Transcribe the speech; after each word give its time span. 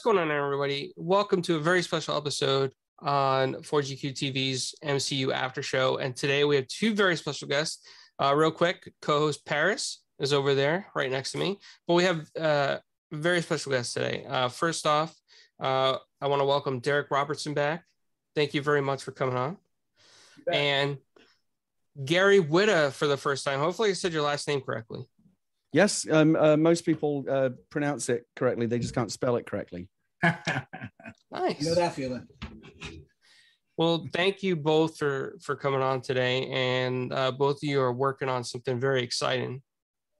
what's 0.00 0.16
going 0.16 0.30
on, 0.30 0.34
everybody? 0.34 0.94
Welcome 0.96 1.42
to 1.42 1.56
a 1.56 1.60
very 1.60 1.82
special 1.82 2.16
episode 2.16 2.72
on 3.00 3.56
4GQ 3.56 4.14
TV's 4.14 4.74
MCU 4.82 5.30
After 5.30 5.62
Show. 5.62 5.98
And 5.98 6.16
today 6.16 6.44
we 6.44 6.56
have 6.56 6.66
two 6.68 6.94
very 6.94 7.16
special 7.16 7.48
guests. 7.48 7.86
Uh, 8.18 8.34
real 8.34 8.50
quick, 8.50 8.90
co-host 9.02 9.44
Paris 9.44 10.02
is 10.18 10.32
over 10.32 10.54
there, 10.54 10.86
right 10.94 11.10
next 11.10 11.32
to 11.32 11.38
me. 11.38 11.58
But 11.86 11.94
we 11.94 12.04
have 12.04 12.30
uh, 12.34 12.78
very 13.12 13.42
special 13.42 13.72
guests 13.72 13.92
today. 13.92 14.24
Uh, 14.26 14.48
first 14.48 14.86
off, 14.86 15.14
uh, 15.62 15.98
I 16.18 16.28
want 16.28 16.40
to 16.40 16.46
welcome 16.46 16.80
Darick 16.80 17.10
Robertson 17.10 17.52
back. 17.52 17.84
Thank 18.34 18.54
you 18.54 18.62
very 18.62 18.80
much 18.80 19.02
for 19.02 19.12
coming 19.12 19.36
on. 19.36 19.58
And 20.50 20.96
Gary 22.02 22.40
Whitta 22.40 22.92
for 22.92 23.06
the 23.06 23.18
first 23.18 23.44
time. 23.44 23.58
Hopefully, 23.58 23.90
I 23.90 23.92
said 23.92 24.14
your 24.14 24.22
last 24.22 24.48
name 24.48 24.62
correctly. 24.62 25.04
Yes, 25.72 26.06
um, 26.10 26.34
uh, 26.36 26.56
most 26.56 26.84
people 26.84 27.24
uh, 27.30 27.50
pronounce 27.70 28.08
it 28.08 28.26
correctly. 28.34 28.66
They 28.66 28.78
just 28.78 28.94
can't 28.94 29.12
spell 29.12 29.36
it 29.36 29.46
correctly. 29.46 29.88
Nice. 31.32 31.60
You 31.60 31.68
know 31.68 31.74
that 31.76 31.94
feeling. 31.94 32.26
Well, 33.76 34.06
thank 34.12 34.42
you 34.42 34.56
both 34.56 34.98
for 34.98 35.38
for 35.42 35.56
coming 35.56 35.80
on 35.80 36.00
today, 36.00 36.46
and 36.48 37.12
uh, 37.12 37.32
both 37.32 37.56
of 37.56 37.62
you 37.62 37.80
are 37.80 37.92
working 37.92 38.28
on 38.28 38.44
something 38.44 38.80
very 38.80 39.02
exciting 39.02 39.62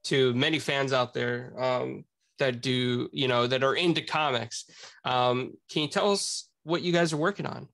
to 0.05 0.33
many 0.35 0.59
fans 0.59 0.93
out 0.93 1.13
there 1.13 1.53
um, 1.59 2.05
that 2.39 2.63
do 2.63 3.09
you 3.13 3.29
know 3.29 3.46
that 3.46 3.63
are 3.63 3.74
into 3.74 4.02
comics. 4.02 4.65
Um, 5.05 5.52
can 5.71 5.83
you 5.83 5.89
tell 5.89 6.13
us 6.13 6.49
what 6.63 6.83
you 6.83 6.93
guys 6.93 7.13
are 7.13 7.19
working 7.19 7.46
on? 7.46 7.69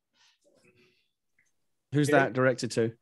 Who's 1.93 2.09
that 2.09 2.33
directed 2.33 2.73
to? 2.73 2.93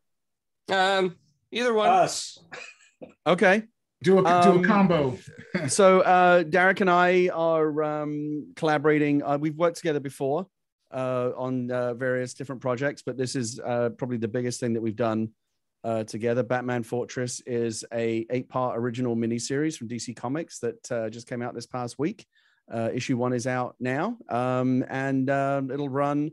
Um, 0.70 1.17
either 1.53 1.73
one. 1.73 1.89
Us. 1.89 2.39
Okay. 3.27 3.65
Do 4.05 4.19
a 4.19 4.23
do 4.23 4.29
Um, 4.29 4.65
a 4.65 4.67
combo. 4.67 5.19
so 5.69 6.01
uh, 6.03 6.45
Darick 6.45 6.83
and 6.83 6.91
I 6.91 7.31
are 7.33 7.83
um, 7.83 8.53
collaborating. 8.55 9.23
Uh, 9.23 9.39
we've 9.41 9.57
worked 9.57 9.79
together 9.79 10.01
before 10.01 10.47
uh, 10.93 11.31
on 11.37 11.71
uh, 11.71 11.95
various 11.95 12.35
different 12.35 12.61
projects, 12.61 13.03
but 13.05 13.17
this 13.17 13.35
is 13.35 13.59
uh, 13.65 13.89
probably 13.97 14.19
the 14.19 14.29
biggest 14.29 14.61
thing 14.61 14.75
that 14.75 14.83
we've 14.83 14.95
done 14.95 15.31
uh, 15.85 16.05
together. 16.05 16.43
Batman 16.43 16.83
Fortress 16.83 17.41
is 17.47 17.83
a 17.95 18.27
eight-part 18.29 18.79
original 18.79 19.17
miniseries 19.17 19.79
from 19.79 19.89
DC 19.89 20.15
Comics 20.15 20.59
that 20.59 20.93
uh, 20.93 21.09
just 21.09 21.27
came 21.27 21.41
out 21.41 21.55
this 21.55 21.67
past 21.67 21.99
week. 21.99 22.27
Uh, 22.71 22.91
issue 22.93 23.17
one 23.17 23.33
is 23.33 23.47
out 23.47 23.75
now, 23.81 24.17
um, 24.29 24.85
and 24.89 25.29
um 25.31 25.71
it'll 25.71 25.89
run 25.89 26.31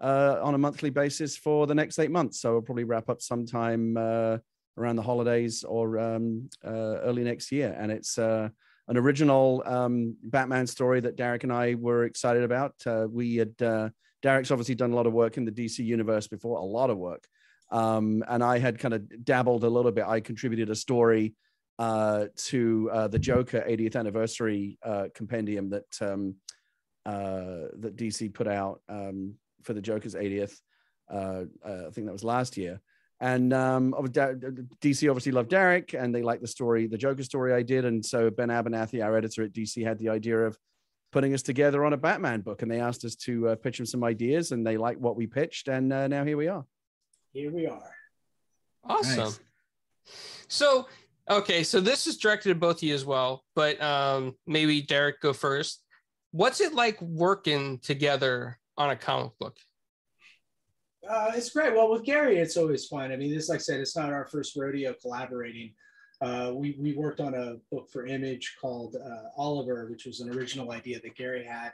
uh, 0.00 0.40
on 0.42 0.54
a 0.54 0.58
monthly 0.58 0.90
basis 0.90 1.36
for 1.36 1.66
the 1.66 1.74
next 1.74 1.98
eight 1.98 2.10
months. 2.10 2.40
So 2.40 2.52
we'll 2.52 2.62
probably 2.62 2.84
wrap 2.84 3.08
up 3.08 3.22
sometime 3.22 3.96
uh, 3.96 4.38
around 4.76 4.96
the 4.96 5.02
holidays 5.02 5.64
or 5.64 5.98
um, 5.98 6.48
uh, 6.64 6.98
early 7.02 7.24
next 7.24 7.52
year. 7.52 7.76
And 7.78 7.92
it's 7.92 8.18
uh, 8.18 8.48
an 8.88 8.96
original 8.96 9.62
um, 9.66 10.16
Batman 10.22 10.66
story 10.66 11.00
that 11.00 11.16
Darick 11.16 11.44
and 11.44 11.52
I 11.52 11.74
were 11.74 12.04
excited 12.04 12.42
about. 12.42 12.74
Uh, 12.86 13.06
we 13.10 13.36
had 13.36 13.54
uh, 13.62 13.90
Darick's 14.22 14.50
obviously 14.50 14.74
done 14.74 14.92
a 14.92 14.96
lot 14.96 15.06
of 15.06 15.12
work 15.12 15.36
in 15.36 15.44
the 15.44 15.52
DC 15.52 15.78
universe 15.78 16.26
before, 16.26 16.58
a 16.58 16.64
lot 16.64 16.90
of 16.90 16.98
work. 16.98 17.26
Um, 17.70 18.22
and 18.28 18.42
I 18.42 18.58
had 18.58 18.78
kind 18.78 18.94
of 18.94 19.24
dabbled 19.24 19.64
a 19.64 19.68
little 19.68 19.92
bit. 19.92 20.04
I 20.06 20.20
contributed 20.20 20.70
a 20.70 20.74
story 20.74 21.34
uh, 21.78 22.26
to 22.36 22.90
uh, 22.92 23.08
the 23.08 23.18
Joker 23.18 23.64
80th 23.66 23.96
anniversary 23.96 24.78
compendium 25.14 25.70
that 25.70 26.00
um, 26.00 26.36
that 27.04 27.96
DC 27.96 28.32
put 28.32 28.46
out 28.46 28.80
um, 28.88 29.34
for 29.62 29.72
the 29.72 29.82
Joker's 29.82 30.14
80th. 30.14 30.60
Uh, 31.10 31.44
uh, 31.64 31.86
I 31.88 31.90
think 31.90 32.06
that 32.06 32.12
was 32.12 32.24
last 32.24 32.56
year. 32.56 32.80
And 33.20 33.52
um, 33.52 33.92
DC 33.92 35.08
obviously 35.08 35.32
loved 35.32 35.50
Darick, 35.50 35.94
and 36.00 36.14
they 36.14 36.22
liked 36.22 36.42
the 36.42 36.48
story, 36.48 36.86
the 36.86 36.98
Joker 36.98 37.22
story 37.22 37.54
I 37.54 37.62
did. 37.62 37.84
And 37.84 38.04
so 38.04 38.28
Ben 38.30 38.48
Abernathy, 38.48 39.02
our 39.02 39.16
editor 39.16 39.44
at 39.44 39.52
DC, 39.52 39.84
had 39.84 39.98
the 39.98 40.08
idea 40.08 40.38
of 40.40 40.58
putting 41.14 41.32
us 41.32 41.42
together 41.42 41.84
on 41.84 41.92
a 41.92 41.96
Batman 41.96 42.40
book, 42.40 42.62
and 42.62 42.70
they 42.70 42.80
asked 42.80 43.04
us 43.04 43.14
to 43.14 43.48
uh, 43.50 43.54
pitch 43.54 43.76
them 43.76 43.86
some 43.86 44.02
ideas, 44.02 44.50
and 44.50 44.66
they 44.66 44.76
liked 44.76 45.00
what 45.00 45.14
we 45.14 45.28
pitched, 45.28 45.68
and 45.68 45.92
uh, 45.92 46.08
now 46.08 46.24
here 46.24 46.36
we 46.36 46.48
are. 46.48 46.66
Here 47.32 47.52
we 47.52 47.66
are. 47.68 47.92
Awesome. 48.82 49.18
Nice. 49.18 49.40
So, 50.48 50.88
okay, 51.30 51.62
so 51.62 51.80
this 51.80 52.08
is 52.08 52.16
directed 52.16 52.50
at 52.50 52.60
both 52.60 52.78
of 52.78 52.82
you 52.82 52.94
as 52.94 53.04
well, 53.04 53.44
but 53.54 53.80
um, 53.80 54.34
maybe 54.46 54.82
Darick 54.82 55.20
go 55.22 55.32
first. 55.32 55.82
What's 56.32 56.60
it 56.60 56.74
like 56.74 57.00
working 57.00 57.78
together 57.78 58.58
on 58.76 58.90
a 58.90 58.96
comic 58.96 59.32
book? 59.38 59.56
Uh, 61.08 61.32
it's 61.34 61.50
great. 61.50 61.74
Well, 61.74 61.90
with 61.90 62.04
Gary, 62.04 62.38
it's 62.38 62.56
always 62.56 62.86
fun. 62.86 63.12
I 63.12 63.16
mean, 63.16 63.32
this, 63.34 63.48
like 63.48 63.58
I 63.58 63.62
said, 63.62 63.80
it's 63.80 63.96
not 63.96 64.12
our 64.12 64.26
first 64.26 64.56
rodeo 64.56 64.94
collaborating. 64.94 65.72
Uh, 66.20 66.52
we, 66.54 66.76
we 66.78 66.94
worked 66.94 67.20
on 67.20 67.34
a 67.34 67.56
book 67.70 67.90
for 67.90 68.06
Image 68.06 68.56
called 68.60 68.96
uh, 68.96 69.28
Oliver, 69.36 69.88
which 69.90 70.06
was 70.06 70.20
an 70.20 70.30
original 70.30 70.72
idea 70.72 71.00
that 71.00 71.16
Gary 71.16 71.44
had. 71.44 71.72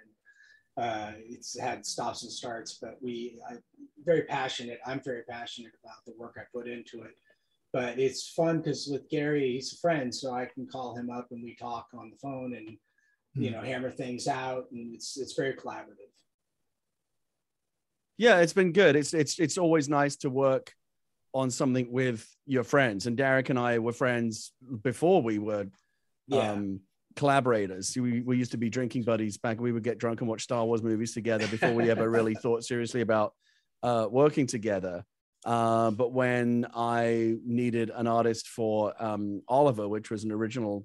Uh, 0.77 1.13
it's 1.29 1.59
had 1.59 1.85
stops 1.85 2.23
and 2.23 2.33
starts, 2.33 2.79
but 2.81 2.97
we, 3.03 3.39
I'm 3.49 3.63
very 4.05 4.23
passionate. 4.23 4.81
I'm 4.87 5.01
very 5.01 5.23
passionate 5.29 5.73
about 5.85 6.05
the 6.07 6.15
work 6.19 6.37
I 6.39 6.45
put 6.55 6.69
into 6.69 7.03
it. 7.03 7.13
But 7.73 7.99
it's 7.99 8.29
fun 8.31 8.59
because 8.59 8.89
with 8.89 9.09
Gary, 9.09 9.53
he's 9.53 9.73
a 9.75 9.77
friend, 9.77 10.13
so 10.13 10.33
I 10.33 10.47
can 10.47 10.67
call 10.67 10.97
him 10.97 11.11
up 11.11 11.29
and 11.31 11.43
we 11.43 11.55
talk 11.55 11.89
on 11.95 12.11
the 12.11 12.17
phone 12.17 12.55
and 12.55 12.77
you 13.35 13.51
know 13.51 13.61
hammer 13.61 13.91
things 13.91 14.27
out, 14.27 14.67
and 14.73 14.95
it's 14.95 15.17
it's 15.17 15.35
very 15.35 15.55
collaborative. 15.55 16.10
Yeah, 18.21 18.41
it's 18.41 18.53
been 18.53 18.73
good. 18.73 18.97
It's 18.97 19.15
it's 19.15 19.39
it's 19.39 19.57
always 19.57 19.89
nice 19.89 20.17
to 20.17 20.29
work 20.29 20.75
on 21.33 21.51
something 21.51 21.91
with 21.91 22.29
your 22.45 22.65
friends. 22.65 23.07
And 23.07 23.17
Darick 23.17 23.49
and 23.49 23.59
I 23.59 23.79
were 23.79 23.95
friends 23.95 24.53
before 24.83 25.23
we 25.23 25.39
were 25.39 25.69
Yeah. 26.27 26.53
um, 26.53 26.81
collaborators. 27.17 27.97
We, 27.97 28.21
we 28.21 28.37
used 28.37 28.51
to 28.51 28.59
be 28.59 28.69
drinking 28.69 29.05
buddies 29.05 29.39
back. 29.39 29.59
We 29.59 29.73
would 29.73 29.85
get 29.85 29.97
drunk 29.97 30.21
and 30.21 30.29
watch 30.29 30.43
Star 30.43 30.67
Wars 30.67 30.83
movies 30.83 31.15
together 31.15 31.47
before 31.49 31.73
we 31.73 31.91
ever 31.91 32.11
really 32.11 32.35
thought 32.43 32.63
seriously 32.63 33.01
about 33.01 33.33
uh, 33.83 34.07
working 34.11 34.47
together. 34.47 35.03
Uh, 35.47 35.91
but 35.91 36.13
when 36.13 36.67
I 36.75 37.37
needed 37.43 37.91
an 37.95 38.07
artist 38.07 38.49
for 38.49 38.93
um, 39.03 39.41
Oliver, 39.49 39.89
which 39.89 40.11
was 40.11 40.25
an 40.25 40.33
original 40.33 40.85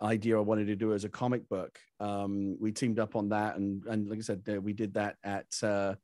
idea 0.00 0.36
I 0.36 0.40
wanted 0.40 0.68
to 0.68 0.76
do 0.76 0.94
as 0.94 1.02
a 1.02 1.08
comic 1.08 1.48
book, 1.48 1.80
um, 1.98 2.56
we 2.60 2.70
teamed 2.70 3.00
up 3.00 3.16
on 3.16 3.30
that. 3.30 3.56
And, 3.56 3.84
and 3.86 4.08
like 4.08 4.18
I 4.18 4.22
said, 4.22 4.46
we 4.62 4.72
did 4.72 4.94
that 4.94 5.16
at 5.24 5.46
uh, 5.64 5.96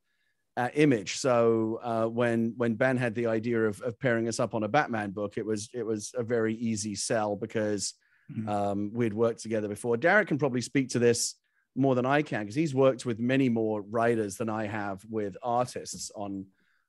at 0.55 0.77
Image. 0.77 1.17
So 1.17 1.79
uh, 1.83 2.05
when 2.05 2.53
when 2.57 2.75
Ben 2.75 2.97
had 2.97 3.15
the 3.15 3.27
idea 3.27 3.59
of, 3.65 3.81
of 3.81 3.99
pairing 3.99 4.27
us 4.27 4.39
up 4.39 4.53
on 4.53 4.63
a 4.63 4.67
Batman 4.67 5.11
book, 5.11 5.37
it 5.37 5.45
was 5.45 5.69
it 5.73 5.83
was 5.85 6.13
a 6.15 6.23
very 6.23 6.55
easy 6.55 6.95
sell 6.95 7.35
because 7.35 7.93
Mhm. 8.31 8.47
um, 8.47 8.91
we'd 8.93 9.13
worked 9.13 9.41
together 9.41 9.67
before. 9.67 9.97
Darick 9.97 10.27
can 10.27 10.37
probably 10.37 10.61
speak 10.61 10.87
to 10.91 10.99
this 10.99 11.35
more 11.75 11.93
than 11.93 12.05
I 12.05 12.21
can 12.21 12.43
because 12.43 12.55
he's 12.55 12.73
worked 12.73 13.05
with 13.05 13.19
many 13.19 13.49
more 13.49 13.81
writers 13.81 14.37
than 14.37 14.47
I 14.49 14.65
have 14.65 15.03
with 15.09 15.35
artists 15.43 16.09
on 16.15 16.45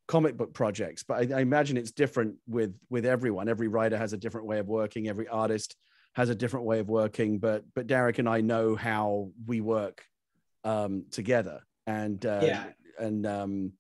comic 0.07 0.37
book 0.37 0.55
projects. 0.55 1.03
But 1.03 1.33
I, 1.33 1.39
I 1.39 1.41
imagine 1.41 1.77
it's 1.77 1.91
different 1.91 2.37
with 2.47 2.79
with 2.89 3.05
everyone. 3.05 3.49
Every 3.49 3.67
writer 3.67 3.99
has 3.99 4.13
a 4.13 4.17
different 4.17 4.47
way 4.47 4.59
of 4.61 4.69
working. 4.69 5.09
Every 5.09 5.27
artist 5.27 5.75
has 6.15 6.29
a 6.29 6.35
different 6.37 6.67
way 6.67 6.79
of 6.79 6.89
working. 6.89 7.39
But 7.41 7.65
but 7.75 7.89
Darick 7.89 8.21
and 8.21 8.29
I 8.29 8.41
know 8.41 8.77
how 8.77 9.31
we 9.45 9.61
work 9.61 10.05
um, 10.63 11.05
together, 11.11 11.63
and 11.87 12.25
uh, 12.25 12.41
Yeah. 12.45 12.65
And 12.99 13.27
um, 13.27 13.73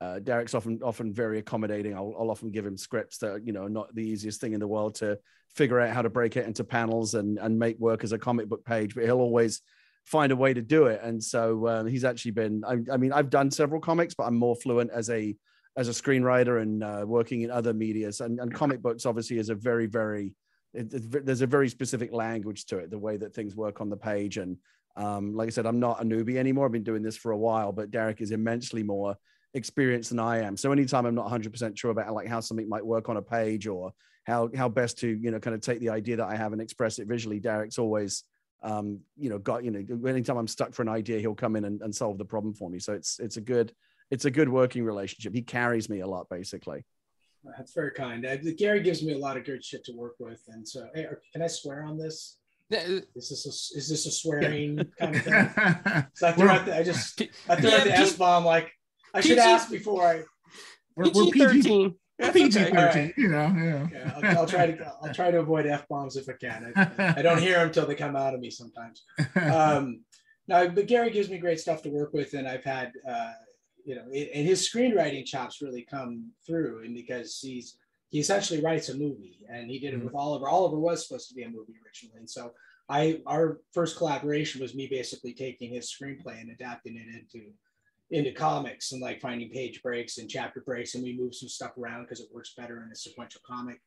uh, 0.00 0.18
Darick's 0.18 0.54
often 0.54 0.80
often 0.82 1.12
very 1.12 1.38
accommodating. 1.38 1.94
I'll, 1.94 2.14
I'll 2.18 2.30
often 2.30 2.50
give 2.50 2.66
him 2.66 2.76
scripts 2.76 3.18
that 3.18 3.46
you 3.46 3.52
know 3.52 3.64
are 3.64 3.70
not 3.70 3.94
the 3.94 4.02
easiest 4.02 4.40
thing 4.40 4.52
in 4.52 4.60
the 4.60 4.66
world 4.66 4.96
to 4.96 5.18
figure 5.54 5.78
out 5.78 5.94
how 5.94 6.02
to 6.02 6.10
break 6.10 6.36
it 6.36 6.46
into 6.46 6.64
panels 6.64 7.14
and 7.14 7.38
and 7.38 7.58
make 7.58 7.78
work 7.78 8.02
as 8.02 8.12
a 8.12 8.18
comic 8.18 8.48
book 8.48 8.64
page, 8.64 8.94
but 8.94 9.04
he'll 9.04 9.18
always 9.18 9.60
find 10.04 10.32
a 10.32 10.36
way 10.36 10.52
to 10.52 10.62
do 10.62 10.86
it. 10.86 11.00
And 11.02 11.22
so 11.22 11.68
um, 11.68 11.86
he's 11.86 12.04
actually 12.04 12.32
been. 12.32 12.64
I, 12.66 12.78
I 12.92 12.96
mean, 12.96 13.12
I've 13.12 13.30
done 13.30 13.50
several 13.50 13.80
comics, 13.80 14.14
but 14.14 14.24
I'm 14.24 14.36
more 14.36 14.56
fluent 14.56 14.90
as 14.90 15.08
a 15.10 15.36
as 15.76 15.88
a 15.88 15.92
screenwriter 15.92 16.60
and 16.60 16.82
uh, 16.82 17.04
working 17.06 17.42
in 17.42 17.50
other 17.50 17.72
medias. 17.72 18.20
And, 18.20 18.40
and 18.40 18.52
comic 18.52 18.82
books 18.82 19.06
obviously 19.06 19.38
is 19.38 19.48
a 19.48 19.54
very 19.54 19.86
very 19.86 20.34
it, 20.74 20.90
ve- 20.90 21.20
there's 21.20 21.42
a 21.42 21.46
very 21.46 21.68
specific 21.68 22.12
language 22.12 22.66
to 22.66 22.78
it, 22.78 22.90
the 22.90 22.98
way 22.98 23.16
that 23.16 23.34
things 23.34 23.54
work 23.54 23.80
on 23.80 23.90
the 23.90 23.96
page. 23.96 24.38
And 24.38 24.56
um, 24.96 25.34
like 25.34 25.46
I 25.46 25.50
said, 25.50 25.66
I'm 25.66 25.80
not 25.80 26.02
a 26.02 26.04
newbie 26.04 26.36
anymore. 26.36 26.66
I've 26.66 26.72
been 26.72 26.82
doing 26.82 27.02
this 27.02 27.16
for 27.16 27.32
a 27.32 27.38
while, 27.38 27.72
but 27.72 27.90
Darick 27.90 28.20
is 28.20 28.30
immensely 28.30 28.82
more 28.82 29.16
experienced 29.54 30.10
than 30.10 30.18
I 30.18 30.38
am. 30.38 30.56
So 30.56 30.72
anytime 30.72 31.06
I'm 31.06 31.14
not 31.14 31.30
100% 31.30 31.78
sure 31.78 31.90
about 31.90 32.12
like 32.12 32.26
how 32.26 32.40
something 32.40 32.68
might 32.68 32.84
work 32.84 33.08
on 33.08 33.16
a 33.16 33.22
page 33.22 33.66
or 33.66 33.92
how 34.24 34.48
how 34.56 34.68
best 34.68 34.98
to 34.98 35.08
you 35.08 35.30
know 35.30 35.40
kind 35.40 35.54
of 35.54 35.60
take 35.60 35.80
the 35.80 35.88
idea 35.88 36.16
that 36.16 36.26
I 36.26 36.36
have 36.36 36.52
and 36.52 36.62
express 36.62 36.98
it 36.98 37.08
visually, 37.08 37.40
Darick's 37.40 37.78
always 37.78 38.24
um, 38.62 39.00
you 39.16 39.28
know 39.28 39.38
got 39.38 39.64
you 39.64 39.70
know 39.70 40.08
anytime 40.08 40.36
I'm 40.36 40.46
stuck 40.46 40.74
for 40.74 40.82
an 40.82 40.88
idea, 40.88 41.18
he'll 41.18 41.34
come 41.34 41.56
in 41.56 41.64
and, 41.64 41.82
and 41.82 41.94
solve 41.94 42.18
the 42.18 42.24
problem 42.24 42.54
for 42.54 42.70
me. 42.70 42.78
So 42.78 42.92
it's 42.92 43.18
it's 43.18 43.36
a 43.36 43.40
good 43.40 43.72
it's 44.10 44.24
a 44.24 44.30
good 44.30 44.48
working 44.48 44.84
relationship. 44.84 45.34
He 45.34 45.42
carries 45.42 45.88
me 45.88 46.00
a 46.00 46.06
lot 46.06 46.28
basically. 46.30 46.84
That's 47.56 47.72
very 47.74 47.90
kind. 47.90 48.24
Uh, 48.24 48.36
Gary 48.56 48.80
gives 48.80 49.02
me 49.02 49.14
a 49.14 49.18
lot 49.18 49.36
of 49.36 49.44
good 49.44 49.64
shit 49.64 49.84
to 49.86 49.92
work 49.92 50.14
with, 50.20 50.40
and 50.48 50.66
so 50.66 50.86
hey, 50.94 51.06
can 51.32 51.42
I 51.42 51.48
swear 51.48 51.82
on 51.82 51.98
this? 51.98 52.38
Yeah, 52.72 53.00
Is 53.14 53.28
this 53.28 53.46
a, 53.46 53.78
is 53.78 53.88
this 53.90 54.06
a 54.06 54.10
swearing 54.10 54.76
kind 54.98 55.14
of 55.16 55.22
thing? 55.22 55.50
So 56.14 56.28
I 56.28 56.32
threw 56.32 56.48
out 56.48 56.64
the, 56.64 56.76
I 56.76 56.82
just 56.82 57.20
I 57.48 57.56
threw 57.56 57.68
Yeah, 57.70 57.76
out 57.76 57.84
the 57.84 57.90
P- 57.90 57.96
S 57.96 58.16
bomb 58.16 58.44
like 58.46 58.72
I 59.12 59.20
should 59.20 59.38
ask 59.38 59.70
before 59.70 60.02
I. 60.06 60.22
we're, 60.96 61.10
we're 61.14 61.26
PG 61.26 61.32
PG, 61.32 61.38
thirteen. 61.62 61.94
PG 62.32 62.60
okay. 62.60 62.70
thirteen. 62.70 63.14
You 63.18 63.28
know, 63.28 63.54
yeah. 63.56 63.88
Yeah, 63.92 64.12
I'll, 64.16 64.38
I'll 64.38 64.46
try 64.46 64.66
to 64.70 64.92
I'll 65.02 65.12
try 65.12 65.30
to 65.30 65.40
avoid 65.40 65.66
f 65.66 65.86
bombs 65.88 66.16
if 66.16 66.28
I 66.30 66.32
can. 66.40 66.72
I, 66.74 67.14
I 67.18 67.22
don't 67.22 67.38
hear 67.40 67.58
them 67.58 67.70
till 67.72 67.86
they 67.86 67.94
come 67.94 68.16
out 68.16 68.32
of 68.34 68.40
me 68.40 68.50
sometimes. 68.50 69.02
Um, 69.36 70.02
no, 70.48 70.68
but 70.68 70.86
Gary 70.88 71.10
gives 71.10 71.28
me 71.30 71.38
great 71.38 71.60
stuff 71.60 71.82
to 71.82 71.90
work 71.90 72.12
with, 72.12 72.32
and 72.34 72.48
I've 72.48 72.64
had, 72.64 72.90
uh, 73.08 73.30
you 73.84 73.94
know, 73.94 74.02
it, 74.10 74.30
and 74.34 74.44
his 74.46 74.68
screenwriting 74.68 75.24
chops 75.24 75.62
really 75.62 75.86
come 75.88 76.30
through, 76.44 76.82
and 76.84 76.94
because 76.94 77.38
he's 77.38 77.76
he 78.12 78.20
essentially 78.20 78.60
writes 78.60 78.90
a 78.90 78.94
movie, 78.94 79.44
and 79.48 79.70
he 79.70 79.78
did 79.78 79.94
it 79.94 80.00
Mhm. 80.00 80.04
with 80.04 80.14
Oliver. 80.14 80.46
Oliver 80.46 80.78
was 80.78 81.02
supposed 81.02 81.30
to 81.30 81.34
be 81.34 81.44
a 81.44 81.48
movie 81.48 81.74
originally, 81.84 82.18
and 82.18 82.28
so 82.30 82.54
I 82.90 83.22
our 83.26 83.62
first 83.72 83.96
collaboration 83.96 84.60
was 84.60 84.74
me 84.74 84.86
basically 84.86 85.32
taking 85.32 85.72
his 85.72 85.90
screenplay 85.90 86.38
and 86.38 86.50
adapting 86.50 86.96
it 86.96 87.08
into 87.08 87.54
into 88.10 88.30
comics 88.32 88.92
and 88.92 89.00
like 89.00 89.22
finding 89.22 89.48
page 89.48 89.82
breaks 89.82 90.18
and 90.18 90.28
chapter 90.28 90.60
breaks, 90.60 90.94
and 90.94 91.02
we 91.02 91.16
move 91.16 91.34
some 91.34 91.48
stuff 91.48 91.72
around 91.78 92.02
because 92.02 92.20
it 92.20 92.28
works 92.30 92.52
better 92.54 92.82
in 92.82 92.92
a 92.92 92.94
sequential 92.94 93.40
comic, 93.46 93.80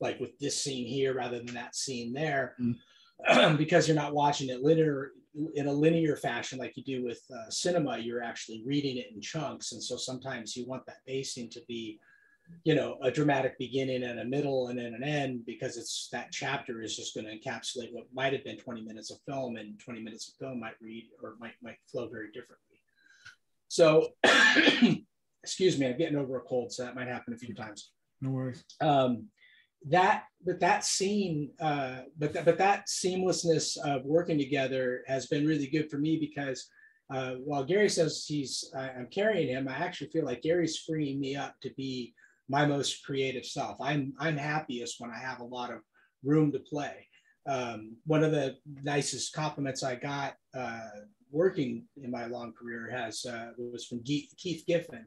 like 0.00 0.18
with 0.18 0.36
this 0.40 0.60
scene 0.60 0.84
here 0.84 1.14
rather 1.14 1.38
than 1.38 1.54
that 1.54 1.76
scene 1.76 2.12
there, 2.12 2.56
because 3.56 3.86
you're 3.86 3.94
not 3.94 4.12
watching 4.12 4.48
it 4.48 4.60
linear 4.60 5.12
in 5.54 5.68
a 5.68 5.72
linear 5.72 6.16
fashion 6.16 6.58
like 6.58 6.76
you 6.76 6.82
do 6.82 7.04
with 7.04 7.22
uh, 7.32 7.48
cinema. 7.48 7.96
You're 7.96 8.24
actually 8.24 8.64
reading 8.66 8.96
it 8.96 9.12
in 9.14 9.20
chunks, 9.20 9.70
and 9.70 9.80
so 9.80 9.96
sometimes 9.96 10.56
you 10.56 10.66
want 10.66 10.84
that 10.86 11.06
pacing 11.06 11.48
to 11.50 11.62
be 11.68 12.00
you 12.64 12.74
know 12.74 12.98
a 13.02 13.10
dramatic 13.10 13.58
beginning 13.58 14.02
and 14.02 14.20
a 14.20 14.24
middle 14.24 14.68
and 14.68 14.78
then 14.78 14.94
an 14.94 15.02
end 15.02 15.44
because 15.46 15.76
it's 15.76 16.08
that 16.12 16.28
chapter 16.32 16.82
is 16.82 16.96
just 16.96 17.14
going 17.14 17.26
to 17.26 17.32
encapsulate 17.38 17.92
what 17.92 18.04
might 18.12 18.32
have 18.32 18.44
been 18.44 18.56
20 18.58 18.82
minutes 18.82 19.10
of 19.10 19.18
film 19.26 19.56
and 19.56 19.78
20 19.78 20.02
minutes 20.02 20.28
of 20.28 20.34
film 20.36 20.60
might 20.60 20.74
read 20.80 21.08
or 21.22 21.36
might 21.40 21.54
might 21.62 21.76
flow 21.90 22.08
very 22.08 22.28
differently 22.32 22.80
so 23.68 24.08
excuse 25.42 25.78
me 25.78 25.86
i'm 25.86 25.96
getting 25.98 26.16
over 26.18 26.36
a 26.36 26.40
cold 26.42 26.72
so 26.72 26.82
that 26.84 26.94
might 26.94 27.08
happen 27.08 27.34
a 27.34 27.38
few 27.38 27.54
times 27.54 27.92
No 28.20 28.30
worries. 28.30 28.64
um, 28.80 29.26
that 29.88 30.24
but 30.44 30.58
that 30.60 30.84
scene 30.84 31.50
uh, 31.60 32.00
but 32.18 32.32
that, 32.32 32.44
but 32.44 32.58
that 32.58 32.86
seamlessness 32.88 33.76
of 33.78 34.04
working 34.04 34.36
together 34.38 35.02
has 35.06 35.26
been 35.26 35.46
really 35.46 35.68
good 35.68 35.88
for 35.90 35.98
me 35.98 36.18
because 36.18 36.68
uh, 37.14 37.34
while 37.44 37.64
Gary 37.64 37.88
says 37.88 38.24
he's 38.28 38.70
I'm 38.76 39.06
carrying 39.10 39.48
him, 39.48 39.66
I 39.66 39.72
actually 39.78 40.10
feel 40.10 40.26
like 40.26 40.42
Gary's 40.42 40.76
freeing 40.76 41.18
me 41.18 41.36
up 41.36 41.54
to 41.62 41.70
be 41.74 42.12
my 42.48 42.66
most 42.66 43.04
creative 43.04 43.44
self. 43.44 43.76
I'm 43.80 44.14
I'm 44.18 44.36
happiest 44.36 45.00
when 45.00 45.10
I 45.10 45.18
have 45.18 45.40
a 45.40 45.44
lot 45.44 45.72
of 45.72 45.80
room 46.24 46.52
to 46.52 46.58
play. 46.58 47.06
Um, 47.46 47.96
one 48.04 48.24
of 48.24 48.32
the 48.32 48.56
nicest 48.82 49.32
compliments 49.32 49.82
I 49.82 49.94
got 49.94 50.34
uh, 50.54 50.80
working 51.30 51.84
in 52.02 52.10
my 52.10 52.26
long 52.26 52.52
career 52.52 52.90
has 52.90 53.24
uh, 53.24 53.50
was 53.58 53.86
from 53.86 54.02
Keith, 54.02 54.32
Keith 54.36 54.64
Giffen, 54.66 55.06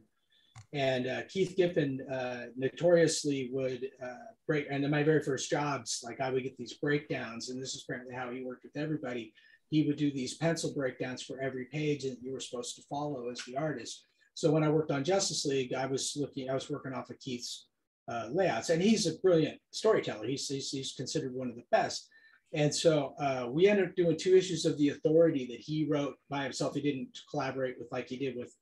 and 0.74 1.08
uh, 1.08 1.22
Keith 1.30 1.56
Giffen 1.56 2.00
uh, 2.12 2.46
notoriously 2.56 3.50
would 3.52 3.88
uh, 4.04 4.32
break. 4.48 4.68
And 4.70 4.84
in 4.84 4.92
my 4.92 5.04
very 5.04 5.22
first 5.22 5.50
jobs, 5.50 6.02
like 6.04 6.22
I 6.22 6.32
would 6.32 6.44
get 6.44 6.58
these 6.58 6.76
breakdowns, 6.76 7.50
and 7.50 7.62
this 7.62 7.76
is 7.76 7.84
apparently 7.88 8.16
how 8.16 8.32
he 8.32 8.44
worked 8.44 8.64
with 8.64 8.82
everybody. 8.82 9.34
He 9.70 9.88
would 9.88 9.98
do 9.98 10.12
these 10.12 10.36
pencil 10.36 10.74
breakdowns 10.74 11.22
for 11.24 11.40
every 11.42 11.66
page 11.66 12.04
that 12.04 12.18
you 12.22 12.34
were 12.34 12.42
supposed 12.42 12.76
to 12.76 12.82
follow 12.90 13.30
as 13.30 13.42
the 13.46 13.56
artist. 13.56 14.06
So 14.34 14.52
when 14.52 14.64
I 14.64 14.70
worked 14.70 14.92
on 14.92 15.04
Justice 15.04 15.46
League, 15.46 15.74
I 15.74 15.86
was 15.86 16.14
looking, 16.16 16.50
I 16.50 16.54
was 16.54 16.70
working 16.70 16.94
off 16.94 17.10
of 17.10 17.20
Keith's 17.20 17.68
uh, 18.10 18.28
layouts, 18.32 18.70
and 18.70 18.82
he's 18.82 19.08
a 19.08 19.18
brilliant 19.20 19.60
storyteller. 19.72 20.28
He's, 20.28 20.48
he's, 20.48 20.70
he's 20.70 20.94
considered 20.94 21.34
one 21.34 21.50
of 21.50 21.56
the 21.56 21.66
best. 21.72 22.08
And 22.54 22.74
so 22.74 23.14
uh, 23.20 23.48
we 23.50 23.68
ended 23.68 23.90
up 23.90 23.96
doing 23.96 24.18
two 24.18 24.36
issues 24.36 24.66
of 24.66 24.78
The 24.78 24.90
Authority 24.90 25.48
that 25.48 25.60
he 25.60 25.88
wrote 25.90 26.16
by 26.30 26.44
himself. 26.44 26.76
He 26.76 26.82
didn't 26.82 27.18
collaborate 27.30 27.76
with 27.80 27.92
like 27.92 28.08
he 28.10 28.18
did 28.18 28.36
with 28.36 28.54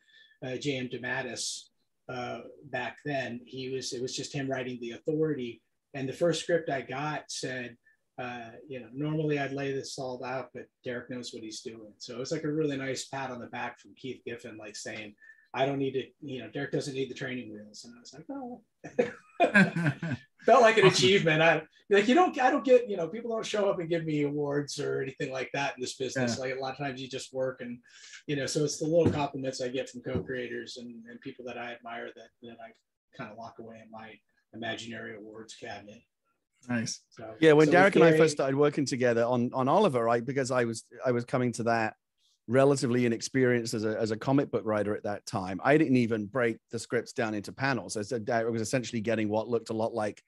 uh, 0.45 0.57
J.M. 0.57 0.89
DeMatteis 0.89 1.63
uh, 2.07 2.41
back 2.65 2.97
then. 3.03 3.39
He 3.45 3.69
was 3.69 3.93
it 3.93 4.01
was 4.01 4.15
just 4.15 4.33
him 4.33 4.49
writing 4.49 4.77
The 4.79 4.91
Authority. 4.91 5.61
And 5.95 6.07
the 6.07 6.13
first 6.13 6.43
script 6.43 6.69
I 6.69 6.81
got 6.81 7.23
said, 7.29 7.77
uh, 8.21 8.51
you 8.67 8.79
know, 8.79 8.87
normally 8.93 9.39
I'd 9.39 9.53
lay 9.53 9.71
this 9.71 9.97
all 9.97 10.23
out, 10.23 10.49
but 10.53 10.65
Darick 10.85 11.09
knows 11.09 11.33
what 11.33 11.41
he's 11.41 11.61
doing. 11.61 11.93
So 11.97 12.13
it 12.13 12.19
was 12.19 12.31
like 12.31 12.43
a 12.43 12.51
really 12.51 12.77
nice 12.77 13.07
pat 13.07 13.31
on 13.31 13.39
the 13.39 13.47
back 13.47 13.79
from 13.79 13.95
Keith 13.95 14.21
Giffen, 14.25 14.57
like 14.57 14.75
saying, 14.75 15.15
I 15.53 15.65
don't 15.65 15.79
need 15.79 15.93
to, 15.93 16.03
you 16.21 16.41
know, 16.41 16.49
Darick 16.49 16.71
doesn't 16.71 16.93
need 16.93 17.09
the 17.09 17.15
training 17.15 17.51
wheels. 17.51 17.85
And 17.85 17.95
I 17.95 17.99
was 17.99 18.13
like, 18.13 18.25
oh, 18.31 18.61
felt 20.45 20.61
like 20.61 20.77
an 20.77 20.85
achievement. 20.85 21.41
I 21.41 21.63
like 21.89 22.07
you 22.07 22.15
don't 22.15 22.39
I 22.39 22.51
don't 22.51 22.63
get, 22.63 22.89
you 22.89 22.97
know, 22.97 23.07
people 23.07 23.31
don't 23.31 23.45
show 23.45 23.69
up 23.69 23.79
and 23.79 23.89
give 23.89 24.05
me 24.05 24.23
awards 24.23 24.79
or 24.79 25.01
anything 25.01 25.31
like 25.31 25.49
that 25.53 25.75
in 25.75 25.81
this 25.81 25.95
business. 25.95 26.37
Like 26.37 26.55
a 26.55 26.59
lot 26.59 26.73
of 26.73 26.77
times 26.77 27.01
you 27.01 27.07
just 27.07 27.33
work 27.33 27.61
and 27.61 27.79
you 28.27 28.35
know, 28.35 28.45
so 28.45 28.63
it's 28.63 28.79
the 28.79 28.85
little 28.85 29.11
compliments 29.11 29.61
I 29.61 29.69
get 29.69 29.89
from 29.89 30.01
co-creators 30.01 30.77
and, 30.77 31.03
and 31.09 31.19
people 31.21 31.45
that 31.45 31.57
I 31.57 31.73
admire 31.73 32.09
that 32.15 32.29
that 32.43 32.57
I 32.63 32.71
kind 33.17 33.31
of 33.31 33.37
lock 33.37 33.55
away 33.59 33.81
in 33.83 33.89
my 33.91 34.13
imaginary 34.53 35.15
awards 35.17 35.55
cabinet. 35.55 36.01
nice. 36.67 37.01
So 37.09 37.33
Yeah, 37.39 37.53
when 37.53 37.67
so 37.67 37.71
with 37.71 37.79
Darick 37.79 37.95
and 37.95 38.03
I 38.03 38.17
first 38.17 38.35
started 38.35 38.55
working 38.55 38.85
together 38.85 39.23
on 39.23 39.51
on 39.53 39.67
Oliver, 39.67 40.03
right? 40.03 40.23
Because 40.23 40.51
I 40.51 40.65
was 40.65 40.85
I 41.03 41.11
was 41.11 41.25
coming 41.25 41.51
to 41.53 41.63
that 41.63 41.95
relatively 42.49 43.05
inexperienced 43.05 43.75
as 43.75 43.85
a 43.85 43.97
as 43.99 44.09
a 44.11 44.17
comic 44.17 44.49
book 44.51 44.63
writer 44.65 44.95
at 44.95 45.03
that 45.03 45.25
time. 45.27 45.61
I 45.63 45.77
didn't 45.77 45.97
even 45.97 46.25
break 46.25 46.57
the 46.71 46.79
scripts 46.79 47.13
down 47.13 47.35
into 47.35 47.53
panels. 47.53 47.95
I 47.95 48.01
said 48.01 48.25
Darick 48.25 48.51
was 48.51 48.61
essentially 48.61 49.01
getting 49.01 49.29
what 49.29 49.47
looked 49.47 49.69
a 49.69 49.73
lot 49.73 49.93
like 49.93 50.21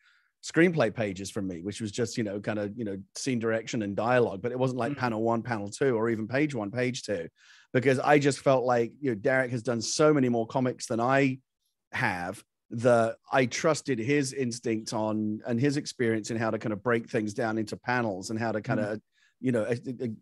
screenplay 0.44 0.94
pages 0.94 1.30
from 1.32 1.48
me, 1.48 1.62
which 1.62 1.82
was 1.82 1.92
just 1.92 2.18
you 2.18 2.24
know 2.24 2.40
kind 2.40 2.60
of 2.60 2.78
you 2.78 2.86
know 2.86 2.98
scene 3.18 3.40
direction 3.40 3.82
and 3.82 3.96
dialogue, 3.96 4.42
but 4.42 4.52
it 4.52 4.60
wasn't 4.60 4.80
like 4.80 4.94
Mhm. 4.94 4.98
panel 4.98 5.24
one, 5.24 5.42
panel 5.42 5.68
two, 5.70 5.96
or 5.96 6.10
even 6.10 6.28
page 6.28 6.54
one, 6.54 6.70
page 6.72 7.02
two, 7.04 7.28
because 7.74 7.98
I 8.00 8.20
just 8.20 8.40
felt 8.40 8.66
like 8.66 8.94
you 9.00 9.12
know 9.12 9.18
Darick 9.18 9.50
has 9.50 9.64
done 9.64 9.82
so 9.82 10.14
many 10.14 10.30
more 10.30 10.46
comics 10.46 10.86
than 10.86 11.00
I 11.00 11.40
have 11.92 12.44
that 12.70 13.18
I 13.32 13.48
trusted 13.48 14.00
his 14.00 14.32
instinct 14.32 14.94
on 14.94 15.42
and 15.46 15.60
his 15.60 15.76
experience 15.76 16.32
in 16.32 16.38
how 16.38 16.52
to 16.52 16.60
kind 16.60 16.72
of 16.72 16.84
break 16.84 17.10
things 17.10 17.34
down 17.34 17.58
into 17.58 17.76
panels 17.76 18.30
and 18.30 18.40
how 18.40 18.52
to 18.52 18.62
kind 18.62 18.80
of 18.80 19.02
you 19.42 19.52
know 19.52 19.68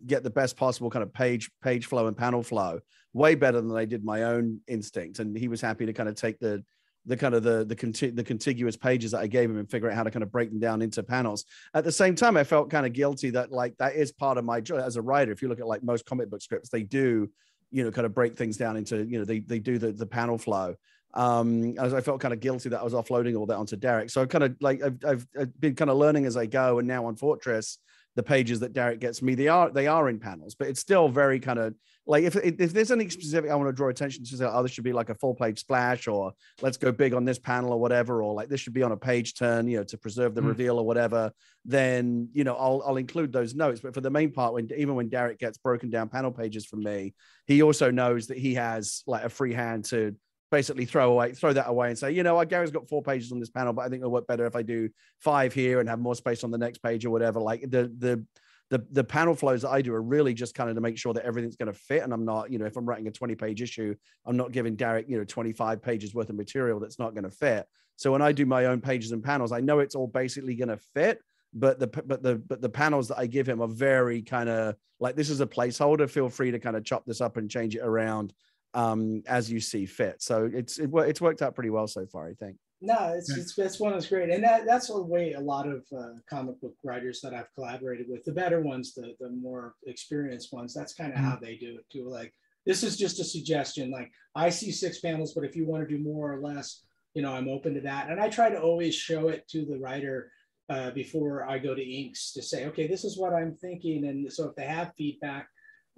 get 0.08 0.24
the 0.24 0.30
best 0.30 0.58
possible 0.58 0.90
kind 0.90 1.04
of 1.04 1.14
page 1.14 1.52
page 1.62 1.86
flow 1.86 2.08
and 2.08 2.18
panel 2.18 2.42
flow 2.42 2.80
way 3.14 3.36
better 3.36 3.62
than 3.62 3.76
I 3.76 3.86
did 3.86 4.04
my 4.04 4.24
own 4.24 4.62
instinct 4.68 5.20
and 5.20 5.38
he 5.38 5.48
was 5.48 5.62
happy 5.62 5.86
to 5.86 5.94
kind 5.94 6.10
of 6.10 6.16
take 6.16 6.40
the 6.40 6.64
the 7.06 7.18
kind 7.18 7.34
of 7.34 7.44
the 7.44 7.66
the, 7.66 7.76
conti- 7.76 8.12
the 8.12 8.24
contiguous 8.24 8.76
pages 8.76 9.12
that 9.12 9.20
I 9.20 9.28
gave 9.28 9.50
him 9.50 9.58
and 9.58 9.70
figure 9.70 9.90
out 9.90 9.96
how 9.96 10.04
to 10.04 10.12
kind 10.12 10.24
of 10.24 10.32
break 10.32 10.50
them 10.50 10.60
down 10.60 10.82
into 10.82 11.02
panels. 11.04 11.46
At 11.74 11.84
the 11.84 11.92
same 11.92 12.16
time, 12.16 12.38
I 12.38 12.44
felt 12.44 12.70
kind 12.70 12.86
of 12.86 12.94
guilty 12.94 13.30
that 13.32 13.52
like 13.52 13.76
that 13.78 13.96
is 13.96 14.12
part 14.12 14.38
of 14.38 14.46
my 14.46 14.62
job 14.62 14.80
as 14.80 14.96
a 14.96 15.02
writer. 15.02 15.32
If 15.32 15.42
you 15.42 15.48
look 15.48 15.60
at 15.60 15.68
like 15.68 15.84
most 15.84 16.06
comic 16.06 16.30
book 16.30 16.42
scripts, 16.42 16.70
they 16.70 16.84
do, 16.84 17.30
you 17.72 17.84
know, 17.84 17.92
kind 17.92 18.06
of 18.06 18.14
break 18.14 18.38
things 18.38 18.58
down 18.58 18.78
into, 18.78 19.04
you 19.06 19.18
know, 19.18 19.26
they 19.26 19.40
they 19.40 19.60
do 19.60 19.78
the 19.78 19.92
the 19.92 20.06
panel 20.06 20.38
flow. 20.38 20.76
Um, 21.16 21.76
as 21.80 21.96
I 21.96 22.02
felt 22.02 22.22
kind 22.22 22.34
of 22.34 22.40
guilty 22.40 22.70
that 22.70 22.80
I 22.80 22.84
was 22.84 22.94
offloading 22.94 23.36
all 23.36 23.48
that 23.48 23.58
onto 23.58 23.76
Darick. 23.76 24.12
So 24.12 24.22
I 24.22 24.28
kind 24.28 24.44
of 24.44 24.56
like 24.62 24.84
I've, 24.84 25.04
I've 25.04 25.28
I've 25.40 25.60
been 25.60 25.74
kind 25.74 25.90
of 25.90 25.98
learning 25.98 26.26
as 26.26 26.38
I 26.38 26.46
go, 26.46 26.78
and 26.78 26.88
now 26.88 27.06
on 27.06 27.16
Fortress, 27.16 27.80
the 28.20 28.24
pages 28.24 28.60
that 28.60 28.74
Darick 28.74 29.00
gets 29.00 29.22
me, 29.22 29.34
they 29.34 29.48
are 29.48 29.70
they 29.70 29.88
are 29.88 30.10
in 30.10 30.20
panels, 30.20 30.54
but 30.54 30.68
it's 30.68 30.82
still 30.82 31.08
very 31.08 31.40
kind 31.40 31.58
of 31.58 31.74
like 32.06 32.26
if 32.26 32.36
if 32.36 32.74
there's 32.74 32.92
anything 32.92 33.12
specific 33.12 33.50
I 33.50 33.56
want 33.56 33.70
to 33.70 33.74
draw 33.74 33.88
attention 33.88 34.26
to, 34.26 34.36
say, 34.36 34.46
oh, 34.46 34.62
this 34.62 34.74
should 34.74 34.84
be 34.84 34.92
like 34.92 35.10
a 35.10 35.16
full 35.16 35.34
page 35.34 35.60
splash, 35.60 36.06
or 36.06 36.34
let's 36.62 36.76
go 36.76 36.92
big 36.92 37.14
on 37.14 37.24
this 37.24 37.40
panel 37.40 37.72
or 37.72 37.80
whatever, 37.80 38.22
or 38.22 38.34
like 38.34 38.50
this 38.50 38.60
should 38.60 38.74
be 38.74 38.84
on 38.84 38.92
a 38.92 38.98
page 38.98 39.36
turn, 39.36 39.70
you 39.70 39.78
know, 39.78 39.86
to 39.86 39.98
preserve 39.98 40.36
the 40.36 40.42
Mm. 40.42 40.48
reveal 40.48 40.80
or 40.80 40.86
whatever. 40.86 41.32
Then 41.64 42.28
you 42.34 42.44
know 42.44 42.56
I'll 42.56 42.84
I'll 42.86 42.98
include 42.98 43.32
those 43.32 43.56
notes. 43.56 43.80
But 43.80 43.94
for 43.94 44.02
the 44.02 44.10
main 44.10 44.34
part, 44.34 44.54
when 44.54 44.68
even 44.76 44.96
when 44.96 45.10
Darick 45.10 45.40
gets 45.40 45.58
broken 45.58 45.90
down 45.90 46.10
panel 46.10 46.32
pages 46.32 46.66
from 46.66 46.84
me, 46.84 47.14
he 47.48 47.62
also 47.64 47.90
knows 47.90 48.28
that 48.28 48.38
he 48.38 48.56
has 48.56 49.02
like 49.08 49.24
a 49.24 49.30
free 49.30 49.54
hand 49.54 49.86
to 49.86 50.14
basically 50.52 50.86
throw 50.86 51.12
away 51.12 51.34
throw 51.34 51.54
that 51.54 51.68
away 51.68 51.90
and 51.90 51.98
say 51.98 52.12
you 52.12 52.24
know 52.24 52.36
what 52.36 52.50
gary's 52.50 52.72
got 52.72 52.88
four 52.90 53.04
pages 53.04 53.32
on 53.32 53.40
this 53.40 53.50
panel 53.50 53.74
but 53.74 53.84
i 53.84 53.90
think 53.90 54.02
it'll 54.02 54.12
work 54.12 54.28
better 54.28 54.46
if 54.46 54.56
i 54.56 54.64
do 54.64 54.90
five 55.20 55.54
here 55.54 55.80
and 55.80 55.88
have 55.88 56.00
more 56.00 56.16
space 56.16 56.44
on 56.44 56.52
the 56.52 56.58
next 56.58 56.80
page 56.80 57.06
or 57.06 57.12
whatever 57.12 57.40
like 57.40 57.62
the 57.62 57.92
the 57.98 58.26
the, 58.70 58.86
the 58.92 59.04
panel 59.04 59.34
flows 59.34 59.64
that 59.64 59.70
I 59.70 59.82
do 59.82 59.94
are 59.94 60.02
really 60.02 60.34
just 60.34 60.54
kind 60.54 60.70
of 60.70 60.76
to 60.76 60.82
make 60.82 60.98
sure 60.98 61.14
that 61.14 61.26
everything's 61.26 61.56
going 61.56 61.74
to 61.74 61.80
fit. 61.80 62.04
And 62.04 62.14
I'm 62.14 62.24
not, 62.24 62.52
you 62.52 62.60
know, 62.60 62.66
if 62.66 62.78
I'm 62.78 62.86
writing 62.86 63.08
a 63.08 63.12
20 63.12 63.36
page 63.36 63.62
issue, 63.62 63.96
I'm 64.26 64.38
not 64.38 64.52
giving 64.52 64.78
Darick, 64.78 65.10
you 65.10 65.18
know, 65.18 65.24
25 65.24 65.82
pages 65.82 66.14
worth 66.14 66.30
of 66.30 66.36
material 66.36 66.80
that's 66.80 67.00
not 67.00 67.16
going 67.16 67.24
to 67.24 67.32
fit. 67.32 67.66
So 67.96 68.12
when 68.12 68.22
I 68.22 68.32
do 68.32 68.46
my 68.46 68.66
own 68.66 68.80
pages 68.80 69.12
and 69.12 69.24
panels, 69.24 69.52
I 69.52 69.60
know 69.60 69.80
it's 69.80 69.96
all 69.96 70.08
basically 70.08 70.56
going 70.56 70.70
to 70.70 70.80
fit. 70.94 71.20
But 71.52 71.80
the 71.80 71.88
but 71.88 72.22
the 72.22 72.36
but 72.36 72.62
the 72.62 72.70
panels 72.70 73.08
that 73.08 73.18
I 73.18 73.26
give 73.26 73.50
him 73.50 73.60
are 73.60 73.68
very 73.68 74.22
kind 74.22 74.50
of 74.50 74.76
like 75.00 75.16
this 75.16 75.32
is 75.32 75.42
a 75.42 75.48
placeholder. 75.48 76.08
Feel 76.08 76.30
free 76.30 76.52
to 76.52 76.60
kind 76.60 76.76
of 76.76 76.86
chop 76.86 77.06
this 77.08 77.22
up 77.22 77.38
and 77.38 77.50
change 77.50 77.76
it 77.76 77.82
around 77.82 78.34
um, 78.74 79.24
as 79.28 79.52
you 79.52 79.60
see 79.60 79.86
fit. 79.86 80.22
So 80.22 80.50
it's 80.52 80.78
it, 80.80 80.90
it's 80.94 81.22
worked 81.22 81.42
out 81.42 81.56
pretty 81.56 81.70
well 81.70 81.88
so 81.88 82.06
far, 82.06 82.28
I 82.28 82.34
think. 82.34 82.58
No, 82.82 83.14
it's, 83.16 83.30
Yeah. 83.30 83.42
it's 83.42 83.56
that's 83.56 83.80
one 83.80 83.94
that's 83.94 84.08
great, 84.08 84.30
and 84.30 84.44
that 84.44 84.66
that's 84.66 84.88
the 84.88 85.02
way 85.02 85.34
a 85.34 85.40
lot 85.40 85.68
of 85.68 85.86
uh, 85.96 86.14
comic 86.30 86.62
book 86.62 86.76
writers 86.84 87.20
that 87.22 87.34
I've 87.34 87.54
collaborated 87.54 88.08
with, 88.10 88.24
the 88.24 88.32
better 88.32 88.62
ones, 88.62 88.94
the 88.94 89.16
the 89.20 89.30
more 89.30 89.76
experienced 89.86 90.54
ones, 90.54 90.74
that's 90.74 90.94
kind 90.94 91.12
of 91.12 91.20
how 91.20 91.38
they 91.42 91.56
do 91.56 91.78
it 91.78 91.86
too. 91.92 92.08
Like 92.10 92.34
this 92.66 92.84
is 92.84 92.98
just 92.98 93.20
a 93.20 93.24
suggestion. 93.24 93.92
Like 93.92 94.12
I 94.36 94.50
see 94.50 94.72
six 94.72 95.00
panels, 95.00 95.34
but 95.34 95.44
if 95.44 95.56
you 95.56 95.66
want 95.66 95.88
to 95.88 95.98
do 95.98 96.02
more 96.04 96.34
or 96.34 96.40
less, 96.40 96.84
you 97.14 97.22
know, 97.22 97.34
I'm 97.34 97.50
open 97.50 97.74
to 97.74 97.82
that. 97.82 98.10
And 98.10 98.20
I 98.20 98.30
try 98.30 98.50
to 98.50 98.62
always 98.62 98.96
show 98.96 99.30
it 99.30 99.48
to 99.50 99.66
the 99.66 99.78
writer 99.80 100.32
uh, 100.70 100.92
before 100.92 101.50
I 101.50 101.58
go 101.58 101.74
to 101.74 101.82
inks 101.82 102.32
to 102.34 102.42
say, 102.44 102.68
okay, 102.68 102.88
this 102.88 103.04
is 103.04 103.18
what 103.18 103.34
I'm 103.34 103.56
thinking, 103.56 104.06
and 104.06 104.32
so 104.32 104.50
if 104.50 104.56
they 104.56 104.66
have 104.66 104.94
feedback 104.98 105.50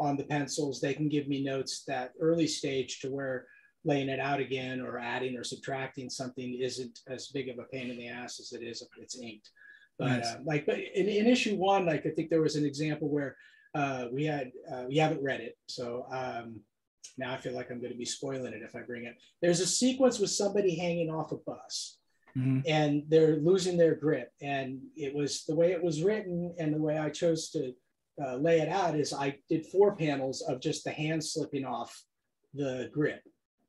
on 0.02 0.18
the 0.18 0.24
pencils, 0.24 0.82
they 0.82 0.94
can 0.94 1.08
give 1.08 1.28
me 1.28 1.44
notes 1.44 1.84
that 1.88 2.12
early 2.20 2.48
stage 2.48 3.00
to 3.00 3.10
where 3.12 3.46
laying 3.86 4.10
it 4.10 4.20
out 4.20 4.40
again 4.40 4.82
or 4.82 4.98
adding 5.00 5.38
or 5.38 5.44
subtracting 5.44 6.10
something 6.10 6.56
isn't 6.60 7.00
as 7.08 7.28
big 7.28 7.50
of 7.50 7.60
a 7.60 7.64
pain 7.64 7.90
in 7.90 7.98
the 7.98 8.08
ass 8.08 8.40
as 8.40 8.52
it 8.52 8.64
is 8.64 8.82
if 8.82 8.90
it's 8.98 9.20
inked. 9.20 9.50
But 9.98 10.08
Nice. 10.08 10.26
uh, 10.26 10.38
like, 10.44 10.66
but 10.66 10.80
in, 10.80 11.08
in 11.08 11.28
issue 11.28 11.56
one, 11.56 11.86
like 11.86 12.06
I 12.06 12.10
think 12.10 12.30
there 12.30 12.42
was 12.42 12.56
an 12.56 12.66
example 12.66 13.10
where 13.10 13.36
uh, 13.76 14.08
we 14.12 14.26
had 14.26 14.52
uh, 14.72 14.86
we 14.90 14.98
haven't 14.98 15.24
read 15.24 15.40
it, 15.40 15.58
so 15.68 16.06
um, 16.12 16.60
now 17.18 17.34
I 17.34 17.38
feel 17.38 17.54
like 17.54 17.70
I'm 17.72 17.80
going 17.80 17.94
to 17.94 17.98
be 17.98 18.06
spoiling 18.06 18.54
it 18.54 18.64
if 18.64 18.76
I 18.76 18.82
bring 18.82 19.06
it. 19.06 19.16
There's 19.42 19.62
a 19.62 19.68
sequence 19.68 20.20
with 20.20 20.32
somebody 20.32 20.76
hanging 20.76 21.10
off 21.10 21.32
a 21.32 21.38
bus, 21.38 21.98
Mhm. 22.38 22.64
and 22.68 23.04
they're 23.08 23.38
losing 23.38 23.78
their 23.78 23.96
grip, 23.96 24.30
and 24.42 24.80
it 24.98 25.14
was 25.14 25.46
the 25.46 25.56
way 25.56 25.72
it 25.72 25.82
was 25.82 26.04
written 26.04 26.54
and 26.60 26.74
the 26.74 26.82
way 26.82 26.98
I 26.98 27.10
chose 27.10 27.50
to 27.52 27.74
uh, 28.24 28.36
lay 28.36 28.60
it 28.60 28.70
out 28.70 28.96
is 28.96 29.14
I 29.14 29.38
did 29.50 29.66
four 29.68 29.96
panels 29.96 30.42
of 30.42 30.62
just 30.62 30.84
the 30.84 30.92
hand 30.92 31.24
slipping 31.24 31.66
off 31.66 31.96
the 32.54 32.90
grip, 32.94 33.22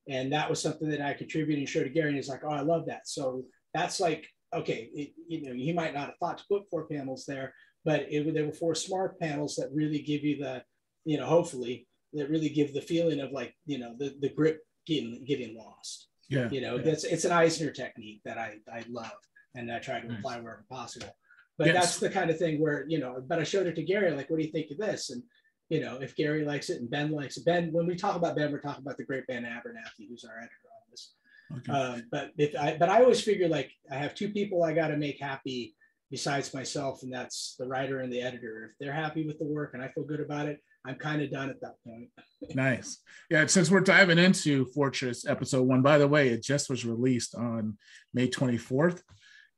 and 0.09 0.33
that 0.33 0.49
was 0.49 0.61
something 0.61 0.89
that 0.91 1.01
I 1.01 1.15
contributed 1.15 1.61
and 1.61 1.69
showed 1.69 1.85
to 1.85 1.91
Gary, 1.91 2.09
and 2.09 2.17
he's 2.17 2.29
like, 2.29 2.43
"Oh, 2.45 2.51
I 2.51 2.61
love 2.61 2.87
that." 2.87 3.09
So 3.09 3.45
that's 3.75 4.01
like 4.01 4.27
okay, 4.55 4.91
it, 4.95 5.13
you 5.29 5.43
know, 5.43 5.55
he 5.55 5.73
might 5.73 5.95
not 5.95 6.07
have 6.07 6.17
thought 6.19 6.39
to 6.39 6.45
put 6.49 6.69
four 6.71 6.87
panels 6.87 7.25
there, 7.27 7.55
but 7.85 8.07
it, 8.11 8.33
there 8.35 8.47
were 8.47 8.53
four 8.53 8.75
smart 8.75 9.19
panels 9.19 9.57
that 9.57 9.71
really 9.73 10.01
give 10.01 10.23
you 10.23 10.39
the, 10.39 10.63
you 11.05 11.19
know, 11.19 11.27
hopefully 11.27 11.87
that 12.13 12.29
really 12.29 12.49
give 12.49 12.75
the 12.75 12.81
feeling 12.81 13.21
of 13.21 13.33
like, 13.33 13.55
you 13.67 13.79
know, 13.79 13.95
the, 13.99 14.15
the 14.21 14.29
grip 14.29 14.61
getting 14.87 15.25
getting 15.27 15.57
lost. 15.57 16.09
Yeah. 16.29 16.49
You 16.51 16.61
know, 16.61 16.77
yeah. 16.77 16.83
that's 16.83 17.05
it's 17.05 17.25
an 17.25 17.33
Eisner 17.33 17.71
technique 17.71 18.21
that 18.25 18.39
I 18.39 18.57
I 18.73 18.85
love 18.91 19.13
and 19.55 19.71
I 19.73 19.79
try 19.79 20.01
to 20.01 20.09
Nice. 20.09 20.19
apply 20.19 20.41
wherever 20.41 20.65
possible. 20.71 21.15
But 21.62 21.75
Yes. 21.75 21.85
that's 21.85 21.99
the 22.00 22.11
kind 22.11 22.28
of 22.28 22.38
thing 22.38 22.61
where 22.61 22.85
you 22.88 22.99
know. 22.99 23.23
But 23.25 23.38
I 23.38 23.45
showed 23.45 23.66
it 23.69 23.76
to 23.76 23.83
Gary, 23.85 24.11
like, 24.11 24.28
what 24.31 24.38
do 24.40 24.45
you 24.45 24.50
think 24.50 24.71
of 24.73 24.78
this? 24.78 25.11
And 25.11 25.23
you 25.69 25.81
know, 25.81 25.99
if 26.02 26.16
Gary 26.16 26.45
likes 26.45 26.71
it 26.71 26.81
and 26.81 26.90
Ben 26.90 27.12
likes 27.12 27.37
it, 27.37 27.45
Ben. 27.45 27.73
When 27.73 27.87
we 27.87 27.95
talk 27.95 28.16
about 28.16 28.35
Ben, 28.37 28.50
we're 28.50 28.61
talking 28.61 28.83
about 28.83 28.97
the 28.97 29.04
great 29.04 29.26
Ben 29.28 29.45
Abernathy, 29.45 30.09
who's 30.09 30.25
our 30.25 30.37
editor 30.37 30.52
on 30.76 30.90
this. 30.90 31.14
Okay. 31.59 31.73
Um, 31.73 32.02
but 32.11 32.33
if 32.37 32.54
I, 32.59 32.76
but 32.78 32.88
I 32.88 33.00
always 33.02 33.21
figure 33.23 33.49
like 33.49 33.71
I 33.90 33.95
have 33.95 34.14
two 34.14 34.31
people 34.31 34.64
I 34.64 34.73
got 34.75 34.88
to 34.88 34.97
make 34.97 35.21
happy 35.21 35.76
besides 36.11 36.52
myself, 36.52 37.02
and 37.04 37.12
that's 37.12 37.54
the 37.59 37.66
writer 37.66 38.00
and 38.00 38.12
the 38.12 38.21
editor. 38.23 38.71
If 38.73 38.78
they're 38.81 38.92
happy 38.92 39.25
with 39.26 39.38
the 39.38 39.47
work 39.47 39.71
and 39.75 39.83
I 39.83 39.88
feel 39.88 40.04
good 40.04 40.21
about 40.21 40.47
it, 40.49 40.61
I'm 40.85 40.97
kind 40.97 41.23
of 41.23 41.31
done 41.31 41.49
at 41.49 41.61
that 41.61 41.76
point. 41.87 42.09
Nice. 42.57 42.99
Yeah, 43.31 43.47
since 43.47 43.71
we're 43.71 43.78
diving 43.81 44.19
into 44.19 44.64
Fortress 44.66 45.25
episode 45.25 45.62
one, 45.62 45.81
by 45.81 45.97
the 45.97 46.09
way, 46.09 46.31
it 46.31 46.42
just 46.42 46.69
was 46.69 46.85
released 46.85 47.37
on 47.37 47.78
May 48.12 48.26
24th. 48.26 49.00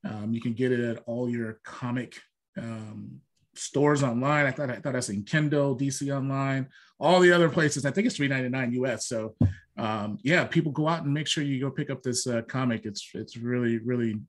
Um, 0.04 0.32
you 0.32 0.40
can 0.40 0.52
get 0.52 0.72
it 0.72 0.80
at 0.80 1.02
all 1.06 1.28
your 1.28 1.60
comic 1.64 2.20
um, 2.56 3.20
stores 3.54 4.02
online. 4.02 4.46
I 4.46 4.50
thought 4.50 4.70
I 4.70 4.76
thought 4.76 4.96
I 4.96 5.00
seen 5.00 5.24
Kindle, 5.24 5.76
DC 5.76 6.14
Online, 6.14 6.68
all 6.98 7.20
the 7.20 7.32
other 7.32 7.48
places. 7.48 7.86
I 7.86 7.90
think 7.90 8.06
it's 8.06 8.16
three 8.16 8.28
ninety 8.28 8.48
nine 8.48 8.72
US. 8.72 9.06
So 9.06 9.34
um, 9.76 10.18
yeah, 10.22 10.44
people 10.44 10.72
go 10.72 10.88
out 10.88 11.04
and 11.04 11.12
make 11.12 11.26
sure 11.26 11.42
you 11.42 11.60
go 11.60 11.70
pick 11.70 11.90
up 11.90 12.02
this 12.02 12.26
uh, 12.26 12.42
comic. 12.42 12.84
It's 12.84 13.10
it's 13.14 13.36
really 13.36 13.78
really 13.78 14.20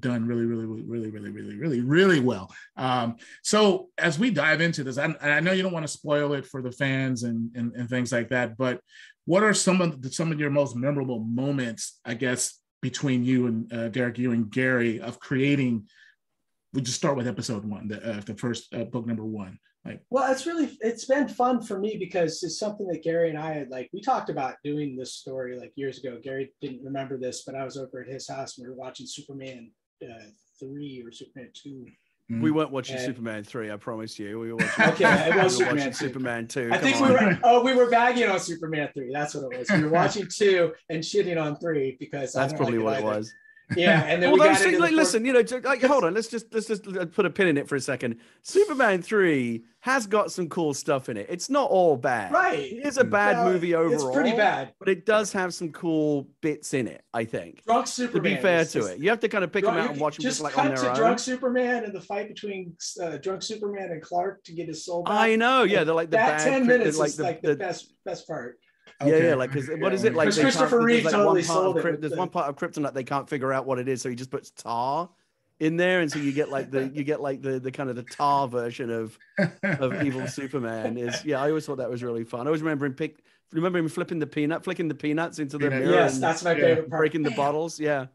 done 0.00 0.26
really 0.26 0.46
really 0.46 0.66
really 0.66 1.10
really 1.10 1.30
really 1.30 1.56
really 1.56 1.80
really 1.80 2.20
well. 2.20 2.52
Um, 2.76 3.16
so 3.42 3.88
as 3.98 4.18
we 4.18 4.30
dive 4.30 4.60
into 4.60 4.82
this, 4.84 4.98
I, 4.98 5.14
I 5.20 5.40
know 5.40 5.52
you 5.52 5.62
don't 5.62 5.72
want 5.72 5.86
to 5.86 5.92
spoil 5.92 6.32
it 6.32 6.46
for 6.46 6.60
the 6.62 6.72
fans 6.72 7.22
and, 7.22 7.50
and 7.54 7.72
and 7.74 7.88
things 7.88 8.12
like 8.12 8.30
that, 8.30 8.56
but 8.56 8.80
what 9.26 9.44
are 9.44 9.54
some 9.54 9.80
of 9.80 10.02
the, 10.02 10.10
some 10.10 10.32
of 10.32 10.40
your 10.40 10.50
most 10.50 10.74
memorable 10.74 11.20
moments? 11.20 12.00
I 12.04 12.14
guess 12.14 12.59
between 12.80 13.24
you 13.24 13.46
and 13.46 13.72
uh, 13.72 13.88
Darick, 13.90 14.18
you 14.18 14.32
and 14.32 14.50
Gary, 14.50 15.00
of 15.00 15.20
creating? 15.20 15.86
We 16.72 16.82
just 16.82 16.96
start 16.96 17.16
with 17.16 17.26
episode 17.26 17.64
one, 17.64 17.88
the 17.88 18.18
uh, 18.18 18.20
the 18.20 18.34
first 18.34 18.72
uh, 18.74 18.84
book 18.84 19.06
number 19.06 19.24
one. 19.24 19.58
Like, 19.84 20.02
Well, 20.10 20.30
it's 20.30 20.46
really 20.46 20.76
it's 20.80 21.06
been 21.06 21.26
fun 21.26 21.62
for 21.62 21.78
me 21.78 21.96
because 21.98 22.42
it's 22.42 22.58
something 22.58 22.86
that 22.88 23.02
Gary 23.02 23.30
and 23.30 23.38
I 23.38 23.52
had 23.52 23.70
like 23.70 23.88
we 23.92 24.02
talked 24.02 24.28
about 24.28 24.56
doing 24.62 24.96
this 24.96 25.14
story 25.14 25.58
like 25.58 25.72
years 25.74 25.98
ago. 25.98 26.18
Gary 26.22 26.52
didn't 26.60 26.84
remember 26.84 27.16
this, 27.16 27.44
but 27.46 27.54
I 27.54 27.64
was 27.64 27.76
over 27.76 28.02
at 28.02 28.08
his 28.08 28.28
house 28.28 28.58
and 28.58 28.66
we 28.66 28.70
were 28.70 28.76
watching 28.76 29.06
Superman 29.06 29.70
uh, 30.02 30.26
three 30.58 31.02
or 31.04 31.10
Superman 31.12 31.50
two. 31.54 31.86
We 32.30 32.50
mm. 32.50 32.54
weren't 32.54 32.70
watching 32.70 32.94
And- 32.96 33.04
Superman 33.04 33.42
three. 33.42 33.72
I 33.72 33.76
promise 33.76 34.16
you. 34.16 34.38
We 34.38 34.52
were 34.52 34.56
watching. 34.78 34.84
Okay, 35.06 35.28
it 35.28 35.30
we 35.30 35.36
were 35.36 35.42
was 35.44 35.56
Superman 35.56 35.76
watching. 35.78 35.92
Superman 35.94 36.46
two. 36.46 36.68
I 36.70 36.76
Come 36.78 36.80
think 36.84 37.00
on. 37.00 37.08
we 37.08 37.14
were 37.14 37.38
oh 37.42 37.64
we 37.64 37.74
were 37.74 37.90
bagging 37.90 38.28
on 38.28 38.38
Superman 38.38 38.88
three. 38.94 39.10
That's 39.12 39.34
what 39.34 39.52
it 39.52 39.58
was. 39.58 39.70
We 39.70 39.82
were 39.82 39.90
watching 39.90 40.28
two 40.32 40.72
and 40.88 41.00
shitting 41.02 41.42
on 41.42 41.56
three 41.58 41.96
because 41.98 42.32
That's 42.32 42.52
don't 42.52 42.58
probably 42.58 42.78
like 42.78 43.02
what 43.02 43.02
it 43.02 43.06
either. 43.08 43.18
was. 43.18 43.34
Yeah, 43.76 44.02
and 44.04 44.22
then 44.22 44.32
we 44.32 44.38
those 44.38 44.58
things, 44.58 44.78
like, 44.80 44.92
listen, 44.92 45.24
you 45.24 45.32
know, 45.32 45.42
like, 45.62 45.82
hold 45.82 46.04
on. 46.04 46.14
Let's 46.14 46.28
just 46.28 46.52
let's 46.52 46.66
just 46.66 46.86
uh, 46.88 47.06
put 47.06 47.24
a 47.26 47.30
pin 47.30 47.46
in 47.48 47.56
it 47.56 47.68
for 47.68 47.76
a 47.76 47.80
second. 47.80 48.16
Superman 48.42 49.02
three 49.02 49.64
has 49.82 50.06
got 50.06 50.30
some 50.30 50.48
cool 50.48 50.74
stuff 50.74 51.08
in 51.08 51.16
it. 51.16 51.26
It's 51.30 51.48
not 51.48 51.70
all 51.70 51.96
bad. 51.96 52.32
right. 52.32 52.58
It 52.58 52.84
is 52.84 52.98
a 52.98 53.04
bad 53.04 53.36
No, 53.44 53.52
movie 53.52 53.74
overall. 53.74 54.08
It's 54.08 54.14
pretty 54.16 54.36
bad. 54.36 54.74
but 54.78 54.88
it 54.88 55.06
does 55.06 55.32
have 55.32 55.54
some 55.54 55.70
cool 55.72 56.28
bits 56.42 56.74
in 56.74 56.86
it. 56.86 57.02
I 57.14 57.24
think. 57.24 57.64
Drunk 57.64 57.86
Superman. 57.86 58.22
To 58.24 58.36
be 58.36 58.42
fair 58.42 58.64
to 58.64 58.70
just- 58.72 58.90
it, 58.92 58.98
you 58.98 59.08
have 59.10 59.20
to 59.20 59.28
kind 59.28 59.44
of 59.44 59.52
pick 59.52 59.64
them 59.64 59.74
Drunk- 59.74 59.88
out 59.88 59.92
and 59.92 60.00
watch 60.00 60.16
them 60.16 60.22
just 60.24 60.38
just 60.38 60.42
like 60.42 60.52
cut 60.54 60.72
on 60.72 60.76
to 60.76 60.90
own. 60.90 60.96
drunk 60.96 61.18
Superman 61.18 61.84
and 61.84 61.94
the 61.94 62.00
fight 62.00 62.28
between 62.28 62.74
uh, 63.02 63.16
drunk 63.18 63.42
Superman 63.42 63.90
and 63.90 64.02
Clark 64.02 64.44
to 64.44 64.52
get 64.52 64.68
his 64.68 64.84
soul 64.84 65.02
back. 65.04 65.14
I 65.14 65.36
know, 65.36 65.62
yeah, 65.62 65.84
they're 65.84 65.94
like 65.94 66.10
the 66.10 66.16
that 66.18 66.38
bad, 66.38 66.44
ten 66.44 66.66
minutes 66.66 66.98
like 66.98 67.08
is 67.08 67.16
the, 67.16 67.22
like 67.22 67.40
the, 67.42 67.56
best 67.56 67.92
best 68.04 68.26
part. 68.26 68.58
Yeah, 69.02 69.14
okay. 69.14 69.28
yeah, 69.28 69.34
like 69.34 69.52
'cause 69.52 69.68
what 69.78 69.92
is 69.94 70.04
Yeah. 70.04 70.10
it 70.10 70.14
like? 70.16 70.26
Because 70.28 70.40
Christopher 70.40 70.82
Reeve 70.82 71.04
like, 71.04 71.14
totally 71.14 71.40
one 71.40 71.46
part 71.46 71.56
sold 71.58 71.78
of 71.78 71.86
it 71.86 72.00
There's 72.00 72.12
the- 72.12 72.18
one 72.18 72.28
part 72.28 72.48
of 72.48 72.56
Krypton 72.56 72.82
that 72.82 72.94
they 72.94 73.04
can't 73.04 73.28
figure 73.28 73.52
out 73.52 73.66
what 73.66 73.78
it 73.78 73.88
is, 73.88 74.02
so 74.02 74.08
he 74.10 74.14
just 74.14 74.30
puts 74.30 74.50
tar 74.50 75.08
in 75.58 75.76
there, 75.76 76.00
and 76.00 76.10
so 76.10 76.18
you 76.18 76.32
get 76.32 76.50
like 76.50 76.70
the 76.70 76.88
you 76.88 77.02
get 77.04 77.20
like 77.20 77.40
the 77.42 77.58
the 77.60 77.70
kind 77.72 77.88
of 77.90 77.96
the 77.96 78.02
tar 78.02 78.46
version 78.48 78.90
of 78.90 79.18
of 79.62 80.02
evil 80.04 80.26
Superman. 80.26 80.98
Is 80.98 81.24
yeah, 81.24 81.40
I 81.42 81.48
always 81.48 81.64
thought 81.66 81.78
that 81.78 81.90
was 81.90 82.02
really 82.02 82.24
fun. 82.24 82.40
I 82.40 82.46
always 82.46 82.62
remember 82.62 82.84
him 82.86 82.94
pick 82.94 83.22
remember 83.52 83.78
him 83.78 83.88
flipping 83.88 84.18
the 84.18 84.26
peanut, 84.26 84.64
flicking 84.64 84.86
the 84.88 84.94
peanuts 84.94 85.38
into 85.38 85.56
the 85.58 85.68
Peanut, 85.70 85.80
mirror, 85.84 85.94
Yes, 85.94 86.18
that's 86.18 86.44
my 86.44 86.52
yeah, 86.52 86.56
favorite 86.60 86.90
part. 86.90 87.00
breaking 87.00 87.22
the 87.22 87.30
bottles. 87.32 87.80
Yeah, 87.80 88.06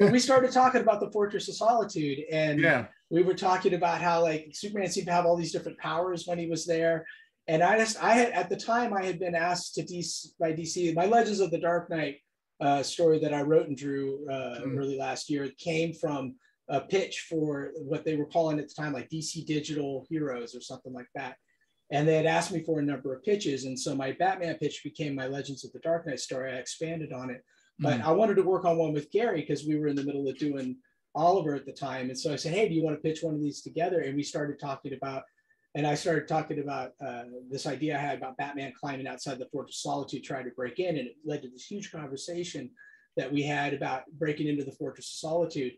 But 0.00 0.10
we 0.12 0.18
started 0.18 0.50
talking 0.52 0.80
about 0.82 1.00
the 1.00 1.10
Fortress 1.10 1.48
of 1.48 1.54
Solitude, 1.54 2.18
and 2.30 2.60
yeah. 2.60 2.86
we 3.10 3.22
were 3.22 3.32
talking 3.34 3.72
about 3.74 4.00
how 4.02 4.22
like 4.22 4.50
Superman 4.52 4.88
seemed 4.90 5.06
to 5.06 5.12
have 5.12 5.24
all 5.24 5.34
these 5.36 5.50
different 5.52 5.78
powers 5.78 6.26
when 6.26 6.38
he 6.38 6.46
was 6.46 6.66
there. 6.66 7.06
And 7.48 7.62
I 7.62 7.78
just, 7.78 8.02
I 8.02 8.14
had 8.14 8.30
at 8.32 8.48
the 8.48 8.56
time 8.56 8.92
I 8.92 9.04
had 9.04 9.18
been 9.18 9.34
asked 9.34 9.74
to 9.76 9.82
DC 9.82 10.28
by 10.40 10.52
DC. 10.52 10.94
My 10.94 11.06
Legends 11.06 11.40
of 11.40 11.50
the 11.50 11.58
Dark 11.60 11.88
Knight 11.90 12.16
uh, 12.60 12.82
story 12.82 13.18
that 13.20 13.32
I 13.34 13.42
wrote 13.42 13.68
and 13.68 13.76
drew 13.76 14.26
uh, 14.30 14.60
Mm. 14.64 14.78
early 14.78 14.98
last 14.98 15.30
year 15.30 15.48
came 15.58 15.92
from 15.92 16.34
a 16.68 16.80
pitch 16.80 17.26
for 17.28 17.70
what 17.76 18.04
they 18.04 18.16
were 18.16 18.26
calling 18.26 18.58
at 18.58 18.68
the 18.68 18.74
time 18.74 18.92
like 18.92 19.08
DC 19.10 19.46
Digital 19.46 20.04
Heroes 20.08 20.54
or 20.56 20.60
something 20.60 20.92
like 20.92 21.06
that. 21.14 21.36
And 21.92 22.08
they 22.08 22.16
had 22.16 22.26
asked 22.26 22.50
me 22.50 22.64
for 22.64 22.80
a 22.80 22.82
number 22.82 23.14
of 23.14 23.22
pitches, 23.22 23.64
and 23.64 23.78
so 23.78 23.94
my 23.94 24.10
Batman 24.10 24.56
pitch 24.56 24.80
became 24.82 25.14
my 25.14 25.28
Legends 25.28 25.64
of 25.64 25.70
the 25.72 25.78
Dark 25.78 26.04
Knight 26.08 26.18
story. 26.18 26.50
I 26.50 26.56
expanded 26.56 27.12
on 27.12 27.30
it, 27.30 27.44
but 27.78 28.00
Mm. 28.00 28.04
I 28.04 28.10
wanted 28.10 28.34
to 28.36 28.42
work 28.42 28.64
on 28.64 28.76
one 28.76 28.92
with 28.92 29.12
Gary 29.12 29.42
because 29.42 29.64
we 29.64 29.76
were 29.78 29.86
in 29.86 29.94
the 29.94 30.02
middle 30.02 30.26
of 30.28 30.36
doing 30.38 30.78
Oliver 31.14 31.54
at 31.54 31.64
the 31.64 31.72
time. 31.72 32.08
And 32.08 32.18
so 32.18 32.32
I 32.32 32.36
said, 32.36 32.52
Hey, 32.54 32.68
do 32.68 32.74
you 32.74 32.82
want 32.82 32.96
to 32.96 33.02
pitch 33.08 33.22
one 33.22 33.34
of 33.34 33.40
these 33.40 33.62
together? 33.62 34.00
And 34.00 34.16
we 34.16 34.24
started 34.24 34.58
talking 34.58 34.94
about, 34.94 35.22
and 35.74 35.86
I 35.86 35.94
started 35.94 36.26
talking 36.26 36.60
about 36.60 36.92
uh, 37.04 37.24
this 37.50 37.66
idea 37.66 37.96
I 37.96 38.00
had 38.00 38.16
about 38.18 38.38
Batman 38.38 38.72
climbing 38.78 39.06
outside 39.06 39.38
the 39.38 39.48
Fortress 39.52 39.76
of 39.76 39.90
Solitude, 39.90 40.24
trying 40.24 40.44
to 40.44 40.50
break 40.52 40.78
in. 40.78 40.96
And 40.96 41.08
it 41.08 41.16
led 41.24 41.42
to 41.42 41.50
this 41.50 41.66
huge 41.66 41.92
conversation 41.92 42.70
that 43.16 43.30
we 43.30 43.42
had 43.42 43.74
about 43.74 44.04
breaking 44.18 44.48
into 44.48 44.64
the 44.64 44.72
Fortress 44.72 45.06
of 45.06 45.28
Solitude. 45.28 45.74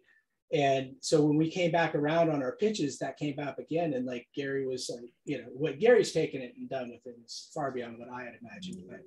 And 0.52 0.92
so 1.00 1.21
when 1.23 1.37
we 1.37 1.50
came 1.50 1.71
back 1.71 1.95
around 1.95 2.30
on 2.30 2.42
our 2.42 2.57
pitches, 2.57 2.99
that 2.99 3.18
came 3.18 3.38
up 3.38 3.59
again. 3.59 3.92
And 3.95 4.07
like 4.07 4.26
Gary 4.35 4.66
was 4.66 4.88
like, 4.88 5.11
you 5.25 5.38
know, 5.38 5.49
what 5.52 5.78
Gary's 5.78 6.12
taken 6.12 6.40
it 6.40 6.54
and 6.57 6.71
done 6.71 6.90
with 6.90 7.04
it 7.04 7.18
is 7.25 7.50
far 7.52 7.71
beyond 7.71 7.99
what 7.99 8.09
I 8.09 8.23
had 8.23 8.35
imagined. 8.40 8.85
But, 8.88 9.00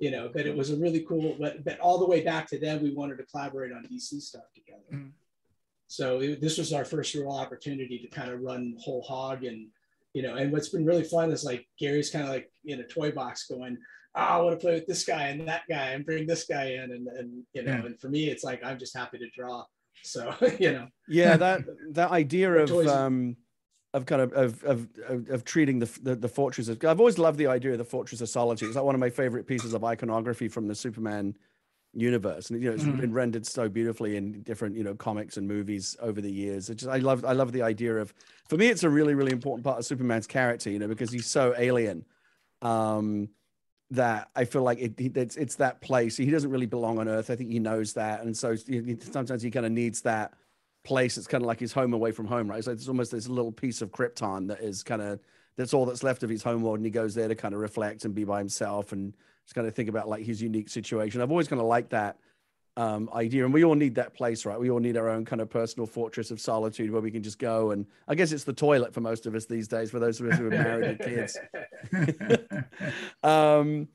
you 0.00 0.10
know, 0.10 0.30
but 0.32 0.46
it 0.46 0.56
was 0.56 0.70
a 0.70 0.76
really 0.76 1.04
cool, 1.06 1.36
but, 1.38 1.62
but 1.64 1.78
all 1.78 1.98
the 1.98 2.06
way 2.06 2.22
back 2.24 2.48
to 2.48 2.58
then, 2.58 2.82
we 2.82 2.94
wanted 2.94 3.18
to 3.18 3.24
collaborate 3.24 3.72
on 3.72 3.84
DC 3.84 4.20
stuff 4.20 4.44
together. 4.54 4.82
Mhm. 4.92 5.12
So 5.88 6.20
it, 6.20 6.40
this 6.40 6.58
was 6.58 6.72
our 6.72 6.84
first 6.84 7.14
real 7.14 7.30
opportunity 7.30 7.98
to 7.98 8.08
kind 8.08 8.30
of 8.30 8.40
run 8.40 8.76
whole 8.80 9.02
hog 9.02 9.44
and, 9.44 9.68
you 10.14 10.22
know, 10.22 10.36
and 10.36 10.52
what's 10.52 10.70
been 10.70 10.86
really 10.86 11.04
fun 11.04 11.30
is 11.30 11.44
like 11.44 11.66
Gary's 11.78 12.10
kind 12.10 12.24
of 12.24 12.30
like 12.30 12.50
in 12.64 12.80
a 12.80 12.86
toy 12.86 13.10
box 13.10 13.46
going, 13.46 13.76
oh, 14.14 14.20
I 14.20 14.36
want 14.38 14.58
to 14.58 14.64
play 14.64 14.74
with 14.74 14.86
this 14.86 15.04
guy 15.04 15.28
and 15.28 15.46
that 15.48 15.62
guy 15.68 15.90
and 15.90 16.04
bring 16.04 16.26
this 16.26 16.44
guy 16.44 16.70
in. 16.72 16.92
And, 16.92 17.08
and 17.08 17.42
you 17.52 17.62
know, 17.62 17.72
Yeah. 17.72 17.86
and 17.86 18.00
for 18.00 18.08
me, 18.08 18.28
it's 18.28 18.44
like, 18.44 18.64
I'm 18.64 18.78
just 18.78 18.96
happy 18.96 19.18
to 19.18 19.28
draw. 19.30 19.64
So, 20.02 20.34
you 20.58 20.72
know, 20.72 20.88
yeah. 21.08 21.36
That 21.36 21.62
that 21.92 22.10
idea 22.10 22.52
of 22.64 22.70
um 22.88 23.36
of 23.94 24.06
kind 24.06 24.22
of 24.22 24.32
of 24.32 24.64
of, 24.64 24.88
of, 25.30 25.44
treating 25.44 25.78
the, 25.78 25.90
the 26.02 26.14
the 26.14 26.28
fortress 26.28 26.68
I've 26.68 27.00
always 27.00 27.18
loved 27.18 27.38
the 27.38 27.46
idea 27.46 27.72
of 27.72 27.78
the 27.78 27.84
fortress 27.84 28.20
of 28.20 28.28
solitude. 28.28 28.68
It's 28.68 28.76
like 28.76 28.84
one 28.84 28.94
of 28.94 29.00
my 29.00 29.10
favorite 29.10 29.46
pieces 29.46 29.74
of 29.74 29.84
iconography 29.84 30.48
from 30.48 30.68
the 30.68 30.74
Superman 30.74 31.36
universe, 31.94 32.50
and 32.50 32.62
you 32.62 32.68
know 32.68 32.74
it's 32.74 32.84
Mhm. 32.84 33.00
been 33.00 33.12
rendered 33.12 33.46
so 33.46 33.68
beautifully 33.68 34.16
in 34.16 34.42
different 34.42 34.76
you 34.76 34.84
know 34.84 34.94
comics 34.94 35.36
and 35.36 35.48
movies 35.48 35.96
over 36.00 36.20
the 36.20 36.30
years. 36.30 36.68
It 36.70 36.76
just 36.76 36.90
I 36.90 36.98
love 36.98 37.24
I 37.24 37.32
love 37.32 37.52
the 37.52 37.62
idea 37.62 37.96
of 37.96 38.12
for 38.48 38.56
me 38.56 38.68
it's 38.68 38.82
a 38.84 38.90
really 38.90 39.14
really 39.14 39.32
important 39.32 39.64
part 39.64 39.78
of 39.78 39.86
Superman's 39.86 40.26
character, 40.26 40.70
you 40.70 40.78
know, 40.78 40.88
because 40.88 41.10
he's 41.10 41.26
so 41.26 41.54
alien. 41.56 42.04
Um, 42.62 43.30
that 43.90 44.28
I 44.36 44.44
feel 44.44 44.62
like 44.62 44.78
it, 44.80 45.00
it- 45.00 45.16
it's 45.16 45.36
it's 45.36 45.54
that 45.56 45.80
place. 45.80 46.16
He 46.16 46.26
doesn't 46.30 46.50
really 46.50 46.66
belong 46.66 46.98
on 46.98 47.08
Earth. 47.08 47.30
I 47.30 47.36
think 47.36 47.50
he 47.50 47.58
knows 47.58 47.94
that, 47.94 48.22
and 48.22 48.36
so 48.36 48.54
sometimes 49.00 49.40
he 49.42 49.50
kind 49.50 49.64
of 49.64 49.72
needs 49.72 50.02
that 50.02 50.34
place. 50.84 51.16
It's 51.16 51.26
kind 51.26 51.42
of 51.42 51.46
like 51.46 51.58
his 51.60 51.72
home 51.72 51.94
away 51.94 52.12
from 52.12 52.26
home, 52.26 52.48
right? 52.50 52.62
So 52.62 52.70
it's 52.70 52.86
almost 52.88 53.12
this 53.12 53.28
little 53.28 53.52
piece 53.52 53.80
of 53.80 53.90
Krypton 53.90 54.48
that 54.48 54.60
is 54.60 54.82
kind 54.82 55.00
of 55.00 55.20
that's 55.56 55.72
all 55.72 55.86
that's 55.86 56.02
left 56.02 56.22
of 56.22 56.28
his 56.28 56.42
home 56.42 56.62
world, 56.62 56.76
and 56.76 56.84
he 56.84 56.90
goes 56.90 57.14
there 57.14 57.28
to 57.28 57.34
kind 57.34 57.54
of 57.54 57.60
reflect 57.60 58.04
and 58.04 58.14
be 58.14 58.24
by 58.24 58.38
himself 58.40 58.92
and 58.92 59.14
just 59.48 59.54
kind 59.54 59.66
of 59.66 59.74
think 59.74 59.88
about 59.88 60.10
like 60.10 60.26
his 60.26 60.42
unique 60.42 60.68
situation. 60.68 61.22
I've 61.22 61.30
always 61.30 61.48
kind 61.48 61.58
of 61.58 61.66
liked 61.66 61.88
that 61.90 62.18
um, 62.76 63.08
idea. 63.14 63.46
And 63.46 63.54
we 63.54 63.64
all 63.64 63.74
need 63.74 63.94
that 63.94 64.12
place, 64.12 64.44
right? 64.44 64.60
We 64.60 64.70
all 64.70 64.78
need 64.78 64.98
our 64.98 65.08
own 65.08 65.24
kind 65.24 65.40
of 65.40 65.48
personal 65.48 65.86
fortress 65.86 66.30
of 66.30 66.38
solitude 66.38 66.90
where 66.90 67.00
we 67.00 67.10
can 67.10 67.22
just 67.22 67.38
go. 67.38 67.70
And 67.70 67.86
I 68.06 68.14
guess 68.14 68.30
it's 68.30 68.44
the 68.44 68.52
toilet 68.52 68.92
for 68.92 69.00
most 69.00 69.24
of 69.24 69.34
us 69.34 69.46
these 69.46 69.66
days, 69.66 69.90
for 69.90 70.00
those 70.00 70.20
of 70.20 70.28
us 70.28 70.38
who 70.38 70.48
are 70.48 70.50
married 70.50 70.98
with 70.98 71.08
kids. 71.08 71.38
um, 73.22 73.88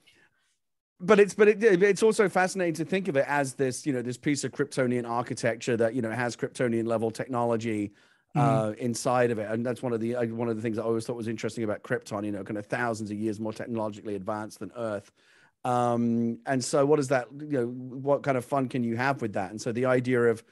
but 0.99 1.19
it's 1.19 1.35
but 1.35 1.47
it, 1.47 1.63
it's 1.63 2.01
also 2.01 2.27
fascinating 2.27 2.73
to 2.73 2.85
think 2.85 3.07
of 3.07 3.15
it 3.15 3.25
as 3.27 3.53
this 3.53 3.85
you 3.85 3.93
know 3.93 4.01
this 4.01 4.17
piece 4.17 4.43
of 4.43 4.53
Kryptonian 4.53 5.07
architecture 5.07 5.77
that 5.77 5.93
you 5.93 6.01
know 6.01 6.11
has 6.11 6.35
Kryptonian 6.35 6.87
level 6.87 7.11
technology 7.11 7.91
uh, 8.35 8.67
mm-hmm. 8.67 8.79
inside 8.79 9.29
of 9.29 9.37
it, 9.37 9.51
and 9.51 9.65
that's 9.65 9.83
one 9.83 9.91
of 9.91 9.99
the 9.99 10.15
uh, 10.15 10.25
one 10.27 10.47
of 10.47 10.55
the 10.55 10.61
things 10.61 10.79
I 10.79 10.81
always 10.81 11.05
thought 11.05 11.17
was 11.17 11.27
interesting 11.27 11.63
about 11.63 11.83
Krypton. 11.83 12.25
You 12.25 12.31
know, 12.31 12.43
kind 12.43 12.57
of 12.57 12.65
thousands 12.65 13.11
of 13.11 13.17
years 13.17 13.39
more 13.39 13.53
technologically 13.53 14.15
advanced 14.15 14.59
than 14.59 14.71
Earth. 14.77 15.11
Um, 15.65 16.39
and 16.45 16.63
so, 16.63 16.85
what 16.85 16.99
is 16.99 17.09
that? 17.09 17.27
You 17.31 17.47
know, 17.47 17.65
what 17.67 18.23
kind 18.23 18.37
of 18.37 18.45
fun 18.45 18.67
can 18.67 18.83
you 18.83 18.97
have 18.97 19.21
with 19.21 19.33
that? 19.33 19.51
And 19.51 19.61
so, 19.61 19.71
the 19.71 19.85
idea 19.85 20.21
of 20.23 20.43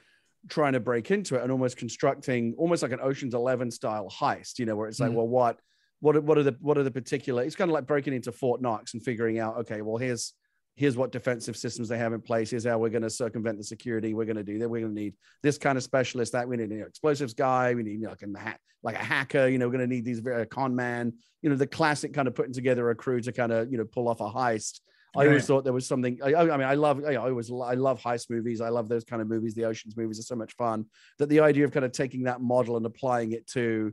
trying 0.48 0.72
to 0.72 0.80
break 0.80 1.10
into 1.10 1.36
it 1.36 1.42
and 1.42 1.52
almost 1.52 1.76
constructing 1.76 2.54
almost 2.58 2.82
like 2.82 2.92
an 2.92 3.00
Ocean's 3.00 3.34
Eleven 3.34 3.70
style 3.70 4.08
heist. 4.10 4.58
You 4.58 4.66
know, 4.66 4.76
where 4.76 4.88
it's 4.88 5.00
like, 5.00 5.10
mm-hmm. 5.10 5.18
well, 5.18 5.28
what, 5.28 5.58
what, 6.00 6.22
what 6.22 6.38
are 6.38 6.42
the 6.42 6.56
what 6.60 6.78
are 6.78 6.82
the 6.82 6.90
particular? 6.90 7.42
It's 7.42 7.56
kind 7.56 7.70
of 7.70 7.74
like 7.74 7.86
breaking 7.86 8.14
into 8.14 8.32
Fort 8.32 8.62
Knox 8.62 8.94
and 8.94 9.02
figuring 9.02 9.38
out, 9.38 9.58
okay, 9.58 9.82
well, 9.82 9.96
here's 9.96 10.34
here's 10.74 10.96
what 10.96 11.12
defensive 11.12 11.56
systems 11.56 11.88
they 11.88 11.98
have 11.98 12.12
in 12.12 12.20
place. 12.20 12.50
Here's 12.50 12.64
how 12.64 12.78
we're 12.78 12.88
going 12.88 13.02
to 13.02 13.10
circumvent 13.10 13.58
the 13.58 13.64
security. 13.64 14.14
We're 14.14 14.24
going 14.24 14.36
to 14.36 14.42
do 14.42 14.58
that. 14.58 14.68
We're 14.68 14.80
going 14.80 14.94
to 14.94 15.00
need 15.00 15.14
this 15.42 15.58
kind 15.58 15.76
of 15.76 15.84
specialist. 15.84 16.32
That 16.32 16.48
we 16.48 16.56
need 16.56 16.70
an 16.70 16.72
you 16.72 16.80
know, 16.80 16.86
explosives 16.86 17.34
guy. 17.34 17.74
We 17.74 17.82
need 17.82 18.00
you 18.00 18.06
know, 18.06 18.10
like, 18.10 18.22
a, 18.22 18.56
like 18.82 18.94
a 18.94 19.04
hacker. 19.04 19.48
You 19.48 19.58
know, 19.58 19.66
we're 19.66 19.76
going 19.76 19.88
to 19.88 19.94
need 19.94 20.04
these 20.04 20.20
very 20.20 20.46
con 20.46 20.74
man. 20.74 21.12
You 21.42 21.50
know, 21.50 21.56
the 21.56 21.66
classic 21.66 22.14
kind 22.14 22.28
of 22.28 22.34
putting 22.34 22.52
together 22.52 22.88
a 22.90 22.94
crew 22.94 23.20
to 23.20 23.32
kind 23.32 23.52
of 23.52 23.70
you 23.70 23.78
know 23.78 23.84
pull 23.84 24.08
off 24.08 24.20
a 24.20 24.30
heist. 24.30 24.80
I 25.14 25.26
always 25.26 25.46
thought 25.46 25.64
there 25.64 25.72
was 25.72 25.86
something. 25.86 26.18
I, 26.24 26.34
I, 26.34 26.56
mean, 26.56 26.66
I 26.66 26.74
love. 26.74 27.04
I 27.04 27.16
always. 27.16 27.50
I 27.50 27.74
love 27.74 28.00
heist 28.00 28.30
movies. 28.30 28.60
I 28.60 28.70
love 28.70 28.88
those 28.88 29.04
kind 29.04 29.20
of 29.20 29.28
movies. 29.28 29.54
The 29.54 29.64
oceans 29.64 29.96
movies 29.96 30.18
are 30.18 30.22
so 30.22 30.36
much 30.36 30.54
fun. 30.54 30.86
That 31.18 31.28
the 31.28 31.40
idea 31.40 31.64
of 31.64 31.72
kind 31.72 31.84
of 31.84 31.92
taking 31.92 32.24
that 32.24 32.40
model 32.40 32.76
and 32.76 32.86
applying 32.86 33.32
it 33.32 33.46
to 33.48 33.92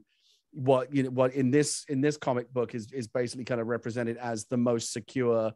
what 0.51 0.93
you 0.93 1.03
know 1.03 1.09
what 1.09 1.33
in 1.33 1.51
this 1.51 1.85
in 1.89 2.01
this 2.01 2.17
comic 2.17 2.51
book 2.53 2.73
is 2.73 2.91
is 2.93 3.07
basically 3.07 3.45
kind 3.45 3.59
of 3.59 3.67
represented 3.67 4.17
as 4.17 4.45
the 4.45 4.57
most 4.57 4.93
secure, 4.93 5.51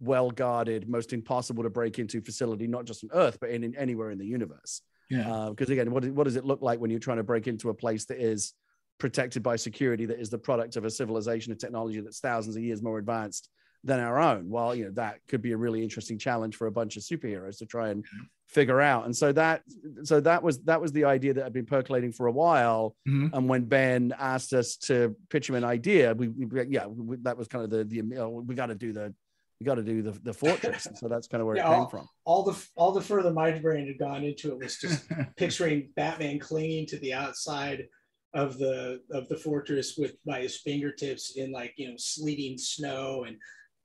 well 0.00 0.30
guarded, 0.30 0.88
most 0.88 1.12
impossible 1.12 1.64
to 1.64 1.70
break 1.70 1.98
into 1.98 2.20
facility, 2.20 2.66
not 2.66 2.84
just 2.84 3.02
on 3.02 3.10
Earth 3.12 3.38
but 3.40 3.50
in, 3.50 3.64
in 3.64 3.74
anywhere 3.76 4.10
in 4.10 4.18
the 4.18 4.26
universe. 4.26 4.82
Yeah. 5.10 5.48
Because 5.50 5.68
uh, 5.68 5.72
again, 5.72 5.90
what 5.90 6.04
what 6.10 6.24
does 6.24 6.36
it 6.36 6.44
look 6.44 6.62
like 6.62 6.80
when 6.80 6.90
you're 6.90 7.00
trying 7.00 7.16
to 7.16 7.24
break 7.24 7.48
into 7.48 7.70
a 7.70 7.74
place 7.74 8.04
that 8.06 8.18
is 8.18 8.54
protected 8.98 9.42
by 9.42 9.56
security 9.56 10.06
that 10.06 10.20
is 10.20 10.30
the 10.30 10.38
product 10.38 10.76
of 10.76 10.84
a 10.84 10.90
civilization 10.90 11.52
of 11.52 11.58
technology 11.58 12.00
that's 12.00 12.20
thousands 12.20 12.56
of 12.56 12.62
years 12.62 12.82
more 12.82 12.98
advanced 12.98 13.48
than 13.84 14.00
our 14.00 14.18
own. 14.18 14.48
Well, 14.48 14.74
you 14.74 14.86
know, 14.86 14.90
that 14.92 15.20
could 15.28 15.42
be 15.42 15.52
a 15.52 15.56
really 15.56 15.82
interesting 15.82 16.18
challenge 16.18 16.56
for 16.56 16.66
a 16.66 16.72
bunch 16.72 16.96
of 16.96 17.02
superheroes 17.02 17.58
to 17.58 17.66
try 17.66 17.90
and 17.90 18.04
figure 18.48 18.80
out. 18.80 19.04
And 19.04 19.16
so 19.16 19.32
that 19.32 19.62
so 20.04 20.20
that 20.20 20.42
was 20.42 20.60
that 20.62 20.80
was 20.80 20.92
the 20.92 21.04
idea 21.04 21.34
that 21.34 21.44
had 21.44 21.52
been 21.52 21.66
percolating 21.66 22.12
for 22.12 22.26
a 22.26 22.32
while. 22.32 22.96
Mm-hmm. 23.08 23.34
And 23.34 23.48
when 23.48 23.64
Ben 23.64 24.14
asked 24.18 24.52
us 24.52 24.76
to 24.76 25.14
pitch 25.30 25.48
him 25.48 25.54
an 25.54 25.64
idea, 25.64 26.14
we, 26.14 26.28
we 26.28 26.66
yeah, 26.68 26.86
we, 26.86 27.16
that 27.22 27.36
was 27.36 27.48
kind 27.48 27.64
of 27.64 27.70
the 27.70 27.84
the 27.84 27.96
you 27.96 28.02
know, 28.02 28.42
we 28.46 28.54
got 28.54 28.66
to 28.66 28.74
do 28.74 28.92
the 28.92 29.14
we 29.60 29.64
got 29.64 29.74
to 29.74 29.82
do 29.82 30.02
the, 30.02 30.12
the 30.22 30.32
fortress. 30.32 30.86
And 30.86 30.96
so 30.96 31.08
that's 31.08 31.26
kind 31.26 31.40
of 31.40 31.46
where 31.46 31.56
yeah, 31.56 31.68
it 31.68 31.72
came 31.72 31.80
all, 31.80 31.88
from. 31.88 32.08
All 32.24 32.42
the 32.44 32.66
all 32.76 32.92
the 32.92 33.00
further 33.00 33.32
my 33.32 33.52
brain 33.52 33.86
had 33.86 33.98
gone 33.98 34.24
into 34.24 34.52
it 34.52 34.58
was 34.58 34.76
just 34.76 35.04
picturing 35.36 35.90
Batman 35.96 36.38
clinging 36.38 36.86
to 36.86 36.98
the 36.98 37.14
outside 37.14 37.86
of 38.34 38.58
the 38.58 39.00
of 39.10 39.28
the 39.28 39.36
fortress 39.36 39.96
with 39.96 40.14
by 40.24 40.42
his 40.42 40.58
fingertips 40.58 41.36
in 41.36 41.50
like 41.50 41.72
you 41.76 41.88
know 41.88 41.94
sleeting 41.96 42.58
snow 42.58 43.24
and 43.26 43.36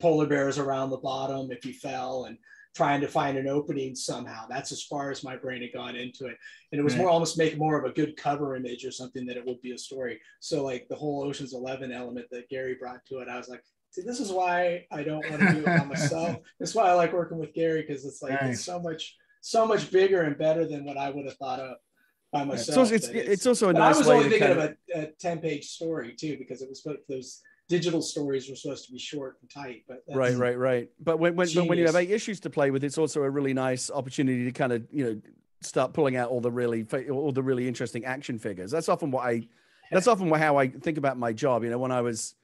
polar 0.03 0.25
bears 0.25 0.59
around 0.59 0.89
the 0.89 0.97
bottom 0.97 1.49
if 1.49 1.65
you 1.65 1.73
fell 1.73 2.25
and 2.25 2.37
trying 2.75 2.99
to 2.99 3.07
find 3.07 3.37
an 3.37 3.47
opening 3.47 3.95
somehow. 3.95 4.45
That's 4.49 4.73
as 4.73 4.83
far 4.83 5.11
as 5.11 5.23
my 5.23 5.37
brain 5.37 5.61
had 5.61 5.71
gone 5.71 5.95
into 5.95 6.25
it. 6.25 6.35
And 6.71 6.81
it 6.81 6.83
was 6.83 6.93
right. 6.95 7.03
more 7.03 7.09
almost 7.09 7.37
make 7.37 7.57
more 7.57 7.79
of 7.79 7.89
a 7.89 7.93
good 7.93 8.17
cover 8.17 8.57
image 8.57 8.83
or 8.83 8.91
something 8.91 9.25
that 9.27 9.37
it 9.37 9.45
would 9.45 9.61
be 9.61 9.71
a 9.71 9.77
story. 9.77 10.19
So 10.41 10.61
like 10.61 10.87
the 10.89 10.95
whole 10.95 11.23
Ocean's 11.23 11.53
11 11.53 11.93
element 11.93 12.25
that 12.31 12.49
Gary 12.49 12.75
brought 12.77 13.05
to 13.05 13.19
it, 13.19 13.29
I 13.29 13.37
was 13.37 13.47
like, 13.47 13.63
see, 13.91 14.01
this 14.01 14.19
is 14.19 14.29
why 14.29 14.85
I 14.91 15.03
don't 15.03 15.29
want 15.29 15.41
to 15.41 15.53
do 15.53 15.59
it 15.59 15.65
by 15.65 15.85
myself. 15.85 16.35
That's 16.59 16.75
why 16.75 16.89
I 16.89 16.93
like 16.95 17.13
working 17.13 17.37
with 17.37 17.53
Gary 17.53 17.85
because 17.87 18.03
it's 18.03 18.21
like, 18.21 18.37
it's 18.41 18.65
so 18.65 18.81
much, 18.81 19.15
so 19.39 19.65
much 19.65 19.89
bigger 19.89 20.23
and 20.23 20.37
better 20.37 20.67
than 20.67 20.83
what 20.83 20.97
I 20.97 21.11
would 21.11 21.25
have 21.25 21.37
thought 21.37 21.61
of 21.61 21.77
by 22.33 22.43
myself. 22.43 22.89
So 22.89 22.93
it's, 22.93 23.07
it's, 23.07 23.29
it's, 23.29 23.45
also 23.45 23.69
a 23.69 23.73
nice 23.73 23.95
I 23.95 23.99
was 23.99 24.09
only 24.09 24.29
thinking 24.29 24.51
of 24.51 24.57
a, 24.57 24.75
a 24.93 25.05
10 25.21 25.39
page 25.39 25.69
story 25.69 26.13
too, 26.19 26.35
because 26.37 26.61
it 26.61 26.67
was 26.67 26.85
those 27.07 27.41
digital 27.73 28.03
stories 28.03 28.47
were 28.49 28.55
supposed 28.55 28.85
to 28.85 28.91
be 28.91 28.99
short 28.99 29.37
and 29.41 29.49
tight 29.49 29.83
but 29.87 30.03
right 30.13 30.35
right 30.37 30.57
right. 30.57 30.89
But 30.99 31.17
when 31.17 31.35
when, 31.35 31.47
but 31.55 31.67
when 31.67 31.79
you 31.79 31.87
have 31.87 31.95
eight 31.95 32.11
issues 32.11 32.39
to 32.41 32.49
play 32.51 32.69
with 32.69 32.83
it's 32.83 32.99
also 32.99 33.23
a 33.23 33.29
really 33.29 33.53
nice 33.53 33.89
opportunity 33.89 34.45
to 34.45 34.51
kind 34.51 34.71
of 34.71 34.85
you 34.91 35.05
know 35.05 35.21
start 35.61 35.93
pulling 35.93 36.15
out 36.15 36.29
all 36.29 36.39
the 36.39 36.51
really 36.51 36.85
all 37.09 37.31
the 37.31 37.41
really 37.41 37.67
interesting 37.67 38.05
action 38.05 38.37
figures. 38.37 38.69
That's 38.69 38.89
often 38.89 39.09
what 39.09 39.25
i 39.25 39.47
that's 39.91 40.07
often 40.07 40.31
how 40.31 40.57
i 40.57 40.67
think 40.67 40.97
about 40.99 41.17
my 41.17 41.33
job. 41.33 41.63
You 41.63 41.71
know 41.71 41.79
when 41.79 41.91
i 41.91 42.01
was 42.01 42.35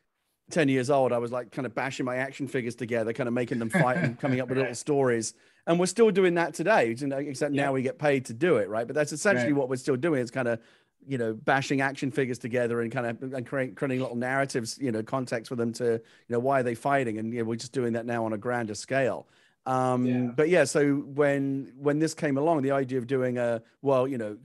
10 0.49 0.67
years 0.67 0.89
old 0.89 1.11
i 1.11 1.19
was 1.19 1.31
like 1.31 1.51
kind 1.51 1.67
of 1.67 1.75
bashing 1.75 2.07
my 2.07 2.15
action 2.15 2.47
figures 2.47 2.73
together 2.73 3.13
kind 3.13 3.27
of 3.27 3.33
making 3.35 3.59
them 3.59 3.69
fight 3.69 3.97
and 3.97 4.19
coming 4.19 4.39
up 4.41 4.49
with 4.49 4.57
little 4.57 4.73
stories. 4.87 5.35
And 5.67 5.79
we're 5.79 5.85
still 5.85 6.09
doing 6.09 6.33
that 6.35 6.55
today 6.55 6.95
except 7.31 7.53
now 7.53 7.71
we 7.71 7.83
get 7.83 7.99
paid 7.99 8.25
to 8.25 8.33
do 8.33 8.57
it 8.57 8.67
right? 8.67 8.87
But 8.87 8.95
that's 8.95 9.11
essentially 9.11 9.53
right. 9.53 9.59
what 9.59 9.69
we're 9.69 9.75
still 9.75 9.95
doing. 9.95 10.21
It's 10.21 10.31
kind 10.31 10.47
of 10.47 10.59
you 11.07 11.17
know 11.17 11.33
bashing 11.33 11.81
action 11.81 12.11
figures 12.11 12.37
together 12.37 12.81
and 12.81 12.91
kind 12.91 13.05
of 13.05 13.33
and 13.33 13.45
creating, 13.45 13.75
creating 13.75 13.99
little 13.99 14.15
narratives 14.15 14.77
you 14.79 14.91
know 14.91 15.03
context 15.03 15.49
for 15.49 15.55
them 15.55 15.73
to 15.73 15.93
you 15.93 16.01
know 16.29 16.39
why 16.39 16.59
are 16.59 16.63
they 16.63 16.75
fighting? 16.75 17.17
And 17.17 17.33
you 17.33 17.39
know, 17.39 17.45
we're 17.45 17.55
just 17.55 17.73
doing 17.73 17.93
that 17.93 18.05
now 18.05 18.25
on 18.25 18.33
a 18.33 18.37
grander 18.37 18.75
scale. 18.75 19.27
Um 19.65 20.05
yeah. 20.05 20.17
but 20.35 20.47
yeah 20.49 20.63
so 20.63 20.95
when 20.95 21.73
when 21.77 21.99
this 21.99 22.13
came 22.13 22.37
along 22.37 22.61
the 22.61 22.71
idea 22.71 22.97
of 22.97 23.07
doing 23.07 23.37
a 23.37 23.61
well 23.81 24.07
you 24.07 24.17
know 24.17 24.37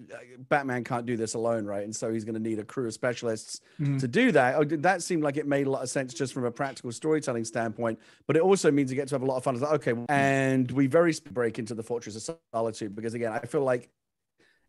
batman 0.49 0.83
can't 0.83 1.07
do 1.07 1.17
this 1.17 1.35
alone 1.35 1.65
right? 1.65 1.85
And 1.85 1.95
so 1.95 2.13
he's 2.13 2.25
going 2.25 2.35
to 2.35 2.41
need 2.41 2.59
a 2.59 2.65
crew 2.65 2.89
of 2.89 2.95
specialists 2.95 3.61
mm-hmm. 3.81 3.99
to 3.99 4.09
do 4.09 4.33
that. 4.33 4.57
Oh, 4.57 4.65
that 4.65 5.03
seemed 5.03 5.23
like 5.23 5.37
it 5.37 5.47
made 5.47 5.69
a 5.69 5.71
lot 5.71 5.83
of 5.83 5.89
sense 5.89 6.15
just 6.15 6.33
from 6.33 6.45
a 6.45 6.51
practical 6.51 6.91
storytelling 6.91 7.45
standpoint 7.45 8.01
but 8.27 8.37
it 8.37 8.43
also 8.43 8.73
means 8.73 8.91
you 8.91 8.97
get 8.97 9.09
to 9.09 9.15
have 9.15 9.23
a 9.23 9.27
lot 9.27 9.37
of 9.37 9.45
fun. 9.45 9.55
It's 9.55 9.63
like 9.63 9.75
okay 9.75 9.95
and 10.09 10.71
we 10.73 10.89
very 10.89 11.15
break 11.31 11.59
into 11.59 11.75
the 11.75 11.83
fortress 11.83 12.29
of 12.29 12.39
solitude 12.53 12.97
because 12.97 13.15
again 13.15 13.33
i 13.33 13.41
feel 13.41 13.63
like 13.63 13.89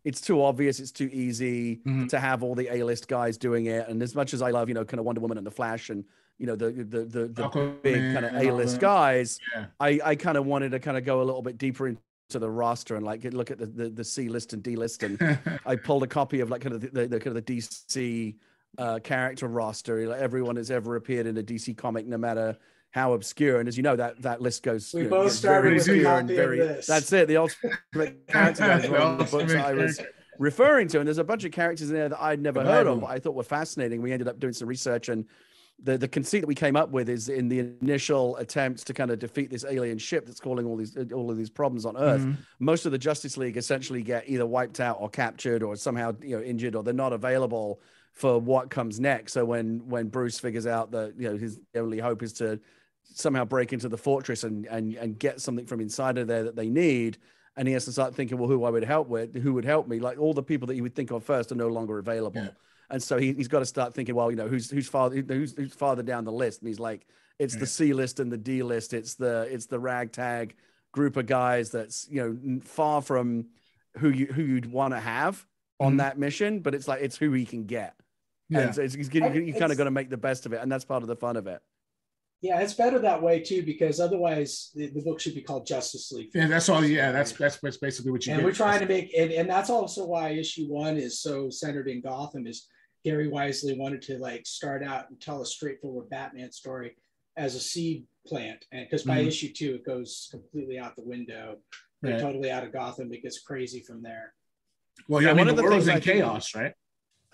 it's 0.06 0.22
too 0.22 0.42
obvious, 0.42 0.80
it's 0.80 0.92
too 0.92 1.10
easy 1.12 1.78
mm-hmm. 1.78 2.06
to 2.08 2.20
have 2.20 2.44
all 2.44 2.54
the 2.56 2.70
A-list 2.72 3.08
guys 3.08 3.38
doing 3.38 3.66
it. 3.66 3.90
And 3.90 4.02
as 4.04 4.16
much 4.16 4.34
as 4.34 4.42
I 4.42 4.52
love, 4.52 4.70
you 4.70 4.76
know, 4.76 4.86
kind 4.86 5.00
of 5.00 5.06
Wonder 5.06 5.20
Woman 5.20 5.38
and 5.38 5.46
the 5.46 5.52
Flash 5.52 5.90
and 5.90 6.06
you 6.38 6.46
know 6.46 6.56
the 6.56 6.72
the 6.72 7.06
the, 7.06 7.28
the 7.28 7.76
big 7.82 8.14
kind 8.14 8.26
of 8.26 8.36
A-list 8.36 8.80
guys, 8.80 9.40
yeah. 9.54 9.66
I 9.80 10.00
I 10.04 10.16
kind 10.16 10.38
of 10.38 10.46
wanted 10.46 10.72
to 10.72 10.80
kind 10.80 10.98
of 10.98 11.04
go 11.06 11.22
a 11.22 11.24
little 11.24 11.42
bit 11.42 11.58
deeper 11.58 11.88
into 11.88 12.00
the 12.30 12.50
roster 12.50 12.96
and 12.96 13.06
like 13.06 13.24
look 13.24 13.52
at 13.52 13.58
the 13.58 13.66
the, 13.66 13.90
the 13.90 14.04
C 14.04 14.30
list 14.30 14.54
and 14.54 14.62
D 14.62 14.76
list. 14.76 15.04
And 15.04 15.40
I 15.66 15.76
pulled 15.76 16.04
a 16.04 16.08
copy 16.08 16.42
of 16.42 16.50
like 16.50 16.62
kind 16.62 16.76
of 16.76 16.82
the, 16.82 16.90
the, 16.90 17.08
the 17.08 17.20
kind 17.20 17.36
of 17.36 17.46
the 17.46 17.58
DC 17.58 18.36
uh, 18.78 19.00
character 19.00 19.48
roster. 19.48 20.08
Like 20.08 20.20
everyone 20.20 20.58
has 20.58 20.70
ever 20.70 20.98
appeared 20.98 21.26
in 21.26 21.38
a 21.38 21.44
DC 21.44 21.76
comic, 21.78 22.06
no 22.06 22.18
matter 22.18 22.58
how 22.96 23.12
obscure. 23.12 23.60
And 23.60 23.68
as 23.68 23.76
you 23.76 23.84
know, 23.84 23.98
that 23.98 24.22
that 24.22 24.42
list 24.42 24.64
goes. 24.64 24.94
We 24.94 25.04
both 25.04 25.26
know, 25.26 25.28
started 25.28 25.74
with 25.74 25.88
a 25.90 26.02
copy 26.02 26.34
very. 26.34 26.60
That's 26.60 27.12
it. 27.12 27.28
The 27.28 27.36
ultimate 27.36 28.26
character 28.28 28.80
the 28.80 29.28
books 29.30 29.54
I 29.54 29.74
was 29.74 30.00
referring 30.40 30.88
to, 30.88 31.00
and 31.00 31.08
there's 31.08 31.18
a 31.18 31.24
bunch 31.26 31.44
of 31.44 31.52
characters 31.52 31.90
in 31.90 31.96
there 31.98 32.08
that 32.08 32.22
I'd 32.22 32.42
never 32.42 32.64
heard 32.64 32.88
of, 32.88 33.02
but 33.02 33.08
I 33.08 33.20
thought 33.20 33.36
were 33.36 33.44
fascinating. 33.44 34.02
We 34.02 34.14
ended 34.14 34.30
up 34.30 34.40
doing 34.40 34.54
some 34.54 34.70
research, 34.70 35.10
and 35.10 35.26
the 35.84 35.98
the 35.98 36.08
conceit 36.08 36.40
that 36.40 36.48
we 36.48 36.56
came 36.56 36.78
up 36.78 36.92
with 36.92 37.10
is 37.10 37.28
in 37.28 37.50
the 37.50 37.60
initial 37.82 38.38
attempts 38.38 38.86
to 38.86 38.94
kind 38.94 39.12
of 39.12 39.20
defeat 39.20 39.50
this 39.50 39.66
alien 39.70 39.98
ship 39.98 40.26
that's 40.26 40.40
causing 40.40 40.66
all 40.66 40.78
these 40.78 40.96
all 41.12 41.30
of 41.30 41.36
these 41.36 41.50
problems 41.50 41.86
on 41.86 41.98
Earth. 41.98 42.22
Mm-hmm. 42.22 42.42
Most 42.60 42.86
of 42.86 42.94
the 42.94 42.98
Justice 42.98 43.36
League 43.36 43.58
essentially 43.58 44.04
get 44.04 44.24
either 44.30 44.46
wiped 44.46 44.80
out 44.80 45.00
or 45.02 45.10
captured 45.10 45.64
or 45.64 45.76
somehow 45.76 46.14
you 46.22 46.38
know 46.38 46.42
injured 46.42 46.76
or 46.78 46.84
they're 46.84 46.94
not 46.94 47.12
available 47.12 47.82
for 48.14 48.40
what 48.40 48.70
comes 48.70 49.02
next. 49.02 49.34
So 49.34 49.44
when 49.44 49.86
when 49.90 50.08
Bruce 50.08 50.40
figures 50.40 50.66
out 50.66 50.92
that 50.92 51.16
you 51.18 51.30
know 51.30 51.38
his 51.38 51.60
only 51.76 52.00
hope 52.00 52.24
is 52.24 52.32
to 52.34 52.62
somehow 53.14 53.46
break 53.46 53.74
into 53.74 53.90
the 53.90 53.98
fortress 53.98 54.44
and 54.44 54.66
and 54.66 54.96
and 54.96 55.20
get 55.20 55.42
something 55.42 55.66
from 55.66 55.80
inside 55.80 56.18
of 56.18 56.28
there 56.28 56.44
that 56.44 56.56
they 56.56 56.70
need 56.70 57.18
and 57.58 57.68
he 57.68 57.74
has 57.74 57.86
to 57.86 57.92
start 57.92 58.16
thinking 58.16 58.38
well 58.38 58.50
who 58.50 58.64
i 58.64 58.70
would 58.70 58.84
help 58.84 59.08
with 59.08 59.36
who 59.36 59.54
would 59.54 59.66
help 59.66 59.88
me 59.88 60.00
like 60.00 60.20
all 60.20 60.34
the 60.34 60.44
people 60.44 60.68
that 60.68 60.76
you 60.76 60.84
would 60.84 60.96
think 60.96 61.12
of 61.12 61.24
first 61.24 61.52
are 61.52 61.56
no 61.56 61.68
longer 61.68 61.98
available 62.00 62.42
yeah. 62.42 62.50
and 62.90 63.02
so 63.02 63.18
he, 63.18 63.34
has 63.34 63.48
got 63.48 63.60
to 63.60 63.66
start 63.66 63.94
thinking 63.94 64.16
well 64.16 64.30
you 64.30 64.38
know 64.38 64.48
who's 64.48 64.70
who's 64.70 64.88
farther 64.88 65.22
who's, 65.22 65.56
who's 65.56 65.74
farther 65.74 66.04
down 66.04 66.24
the 66.24 66.32
list 66.32 66.62
and 66.62 66.68
he's 66.68 66.80
like 66.80 67.06
it's 67.40 67.54
yeah. 67.54 67.60
the 67.62 67.68
c 67.68 67.94
list 67.94 68.20
and 68.20 68.32
the 68.32 68.38
d 68.38 68.64
list 68.64 68.94
it's 68.94 69.16
the 69.16 69.48
it's 69.52 69.66
the 69.66 69.80
ragtag 69.80 70.56
group 70.92 71.18
of 71.18 71.26
guys 71.26 71.72
that's 71.72 72.08
you 72.10 72.22
know 72.22 72.60
far 72.62 73.02
from 73.02 73.46
who 73.98 74.10
you 74.10 74.28
who 74.28 74.42
you'd 74.42 74.72
want 74.72 74.94
to 74.94 75.00
have 75.00 75.46
on 75.80 75.92
mm-hmm. 75.92 75.98
that 75.98 76.18
mission 76.18 76.60
but 76.60 76.74
it's 76.74 76.88
like 76.88 77.02
it's 77.02 77.18
who 77.18 77.32
he 77.34 77.46
can 77.46 77.66
get 77.66 77.96
yeah. 78.50 78.60
and 78.60 78.76
so 78.76 78.82
it's, 78.82 78.96
it's, 78.96 79.14
you, 79.14 79.42
you 79.42 79.54
kind 79.54 79.72
of 79.72 79.78
got 79.78 79.86
to 79.86 79.92
make 79.92 80.10
the 80.10 80.18
best 80.18 80.46
of 80.46 80.54
it 80.54 80.62
and 80.62 80.72
that's 80.72 80.86
part 80.86 81.02
of 81.02 81.08
the 81.08 81.16
fun 81.16 81.36
of 81.36 81.48
it 81.48 81.62
yeah, 82.42 82.60
it's 82.60 82.74
better 82.74 83.00
that 83.00 83.22
way 83.22 83.40
too 83.40 83.64
because 83.64 84.00
otherwise 84.00 84.72
the, 84.76 84.88
the 84.88 85.02
book 85.02 85.20
should 85.20 85.36
be 85.36 85.42
called 85.42 85.66
Justice 85.66 86.12
League. 86.12 86.30
Yeah, 86.34 86.48
that's 86.48 86.70
all. 86.70 86.84
Yeah, 86.84 87.12
that's 87.12 87.32
that's, 87.32 87.58
that's 87.60 87.78
basically 87.78 88.12
what 88.12 88.26
you. 88.26 88.34
And 88.34 88.44
we're 88.44 88.52
trying 88.52 88.80
to 88.82 88.86
make, 88.86 89.14
and, 89.18 89.32
and 89.32 89.50
that's 89.50 89.70
also 89.70 90.06
why 90.06 90.30
issue 90.30 90.68
one 90.68 90.98
is 90.98 91.22
so 91.22 91.50
centered 91.50 91.88
in 91.88 92.02
Gotham. 92.02 92.46
Is 92.46 92.68
Gary 93.04 93.28
Wisely 93.28 93.78
wanted 93.78 94.02
to 94.04 94.18
like 94.20 94.46
start 94.46 94.84
out 94.84 95.10
and 95.10 95.20
tell 95.20 95.42
a 95.42 95.46
straightforward 95.46 96.10
Batman 96.10 96.52
story 96.52 96.96
as 97.38 97.56
a 97.56 97.60
seed 97.60 98.06
plant, 98.28 98.66
and 98.72 98.86
because 98.86 99.04
by 99.04 99.20
mm-hmm. 99.20 99.28
issue 99.28 99.52
two 99.54 99.76
it 99.76 99.86
goes 99.86 100.28
completely 100.32 100.78
out 100.78 100.96
the 100.96 101.04
window. 101.04 101.58
they're 102.02 102.14
Right. 102.14 102.22
totally 102.22 102.52
out 102.52 102.64
of 102.64 102.72
Gotham. 102.74 103.12
It 103.14 103.24
gets 103.24 103.40
crazy 103.40 103.82
from 103.82 104.04
there. 104.04 104.34
Well, 105.08 105.22
Yeah, 105.22 105.28
yeah, 105.30 105.32
I 105.32 105.34
one 105.34 105.48
mean, 105.48 105.50
of 105.52 105.56
the 105.56 105.62
the 105.64 105.68
world's 105.70 105.86
things 105.86 106.06
in 106.06 106.12
I 106.12 106.14
think- 106.14 106.24
chaos, 106.24 106.56
right? 106.56 106.74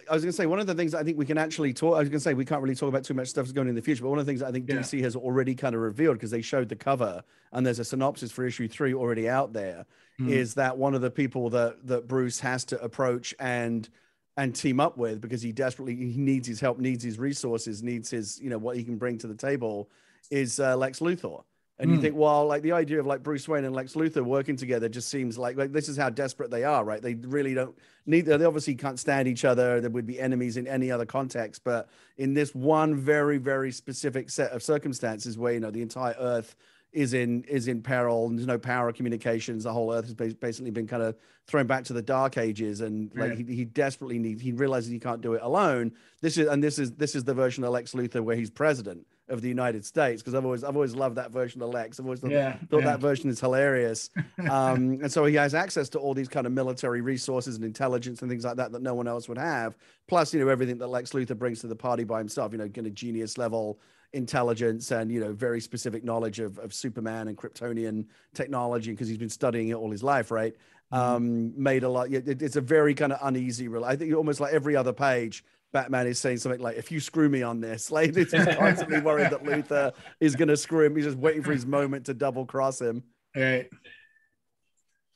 I 0.10 0.14
was 0.14 0.24
going 0.24 0.32
to 0.32 0.36
say 0.36 0.46
one 0.46 0.60
of 0.60 0.68
the 0.68 0.74
things 0.76 0.94
I 0.94 1.04
think 1.04 1.18
we 1.18 1.26
can 1.26 1.38
actually 1.38 1.74
talk. 1.74 1.96
I 1.96 2.00
was 2.00 2.10
going 2.10 2.20
to 2.20 2.24
say 2.24 2.34
we 2.34 2.46
can't 2.46 2.62
really 2.62 2.76
talk 2.76 2.90
about 2.90 3.04
too 3.04 3.14
much 3.14 3.28
stuff 3.28 3.46
that's 3.46 3.54
going 3.54 3.68
in 3.68 3.76
the 3.76 3.82
future, 3.82 4.04
but 4.04 4.10
one 4.10 4.20
of 4.20 4.26
the 4.26 4.32
things 4.32 4.42
I 4.42 4.52
think 4.52 4.70
Yeah. 4.70 4.78
DC 4.78 5.02
has 5.04 5.16
already 5.16 5.56
kind 5.56 5.76
of 5.76 5.82
revealed 5.82 6.16
because 6.18 6.32
they 6.32 6.42
showed 6.42 6.70
the 6.70 6.76
cover 6.76 7.24
and 7.52 7.66
there's 7.66 7.80
a 7.80 7.86
synopsis 7.86 8.32
for 8.32 8.46
issue 8.46 8.68
three 8.68 8.94
already 8.94 9.28
out 9.30 9.54
there. 9.54 9.86
Is 10.20 10.54
Hmm. 10.54 10.60
that 10.60 10.78
one 10.78 10.94
of 10.94 11.02
the 11.02 11.10
people 11.10 11.50
that 11.52 11.86
that 11.88 12.08
Bruce 12.08 12.40
has 12.42 12.64
to 12.66 12.82
approach 12.84 13.34
and 13.40 13.90
and 14.38 14.56
team 14.56 14.80
up 14.80 14.98
with 14.98 15.20
because 15.20 15.42
he 15.42 15.52
desperately 15.52 15.96
he 15.96 16.16
needs 16.18 16.48
his 16.48 16.60
help, 16.60 16.80
needs 16.80 17.04
his 17.04 17.18
resources, 17.20 17.82
needs 17.82 18.10
his 18.12 18.40
you 18.40 18.50
know 18.50 18.58
what 18.60 18.78
he 18.78 18.84
can 18.84 18.98
bring 18.98 19.18
to 19.18 19.28
the 19.28 19.36
table 19.36 19.90
is 20.30 20.60
uh, 20.60 20.78
Lex 20.78 21.00
Luthor. 21.00 21.44
And 21.82 21.90
you 21.90 21.98
Hmm. 21.98 22.02
think, 22.04 22.16
well, 22.16 22.46
like 22.46 22.62
the 22.62 22.74
idea 22.74 23.00
of 23.00 23.08
like 23.08 23.24
Bruce 23.24 23.48
Wayne 23.48 23.66
and 23.66 23.76
Lex 23.76 23.94
Luthor 23.96 24.22
working 24.24 24.56
together 24.56 24.88
just 24.88 25.10
seems 25.10 25.36
like 25.38 25.58
like 25.58 25.72
this 25.74 25.90
is 25.90 25.98
how 25.98 26.10
desperate 26.12 26.52
they 26.52 26.64
are, 26.64 26.86
right? 26.86 27.02
They 27.02 27.16
really 27.16 27.56
don't 27.56 27.76
need. 28.06 28.28
They 28.28 28.46
obviously 28.46 28.76
can't 28.76 29.00
stand 29.00 29.28
each 29.28 29.44
other. 29.44 29.82
They 29.82 29.88
would 29.88 30.06
be 30.06 30.20
enemies 30.20 30.58
in 30.58 30.68
any 30.68 30.92
other 30.92 31.08
context, 31.08 31.64
but 31.64 31.90
in 32.18 32.36
this 32.36 32.54
one 32.54 32.96
very 32.96 33.40
very 33.40 33.72
specific 33.72 34.30
set 34.30 34.52
of 34.52 34.62
circumstances 34.62 35.38
where 35.40 35.54
you 35.54 35.60
know 35.60 35.72
the 35.72 35.82
entire 35.82 36.16
Earth 36.20 36.56
is 36.94 37.14
in 37.14 37.44
is 37.46 37.68
in 37.68 37.82
peril 37.82 38.28
and 38.28 38.38
there's 38.38 38.46
no 38.46 38.58
power 38.60 38.90
of 38.90 38.96
communications 38.96 39.64
the 39.64 39.72
whole 39.72 39.94
earth 39.94 40.04
has 40.04 40.14
basically 40.14 40.72
been 40.72 40.86
kind 40.86 41.02
of 41.02 41.16
thrown 41.48 41.66
back 41.66 41.86
to 41.86 41.94
the 41.94 42.02
dark 42.02 42.38
ages 42.38 42.82
and 42.82 43.10
like 43.16 43.30
Right. 43.30 43.38
he, 43.48 43.56
he 43.56 43.64
desperately 43.64 44.20
needs 44.20 44.42
he 44.42 44.52
realizes 44.52 44.92
he 44.92 45.00
can't 45.00 45.22
do 45.22 45.32
it 45.34 45.42
alone 45.42 45.94
this 46.20 46.38
is 46.38 46.50
and 46.50 46.62
this 46.62 46.78
is 46.78 46.92
this 46.92 47.16
is 47.16 47.24
the 47.24 47.34
version 47.34 47.64
of 47.64 47.70
lex 47.72 47.94
luthor 47.94 48.20
where 48.22 48.36
he's 48.36 48.50
president 48.50 49.08
of 49.30 49.42
the 49.42 49.48
united 49.48 49.86
states 49.86 50.22
because 50.22 50.34
i've 50.36 50.44
always 50.46 50.64
i've 50.64 50.76
always 50.76 50.96
loved 50.96 51.16
that 51.16 51.32
version 51.32 51.62
of 51.62 51.70
lex. 51.70 52.00
I've 52.00 52.06
always 52.06 52.20
thought, 52.20 52.32
Yeah, 52.32 52.58
thought 52.70 52.80
yeah. 52.80 52.86
that 52.92 53.00
version 53.00 53.30
is 53.30 53.40
hilarious. 53.40 54.10
Um, 54.50 55.00
and 55.04 55.12
so 55.12 55.24
he 55.26 55.36
has 55.36 55.54
access 55.54 55.88
to 55.90 56.00
all 56.00 56.14
these 56.16 56.28
kind 56.28 56.48
of 56.48 56.52
military 56.54 57.02
resources 57.02 57.56
and 57.56 57.64
intelligence 57.64 58.22
and 58.22 58.30
things 58.32 58.44
like 58.44 58.58
that 58.58 58.72
that 58.72 58.82
no 58.82 58.96
one 58.96 59.08
else 59.08 59.30
would 59.30 59.38
have. 59.38 59.78
Plus 60.08 60.34
you 60.34 60.40
know 60.40 60.50
everything 60.50 60.78
that 60.80 60.88
lex 60.88 61.12
luthor 61.12 61.38
brings 61.38 61.62
to 61.62 61.68
the 61.68 61.76
party 61.76 62.04
by 62.04 62.18
himself 62.18 62.52
you 62.52 62.58
know 62.58 62.68
kind 62.68 62.88
of 62.88 62.94
genius 62.96 63.38
level 63.38 63.80
intelligence 64.14 64.92
and 64.92 65.12
you 65.12 65.20
know 65.20 65.32
very 65.34 65.62
specific 65.62 66.04
knowledge 66.04 66.40
of, 66.40 66.58
of 66.60 66.74
superman 66.74 67.28
and 67.28 67.38
kryptonian 67.38 68.06
technology 68.34 68.92
because 68.92 69.08
he's 69.08 69.18
been 69.18 69.30
studying 69.30 69.70
it 69.70 69.76
all 69.76 69.92
his 69.92 70.04
life 70.04 70.32
right? 70.32 70.56
Um 70.92 71.54
made 71.56 71.84
a 71.84 71.90
lot 71.90 72.12
it, 72.12 72.42
it's 72.42 72.58
a 72.58 72.62
very 72.62 72.94
kind 72.94 73.14
of 73.14 73.20
uneasy 73.22 73.70
i 73.86 73.96
think 73.96 74.14
almost 74.14 74.40
like 74.42 74.54
every 74.54 74.76
other 74.76 74.92
page 74.92 75.46
batman 75.74 76.08
is 76.08 76.20
saying 76.20 76.38
something 76.38 76.62
like 76.62 76.78
if 76.78 76.92
you 76.92 77.00
screw 77.00 77.30
me 77.30 77.44
on 77.44 77.62
this 77.62 77.92
like 77.92 78.16
he's 78.16 78.32
constantly 78.58 79.00
worried 79.00 79.32
that 79.32 79.44
luthor 79.44 79.92
is 80.20 80.36
going 80.36 80.48
to 80.48 80.58
screw 80.58 80.86
him 80.86 80.96
he's 80.96 81.06
just 81.06 81.18
waiting 81.18 81.42
for 81.42 81.52
his 81.52 81.66
moment 81.66 82.06
to 82.06 82.14
double 82.14 82.46
cross 82.46 82.82
him 82.82 83.04
Right. 83.36 83.70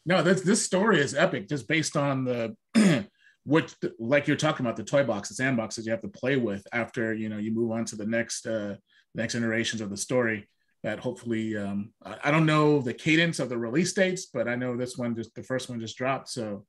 No, 0.06 0.22
this 0.22 0.42
this 0.42 0.64
story 0.64 1.00
is 1.00 1.16
epic, 1.16 1.50
just 1.50 1.68
based 1.68 1.98
on 1.98 2.26
the 2.26 2.56
what, 3.44 3.74
like 4.00 4.28
you're 4.28 4.38
talking 4.38 4.66
about, 4.66 4.78
the 4.78 4.84
toy 4.84 5.04
boxes, 5.04 5.40
sandboxes 5.40 5.86
you 5.86 5.92
have 5.92 6.02
to 6.02 6.08
play 6.08 6.38
with 6.38 6.66
after 6.72 7.14
you 7.14 7.28
know 7.28 7.38
you 7.38 7.54
move 7.54 7.72
on 7.72 7.86
to 7.86 7.96
the 7.96 8.06
next 8.06 8.46
uh, 8.46 8.76
next 9.16 9.36
iterations 9.36 9.82
of 9.82 9.90
the 9.90 9.98
story. 9.98 10.48
That 10.84 11.00
hopefully, 11.00 11.58
um, 11.58 11.92
I, 12.06 12.18
I 12.26 12.32
don't 12.32 12.46
know 12.46 12.80
the 12.80 12.94
cadence 12.94 13.40
of 13.40 13.50
the 13.50 13.58
release 13.58 13.94
dates, 13.94 14.28
but 14.28 14.48
I 14.48 14.56
know 14.56 14.78
this 14.78 14.98
one 14.98 15.16
just 15.16 15.34
the 15.34 15.44
first 15.44 15.70
one 15.70 15.80
just 15.80 15.98
dropped, 15.98 16.30
so 16.30 16.66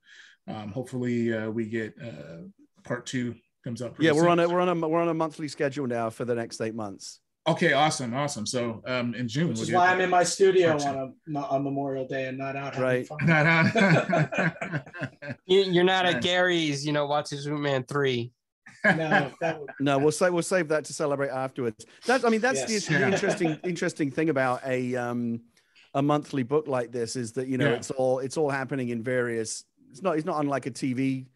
um, 0.49 0.73
hopefully 0.73 1.35
uh, 1.35 1.51
we 1.51 1.67
get 1.67 1.95
uh, 2.03 2.47
part 2.83 3.05
two 3.05 3.35
comes 3.67 3.83
up. 3.83 3.95
yeah 3.99 4.13
we're 4.13 4.21
soon. 4.21 4.31
on 4.31 4.41
a 4.41 4.49
we're 4.49 4.61
on 4.61 4.69
a 4.69 4.89
we're 4.89 5.01
on 5.01 5.09
a 5.09 5.15
monthly 5.15 5.49
schedule 5.49 5.87
now 5.87 6.09
for 6.09 6.25
the 6.25 6.35
next 6.35 6.61
eight 6.61 6.75
months 6.75 7.21
Okay, 7.49 7.73
awesome, 7.75 8.13
awesome. 8.13 8.45
So 8.45 8.83
um, 8.89 9.15
in 9.15 9.29
June, 9.29 9.47
Which 9.51 9.59
we'll 9.59 9.69
is 9.69 9.73
why 9.73 9.87
I'm 9.93 10.01
in 10.01 10.11
my 10.11 10.25
studio 10.25 10.73
on 10.83 11.15
a 11.37 11.39
on 11.55 11.63
Memorial 11.63 12.05
Day 12.05 12.27
and 12.27 12.37
not 12.37 12.57
out 12.57 12.77
Right. 12.77 13.07
fun. 13.07 13.19
Not 13.25 13.47
on- 13.47 14.83
You, 15.47 15.61
you're 15.63 15.85
not 15.85 16.07
at 16.07 16.23
Gary's, 16.23 16.85
you 16.85 16.93
know, 16.93 17.07
watching 17.07 17.39
Superman 17.39 17.85
3. 17.85 18.33
No, 18.85 19.31
that 19.41 19.61
would, 19.61 19.71
No, 19.79 19.97
we'll 19.99 20.11
say 20.11 20.29
we'll 20.31 20.43
save 20.43 20.67
that 20.69 20.87
to 20.87 20.93
celebrate 20.93 21.29
afterwards. 21.31 21.87
That's 22.05 22.25
I 22.25 22.31
mean 22.31 22.41
that's 22.41 22.69
Yes. 22.69 22.87
the, 22.87 22.95
the 22.99 23.07
interesting 23.13 23.59
interesting 23.63 24.11
thing 24.11 24.29
about 24.29 24.63
a 24.67 24.97
um 24.97 25.41
a 25.95 26.03
monthly 26.03 26.43
book 26.43 26.67
like 26.67 26.91
this 26.91 27.15
is 27.15 27.31
that 27.35 27.47
you 27.47 27.59
know 27.59 27.69
Yeah. 27.71 27.77
it's 27.77 27.93
all 27.93 28.19
it's 28.19 28.37
all 28.37 28.51
happening 28.51 28.89
in 28.89 29.05
various. 29.05 29.63
It's 29.93 30.03
not 30.03 30.17
it's 30.17 30.27
not 30.27 30.41
unlike 30.41 30.67
a 30.67 30.73
TV 30.73 31.27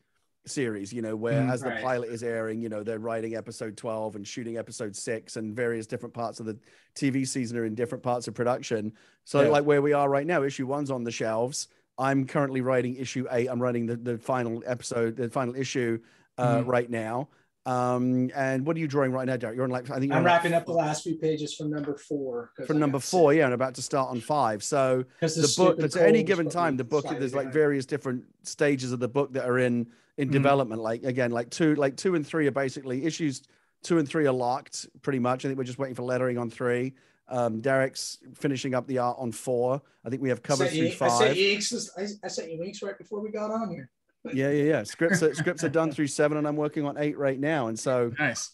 series, 0.51 0.93
you 0.93 1.03
know, 1.03 1.15
where 1.17 1.43
Mm. 1.43 1.51
as 1.53 1.63
the 1.63 1.69
Right. 1.69 1.83
pilot 1.83 2.11
is 2.11 2.23
airing, 2.23 2.61
you 2.61 2.69
know, 2.69 2.83
they're 2.83 2.99
writing 2.99 3.37
episode 3.37 3.77
twelve 3.77 4.17
and 4.17 4.27
shooting 4.27 4.57
episode 4.57 4.97
six, 4.97 5.37
and 5.37 5.55
various 5.55 5.87
different 5.87 6.15
parts 6.15 6.41
of 6.41 6.47
the 6.47 6.59
TV 6.95 7.25
season 7.27 7.59
are 7.59 7.65
in 7.65 7.75
different 7.75 8.03
parts 8.03 8.27
of 8.27 8.35
production. 8.35 8.93
So 9.25 9.43
Yeah. 9.43 9.49
like 9.49 9.65
where 9.65 9.83
we 9.83 9.93
are 9.93 10.09
right 10.09 10.27
now, 10.27 10.43
issue 10.43 10.67
one's 10.67 10.91
on 10.91 11.05
the 11.05 11.11
shelves. 11.11 11.69
I'm 11.99 12.27
currently 12.27 12.63
writing 12.63 12.97
issue 12.97 13.27
eight. 13.31 13.49
I'm 13.49 13.61
writing 13.61 13.87
the, 13.87 13.97
the 13.97 14.17
final 14.19 14.63
episode, 14.67 15.17
the 15.17 15.29
final 15.29 15.55
issue 15.55 15.99
uh, 16.39 16.59
Mhm. 16.63 16.67
right 16.67 16.91
now. 16.91 17.29
Um, 17.67 18.31
and 18.35 18.65
what 18.65 18.75
are 18.75 18.81
you 18.81 18.89
drawing 18.89 19.13
right 19.13 19.27
now, 19.27 19.37
Darick? 19.37 19.55
You're 19.55 19.65
on 19.65 19.71
like 19.71 19.91
I 19.91 19.99
think 19.99 20.07
you're 20.07 20.13
I'm 20.15 20.19
on 20.21 20.25
like 20.25 20.33
wrapping 20.37 20.55
up 20.55 20.65
the 20.65 20.73
last 20.73 21.03
few 21.05 21.17
pages 21.17 21.53
from 21.55 21.69
number 21.69 21.95
four. 21.99 22.53
From 22.67 22.79
I 22.79 22.81
number 22.81 22.99
four, 22.99 23.33
sick. 23.33 23.39
yeah, 23.39 23.45
and 23.45 23.53
about 23.53 23.75
to 23.75 23.83
start 23.83 24.09
on 24.09 24.21
five. 24.23 24.63
So 24.65 25.05
the 25.21 25.27
book, 25.59 25.77
stupid 25.79 25.85
at 25.85 25.97
any 25.97 26.23
given 26.23 26.49
time, 26.49 26.79
the 26.79 26.85
book 26.85 27.05
there's 27.11 27.35
like 27.35 27.53
various 27.53 27.85
different 27.85 28.25
stages 28.45 28.93
of 28.93 29.01
the 29.01 29.09
book 29.09 29.35
that 29.35 29.45
are 29.47 29.59
in 29.59 29.87
in 30.21 30.29
Mhm. 30.29 30.33
development. 30.33 30.83
Like 30.83 31.03
again, 31.05 31.31
like 31.31 31.51
two, 31.51 31.75
like 31.77 31.97
two 31.97 32.15
and 32.15 32.27
three 32.27 32.47
are 32.47 32.51
basically 32.53 33.05
issues. 33.05 33.43
Two 33.83 33.99
and 33.99 34.07
three 34.07 34.27
are 34.27 34.33
locked 34.33 34.87
pretty 35.03 35.19
much. 35.19 35.45
I 35.45 35.49
think 35.49 35.57
we're 35.59 35.65
just 35.65 35.79
waiting 35.79 35.95
for 35.95 36.03
lettering 36.03 36.37
on 36.39 36.51
three. 36.51 36.95
Um, 37.29 37.63
Darick's 37.63 38.19
finishing 38.35 38.75
up 38.75 38.87
the 38.87 38.99
art 38.99 39.17
on 39.19 39.33
four. 39.33 39.81
I 40.05 40.11
think 40.11 40.21
we 40.21 40.29
have 40.29 40.41
I 40.41 40.43
covers 40.43 40.71
through 40.71 40.79
you- 40.79 40.87
I 40.89 40.91
sent 40.91 41.11
five. 41.13 41.37
you 41.37 41.53
inks. 41.53 41.91
I, 41.97 42.07
I 42.25 42.29
sent 42.29 42.51
you 42.53 42.59
links 42.59 42.83
right 42.83 42.99
before 42.99 43.21
we 43.21 43.31
got 43.31 43.51
on 43.51 43.71
here. 43.71 43.89
Yeah, 44.35 44.51
yeah, 44.51 44.65
yeah. 44.65 44.83
Scripts 44.83 45.23
are, 45.23 45.33
scripts 45.35 45.65
are 45.65 45.71
done 45.71 45.91
through 45.93 46.09
seven, 46.09 46.37
and 46.37 46.47
I'm 46.47 46.57
working 46.57 46.85
on 46.85 46.99
eight 46.99 47.17
right 47.17 47.41
now. 47.41 47.69
And 47.69 47.79
so 47.79 48.13
nice. 48.19 48.51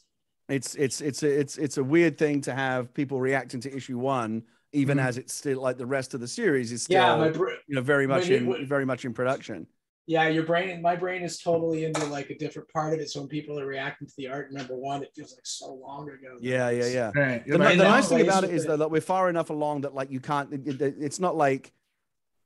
it's 0.49 0.77
it's 0.77 1.01
it's 1.01 1.25
a, 1.25 1.41
it's 1.41 1.59
it's 1.59 1.77
a 1.79 1.83
weird 1.83 2.19
thing 2.19 2.41
to 2.43 2.55
have 2.55 2.95
people 2.95 3.19
reacting 3.21 3.61
to 3.63 3.75
issue 3.75 3.99
one, 3.99 4.45
even 4.73 4.99
Mhm. 4.99 5.07
as 5.07 5.19
it's 5.19 5.35
still 5.35 5.61
like 5.61 5.77
the 5.79 5.87
rest 5.87 6.15
of 6.15 6.21
the 6.21 6.29
series 6.29 6.71
is 6.71 6.83
still 6.85 7.01
Yeah, 7.03 7.17
my 7.17 7.31
br- 7.31 7.49
you 7.67 7.75
know 7.75 7.81
very 7.81 8.07
much 8.07 8.29
you- 8.29 8.37
in 8.37 8.47
when- 8.47 8.65
very 8.67 8.85
much 8.85 9.05
in 9.05 9.13
production. 9.13 9.67
Yeah, 10.09 10.29
your 10.29 10.45
brain, 10.45 10.81
my 10.81 10.95
brain 10.95 11.23
is 11.23 11.39
totally 11.39 11.85
into 11.85 12.05
like 12.07 12.31
a 12.31 12.39
different 12.39 12.69
part 12.69 12.95
of 12.95 13.01
it. 13.01 13.11
So 13.11 13.21
when 13.21 13.29
people 13.29 13.59
are 13.59 13.67
reacting 13.67 14.07
to 14.07 14.15
the 14.17 14.29
art 14.29 14.53
number 14.53 14.77
one, 14.77 15.03
it 15.03 15.11
feels 15.15 15.33
like 15.33 15.45
so 15.45 15.75
long 15.75 16.09
ago. 16.09 16.37
Yeah, 16.41 16.71
yeah, 16.71 16.87
yeah. 16.87 17.11
Right. 17.15 17.45
The, 17.47 17.59
Right 17.59 17.77
the 17.77 17.85
now, 17.85 17.91
nice 17.91 18.09
thing 18.09 18.21
about 18.21 18.45
it 18.45 18.51
is 18.51 18.65
with 18.65 18.73
is 18.73 18.79
that 18.79 18.91
we're 18.91 19.01
far 19.01 19.29
enough 19.29 19.51
along 19.51 19.81
that 19.83 19.95
like 19.95 20.11
you 20.11 20.21
can't. 20.21 20.53
It, 20.53 20.81
it- 20.81 20.97
it's 21.01 21.19
not 21.19 21.37
like, 21.37 21.73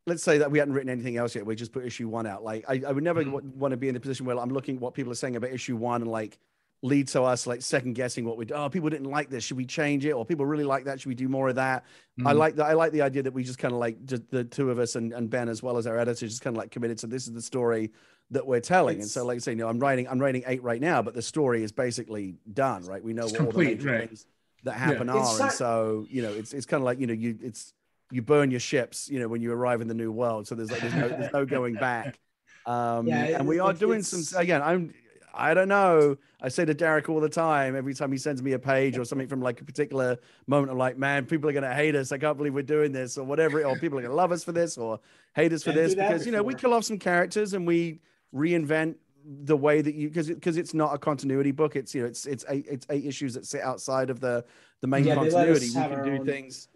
let's 0.07 0.23
say 0.23 0.39
that 0.39 0.51
we 0.51 0.59
hadn't 0.59 0.73
written 0.75 0.89
anything 0.91 1.19
else 1.19 1.35
yet. 1.35 1.45
We 1.45 1.55
just 1.55 1.73
put 1.73 1.85
issue 1.85 2.09
one 2.09 2.27
out. 2.27 2.43
Like 2.43 2.65
I, 2.67 2.81
I 2.87 2.93
would 2.93 3.05
never 3.05 3.23
Mhm. 3.23 3.55
want 3.57 3.73
to 3.73 3.77
be 3.77 3.89
in 3.89 3.95
the 3.95 4.01
position 4.01 4.25
where 4.25 4.39
I'm 4.39 4.49
looking 4.51 4.77
at 4.77 4.81
what 4.81 4.95
people 4.95 5.13
are 5.13 5.17
saying 5.17 5.37
about 5.37 5.51
issue 5.51 5.77
one 5.77 6.01
and 6.01 6.11
like 6.11 6.39
lead 6.83 7.09
to 7.09 7.23
us 7.23 7.47
like 7.47 7.61
second 7.61 7.93
guessing 7.95 8.25
what 8.25 8.39
we 8.39 8.45
do. 8.47 8.55
Oh, 8.55 8.71
people 8.71 8.89
didn't 8.89 9.11
like 9.11 9.29
this. 9.29 9.45
Should 9.45 9.59
we 9.59 9.67
change 9.67 10.07
it? 10.07 10.13
Or 10.13 10.25
people 10.25 10.47
really 10.47 10.65
like 10.65 10.85
that. 10.85 10.99
Should 11.01 11.11
we 11.11 11.15
do 11.15 11.29
more 11.29 11.51
of 11.51 11.57
that? 11.57 11.85
I 12.25 12.33
Mhm. 12.33 12.37
like 12.39 12.57
that. 12.57 12.65
I 12.67 12.73
like 12.73 12.93
the 12.93 13.03
idea 13.03 13.23
that 13.23 13.35
we 13.35 13.45
just 13.45 13.59
kind 13.59 13.75
of 13.75 13.81
like 13.81 14.03
just 14.07 14.31
the 14.31 14.45
two 14.45 14.71
of 14.71 14.79
us 14.79 14.97
and, 14.97 15.13
and 15.13 15.29
Ben 15.29 15.49
as 15.51 15.63
well 15.63 15.77
as 15.77 15.87
our 15.87 15.99
editor 15.99 16.27
just 16.27 16.41
kind 16.41 16.57
of 16.57 16.59
like 16.59 16.71
committed 16.71 16.97
to 16.99 17.07
this 17.07 17.27
is 17.27 17.35
the 17.35 17.43
story 17.43 17.91
that 18.31 18.47
we're 18.47 18.61
telling. 18.61 19.01
and 19.01 19.09
so 19.11 19.27
like 19.27 19.37
I 19.37 19.39
say, 19.41 19.53
you 19.53 19.59
know, 19.59 19.69
I'm 19.69 19.79
writing 19.79 20.09
I'm 20.09 20.19
writing 20.19 20.43
eight 20.47 20.63
right 20.63 20.81
now, 20.81 21.03
but 21.03 21.13
the 21.13 21.21
story 21.23 21.63
is 21.63 21.71
basically 21.73 22.37
done, 22.51 22.85
right? 22.87 23.03
We 23.05 23.13
know 23.13 23.25
It's 23.25 23.33
what 23.33 23.41
all 23.41 23.47
the 23.47 23.53
complete, 23.53 23.79
major 23.79 23.91
right. 23.91 24.09
things 24.09 24.27
that 24.65 24.73
happen 24.73 25.11
It's 25.11 25.41
are. 25.41 25.43
And 25.45 25.53
so, 25.53 26.07
you 26.09 26.23
know, 26.23 26.33
it's 26.33 26.55
it's 26.55 26.65
kind 26.67 26.81
of 26.81 26.87
like, 26.87 26.99
you 26.99 27.07
know, 27.07 27.13
you 27.13 27.37
it's 27.43 27.75
you 28.11 28.23
burn 28.23 28.51
your 28.51 28.61
ships, 28.61 29.09
you 29.11 29.19
know, 29.21 29.29
when 29.29 29.43
you 29.43 29.53
arrive 29.53 29.83
in 29.83 29.89
the 29.89 29.95
new 29.95 30.11
world. 30.13 30.47
So 30.49 30.55
there's 30.55 30.71
like 30.71 30.81
there's 30.81 30.95
no 30.95 31.09
there's 31.09 31.33
no 31.33 31.45
going 31.59 31.75
back. 31.75 32.19
Um 32.67 33.07
Yeah, 33.09 33.39
and 33.39 33.49
we 33.49 33.59
are 33.59 33.73
doing 33.73 34.03
some 34.03 34.23
again, 34.39 34.61
I'm 34.63 34.93
I 35.35 35.55
don't 35.55 35.69
know. 35.69 36.17
I 36.41 36.49
say 36.49 36.65
to 36.65 36.75
Darick 36.75 37.09
all 37.09 37.21
the 37.21 37.29
time, 37.29 37.77
every 37.77 37.95
time 37.95 38.11
he 38.13 38.19
sends 38.19 38.43
me 38.43 38.53
a 38.53 38.59
page 38.59 38.97
or 38.99 39.05
something 39.05 39.29
from 39.29 39.41
like 39.41 39.61
a 39.61 39.65
particular 39.65 40.19
moment, 40.47 40.73
I'm 40.73 40.79
like, 40.79 40.97
man, 40.99 41.27
people 41.27 41.49
are 41.49 41.53
going 41.53 41.63
to 41.65 41.75
hate 41.75 41.95
us. 41.95 42.13
I 42.13 42.19
can't 42.19 42.37
believe 42.37 42.55
we're 42.55 42.63
doing 42.63 42.93
this 42.93 43.19
or 43.19 43.25
whatever. 43.25 43.63
Or 43.65 43.75
people 43.77 43.99
are 43.99 44.03
going 44.03 44.11
to 44.11 44.17
love 44.17 44.33
us 44.33 44.43
for 44.45 44.53
this 44.53 44.79
or 44.79 45.01
hate 45.35 45.53
us 45.53 45.63
for 45.63 45.73
this 45.73 45.95
because, 45.95 46.27
you 46.27 46.33
know, 46.33 46.43
we 46.43 46.55
kill 46.55 46.75
off 46.75 46.85
some 46.85 46.99
characters 46.99 47.55
and 47.55 47.67
we 47.67 48.01
reinvent 48.35 48.97
the 49.45 49.57
way 49.57 49.83
that 49.83 49.95
you 49.95 50.09
because 50.09 50.29
because 50.29 50.57
it's 50.57 50.73
not 50.73 50.95
a 50.95 50.99
continuity 50.99 51.51
book 51.51 51.77
it's 51.77 51.95
you 51.95 52.01
know 52.01 52.07
it's 52.09 52.25
it's 52.25 52.43
eight 52.49 52.65
it's 52.71 52.87
eight 52.89 53.05
issues 53.05 53.35
that 53.35 53.45
sit 53.45 53.61
outside 53.61 54.09
of 54.09 54.19
the 54.19 54.43
the 54.81 54.87
main 54.87 55.05
Yeah, 55.05 55.17
they 55.17 55.31
let 55.31 55.49
us 55.51 55.75
continuity 55.75 55.77
we 55.77 55.97
can 55.97 56.05
do 56.05 56.21
own- 56.21 56.27
things 56.27 56.69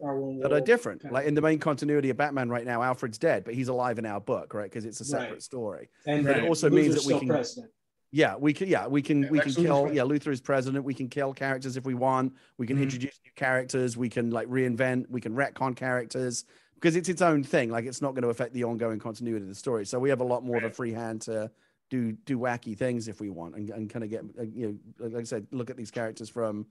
that 0.42 0.52
are 0.52 0.60
different 0.60 1.00
kind 1.00 1.10
of- 1.10 1.14
like 1.14 1.26
in 1.26 1.32
the 1.34 1.40
main 1.40 1.58
continuity 1.58 2.10
of 2.10 2.18
batman 2.18 2.50
right 2.50 2.66
now 2.66 2.82
alfred's 2.82 3.16
dead 3.16 3.44
but 3.44 3.54
he's 3.54 3.68
alive 3.68 3.98
in 3.98 4.04
our 4.04 4.20
book 4.20 4.52
right 4.52 4.64
because 4.70 4.84
it's 4.84 5.00
a 5.00 5.06
separate 5.06 5.30
Right. 5.30 5.42
story 5.42 5.88
and 6.04 6.26
But 6.26 6.36
it 6.36 6.44
also 6.46 6.68
means 6.68 6.94
that 6.96 7.06
we 7.10 7.18
can- 7.18 7.28
president. 7.28 7.72
Yeah, 8.14 8.36
we 8.36 8.52
can. 8.52 8.68
Yeah, 8.68 8.86
we 8.86 9.02
can. 9.02 9.24
Yeah, 9.24 9.28
we 9.30 9.40
can 9.40 9.52
kill. 9.52 9.92
Yeah, 9.92 10.02
Luthor 10.02 10.28
is 10.30 10.40
president. 10.40 10.84
We 10.84 10.94
can 10.94 11.08
kill 11.08 11.32
characters 11.34 11.76
if 11.76 11.84
we 11.84 11.94
want. 11.94 12.32
We 12.58 12.66
can 12.68 12.76
Mhm. 12.78 12.82
introduce 12.82 13.18
new 13.24 13.32
characters. 13.34 13.96
We 13.96 14.08
can 14.08 14.30
like 14.30 14.46
reinvent. 14.46 15.10
We 15.10 15.20
can 15.20 15.34
retcon 15.34 15.74
characters 15.74 16.44
because 16.76 16.94
it's 16.94 17.08
its 17.08 17.22
own 17.22 17.42
thing. 17.42 17.70
Like 17.70 17.86
it's 17.86 18.00
not 18.00 18.14
going 18.14 18.22
to 18.22 18.28
affect 18.28 18.52
the 18.54 18.62
ongoing 18.62 19.00
continuity 19.00 19.42
of 19.42 19.48
the 19.48 19.54
story. 19.56 19.84
So 19.84 19.98
we 19.98 20.10
have 20.10 20.20
a 20.20 20.24
lot 20.24 20.44
more 20.44 20.56
of 20.58 20.62
a 20.62 20.70
free 20.70 20.92
hand 20.92 21.22
to 21.22 21.50
do 21.90 22.12
do 22.12 22.38
wacky 22.38 22.76
things 22.78 23.08
if 23.08 23.20
we 23.20 23.30
want 23.30 23.56
and, 23.56 23.70
and 23.70 23.90
kind 23.90 24.04
of 24.04 24.10
get 24.10 24.22
uh, 24.38 24.42
you 24.42 24.78
know 24.98 25.06
like 25.08 25.22
I 25.22 25.24
said, 25.24 25.48
look 25.50 25.68
at 25.68 25.76
these 25.76 25.90
characters 25.90 26.28
from 26.28 26.66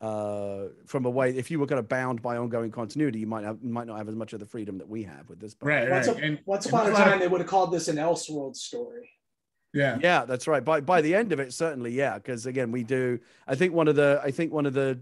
uh 0.00 0.68
from 0.86 1.04
a 1.06 1.10
way 1.10 1.30
if 1.36 1.50
you 1.50 1.58
were 1.58 1.66
kind 1.66 1.78
of 1.78 1.88
bound 1.88 2.20
by 2.22 2.36
ongoing 2.36 2.70
continuity 2.70 3.18
you 3.18 3.26
might 3.26 3.44
have 3.44 3.62
might 3.62 3.86
not 3.86 3.96
have 3.98 4.08
as 4.08 4.14
much 4.14 4.32
of 4.34 4.40
the 4.40 4.46
freedom 4.46 4.76
that 4.78 4.88
we 4.88 5.02
have 5.02 5.28
with 5.28 5.40
this 5.40 5.54
book. 5.54 5.68
right, 5.68 5.88
Once, 5.90 6.06
right. 6.06 6.18
a- 6.20 6.22
And, 6.24 6.38
once 6.46 6.66
upon 6.66 6.92
a 6.92 6.94
time, 6.94 7.18
they 7.18 7.28
would 7.28 7.40
have 7.40 7.48
called 7.50 7.72
this 7.72 7.88
an 7.88 7.96
Elseworld 7.96 8.54
story. 8.56 9.10
Yeah, 9.76 9.98
yeah 10.02 10.24
that's 10.24 10.46
right. 10.48 10.64
By 10.64 10.80
by 10.80 11.00
the 11.02 11.14
end 11.14 11.32
of 11.32 11.40
it 11.40 11.52
certainly 11.52 11.92
yeah 11.92 12.14
because 12.16 12.46
again 12.46 12.72
we 12.72 12.82
do 12.82 13.18
i 13.46 13.54
think 13.54 13.72
one 13.74 13.88
of 13.88 13.96
the 13.96 14.20
i 14.24 14.30
think 14.30 14.52
one 14.52 14.66
of 14.66 14.72
the 14.74 14.98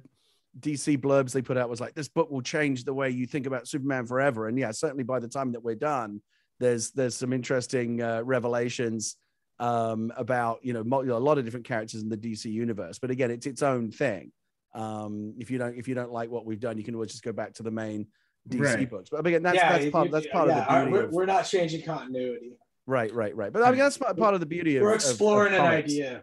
dc 0.60 0.98
blurbs 0.98 1.32
they 1.32 1.42
put 1.42 1.56
out 1.56 1.68
was 1.68 1.80
like 1.80 1.94
this 1.94 2.08
book 2.08 2.30
will 2.30 2.42
change 2.42 2.84
the 2.84 2.94
way 2.94 3.10
you 3.10 3.26
think 3.26 3.46
about 3.46 3.66
superman 3.66 4.06
forever. 4.06 4.46
And 4.48 4.58
yeah 4.58 4.70
certainly 4.72 5.04
by 5.04 5.18
the 5.18 5.28
time 5.28 5.52
that 5.52 5.62
we're 5.64 5.74
done 5.74 6.20
there's 6.60 6.90
there's 6.92 7.16
some 7.16 7.32
interesting 7.32 8.00
uh, 8.00 8.22
revelations 8.22 9.16
um 9.58 10.12
about 10.16 10.58
you 10.62 10.72
know, 10.72 10.84
mo- 10.84 11.02
a 11.02 11.18
lot 11.28 11.38
of 11.38 11.44
different 11.44 11.66
characters 11.66 12.02
in 12.02 12.08
the 12.08 12.16
dc 12.16 12.44
universe. 12.44 12.98
But 12.98 13.10
again 13.10 13.30
it's 13.30 13.46
its 13.46 13.62
own 13.62 13.90
thing. 13.90 14.30
Um 14.74 15.34
if 15.38 15.50
you 15.50 15.58
don't 15.58 15.76
if 15.76 15.86
you 15.88 15.94
don't 15.94 16.12
like 16.12 16.30
what 16.30 16.44
we've 16.46 16.60
done 16.60 16.78
you 16.78 16.84
can 16.84 16.94
always 16.94 17.10
just 17.12 17.24
go 17.24 17.32
back 17.32 17.54
to 17.54 17.62
the 17.62 17.70
main 17.70 18.06
dc 18.48 18.60
Right. 18.76 18.90
books. 18.90 19.10
But 19.10 19.26
again 19.26 19.42
that's 19.42 19.56
yeah, 19.56 19.78
that's 19.78 19.90
part 19.90 20.06
you- 20.06 20.12
that's 20.12 20.26
part 20.28 20.48
yeah, 20.48 20.58
of 20.58 20.68
the 20.68 20.74
beauty 20.74 20.92
we're, 20.92 21.04
of, 21.04 21.12
we're 21.12 21.26
not 21.26 21.42
changing 21.46 21.82
continuity. 21.82 22.52
Right 22.86 23.12
right 23.14 23.34
right 23.34 23.52
but 23.52 23.62
i 23.62 23.70
mean 23.70 23.78
that's 23.78 23.96
part, 23.98 24.16
part 24.16 24.34
of 24.34 24.40
the 24.40 24.46
beauty 24.46 24.76
of 24.76 24.82
We're 24.82 24.90
of- 24.94 25.02
of 25.02 25.10
exploring 25.10 25.54
an 25.54 25.60
idea. 25.60 26.22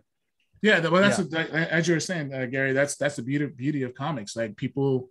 Yeah, 0.63 0.79
well, 0.89 1.01
that's 1.01 1.17
what- 1.17 1.31
that- 1.31 1.49
as 1.49 1.87
you 1.87 1.95
were 1.95 1.99
saying, 1.99 2.31
uh, 2.31 2.45
Gary. 2.45 2.71
That's 2.71 2.95
that's 2.95 3.15
the 3.15 3.23
beauty 3.23 3.47
beauty 3.47 3.81
of 3.81 3.95
comics. 3.95 4.35
Like 4.35 4.55
people, 4.55 5.09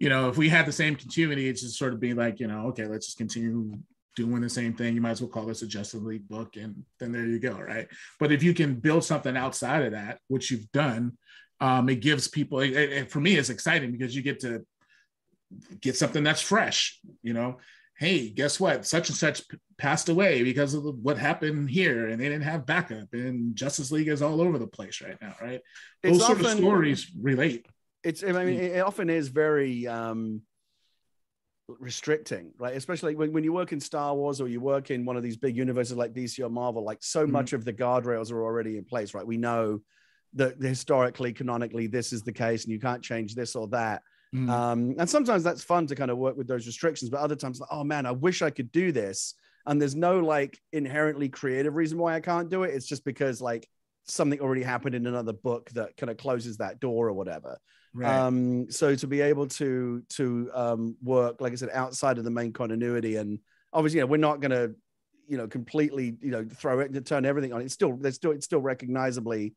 you 0.00 0.08
know, 0.08 0.28
if 0.28 0.36
we 0.36 0.48
had 0.48 0.66
the 0.66 0.72
same 0.72 0.96
continuity, 0.96 1.48
it's 1.48 1.62
just 1.62 1.78
sort 1.78 1.92
of 1.92 2.00
be 2.00 2.14
like, 2.14 2.40
you 2.40 2.48
know, 2.48 2.66
okay, 2.70 2.84
let's 2.86 3.06
just 3.06 3.16
continue 3.18 3.78
doing 4.16 4.40
the 4.40 4.48
same 4.48 4.72
thing. 4.74 4.96
You 4.96 5.00
might 5.00 5.12
as 5.12 5.20
well 5.20 5.30
call 5.30 5.46
this 5.46 5.62
a 5.62 5.68
Justice 5.68 6.02
League 6.02 6.26
book, 6.28 6.56
and 6.56 6.82
then 6.98 7.12
there 7.12 7.24
you 7.26 7.38
go, 7.38 7.56
right? 7.56 7.86
But 8.18 8.32
if 8.32 8.42
you 8.42 8.52
can 8.54 8.74
build 8.74 9.04
something 9.04 9.36
outside 9.36 9.84
of 9.84 9.92
that, 9.92 10.18
which 10.26 10.50
you've 10.50 10.70
done, 10.72 11.16
um, 11.60 11.88
it 11.88 12.00
gives 12.00 12.26
people. 12.26 12.58
It, 12.58 12.72
it- 12.74 13.10
for 13.12 13.20
me, 13.20 13.36
it's 13.36 13.50
exciting 13.50 13.92
because 13.92 14.16
you 14.16 14.22
get 14.22 14.40
to 14.40 14.66
get 15.80 15.94
something 15.96 16.24
that's 16.24 16.42
fresh. 16.42 16.98
You 17.22 17.34
know, 17.34 17.58
hey, 17.98 18.30
guess 18.30 18.60
what? 18.60 18.86
Such 18.86 19.08
and 19.08 19.16
such 19.18 19.42
passed 19.76 20.08
away 20.08 20.44
because 20.44 20.72
of 20.72 20.84
what 21.02 21.18
happened 21.18 21.68
here, 21.68 22.08
and 22.08 22.20
they 22.20 22.28
didn't 22.28 22.44
have 22.44 22.64
backup. 22.64 23.08
And 23.12 23.56
Justice 23.56 23.90
League 23.90 24.06
is 24.08 24.22
all 24.22 24.40
over 24.40 24.56
the 24.56 24.68
place 24.68 25.00
right 25.02 25.16
now, 25.20 25.34
right? 25.42 25.60
It's 26.04 26.18
Those 26.18 26.26
sort 26.26 26.40
of 26.40 26.50
stories 26.50 27.10
relate. 27.20 27.66
it's 28.04 28.22
i 28.22 28.30
mean 28.30 28.60
it 28.60 28.78
often 28.80 29.10
is 29.10 29.26
very 29.28 29.88
um 29.88 30.40
restricting 31.66 32.50
right 32.58 32.74
especially 32.76 33.14
when, 33.14 33.32
when 33.32 33.44
you 33.44 33.52
work 33.52 33.72
in 33.72 33.80
star 33.80 34.14
wars 34.14 34.40
or 34.40 34.48
you 34.48 34.58
work 34.60 34.90
in 34.90 35.04
one 35.04 35.16
of 35.18 35.22
these 35.22 35.36
big 35.36 35.54
universes 35.56 35.96
like 35.98 36.14
dc 36.14 36.38
or 36.42 36.48
marvel 36.48 36.82
like 36.82 36.98
so 37.02 37.26
Mhm. 37.26 37.30
much 37.30 37.52
of 37.52 37.64
the 37.64 37.72
guardrails 37.74 38.32
are 38.32 38.42
already 38.42 38.78
in 38.78 38.84
place 38.84 39.12
right 39.12 39.26
we 39.26 39.36
know 39.36 39.80
that 40.34 40.56
historically 40.62 41.32
canonically 41.32 41.86
this 41.86 42.12
is 42.12 42.22
the 42.22 42.32
case 42.32 42.64
and 42.64 42.72
you 42.72 42.78
can't 42.80 43.02
change 43.02 43.34
this 43.34 43.54
or 43.54 43.68
that 43.68 44.02
Mm. 44.34 44.50
um 44.50 44.94
and 44.98 45.08
sometimes 45.08 45.42
that's 45.42 45.64
fun 45.64 45.86
to 45.86 45.94
kind 45.94 46.10
of 46.10 46.18
work 46.18 46.36
with 46.36 46.46
those 46.46 46.66
restrictions 46.66 47.10
but 47.10 47.20
other 47.20 47.34
times 47.34 47.60
like 47.60 47.68
oh 47.72 47.82
man 47.82 48.04
i 48.04 48.10
wish 48.10 48.42
i 48.42 48.50
could 48.50 48.70
do 48.70 48.92
this 48.92 49.34
and 49.64 49.80
there's 49.80 49.94
no 49.94 50.20
like 50.20 50.58
inherently 50.72 51.30
creative 51.30 51.74
reason 51.74 51.96
why 51.96 52.14
i 52.14 52.20
can't 52.20 52.50
do 52.50 52.62
it 52.64 52.74
it's 52.74 52.86
just 52.86 53.06
because 53.06 53.40
like 53.40 53.66
something 54.04 54.38
already 54.40 54.62
happened 54.62 54.94
in 54.94 55.06
another 55.06 55.32
book 55.32 55.70
that 55.70 55.96
kind 55.96 56.10
of 56.10 56.18
closes 56.18 56.58
that 56.58 56.78
door 56.78 57.08
or 57.08 57.14
whatever 57.14 57.58
right. 57.94 58.18
um 58.18 58.70
so 58.70 58.94
to 58.94 59.06
be 59.06 59.22
able 59.22 59.46
to 59.46 60.02
to 60.10 60.50
um 60.52 60.94
work 61.02 61.40
like 61.40 61.52
i 61.52 61.56
said 61.56 61.70
outside 61.72 62.18
of 62.18 62.24
the 62.24 62.30
main 62.30 62.52
continuity 62.52 63.16
and 63.16 63.38
obviously 63.72 63.98
you 63.98 64.02
know 64.02 64.10
we're 64.10 64.18
not 64.18 64.40
going 64.40 64.50
to 64.50 64.74
you 65.26 65.36
know 65.36 65.46
completely 65.46 66.16
you 66.20 66.30
know 66.30 66.44
throw 66.44 66.80
it 66.80 67.06
turn 67.06 67.24
everything 67.24 67.52
on 67.52 67.60
it's 67.60 67.74
still 67.74 67.96
there's 67.96 68.16
still 68.16 68.32
it's 68.32 68.46
still 68.46 68.60
recognizably 68.60 69.54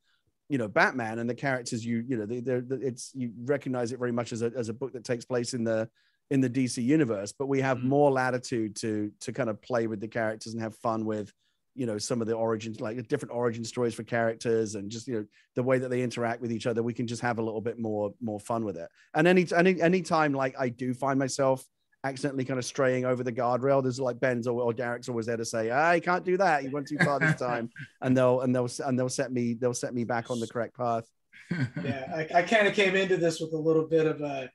you 0.51 0.57
know 0.57 0.67
batman 0.67 1.19
and 1.19 1.29
the 1.29 1.35
characters 1.35 1.85
you 1.85 2.03
you 2.07 2.17
know 2.17 2.25
they, 2.25 2.39
they're, 2.39 2.63
it's 2.69 3.11
you 3.15 3.31
recognize 3.45 3.91
it 3.91 3.99
very 3.99 4.11
much 4.11 4.33
as 4.33 4.41
a, 4.41 4.51
as 4.55 4.69
a 4.69 4.73
book 4.73 4.91
that 4.93 5.03
takes 5.03 5.25
place 5.25 5.53
in 5.53 5.63
the 5.63 5.89
in 6.29 6.41
the 6.41 6.49
dc 6.49 6.81
universe 6.83 7.31
but 7.31 7.47
we 7.47 7.61
have 7.61 7.77
Mhm. 7.79 7.83
more 7.83 8.11
latitude 8.11 8.75
to 8.77 9.11
to 9.21 9.31
kind 9.31 9.49
of 9.49 9.61
play 9.61 9.87
with 9.87 9.99
the 9.99 10.07
characters 10.07 10.53
and 10.53 10.61
have 10.61 10.75
fun 10.75 11.05
with 11.05 11.33
you 11.73 11.85
know 11.85 11.97
some 11.97 12.21
of 12.21 12.27
the 12.27 12.33
origins 12.33 12.81
like 12.81 13.07
different 13.07 13.33
origin 13.33 13.63
stories 13.63 13.93
for 13.93 14.03
characters 14.03 14.75
and 14.75 14.91
just 14.91 15.07
you 15.07 15.13
know 15.15 15.25
the 15.55 15.63
way 15.63 15.77
that 15.79 15.89
they 15.89 16.01
interact 16.01 16.41
with 16.41 16.51
each 16.51 16.67
other 16.67 16.83
we 16.83 16.93
can 16.93 17.07
just 17.07 17.21
have 17.21 17.39
a 17.39 17.41
little 17.41 17.61
bit 17.61 17.79
more 17.79 18.13
more 18.19 18.39
fun 18.39 18.65
with 18.65 18.77
it 18.77 18.89
and 19.13 19.25
any 19.27 19.45
any 19.55 19.81
any 19.81 20.01
time 20.01 20.33
like 20.33 20.53
i 20.59 20.67
do 20.67 20.93
find 20.93 21.17
myself 21.17 21.65
accidentally 22.03 22.45
kind 22.45 22.57
of 22.57 22.65
straying 22.65 23.05
over 23.05 23.23
the 23.23 23.31
guardrail. 23.31 23.81
There's 23.81 23.99
like 23.99 24.19
ben's 24.19 24.47
or, 24.47 24.61
or 24.61 24.73
darick's 24.73 25.09
always 25.09 25.25
there 25.25 25.37
to 25.37 25.45
say 25.45 25.69
ah 25.69 25.99
can't 25.99 26.25
do 26.25 26.37
that. 26.37 26.63
You 26.63 26.71
went 26.71 26.87
too 26.87 26.97
far 27.03 27.19
this 27.19 27.35
time. 27.39 27.69
And 28.01 28.15
they'll 28.15 28.41
and 28.41 28.55
they'll 28.55 28.69
and 28.85 28.97
they'll 28.97 29.09
set 29.09 29.31
me 29.31 29.53
they'll 29.53 29.73
set 29.73 29.93
me 29.93 30.03
back 30.03 30.31
on 30.31 30.39
the 30.39 30.47
correct 30.47 30.77
path. 30.77 31.05
Yeah, 31.83 32.05
I, 32.15 32.39
I 32.39 32.41
kind 32.43 32.65
of 32.65 32.73
came 32.73 32.95
into 32.95 33.17
this 33.17 33.41
with 33.41 33.51
a 33.51 33.57
little 33.57 33.85
bit 33.85 34.05
of 34.05 34.21
a 34.21 34.49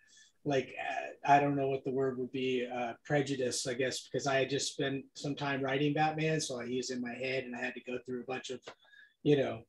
like 0.47 0.75
uh, 0.81 1.07
I 1.27 1.41
don't 1.41 1.57
know 1.57 1.69
what 1.69 1.85
the 1.85 1.91
word 1.91 2.19
would 2.19 2.33
be 2.33 2.67
uh, 2.73 2.93
prejudice, 3.05 3.67
I 3.67 3.75
guess, 3.75 4.09
because 4.09 4.27
I 4.27 4.37
had 4.37 4.51
just 4.51 4.73
spent 4.73 5.05
some 5.15 5.35
time 5.35 5.61
writing 5.61 5.93
Batman, 5.93 6.41
so 6.41 6.61
I 6.61 6.65
used 6.65 6.91
in 6.91 7.01
my 7.01 7.15
head, 7.15 7.45
and 7.45 7.55
I 7.55 7.61
had 7.61 7.75
to 7.75 7.81
go 7.81 7.99
through 8.05 8.21
a 8.21 8.27
bunch 8.27 8.51
of, 8.51 8.61
you 9.25 9.37
know, 9.37 9.63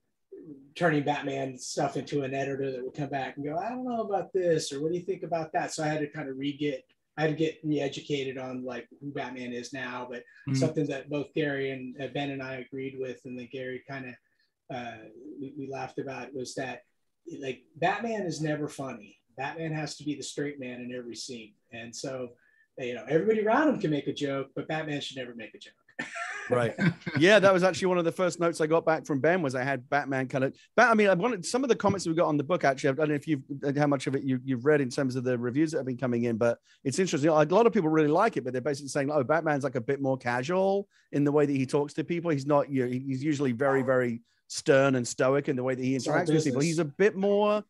turning 0.76 1.04
Batman 1.04 1.58
stuff 1.58 1.98
into 1.98 2.22
an 2.22 2.36
editor 2.36 2.72
that 2.72 2.84
would 2.84 2.94
come 2.94 3.10
back 3.10 3.38
and 3.38 3.46
go, 3.46 3.58
I 3.58 3.70
don't 3.70 3.88
know 3.88 4.02
about 4.02 4.32
this, 4.34 4.72
or 4.72 4.82
what 4.82 4.92
do 4.92 4.98
you 4.98 5.04
think 5.04 5.24
about 5.24 5.52
that? 5.54 5.74
So 5.74 5.84
I 5.84 5.88
had 5.88 6.00
to 6.02 6.08
kind 6.08 6.30
of 6.30 6.38
re-get, 6.38 6.84
I 7.18 7.22
had 7.22 7.32
to 7.32 7.36
get 7.36 7.60
re-educated 7.64 8.38
on 8.38 8.64
like 8.64 8.88
who 9.02 9.12
Batman 9.12 9.52
is 9.52 9.74
now, 9.74 10.08
but 10.10 10.24
Mhm. 10.48 10.58
something 10.58 10.86
that 10.88 11.10
both 11.10 11.34
Gary 11.34 11.72
and 11.72 12.00
uh, 12.00 12.08
Ben 12.10 12.30
and 12.30 12.42
I 12.44 12.58
agreed 12.58 12.98
with, 13.00 13.26
and 13.26 13.38
that 13.40 13.52
Gary 13.52 13.84
kind 13.88 14.06
of 14.10 14.16
uh, 14.70 14.98
we, 15.40 15.54
we 15.58 15.68
laughed 15.68 15.98
about 15.98 16.34
was 16.34 16.54
that 16.56 16.84
like 17.40 17.64
Batman 17.78 18.24
is 18.24 18.42
never 18.42 18.68
funny. 18.68 19.18
Batman 19.38 19.72
has 19.72 19.96
to 19.98 20.04
be 20.04 20.16
the 20.16 20.24
straight 20.24 20.60
man 20.60 20.82
in 20.82 20.94
every 20.94 21.16
scene, 21.16 21.54
and 21.72 21.96
so 21.96 22.34
you 22.78 22.94
know 22.94 23.06
everybody 23.10 23.42
around 23.46 23.70
him 23.70 23.80
can 23.80 23.92
make 23.92 24.08
a 24.08 24.14
joke, 24.14 24.52
but 24.56 24.68
Batman 24.68 25.02
should 25.02 25.18
never 25.18 25.34
make 25.34 25.56
a 25.56 25.60
joke. 25.60 25.74
Right. 26.50 26.76
Yeah 27.18 27.40
that 27.40 27.54
was 27.54 27.64
actually 27.64 27.88
one 27.88 27.98
of 27.98 28.06
the 28.06 28.12
first 28.12 28.40
notes 28.40 28.62
i 28.62 28.68
got 28.68 28.86
back 28.86 29.06
from 29.06 29.20
ben 29.20 29.42
was 29.42 29.56
i 29.56 29.64
had 29.64 29.90
batman 29.90 30.28
kind 30.28 30.44
of 30.44 30.56
but 30.76 30.88
i 30.90 30.94
mean 30.94 31.08
i 31.10 31.14
wanted 31.14 31.46
some 31.46 31.64
of 31.64 31.70
the 31.70 31.76
comments 31.76 32.06
we 32.08 32.14
got 32.14 32.28
on 32.28 32.38
the 32.38 32.44
book 32.44 32.64
actually 32.64 32.90
i 32.90 32.94
don't 32.94 33.10
know 33.10 33.16
if 33.16 33.28
you've 33.28 33.42
uh, 33.64 33.72
how 33.78 33.88
much 33.88 34.08
of 34.08 34.16
it 34.16 34.24
you, 34.24 34.40
you've 34.44 34.66
read 34.66 34.82
in 34.82 34.90
terms 34.90 35.16
of 35.16 35.24
the 35.24 35.38
reviews 35.38 35.72
that 35.72 35.78
have 35.78 35.86
been 35.86 35.98
coming 35.98 36.26
in 36.26 36.38
but 36.38 36.60
it's 36.84 37.00
interesting 37.00 37.30
a 37.30 37.34
lot 37.34 37.66
of 37.66 37.74
people 37.74 37.90
really 37.90 38.08
like 38.08 38.38
it 38.38 38.44
but 38.44 38.54
they're 38.54 38.62
basically 38.62 38.90
saying 38.90 39.10
oh 39.12 39.24
batman's 39.24 39.64
like 39.64 39.76
a 39.76 39.82
bit 39.82 40.02
more 40.02 40.18
casual 40.18 40.88
in 41.12 41.24
the 41.24 41.32
way 41.32 41.46
that 41.46 41.54
he 41.54 41.66
talks 41.66 41.94
to 41.94 42.04
people. 42.04 42.32
He's 42.32 42.46
not 42.46 42.70
you 42.70 42.86
know, 42.86 42.92
he's 42.92 43.24
usually 43.24 43.52
very 43.52 43.82
very 43.82 44.22
stern 44.48 44.96
and 44.96 45.08
stoic 45.08 45.50
in 45.50 45.56
the 45.56 45.64
way 45.64 45.76
that 45.76 45.84
he 45.84 45.96
interacts 45.96 46.32
with 46.32 46.44
people. 46.44 46.62
he's 46.62 46.80
a 46.80 46.86
bit 46.86 47.16
more 47.16 47.64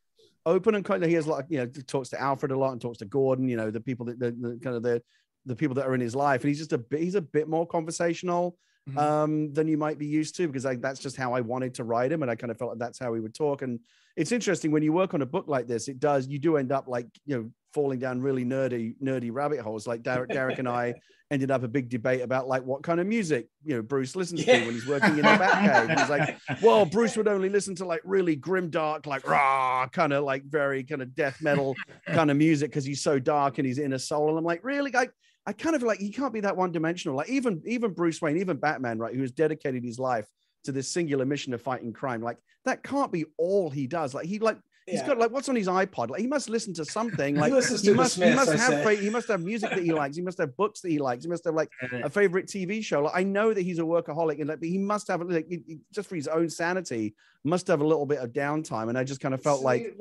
open 0.45 0.75
and 0.75 0.85
kind 0.85 1.03
of 1.03 1.09
he 1.09 1.15
has 1.15 1.27
like 1.27 1.45
you 1.49 1.57
know 1.57 1.65
talks 1.87 2.09
to 2.09 2.21
alfred 2.21 2.51
a 2.51 2.57
lot 2.57 2.71
and 2.71 2.79
talks 2.79 2.99
to 2.99 3.05
gordon 3.05 3.49
you 3.49 3.57
know 3.57 3.71
the 3.71 3.81
people 3.81 4.05
that 4.05 4.19
the, 4.19 4.31
the 4.31 4.59
kind 4.63 4.75
of 4.75 4.83
the 4.83 5.01
the 5.47 5.55
people 5.55 5.75
that 5.75 5.85
are 5.87 5.95
in 5.95 6.01
his 6.01 6.15
life 6.15 6.41
and 6.41 6.49
he's 6.49 6.59
just 6.59 6.73
a 6.73 6.77
bit 6.77 6.99
he's 7.01 7.15
a 7.15 7.21
bit 7.21 7.47
more 7.47 7.65
conversational 7.65 8.57
Mhm. 8.89 8.97
um, 8.97 9.53
than 9.53 9.67
you 9.67 9.77
might 9.77 9.97
be 9.97 10.05
used 10.05 10.37
to 10.37 10.47
because 10.47 10.65
I, 10.65 10.75
that's 10.77 11.01
just 11.01 11.17
how 11.17 11.33
I 11.33 11.41
wanted 11.41 11.73
to 11.73 11.83
write 11.83 12.09
him, 12.09 12.21
and 12.21 12.31
I 12.31 12.35
kind 12.35 12.51
of 12.51 12.57
felt 12.57 12.69
like 12.71 12.79
that's 12.79 12.97
how 12.97 13.13
he 13.13 13.19
would 13.19 13.33
talk. 13.35 13.61
And 13.61 13.81
it's 14.15 14.31
interesting 14.31 14.71
when 14.71 14.81
you 14.81 14.93
work 14.93 15.13
on 15.13 15.21
a 15.21 15.25
book 15.25 15.49
like 15.49 15.67
this, 15.67 15.89
it 15.89 15.99
does 15.99 16.25
you 16.29 16.39
do 16.39 16.55
end 16.55 16.71
up 16.71 16.87
like 16.87 17.05
you 17.25 17.35
know 17.35 17.51
falling 17.73 17.99
down 17.99 18.21
really 18.21 18.45
nerdy 18.45 18.95
nerdy 19.03 19.29
rabbit 19.29 19.59
holes. 19.59 19.87
Like 19.87 20.03
Darick, 20.03 20.29
Darick 20.37 20.59
and 20.59 20.69
I 20.69 20.93
ended 21.29 21.51
up 21.51 21.63
a 21.63 21.67
big 21.67 21.89
debate 21.89 22.21
about 22.21 22.47
like 22.47 22.63
what 22.63 22.81
kind 22.81 23.01
of 23.01 23.07
music 23.07 23.49
you 23.65 23.75
know 23.75 23.81
Bruce 23.81 24.15
listens 24.15 24.45
to 24.45 24.51
when 24.53 24.71
he's 24.71 24.87
working 24.87 25.09
in 25.09 25.17
the 25.17 25.21
Batcave. 25.23 25.99
He's 25.99 26.09
like, 26.09 26.37
well, 26.61 26.85
Bruce 26.85 27.17
would 27.17 27.27
only 27.27 27.49
listen 27.49 27.75
to 27.75 27.85
like 27.85 27.99
really 28.05 28.37
grim, 28.37 28.69
dark, 28.69 29.05
like 29.05 29.27
raw, 29.27 29.85
kind 29.91 30.13
of 30.13 30.23
like 30.23 30.45
very 30.45 30.85
kind 30.85 31.01
of 31.01 31.13
death 31.13 31.41
metal 31.41 31.75
kind 32.05 32.31
of 32.31 32.37
music 32.37 32.69
because 32.71 32.85
he's 32.85 33.01
so 33.01 33.19
dark 33.19 33.57
and 33.57 33.67
he's 33.67 33.79
in 33.79 33.91
a 33.91 33.99
soul. 33.99 34.29
And 34.29 34.37
I'm 34.37 34.45
like, 34.45 34.63
really? 34.63 34.91
Like, 34.91 35.11
I 35.47 35.53
kind 35.53 35.77
of 35.77 35.81
like 35.81 35.99
he 35.99 36.11
can't 36.11 36.33
be 36.33 36.41
that 36.41 36.57
one 36.57 36.73
dimensional. 36.73 37.15
Like 37.15 37.29
even 37.29 37.63
even 37.65 37.93
Bruce 37.93 38.21
Wayne, 38.21 38.37
even 38.37 38.57
Batman, 38.57 38.99
right, 38.99 39.15
who 39.15 39.21
has 39.21 39.31
dedicated 39.31 39.81
his 39.81 39.97
life 39.97 40.27
to 40.65 40.73
this 40.73 40.91
singular 40.91 41.25
mission 41.25 41.53
of 41.53 41.61
fighting 41.61 41.93
crime. 41.93 42.21
Like 42.21 42.37
that 42.65 42.83
can't 42.83 43.13
be 43.13 43.25
all 43.37 43.69
he 43.69 43.87
does. 43.87 44.13
Like 44.13 44.25
he 44.25 44.39
like 44.39 44.57
he's 44.87 45.01
Yeah. 45.01 45.07
got 45.07 45.17
like 45.19 45.31
what's 45.31 45.47
on 45.49 45.55
his 45.55 45.67
iPod? 45.67 46.09
Like 46.09 46.21
he 46.21 46.27
must 46.27 46.49
listen 46.49 46.73
to 46.75 46.85
something. 46.85 47.35
He 47.35 47.41
Like 47.41 47.51
listens 47.53 47.81
he 47.81 47.89
to 47.89 47.93
must 47.93 48.15
he 48.15 48.33
must 48.33 48.49
I 48.49 48.57
have 48.57 48.83
fa- 48.83 48.95
he 48.95 49.09
must 49.09 49.27
have 49.27 49.41
music 49.41 49.69
that 49.69 49.83
he 49.83 49.91
likes. 49.93 50.15
He 50.15 50.21
must 50.23 50.37
have 50.39 50.55
books 50.57 50.81
that 50.81 50.89
he 50.89 50.97
likes. 50.97 51.23
He 51.25 51.29
must 51.29 51.43
have 51.45 51.53
like 51.53 51.69
a 51.91 52.09
favorite 52.09 52.47
TV 52.47 52.83
show. 52.83 53.03
Like 53.03 53.13
I 53.15 53.23
know 53.23 53.53
that 53.53 53.61
he's 53.61 53.79
a 53.79 53.83
workaholic, 53.83 54.39
and 54.39 54.49
like, 54.49 54.59
but 54.59 54.69
he 54.69 54.77
must 54.79 55.07
have 55.09 55.21
like 55.21 55.47
he- 55.47 55.63
he- 55.67 55.77
just 55.91 56.09
for 56.09 56.15
his 56.15 56.27
own 56.27 56.49
sanity, 56.49 57.13
must 57.43 57.67
have 57.67 57.81
a 57.81 57.85
little 57.85 58.05
bit 58.05 58.19
of 58.19 58.31
downtime. 58.31 58.89
And 58.89 58.97
I 58.97 59.03
just 59.03 59.19
kind 59.21 59.33
of 59.33 59.41
felt 59.43 59.59
See, 59.59 59.65
like, 59.65 59.95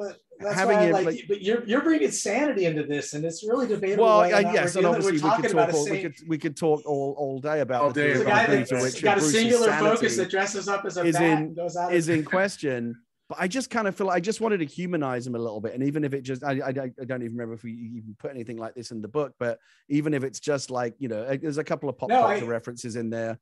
having 0.53 0.79
it, 0.79 0.93
like, 0.93 1.07
like- 1.07 1.25
but 1.29 1.43
you're 1.43 1.65
you're 1.65 1.83
bringing 1.83 2.11
sanity 2.11 2.65
into 2.67 2.85
this, 2.85 3.15
and 3.15 3.25
it's 3.25 3.43
really 3.47 3.67
debatable. 3.67 4.05
well, 4.05 4.29
not 4.31 4.55
yes, 4.55 4.77
and 4.77 4.87
obviously 4.87 5.19
we're 5.21 5.37
could 5.41 5.51
talk. 5.51 5.73
All, 5.75 5.85
we 5.91 6.03
could 6.03 6.15
we 6.29 6.39
could 6.39 6.57
talk 6.57 6.83
all 6.87 7.15
all 7.19 7.41
day 7.41 7.61
about 7.61 7.83
All 7.83 7.91
the 7.91 8.01
day 8.03 8.13
two 8.15 8.19
There's 8.19 8.21
a 8.21 8.21
of 8.23 8.27
about 8.29 8.47
guy 8.47 8.55
the 8.55 8.61
it. 8.61 8.69
degree 8.69 8.91
to 8.91 9.03
got 9.03 9.19
a 9.19 9.21
singular 9.21 9.73
focus 9.73 10.17
that 10.17 10.31
dresses 10.31 10.69
up 10.69 10.85
as 10.85 10.97
a 10.97 11.05
bat 11.05 11.15
in- 11.17 11.23
and 11.23 11.57
goes 11.57 11.77
out. 11.77 11.93
is 11.93 12.09
in 12.09 12.25
question. 12.37 12.97
But 13.29 13.39
I 13.41 13.49
just 13.49 13.71
kind 13.71 13.89
of 13.89 13.97
feel 13.97 14.07
like 14.07 14.17
I 14.17 14.21
just 14.21 14.41
wanted 14.41 14.59
to 14.59 14.65
humanize 14.67 15.27
him 15.27 15.35
a 15.35 15.39
little 15.39 15.61
bit, 15.61 15.75
and 15.75 15.83
even 15.83 16.05
if 16.05 16.15
it 16.15 16.23
just 16.23 16.45
I, 16.45 16.53
I, 16.61 16.69
I 16.69 17.05
don't 17.05 17.23
even 17.23 17.33
remember 17.33 17.55
if 17.55 17.65
we 17.65 17.73
even 17.73 18.15
put 18.19 18.31
anything 18.31 18.57
like 18.57 18.75
this 18.75 18.93
in 18.93 19.03
the 19.03 19.09
book, 19.09 19.35
but 19.41 19.59
even 19.89 20.15
if 20.15 20.23
it's 20.23 20.39
just 20.39 20.71
like 20.71 20.95
you 20.99 21.09
know, 21.09 21.37
there's 21.37 21.59
a 21.59 21.65
couple 21.65 21.89
of 21.89 21.99
pop 21.99 22.09
No, 22.09 22.21
culture 22.23 22.45
I- 22.45 22.49
references 22.49 22.95
in 22.97 23.11
there. 23.11 23.39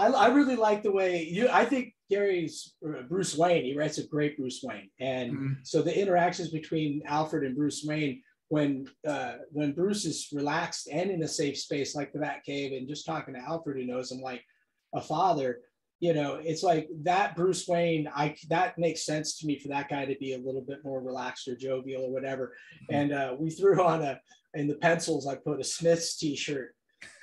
I, 0.00 0.06
I 0.08 0.28
really 0.28 0.54
like 0.54 0.82
the 0.84 0.92
way 0.92 1.24
you. 1.24 1.48
I 1.48 1.64
think 1.64 1.94
Gary's 2.10 2.74
uh, 2.86 3.02
Bruce 3.08 3.36
Wayne. 3.36 3.64
He 3.64 3.76
writes 3.76 3.98
a 3.98 4.06
great 4.06 4.36
Bruce 4.36 4.60
Wayne, 4.62 4.90
and 5.00 5.32
Mhm. 5.32 5.56
so 5.66 5.80
the 5.82 5.98
interactions 5.98 6.50
between 6.50 7.02
Alfred 7.06 7.44
and 7.44 7.56
Bruce 7.56 7.82
Wayne, 7.84 8.22
when 8.48 8.86
uh, 9.06 9.36
when 9.50 9.72
Bruce 9.72 10.04
is 10.04 10.28
relaxed 10.32 10.88
and 10.92 11.10
in 11.10 11.22
a 11.22 11.28
safe 11.28 11.56
space 11.58 11.96
like 11.96 12.12
the 12.12 12.18
Batcave, 12.20 12.76
and 12.76 12.86
just 12.86 13.06
talking 13.06 13.34
to 13.34 13.40
Alfred, 13.40 13.78
who 13.78 13.86
knows 13.86 14.12
him 14.12 14.20
like 14.20 14.44
a 14.94 15.00
father, 15.00 15.60
you 16.00 16.14
know, 16.14 16.40
it's 16.42 16.62
like 16.62 16.88
that 17.02 17.34
Bruce 17.34 17.66
Wayne. 17.66 18.08
I 18.14 18.36
that 18.50 18.78
makes 18.78 19.04
sense 19.04 19.38
to 19.38 19.46
me 19.46 19.58
for 19.58 19.68
that 19.68 19.88
guy 19.88 20.04
to 20.04 20.16
be 20.20 20.34
a 20.34 20.38
little 20.38 20.64
bit 20.66 20.84
more 20.84 21.02
relaxed 21.02 21.48
or 21.48 21.56
jovial 21.56 22.04
or 22.04 22.12
whatever. 22.12 22.54
And 22.90 23.12
uh, 23.12 23.34
we 23.38 23.50
threw 23.50 23.84
on 23.84 24.02
a 24.02 24.20
in 24.54 24.68
the 24.68 24.76
pencils. 24.76 25.26
I 25.26 25.34
put 25.34 25.60
a 25.60 25.64
Smiths 25.64 26.16
T-shirt 26.16 26.74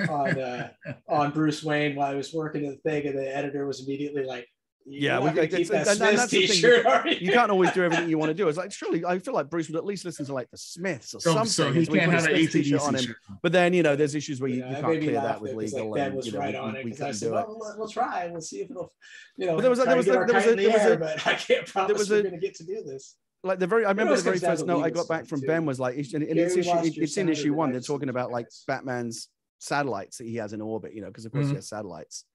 on 0.10 0.40
uh, 0.40 0.70
on 1.10 1.32
Bruce 1.32 1.64
Wayne 1.64 1.96
while 1.96 2.12
I 2.12 2.16
was 2.16 2.34
working 2.34 2.66
at 2.66 2.76
the 2.76 2.90
thing, 2.90 3.08
and 3.08 3.18
the 3.18 3.36
editor 3.36 3.66
was 3.66 3.84
immediately 3.84 4.26
like, 4.26 4.48
Yeah, 4.88 5.18
we- 5.20 5.26
not 5.26 5.38
it's- 5.40 5.56
keep 5.58 5.68
that 5.70 5.80
and- 5.80 5.88
and 5.88 5.98
Smiths 5.98 6.16
that's 6.18 6.32
the 6.32 6.40
thing, 6.42 6.48
T-shirt, 6.48 6.86
are 6.86 7.08
you 7.08 7.32
can't 7.32 7.50
always 7.50 7.72
do 7.72 7.84
everything 7.84 8.08
you 8.08 8.20
want 8.20 8.30
to 8.30 8.36
do. 8.36 8.48
It's 8.48 8.58
like 8.58 8.72
surely 8.72 9.04
I 9.04 9.18
feel 9.18 9.34
like 9.34 9.50
Bruce 9.50 9.68
would 9.68 9.78
at 9.78 9.84
least 9.86 10.06
listen 10.06 10.26
to 10.28 10.34
like 10.34 10.50
the 10.52 10.58
Smiths 10.60 11.16
or 11.16 11.20
So, 11.22 11.34
something. 11.34 11.50
so 11.50 11.72
he 11.72 11.78
and 11.80 11.86
so 11.88 11.92
we 11.94 12.00
can't 12.00 12.12
have 12.12 12.26
an 12.26 12.36
Smiths 12.36 12.54
t-shirt 12.54 12.82
ACDC 12.82 12.88
on 12.88 12.96
him. 12.96 13.16
But 13.42 13.52
then 13.52 13.74
you 13.74 13.82
know, 13.82 13.96
there's 13.96 14.14
issues 14.14 14.40
where 14.40 14.50
you, 14.52 14.58
Yeah, 14.60 14.70
you 14.70 14.84
can't 14.84 15.02
clear 15.02 15.14
that 15.14 15.42
with 15.42 15.54
legal. 15.56 15.90
like 15.90 15.96
Ben 15.98 16.06
and, 16.08 16.16
was 16.16 16.26
you 16.28 16.32
know, 16.34 16.40
right 16.40 16.54
we- 16.54 16.60
on 16.60 16.74
we, 16.74 16.80
it 16.80 16.86
we 16.86 16.92
because 16.92 17.02
I 17.02 17.06
couldn't 17.06 17.20
said, 17.20 17.26
do 17.26 17.32
it. 17.32 17.36
well, 17.36 17.58
we'll, 17.60 17.76
we'll 17.80 17.88
try. 17.90 18.28
We'll 18.32 18.42
see 18.42 18.62
if 18.62 18.70
it'll, 18.70 18.94
you 19.38 19.46
know, 19.48 19.56
But 19.56 19.62
there 19.62 19.70
was 19.72 19.80
a- 19.80 19.86
there 19.86 19.98
was 19.98 20.08
a- 20.08 20.12
there 20.12 20.20
was 20.24 20.32
kite 20.32 20.46
a- 20.52 20.56
there 20.56 20.70
was 20.72 20.82
air, 20.82 20.94
a- 20.94 20.98
but 20.98 21.28
I 21.28 21.34
can't 21.34 21.66
promise 21.66 22.10
we're 22.10 22.22
going 22.22 22.34
to 22.36 22.40
get 22.40 22.54
to 22.56 22.64
do 22.64 22.84
this. 22.86 23.16
like 23.44 23.58
the 23.58 23.68
very 23.68 23.86
I 23.86 23.90
remember 23.90 24.16
the 24.16 24.22
very 24.22 24.38
first 24.40 24.66
note 24.68 24.84
I 24.84 24.92
got 24.92 25.08
back 25.08 25.26
from 25.26 25.42
too. 25.42 25.48
Ben 25.48 25.66
was 25.66 25.80
like, 25.80 25.96
and, 25.98 26.14
and 26.24 26.38
it's 26.40 26.56
issue, 26.56 26.70
lost 26.70 26.86
it- 26.88 26.96
your 26.96 27.04
it's 27.06 27.18
in 27.18 27.28
issue 27.30 27.56
one. 27.56 27.72
They're 27.72 27.82
talking 27.82 28.10
about 28.10 28.32
like? 28.32 28.48
Batman's 28.68 29.30
satellites 29.60 30.18
that 30.20 30.26
he 30.28 30.36
has 30.36 30.54
in 30.54 30.62
orbit, 30.62 30.94
you 30.94 31.02
know, 31.02 31.08
because 31.08 31.26
of 31.26 31.32
course 31.32 31.46
Mhm. 31.48 31.50
he 31.50 31.56
has 31.56 31.68
satellites. 31.70 32.26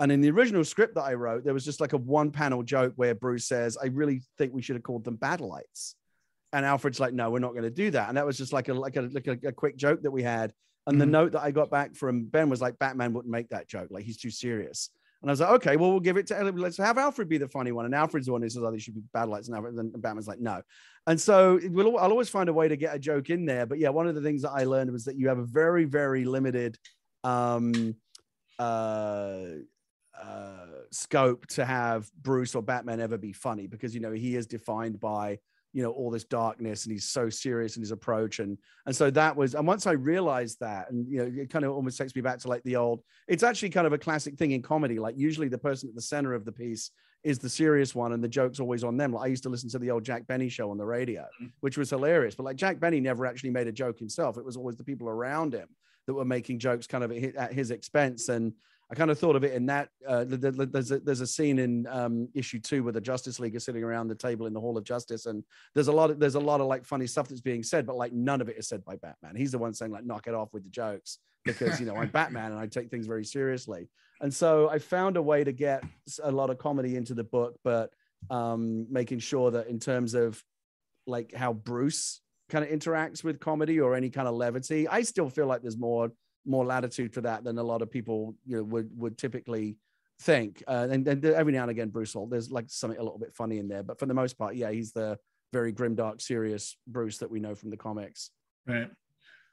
And 0.00 0.10
in 0.10 0.20
the 0.22 0.30
original 0.30 0.64
script 0.64 0.94
that 0.94 1.02
I 1.02 1.14
wrote, 1.14 1.44
there 1.44 1.54
was 1.54 1.64
just 1.64 1.80
like 1.80 1.92
a 1.92 1.98
one 1.98 2.30
panel 2.30 2.62
joke 2.62 2.94
where 2.96 3.14
Bruce 3.14 3.46
says, 3.46 3.76
I 3.80 3.86
really 3.88 4.22
think 4.38 4.52
we 4.54 4.62
should 4.62 4.76
have 4.76 4.82
called 4.82 5.04
them 5.04 5.18
battleites. 5.18 5.94
And 6.52 6.64
Alfred's 6.66 6.98
like, 6.98 7.12
no, 7.12 7.30
we're 7.30 7.38
not 7.38 7.52
going 7.52 7.64
to 7.64 7.70
do 7.70 7.90
that. 7.92 8.08
And 8.08 8.16
that 8.16 8.26
was 8.26 8.36
just 8.38 8.52
like 8.52 8.68
a 8.68 8.74
like 8.74 8.96
a 8.96 9.02
like 9.02 9.26
a, 9.26 9.48
a 9.48 9.52
quick 9.52 9.76
joke 9.76 10.02
that 10.02 10.10
we 10.10 10.22
had. 10.22 10.52
And 10.86 11.00
the 11.00 11.04
Mhm. 11.04 11.10
note 11.10 11.32
that 11.32 11.42
I 11.42 11.50
got 11.50 11.70
back 11.70 11.94
from 11.94 12.24
Ben 12.24 12.48
was 12.48 12.60
like, 12.60 12.78
Batman 12.78 13.12
wouldn't 13.12 13.30
make 13.30 13.50
that 13.50 13.68
joke. 13.68 13.88
Like 13.90 14.04
he's 14.04 14.16
too 14.18 14.30
serious. 14.30 14.90
And 15.22 15.30
I 15.30 15.32
was 15.32 15.40
like, 15.40 15.50
okay, 15.50 15.76
well, 15.76 15.90
we'll 15.90 16.00
give 16.00 16.16
it 16.16 16.26
to 16.28 16.42
let's 16.52 16.78
have 16.78 16.96
Alfred 16.96 17.28
be 17.28 17.36
the 17.36 17.46
funny 17.48 17.70
one. 17.72 17.84
And 17.84 17.94
Alfred's 17.94 18.24
the 18.26 18.32
one 18.32 18.40
who 18.40 18.48
says, 18.48 18.62
oh, 18.64 18.70
they 18.70 18.78
should 18.78 18.94
be 18.94 19.02
battleites. 19.14 19.48
And 19.48 19.54
Alfred- 19.54 19.76
then 19.76 19.92
Batman's 19.98 20.26
like, 20.26 20.40
no. 20.40 20.62
And 21.06 21.20
so 21.20 21.56
it 21.62 21.70
will, 21.70 21.98
I'll 21.98 22.10
always 22.10 22.30
find 22.30 22.48
a 22.48 22.54
way 22.54 22.68
to 22.68 22.76
get 22.76 22.94
a 22.94 22.98
joke 22.98 23.28
in 23.28 23.44
there. 23.44 23.66
But 23.66 23.78
yeah, 23.78 23.90
one 23.90 24.06
of 24.08 24.14
the 24.14 24.22
things 24.22 24.40
that 24.42 24.52
I 24.52 24.64
learned 24.64 24.90
was 24.90 25.04
that 25.04 25.16
you 25.16 25.28
have 25.28 25.38
a 25.38 25.44
very, 25.44 25.84
very 25.84 26.24
limited 26.24 26.78
um, 27.22 27.94
uh, 28.58 29.40
uh, 30.20 30.66
scope 30.90 31.46
to 31.46 31.64
have 31.64 32.10
Bruce 32.20 32.54
or 32.54 32.62
Batman 32.62 33.00
ever 33.00 33.18
be 33.18 33.32
funny 33.32 33.66
because 33.66 33.94
you 33.94 34.00
know 34.00 34.12
he 34.12 34.36
is 34.36 34.46
defined 34.46 35.00
by 35.00 35.38
you 35.72 35.82
know 35.82 35.90
all 35.90 36.10
this 36.10 36.24
darkness 36.24 36.84
and 36.84 36.92
he's 36.92 37.04
so 37.04 37.28
serious 37.28 37.76
in 37.76 37.82
his 37.82 37.92
approach. 37.92 38.38
And 38.40 38.58
and 38.86 38.94
so 38.94 39.10
that 39.10 39.36
was 39.36 39.54
and 39.54 39.66
once 39.66 39.86
I 39.86 39.92
realized 39.92 40.58
that 40.60 40.90
and 40.90 41.06
you 41.08 41.18
know 41.18 41.42
it 41.42 41.50
kind 41.50 41.64
of 41.64 41.72
almost 41.72 41.96
takes 41.96 42.14
me 42.14 42.22
back 42.22 42.38
to 42.40 42.48
like 42.48 42.62
the 42.64 42.76
old 42.76 43.02
it's 43.28 43.42
actually 43.42 43.70
kind 43.70 43.86
of 43.86 43.92
a 43.92 43.98
classic 43.98 44.36
thing 44.36 44.50
in 44.50 44.62
comedy. 44.62 44.98
Like 44.98 45.16
usually 45.16 45.48
the 45.48 45.58
person 45.58 45.88
at 45.88 45.94
the 45.94 46.02
center 46.02 46.34
of 46.34 46.44
the 46.44 46.52
piece 46.52 46.90
is 47.22 47.38
the 47.38 47.48
serious 47.48 47.94
one 47.94 48.12
and 48.12 48.24
the 48.24 48.28
joke's 48.28 48.60
always 48.60 48.82
on 48.82 48.96
them. 48.96 49.12
Like 49.12 49.26
I 49.26 49.28
used 49.28 49.42
to 49.44 49.50
listen 49.50 49.68
to 49.70 49.78
the 49.78 49.90
old 49.90 50.04
Jack 50.04 50.26
Benny 50.26 50.48
show 50.48 50.70
on 50.70 50.78
the 50.78 50.86
radio 50.86 51.26
which 51.60 51.78
was 51.78 51.90
hilarious. 51.90 52.34
But 52.34 52.44
like 52.44 52.56
Jack 52.56 52.80
Benny 52.80 53.00
never 53.00 53.26
actually 53.26 53.50
made 53.50 53.68
a 53.68 53.72
joke 53.72 53.98
himself. 53.98 54.38
It 54.38 54.44
was 54.44 54.56
always 54.56 54.76
the 54.76 54.84
people 54.84 55.08
around 55.08 55.54
him 55.54 55.68
that 56.06 56.14
were 56.14 56.24
making 56.24 56.58
jokes 56.58 56.86
kind 56.86 57.04
of 57.04 57.12
at 57.12 57.18
his, 57.18 57.34
at 57.34 57.52
his 57.52 57.70
expense. 57.70 58.28
And 58.28 58.54
I 58.90 58.96
kind 58.96 59.10
of 59.10 59.18
thought 59.18 59.36
of 59.36 59.44
it 59.44 59.52
in 59.52 59.66
that 59.66 59.88
uh, 60.06 60.24
th- 60.24 60.40
th- 60.40 60.68
there's 60.72 60.90
a, 60.90 60.98
there's 60.98 61.20
a 61.20 61.26
scene 61.26 61.60
in 61.60 61.86
um, 61.86 62.28
issue 62.34 62.58
two 62.58 62.82
where 62.82 62.92
the 62.92 63.00
Justice 63.00 63.38
League 63.38 63.54
is 63.54 63.64
sitting 63.64 63.84
around 63.84 64.08
the 64.08 64.16
table 64.16 64.46
in 64.46 64.52
the 64.52 64.60
Hall 64.60 64.76
of 64.76 64.82
Justice, 64.82 65.26
and 65.26 65.44
there's 65.74 65.88
a 65.88 65.92
lot 65.92 66.10
of 66.10 66.18
there's 66.18 66.34
a 66.34 66.40
lot 66.40 66.60
of 66.60 66.66
like 66.66 66.84
funny 66.84 67.06
stuff 67.06 67.28
that's 67.28 67.40
being 67.40 67.62
said, 67.62 67.86
but 67.86 67.96
like 67.96 68.12
none 68.12 68.40
of 68.40 68.48
it 68.48 68.56
is 68.58 68.66
said 68.66 68.84
by 68.84 68.96
Batman. 68.96 69.36
He's 69.36 69.52
the 69.52 69.58
one 69.58 69.74
saying 69.74 69.92
like 69.92 70.04
knock 70.04 70.26
it 70.26 70.34
off 70.34 70.52
with 70.52 70.64
the 70.64 70.70
jokes 70.70 71.18
because 71.44 71.78
you 71.78 71.86
know 71.86 71.94
I'm 71.94 72.08
Batman 72.08 72.50
and 72.50 72.60
I 72.60 72.66
take 72.66 72.90
things 72.90 73.06
very 73.06 73.24
seriously. 73.24 73.88
And 74.20 74.34
so 74.34 74.68
I 74.68 74.78
found 74.78 75.16
a 75.16 75.22
way 75.22 75.44
to 75.44 75.52
get 75.52 75.84
a 76.22 76.30
lot 76.30 76.50
of 76.50 76.58
comedy 76.58 76.96
into 76.96 77.14
the 77.14 77.24
book, 77.24 77.58
but 77.64 77.92
um, 78.28 78.86
making 78.90 79.20
sure 79.20 79.52
that 79.52 79.68
in 79.68 79.78
terms 79.78 80.14
of 80.14 80.42
like 81.06 81.32
how 81.32 81.52
Bruce 81.52 82.20
kind 82.50 82.64
of 82.64 82.70
interacts 82.70 83.24
with 83.24 83.40
comedy 83.40 83.80
or 83.80 83.94
any 83.94 84.10
kind 84.10 84.28
of 84.28 84.34
levity, 84.34 84.88
I 84.88 85.02
still 85.02 85.30
feel 85.30 85.46
like 85.46 85.62
there's 85.62 85.78
more 85.78 86.10
more 86.44 86.64
latitude 86.64 87.12
for 87.12 87.20
that 87.22 87.44
than 87.44 87.58
a 87.58 87.62
lot 87.62 87.82
of 87.82 87.90
people 87.90 88.34
you 88.46 88.56
know 88.56 88.62
would 88.64 88.90
would 88.96 89.18
typically 89.18 89.76
think. 90.20 90.62
Uh, 90.68 90.88
and, 90.90 91.06
and 91.06 91.24
every 91.24 91.52
now 91.52 91.62
and 91.62 91.70
again, 91.70 91.88
Bruce 91.88 92.14
will 92.14 92.26
there's 92.26 92.50
like 92.50 92.66
something 92.68 92.98
a 92.98 93.02
little 93.02 93.18
bit 93.18 93.34
funny 93.34 93.58
in 93.58 93.68
there, 93.68 93.82
but 93.82 93.98
for 93.98 94.06
the 94.06 94.14
most 94.14 94.38
part, 94.38 94.54
yeah, 94.54 94.70
he's 94.70 94.92
the 94.92 95.18
very 95.52 95.72
grim, 95.72 95.94
dark, 95.94 96.20
serious 96.20 96.76
Bruce 96.86 97.18
that 97.18 97.30
we 97.30 97.40
know 97.40 97.54
from 97.54 97.70
the 97.70 97.76
comics. 97.76 98.30
Right. 98.66 98.90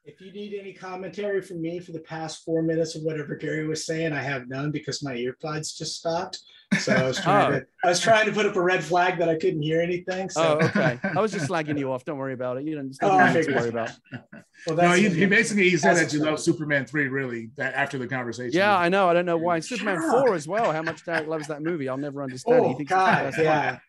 If 0.07 0.21
you 0.21 0.31
need 0.31 0.57
any 0.57 0.71
commentary 0.71 1.41
from 1.41 1.61
me 1.61 1.81
for 1.81 1.91
the 1.91 1.99
past 1.99 2.45
four 2.45 2.61
minutes 2.61 2.95
of 2.95 3.01
whatever 3.03 3.35
Gary 3.35 3.67
was 3.67 3.85
saying, 3.85 4.13
I 4.13 4.21
have 4.23 4.47
none 4.47 4.71
because 4.71 5.03
my 5.03 5.13
earpods 5.13 5.75
just 5.77 5.97
stopped. 5.97 6.39
So 6.79 6.93
I 6.93 7.03
was 7.03 7.19
trying 7.21 7.53
Oh. 7.55 7.59
to 7.59 7.65
I 7.83 7.89
was 7.89 7.99
trying 7.99 8.25
to 8.25 8.31
put 8.31 8.45
up 8.45 8.55
a 8.55 8.61
red 8.61 8.81
flag 8.81 9.19
that 9.19 9.27
I 9.27 9.35
couldn't 9.35 9.61
hear 9.61 9.81
anything. 9.81 10.29
So 10.29 10.59
Oh, 10.61 10.65
okay. 10.65 10.97
I 11.03 11.19
was 11.19 11.33
just 11.33 11.47
slagging 11.49 11.77
you 11.77 11.91
off. 11.91 12.05
Don't 12.05 12.17
worry 12.17 12.31
about 12.33 12.55
it. 12.55 12.63
You 12.63 12.75
don't, 12.75 12.95
Oh, 13.01 13.17
I 13.17 13.33
to 13.41 13.53
worry 13.53 13.67
about. 13.67 13.91
well, 14.65 14.77
No, 14.77 14.91
he, 14.93 15.09
he 15.09 15.25
basically 15.25 15.69
he 15.69 15.75
said 15.75 15.95
that 15.95 16.13
you 16.13 16.19
love. 16.23 16.39
Superman 16.39 16.85
three 16.85 17.09
really 17.09 17.49
that 17.57 17.73
after 17.73 17.97
the 17.97 18.07
conversation. 18.07 18.57
Yeah, 18.57 18.77
I 18.77 18.87
know. 18.87 19.09
I 19.09 19.13
don't 19.13 19.25
know 19.25 19.37
why. 19.37 19.59
Superman 19.59 19.97
Shut 20.01 20.25
4 20.25 20.35
as 20.35 20.47
well. 20.47 20.71
How 20.71 20.81
much 20.83 21.03
Darick 21.03 21.27
loves 21.27 21.47
that 21.47 21.61
movie. 21.61 21.89
I'll 21.89 21.97
never 21.97 22.23
understand. 22.23 22.63
it. 22.63 22.67
He 22.69 22.73
Oh 22.73 22.77
thinks 22.77 22.89
God, 22.91 23.23
best 23.25 23.37
one. 23.37 23.45
yeah. 23.45 23.79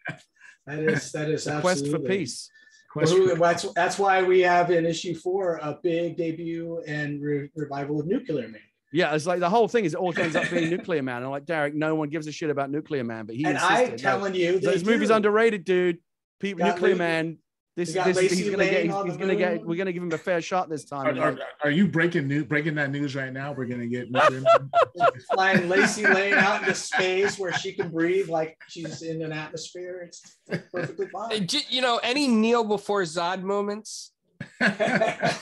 That 0.66 0.78
is 0.80 1.12
that 1.12 1.30
is 1.30 1.44
The 1.46 1.60
Quest 1.60 1.86
for 1.88 2.00
peace. 2.00 2.50
Well, 2.94 3.04
Question. 3.04 3.38
that's 3.38 3.72
that's 3.74 3.98
why 3.98 4.22
we 4.22 4.40
have 4.40 4.70
in 4.70 4.86
issue 4.86 5.14
four 5.14 5.56
a 5.62 5.78
big 5.82 6.16
debut 6.16 6.82
and 6.86 7.22
re- 7.22 7.50
revival 7.54 8.00
of 8.00 8.06
Nuclear 8.06 8.48
Man. 8.48 8.60
Yeah, 8.92 9.14
it's 9.14 9.26
like 9.26 9.40
the 9.40 9.50
whole 9.50 9.68
thing 9.68 9.84
is 9.84 9.92
it 9.92 9.98
all 9.98 10.18
ends 10.18 10.34
up 10.34 10.48
being 10.50 10.70
Nuclear 10.70 11.02
Man. 11.02 11.22
And 11.22 11.30
like 11.30 11.44
Darick, 11.44 11.74
no 11.74 11.94
one 11.94 12.08
gives 12.08 12.26
a 12.26 12.32
shit 12.32 12.48
about 12.48 12.70
Nuclear 12.70 13.04
Man, 13.04 13.26
but 13.26 13.36
he 13.36 13.44
and 13.44 13.54
insisted. 13.54 13.84
I'm 13.84 13.90
no, 13.90 13.96
telling 13.96 14.34
you, 14.34 14.54
So 14.54 14.70
they 14.70 14.76
this 14.78 14.84
movie's 14.84 15.10
underrated, 15.10 15.64
dude. 15.64 15.98
People, 16.40 16.66
Nuclear 16.66 16.96
Man. 16.96 17.38
This, 17.78 17.94
got 17.94 18.06
this, 18.06 18.18
he's 18.18 18.50
gonna 18.50 18.64
get, 18.64 18.86
he's, 18.86 19.04
he's 19.04 19.16
gonna 19.16 19.36
get, 19.36 19.64
we're 19.64 19.76
gonna 19.76 19.92
give 19.92 20.02
him 20.02 20.10
a 20.10 20.18
fair 20.18 20.42
shot 20.42 20.68
this 20.68 20.84
time. 20.84 21.06
Are, 21.06 21.14
you 21.14 21.22
are, 21.22 21.38
are 21.62 21.70
you 21.70 21.86
breaking 21.86 22.26
new 22.26 22.44
breaking 22.44 22.74
that 22.74 22.90
news 22.90 23.14
right 23.14 23.32
now? 23.32 23.52
We're 23.52 23.66
gonna 23.66 23.86
get 23.86 24.08
flying 25.32 25.68
Lacey 25.68 26.04
Lane 26.04 26.34
out 26.34 26.62
into 26.62 26.74
space 26.74 27.38
where 27.38 27.52
she 27.52 27.72
can 27.72 27.90
breathe 27.90 28.28
like 28.28 28.58
she's 28.68 29.02
in 29.02 29.22
an 29.22 29.30
atmosphere. 29.30 30.08
It's 30.08 30.38
perfectly 30.72 31.06
fine. 31.06 31.46
You 31.68 31.80
know, 31.80 32.00
any 32.02 32.26
kneel 32.26 32.64
before 32.64 33.02
Zod 33.02 33.44
moments. 33.44 34.12
that, 34.58 35.38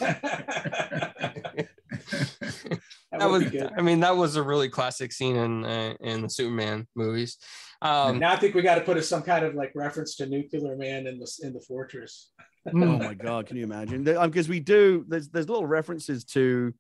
That 3.13 3.31
was. 3.31 3.45
I 3.79 3.81
mean, 3.81 4.01
that 4.01 4.15
was 4.15 4.37
a 4.37 4.43
really 4.43 4.69
classic 4.69 5.11
scene 5.11 5.37
in 5.37 5.65
uh, 5.65 5.95
in 6.01 6.21
the 6.21 6.29
Superman 6.29 6.87
movies. 6.95 7.39
Um, 7.87 8.19
now 8.19 8.33
I 8.33 8.37
think 8.37 8.55
we 8.55 8.63
got 8.63 8.77
to 8.77 8.81
put 8.81 9.03
some 9.05 9.23
kind 9.23 9.45
of 9.45 9.55
like 9.55 9.73
reference 9.75 10.17
to 10.17 10.27
Nuclear 10.27 10.77
Man 10.77 11.07
in 11.07 11.19
the 11.19 11.31
in 11.43 11.53
the 11.53 11.61
fortress. 11.61 12.31
oh 12.67 12.73
my 12.75 13.15
god, 13.15 13.47
can 13.47 13.57
you 13.57 13.65
imagine? 13.65 14.05
Because 14.05 14.49
we 14.49 14.61
do. 14.61 15.05
There's 15.09 15.29
there's 15.29 15.49
little 15.49 15.67
references 15.67 16.25
to 16.27 16.75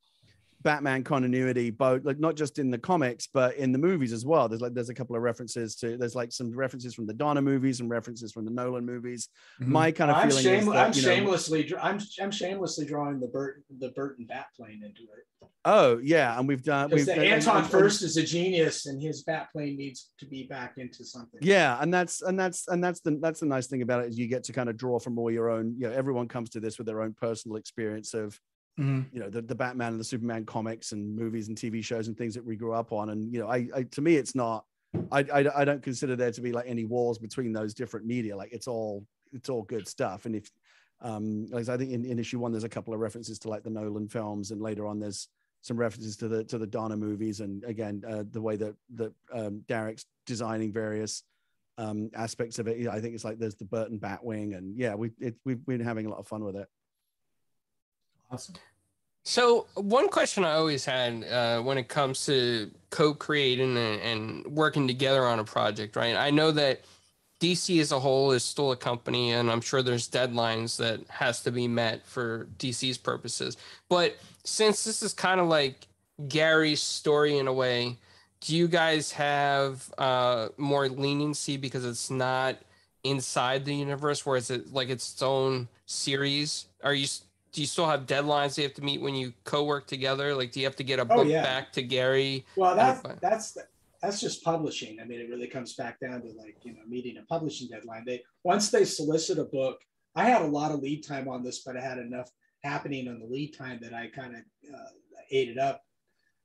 Batman 0.66 1.04
continuity, 1.04 1.70
both 1.70 2.04
like 2.04 2.18
not 2.18 2.34
just 2.34 2.58
in 2.58 2.72
the 2.72 2.78
comics 2.78 3.28
but 3.32 3.54
in 3.56 3.70
the 3.70 3.78
movies 3.78 4.12
as 4.12 4.26
well. 4.26 4.48
There's 4.48 4.60
like 4.60 4.74
there's 4.74 4.88
a 4.88 4.94
couple 4.94 5.14
of 5.14 5.22
references 5.22 5.76
to. 5.76 5.96
There's 5.96 6.16
like 6.16 6.32
some 6.32 6.50
references 6.50 6.92
from 6.92 7.06
the 7.06 7.14
Donner 7.14 7.40
movies 7.40 7.78
and 7.78 7.88
references 7.88 8.32
from 8.32 8.44
the 8.44 8.50
Nolan 8.50 8.84
movies. 8.84 9.28
Mhm. 9.62 9.68
My 9.68 9.92
kind 9.92 10.10
of 10.10 10.16
I'm, 10.16 10.28
feeling 10.28 10.42
shame- 10.42 10.62
is 10.62 10.68
I'm 10.68 10.92
you 10.92 11.02
know. 11.02 11.08
shamelessly 11.08 11.72
I'm 11.80 12.00
I'm 12.20 12.30
shamelessly 12.32 12.84
drawing 12.84 13.20
the 13.20 13.28
Burton 13.28 13.62
the 13.78 13.90
Burton 13.90 14.26
bat 14.26 14.46
plane 14.56 14.82
into 14.84 15.02
it. 15.02 15.48
Oh 15.64 15.98
yeah, 16.02 16.36
and 16.36 16.48
we've 16.48 16.64
done. 16.64 16.90
Because 16.90 17.06
We've 17.06 17.14
the 17.14 17.22
and- 17.22 17.22
and- 17.22 17.34
Anton 17.34 17.58
and- 17.62 17.70
Furst 17.70 18.02
is 18.02 18.16
a 18.16 18.24
genius, 18.24 18.86
and 18.86 19.00
his 19.00 19.22
bat 19.22 19.48
plane 19.52 19.76
needs 19.76 20.10
to 20.18 20.26
be 20.26 20.48
back 20.48 20.78
into 20.78 21.04
something. 21.04 21.38
Yeah, 21.42 21.78
and 21.80 21.94
that's 21.94 22.22
and 22.22 22.36
that's 22.38 22.66
and 22.66 22.82
that's 22.82 23.00
the 23.00 23.18
that's 23.22 23.38
the 23.38 23.46
nice 23.46 23.68
thing 23.68 23.82
about 23.82 24.02
it 24.02 24.08
is 24.08 24.18
you 24.18 24.26
get 24.26 24.42
to 24.44 24.52
kind 24.52 24.68
of 24.68 24.76
draw 24.76 24.98
from 24.98 25.16
all 25.16 25.30
your 25.30 25.48
own. 25.48 25.76
You 25.78 25.86
know, 25.88 25.92
everyone 25.94 26.26
comes 26.26 26.50
to 26.50 26.60
this 26.60 26.76
with 26.76 26.88
their 26.88 27.02
own 27.02 27.14
personal 27.14 27.56
experience 27.56 28.14
of 28.14 28.40
Mhm. 28.78 29.06
you 29.10 29.20
know 29.20 29.30
the, 29.30 29.40
the 29.40 29.54
batman 29.54 29.92
and 29.92 30.00
the 30.00 30.04
superman 30.04 30.44
comics 30.44 30.92
and 30.92 31.16
movies 31.16 31.48
and 31.48 31.56
tv 31.56 31.82
shows 31.82 32.08
and 32.08 32.18
things 32.18 32.34
that 32.34 32.44
we 32.44 32.56
grew 32.56 32.74
up 32.74 32.92
on 32.92 33.08
and 33.08 33.32
you 33.32 33.40
know 33.40 33.48
i, 33.48 33.66
I 33.74 33.82
to 33.84 34.02
me 34.02 34.16
it's 34.16 34.34
not 34.34 34.66
I, 35.10 35.20
I 35.20 35.62
i 35.62 35.64
don't 35.64 35.82
consider 35.82 36.14
there 36.14 36.30
to 36.30 36.40
be 36.42 36.52
like 36.52 36.66
any 36.68 36.84
walls 36.84 37.18
between 37.18 37.54
those 37.54 37.72
different 37.72 38.04
media 38.04 38.36
like 38.36 38.52
it's 38.52 38.68
all 38.68 39.06
it's 39.32 39.48
all 39.48 39.62
good 39.62 39.88
stuff 39.88 40.26
and 40.26 40.36
if 40.36 40.50
um 41.00 41.46
like 41.50 41.68
i 41.70 41.76
think 41.78 41.90
in, 41.90 42.04
in 42.04 42.18
issue 42.18 42.38
one 42.38 42.52
there's 42.52 42.64
a 42.64 42.68
couple 42.68 42.92
of 42.92 43.00
references 43.00 43.38
to 43.38 43.48
like 43.48 43.62
the 43.62 43.70
nolan 43.70 44.08
films 44.08 44.50
and 44.50 44.60
later 44.60 44.86
on 44.86 44.98
there's 44.98 45.28
some 45.62 45.76
references 45.76 46.16
to 46.18 46.28
the 46.28 46.44
to 46.44 46.58
the 46.58 46.66
Donner 46.66 46.96
movies 46.96 47.40
and 47.40 47.64
again 47.64 48.02
uh, 48.08 48.22
the 48.30 48.40
way 48.40 48.56
that 48.56 48.74
that 48.94 49.12
um, 49.32 49.64
Darick's 49.66 50.06
designing 50.24 50.72
various 50.72 51.24
um, 51.76 52.08
aspects 52.14 52.58
of 52.58 52.68
it. 52.68 52.86
I 52.88 53.00
think 53.00 53.14
it's 53.14 53.24
like 53.24 53.38
there's 53.38 53.56
the 53.56 53.64
Burton 53.64 53.98
Batwing 53.98 54.56
and 54.56 54.76
yeah, 54.78 54.94
we 54.94 55.10
it, 55.18 55.34
we've 55.44 55.64
been 55.66 55.80
having 55.80 56.06
a 56.06 56.08
lot 56.08 56.18
of 56.18 56.28
fun 56.28 56.44
with 56.44 56.56
it. 56.56 56.68
Awesome. 58.30 58.54
So 59.24 59.66
one 59.74 60.08
question 60.08 60.44
I 60.44 60.52
always 60.52 60.84
had 60.84 61.24
uh, 61.24 61.60
when 61.60 61.78
it 61.78 61.88
comes 61.88 62.26
to 62.26 62.70
co-creating 62.90 63.76
and, 63.76 64.00
and, 64.00 64.46
working 64.46 64.86
together 64.86 65.26
on 65.26 65.40
a 65.40 65.44
project, 65.44 65.96
right? 65.96 66.14
I 66.14 66.30
know 66.30 66.52
that 66.52 66.82
DC 67.40 67.80
as 67.80 67.90
a 67.90 67.98
whole 67.98 68.30
is 68.30 68.44
still 68.44 68.70
a 68.70 68.76
company, 68.76 69.32
and 69.32 69.50
I'm 69.50 69.60
sure 69.60 69.82
there's 69.82 70.08
deadlines 70.08 70.76
that 70.76 71.00
has 71.08 71.42
to 71.42 71.50
be 71.50 71.66
met 71.66 72.06
for 72.06 72.46
DC's 72.58 72.98
purposes. 72.98 73.56
But 73.88 74.16
since 74.44 74.84
this 74.84 75.02
is 75.02 75.12
kind 75.12 75.40
of 75.40 75.48
like 75.48 75.88
Gary's 76.28 76.80
story 76.80 77.38
in 77.38 77.48
a 77.48 77.52
way, 77.52 77.98
do 78.40 78.56
you 78.56 78.68
guys 78.68 79.10
have 79.12 79.92
uh, 79.98 80.48
more 80.56 80.88
leniency 80.88 81.56
because 81.56 81.84
it's 81.84 82.10
not 82.10 82.56
inside 83.02 83.64
the 83.64 83.74
universe, 83.74 84.24
where 84.24 84.36
it's 84.36 84.52
like 84.70 84.88
its 84.88 85.20
own 85.20 85.68
series? 85.86 86.66
Are 86.82 86.94
you 86.94 87.08
do 87.56 87.62
you 87.62 87.66
still 87.66 87.88
have 87.88 88.04
deadlines 88.04 88.58
you 88.58 88.64
have 88.64 88.74
to 88.74 88.84
meet 88.84 89.00
when 89.00 89.14
you 89.14 89.32
co-work 89.44 89.86
together? 89.86 90.34
Like, 90.34 90.52
do 90.52 90.60
you 90.60 90.66
have 90.66 90.76
to 90.76 90.84
get 90.84 90.98
a 90.98 91.02
oh, 91.02 91.06
book 91.06 91.18
oh, 91.20 91.22
yeah. 91.22 91.42
back 91.42 91.72
to 91.72 91.82
Gary? 91.82 92.44
Well, 92.54 92.76
that's 92.76 93.00
that's 93.22 93.56
that's 94.02 94.20
just 94.20 94.44
publishing. 94.44 94.98
I 95.00 95.06
mean, 95.06 95.20
it 95.20 95.30
really 95.30 95.46
comes 95.46 95.72
back 95.72 95.98
down 95.98 96.20
to 96.20 96.28
like 96.36 96.58
you 96.64 96.74
know 96.74 96.82
meeting 96.86 97.16
a 97.16 97.22
publishing 97.22 97.68
deadline. 97.68 98.04
They 98.04 98.22
once 98.44 98.70
they 98.70 98.84
solicit 98.84 99.38
a 99.38 99.44
book, 99.44 99.80
I 100.14 100.24
had 100.24 100.42
a 100.42 100.46
lot 100.46 100.70
of 100.70 100.80
lead 100.80 101.02
time 101.02 101.28
on 101.28 101.42
this, 101.42 101.62
but 101.64 101.78
I 101.78 101.80
had 101.80 101.96
enough 101.96 102.30
happening 102.62 103.08
on 103.08 103.20
the 103.20 103.26
lead 103.26 103.56
time 103.56 103.78
that 103.80 103.94
I 103.94 104.08
kind 104.08 104.34
of 104.34 104.42
uh, 104.74 104.90
ate 105.30 105.48
it 105.48 105.56
up, 105.56 105.80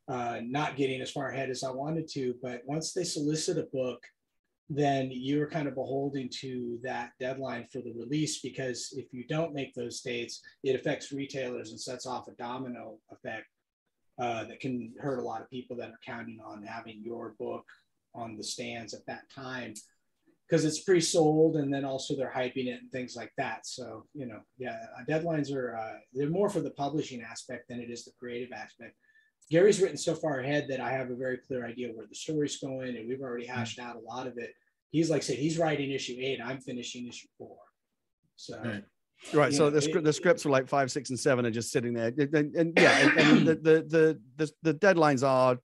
uh, 0.08 0.40
not 0.46 0.78
getting 0.78 1.02
as 1.02 1.12
far 1.12 1.32
ahead 1.32 1.50
as 1.50 1.62
I 1.62 1.72
wanted 1.72 2.08
to. 2.14 2.36
But 2.42 2.62
once 2.66 2.94
they 2.94 3.04
solicit 3.04 3.58
a 3.58 3.68
book, 3.74 4.02
then 4.70 5.10
you're 5.12 5.50
kind 5.50 5.68
of 5.68 5.76
beholden 5.76 6.30
to 6.30 6.80
that 6.84 7.12
deadline 7.20 7.68
for 7.72 7.82
the 7.82 7.94
release 7.94 8.40
because 8.40 8.94
if 8.96 9.12
you 9.12 9.26
don't 9.28 9.54
make 9.54 9.74
those 9.74 10.02
dates, 10.02 10.42
it 10.64 10.76
affects 10.76 11.12
retailers 11.12 11.72
and 11.72 11.80
sets 11.80 12.06
off 12.06 12.28
a 12.28 12.32
domino 12.32 12.98
effect 13.12 13.48
uh, 14.20 14.46
that 14.46 14.60
can 14.60 14.94
hurt 15.00 15.20
a 15.20 15.24
lot 15.24 15.42
of 15.42 15.50
people 15.50 15.76
that 15.76 15.90
are 15.90 16.00
counting 16.06 16.40
on 16.46 16.64
having 16.64 17.02
your 17.04 17.36
book 17.38 17.66
on 18.14 18.38
the 18.38 18.44
stands 18.44 18.94
at 18.94 19.06
that 19.08 19.30
time 19.34 19.74
because 20.48 20.66
it's 20.66 20.84
pre-sold 20.84 21.56
and 21.56 21.74
then 21.74 21.86
also 21.86 22.16
they're 22.16 22.34
hyping 22.34 22.68
it 22.68 22.82
and 22.82 22.92
things 22.92 23.16
like 23.16 23.32
that. 23.38 23.66
So 23.66 24.06
you 24.14 24.26
know 24.26 24.40
yeah 24.58 24.78
deadlines 25.10 25.54
are 25.54 25.76
uh, 25.76 25.98
they're 26.14 26.30
more 26.30 26.50
for 26.50 26.62
the 26.62 26.72
publishing 26.72 27.22
aspect 27.22 27.70
than 27.70 27.80
it 27.80 27.90
is 27.90 28.06
the 28.06 28.12
creative 28.20 28.52
aspect 28.52 28.96
gary's 29.50 29.82
written 29.82 29.98
so 29.98 30.14
far 30.14 30.40
ahead 30.40 30.68
that 30.70 30.80
i 30.80 30.92
have 30.92 31.10
a 31.10 31.16
very 31.16 31.38
clear 31.38 31.66
idea 31.66 31.90
where 31.94 32.08
the 32.08 32.16
story's 32.16 32.58
going 32.58 32.96
and 32.96 33.08
we've 33.08 33.22
already 33.22 33.46
hashed 33.46 33.80
out 33.80 33.96
a 33.96 34.00
lot 34.00 34.28
of 34.28 34.38
it 34.38 34.52
he's 34.92 35.10
like 35.10 35.22
I 35.22 35.26
said, 35.26 35.38
he's 35.38 35.58
writing 35.58 35.92
issue 35.92 36.16
eight. 36.20 36.40
I'm 36.44 36.60
finishing 36.60 37.08
issue 37.08 37.28
four. 37.38 37.58
So. 38.36 38.60
Right. 38.64 38.84
Right. 39.34 39.54
So 39.54 39.66
know, 39.66 39.80
the, 39.80 39.98
it, 39.98 40.04
the 40.04 40.14
scripts 40.14 40.46
were 40.46 40.52
like 40.52 40.68
five, 40.68 40.92
six, 40.92 41.12
and 41.12 41.20
seven 41.20 41.46
are 41.46 41.52
just 41.52 41.72
sitting 41.72 41.94
there. 41.94 42.08
And, 42.08 42.56
and 42.56 42.74
yeah, 42.76 42.98
and, 42.98 43.20
and 43.20 43.48
the, 43.48 43.56
the, 43.56 43.86
the, 43.88 44.20
the, 44.38 44.52
the 44.64 44.74
deadlines 44.74 45.26
are 45.26 45.60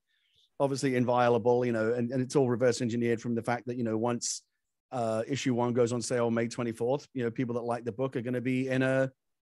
obviously 0.60 0.94
inviolable, 0.94 1.64
you 1.64 1.72
know, 1.72 1.92
and, 1.92 2.12
and 2.12 2.22
it's 2.22 2.36
all 2.36 2.48
reverse 2.48 2.80
engineered 2.80 3.20
from 3.20 3.34
the 3.34 3.42
fact 3.42 3.66
that, 3.66 3.76
you 3.76 3.82
know, 3.82 3.98
once 3.98 4.42
uh, 4.92 5.22
issue 5.26 5.54
one 5.54 5.72
goes 5.72 5.92
on 5.92 6.00
sale 6.00 6.30
May 6.30 6.46
24th, 6.46 7.08
you 7.14 7.24
know, 7.24 7.32
people 7.32 7.56
that 7.56 7.62
like 7.64 7.84
the 7.84 7.90
book 7.90 8.14
are 8.14 8.22
going 8.22 8.34
to 8.34 8.40
be 8.40 8.68
in 8.68 8.82
a, 8.82 9.10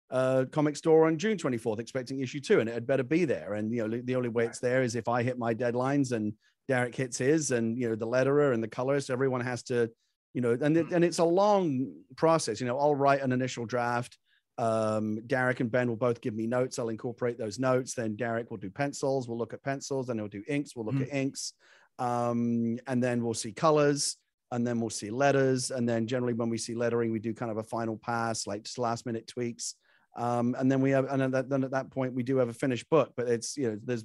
a 0.10 0.47
comic 0.51 0.76
store 0.76 1.08
on 1.08 1.18
June 1.18 1.38
24th 1.38 1.80
expecting 1.80 2.20
issue 2.20 2.39
two, 2.39 2.60
and 2.60 2.70
it 2.70 2.74
had 2.74 2.88
better 2.88 3.03
be 3.03 3.26
there. 3.26 3.53
And, 3.53 3.72
you 3.72 3.88
know, 3.88 4.01
the 4.03 4.16
only 4.16 4.30
way 4.30 4.45
it's 4.45 4.60
there 4.60 4.82
is 4.82 4.95
if 4.95 5.08
I 5.08 5.24
hit 5.24 5.38
my 5.38 5.53
deadlines 5.53 6.12
and 6.12 6.34
Darick 6.70 6.95
hits 6.95 7.18
his, 7.18 7.51
and 7.51 7.78
you 7.78 7.89
know 7.89 7.95
the 7.95 8.08
letterer 8.08 8.53
and 8.53 8.62
the 8.62 8.68
colorist. 8.68 9.10
Everyone 9.10 9.41
has 9.41 9.64
to, 9.64 9.89
you 10.34 10.41
know, 10.41 10.58
and 10.60 10.76
it, 10.76 10.91
and 10.91 11.03
it's 11.03 11.20
a 11.20 11.24
long 11.24 11.93
process. 12.16 12.60
You 12.60 12.68
know, 12.68 12.78
I'll 12.78 12.95
write 12.95 13.22
an 13.22 13.32
initial 13.32 13.66
draft. 13.66 14.18
Um, 14.58 15.20
Darick 15.28 15.60
and 15.60 15.72
Ben 15.72 15.88
will 15.88 15.95
both 15.95 16.20
give 16.20 16.34
me 16.34 16.47
notes. 16.47 16.80
I'll 16.80 16.89
incorporate 16.89 17.38
those 17.38 17.60
notes. 17.60 17.93
Then 17.93 18.18
Darick 18.18 18.49
will 18.49 18.58
do 18.58 18.70
pencils. 18.70 19.28
We'll 19.28 19.38
look 19.38 19.53
at 19.53 19.64
pencils. 19.64 20.08
Then 20.08 20.18
he'll 20.18 20.28
do 20.28 20.43
inks. 20.47 20.76
We'll 20.76 20.86
look 20.86 20.95
mm. 20.95 21.03
at 21.03 21.14
inks. 21.14 21.53
Um, 21.99 22.80
and 22.88 23.01
then 23.01 23.24
we'll 23.24 23.34
see 23.34 23.51
colors. 23.51 24.18
And 24.51 24.66
then 24.66 24.80
we'll 24.80 24.89
see 24.89 25.10
letters. 25.10 25.72
And 25.72 25.88
then 25.88 26.08
generally, 26.08 26.34
when 26.34 26.49
we 26.49 26.58
see 26.58 26.74
lettering, 26.74 27.12
we 27.12 27.20
do 27.20 27.34
kind 27.34 27.51
of 27.51 27.58
a 27.58 27.64
final 27.64 27.97
pass, 27.97 28.47
like 28.47 28.64
just 28.64 28.80
last 28.80 29.05
minute 29.05 29.28
tweaks. 29.28 29.76
Um, 30.18 30.55
and 30.57 30.70
then 30.70 30.82
we 30.82 30.89
have, 30.91 31.05
and 31.05 31.34
then 31.34 31.63
at 31.63 31.72
that 31.72 31.91
point, 31.91 32.13
we 32.13 32.24
do 32.24 32.38
have 32.38 32.49
a 32.49 32.53
finished 32.53 32.89
book. 32.89 33.13
But 33.15 33.28
it's 33.28 33.55
you 33.55 33.72
know, 33.72 33.80
there's 33.84 34.03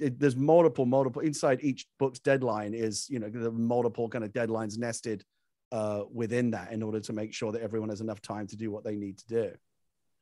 it, 0.00 0.18
there's 0.18 0.36
multiple 0.36 0.86
multiple 0.86 1.22
inside 1.22 1.60
each 1.62 1.86
book's 1.98 2.18
deadline 2.18 2.74
is 2.74 3.08
you 3.08 3.18
know 3.18 3.28
the 3.28 3.50
multiple 3.50 4.08
kind 4.08 4.24
of 4.24 4.32
deadlines 4.32 4.78
nested 4.78 5.24
uh, 5.72 6.02
within 6.12 6.50
that 6.52 6.72
in 6.72 6.82
order 6.82 7.00
to 7.00 7.12
make 7.12 7.32
sure 7.34 7.52
that 7.52 7.62
everyone 7.62 7.88
has 7.88 8.00
enough 8.00 8.20
time 8.20 8.46
to 8.46 8.56
do 8.56 8.70
what 8.70 8.84
they 8.84 8.96
need 8.96 9.18
to 9.18 9.26
do 9.26 9.52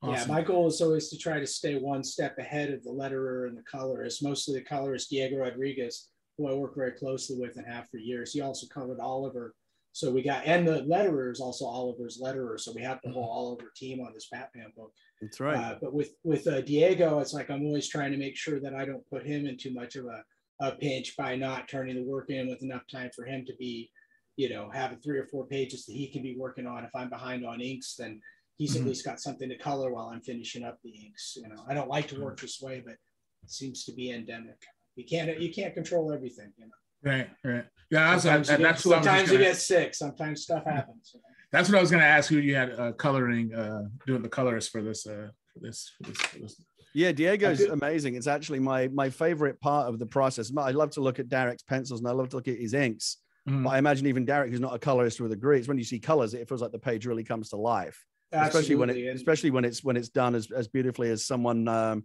awesome. 0.03 0.15
yeah 0.15 0.35
my 0.35 0.43
goal 0.43 0.67
is 0.67 0.81
always 0.81 1.09
to 1.09 1.19
try 1.19 1.39
to 1.39 1.47
stay 1.47 1.77
one 1.77 2.03
step 2.03 2.37
ahead 2.39 2.71
of 2.71 2.83
the 2.83 2.91
letterer 2.91 3.49
and 3.49 3.57
the 3.57 3.63
colorist 3.63 4.23
mostly 4.23 4.55
the 4.55 4.65
colorist 4.65 5.11
diego 5.11 5.37
rodriguez 5.37 6.09
who 6.39 6.49
i 6.49 6.55
work 6.55 6.75
very 6.75 6.93
closely 6.93 7.39
with 7.39 7.57
and 7.57 7.67
have 7.67 7.89
for 7.89 7.99
years 7.99 8.33
he 8.33 8.41
also 8.41 8.67
covered 8.69 9.01
oliver 9.01 9.55
so 9.93 10.11
we 10.11 10.23
got, 10.23 10.47
and 10.47 10.67
the 10.67 10.83
letterer 10.83 11.31
is 11.31 11.41
also 11.41 11.67
Oliver's 11.67 12.19
letterer. 12.19 12.59
So 12.59 12.73
we 12.75 12.81
have 12.81 12.99
the 13.05 13.13
whole 13.13 13.29
Oliver 13.29 13.71
team 13.77 14.01
on 14.01 14.15
this 14.15 14.29
Batman 14.33 14.73
book. 14.75 14.91
That's 15.23 15.39
right. 15.39 15.57
Uh, 15.57 15.75
but 15.81 15.95
with 15.95 16.11
with 16.25 16.49
uh, 16.49 16.61
Diego, 16.63 17.21
it's 17.21 17.33
like 17.33 17.49
I'm 17.49 17.65
always 17.65 17.89
trying 17.89 18.11
to 18.11 18.19
make 18.19 18.37
sure 18.37 18.59
that 18.59 18.75
I 18.75 18.85
don't 18.85 19.09
put 19.09 19.25
him 19.25 19.47
in 19.47 19.57
too 19.57 19.73
much 19.73 19.95
of 19.95 20.07
a, 20.07 20.25
a 20.61 20.73
pinch 20.73 21.17
by 21.17 21.37
not 21.37 21.69
turning 21.69 21.95
the 21.95 22.11
work 22.11 22.29
in 22.29 22.49
with 22.49 22.63
enough 22.63 22.83
time 22.91 23.11
for 23.15 23.25
him 23.25 23.45
to 23.47 23.55
be, 23.55 23.89
you 24.37 24.51
know, 24.51 24.69
having 24.75 24.99
three 24.99 25.19
or 25.19 25.27
four 25.27 25.47
pages 25.47 25.87
that 25.87 25.93
he 25.93 26.09
can 26.09 26.23
be 26.23 26.37
working 26.37 26.67
on. 26.67 26.85
If 26.85 26.91
I'm 26.97 27.09
behind 27.09 27.47
on 27.47 27.61
inks, 27.61 27.95
then 27.97 28.21
he's 28.57 28.73
mm-hmm. 28.73 28.83
at 28.83 28.89
least 28.89 29.05
got 29.05 29.21
something 29.21 29.49
to 29.49 29.57
color 29.57 29.93
while 29.93 30.09
I'm 30.09 30.23
finishing 30.23 30.65
up 30.65 30.79
the 30.83 30.91
inks. 30.91 31.35
You 31.37 31.49
know, 31.49 31.63
I 31.69 31.75
don't 31.75 31.89
like 31.89 32.09
to 32.09 32.21
work 32.21 32.41
this 32.41 32.61
way, 32.61 32.83
but 32.85 32.95
it 32.95 33.51
seems 33.51 33.85
to 33.85 33.93
be 33.93 34.11
endemic. 34.11 34.61
You 34.97 35.05
can't 35.05 35.41
you 35.41 35.53
can't 35.53 35.73
control 35.73 36.13
everything. 36.13 36.53
You 36.57 36.67
know. 36.67 37.13
Right, 37.13 37.31
right. 37.45 37.65
Yeah, 37.91 38.17
sometimes, 38.17 38.51
you, 38.51 38.59
get, 38.59 38.79
sometimes 38.79 39.31
you 39.31 39.39
get 39.39 39.57
sick. 39.57 39.95
Sometimes 39.95 40.43
stuff 40.43 40.65
happens. 40.65 41.15
That's 41.53 41.69
what 41.69 41.79
I 41.79 41.81
was 41.81 41.91
going 41.91 42.03
to 42.03 42.07
ask 42.09 42.31
Who 42.31 42.39
You 42.39 42.55
had 42.55 42.73
uh, 42.79 42.93
coloring, 42.93 43.55
uh, 43.55 43.83
doing 44.07 44.23
the 44.23 44.29
colors 44.29 44.69
for 44.69 44.83
this, 44.83 45.07
uh, 45.07 45.29
for 45.53 45.61
this, 45.61 45.93
for 46.03 46.11
this, 46.11 46.21
for 46.23 46.39
this. 46.39 46.63
Yeah, 46.95 47.13
Diego's 47.13 47.61
amazing. 47.63 48.17
It's 48.17 48.27
actually 48.27 48.59
my 48.59 48.89
my 48.89 49.09
favorite 49.09 49.61
part 49.61 49.89
of 49.89 49.99
the 49.99 50.07
process. 50.07 50.53
I 50.57 50.73
love 50.73 50.91
to 50.91 51.01
look 51.01 51.19
at 51.19 51.29
Darick's 51.29 51.63
pencils 51.63 52.01
and 52.01 52.09
I 52.09 52.13
love 52.13 52.29
to 52.31 52.37
look 52.37 52.49
at 52.49 52.59
his 52.59 52.75
inks. 52.75 53.19
Mm. 53.49 53.65
But 53.65 53.71
I 53.71 53.79
imagine 53.79 54.07
even 54.07 54.27
Darick, 54.27 54.51
who's 54.51 54.61
not 54.61 54.75
a 54.75 54.79
colorist, 54.79 55.21
would 55.21 55.33
agree. 55.33 55.59
It's 55.59 55.69
when 55.69 55.79
you 55.79 55.85
see 55.85 55.99
colors, 55.99 56.35
it 56.35 56.49
feels 56.49 56.63
like 56.63 56.73
the 56.73 56.79
page 56.79 57.07
really 57.07 57.25
comes 57.25 57.49
to 57.51 57.57
life. 57.57 57.99
Absolutely. 58.33 58.49
Especially 58.49 58.77
when 58.77 58.91
it, 58.91 59.15
especially 59.15 59.51
when 59.51 59.65
it's 59.65 59.85
when 59.85 59.97
it's 59.97 60.09
done 60.09 60.35
as, 60.35 60.51
as 60.51 60.69
beautifully 60.69 61.11
as 61.11 61.27
someone 61.27 61.69
um, 61.69 62.05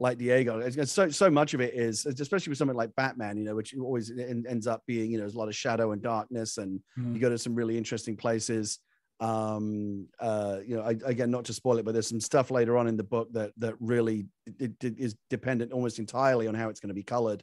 like 0.00 0.18
Diego. 0.18 0.58
It's, 0.58 0.92
so 0.92 1.08
so 1.08 1.30
much 1.30 1.54
of 1.54 1.60
it 1.60 1.74
is, 1.74 2.04
especially 2.06 2.50
with 2.50 2.58
something 2.58 2.76
like 2.76 2.94
Batman, 2.96 3.36
you 3.36 3.44
know, 3.44 3.54
which 3.54 3.74
always 3.76 4.10
ends 4.10 4.66
up 4.66 4.82
being, 4.86 5.10
you 5.10 5.18
know, 5.18 5.22
there's 5.22 5.34
a 5.34 5.38
lot 5.38 5.48
of 5.48 5.56
shadow 5.56 5.92
and 5.92 6.02
darkness, 6.02 6.58
and 6.58 6.80
mm. 6.98 7.14
you 7.14 7.20
go 7.20 7.30
to 7.30 7.38
some 7.38 7.54
really 7.54 7.78
interesting 7.78 8.16
places. 8.16 8.78
Um, 9.20 10.08
uh, 10.18 10.58
you 10.66 10.76
know, 10.76 10.82
I, 10.82 10.96
again, 11.04 11.30
not 11.30 11.44
to 11.44 11.52
spoil 11.52 11.78
it, 11.78 11.84
but 11.84 11.92
there's 11.92 12.08
some 12.08 12.20
stuff 12.20 12.50
later 12.50 12.76
on 12.76 12.88
in 12.88 12.96
the 12.96 13.04
book 13.04 13.32
that 13.32 13.52
that 13.58 13.74
really 13.80 14.26
it, 14.58 14.72
it 14.82 14.98
is 14.98 15.14
dependent 15.30 15.72
almost 15.72 15.98
entirely 15.98 16.48
on 16.48 16.54
how 16.54 16.68
it's 16.68 16.80
going 16.80 16.88
to 16.88 16.94
be 16.94 17.04
colored 17.04 17.42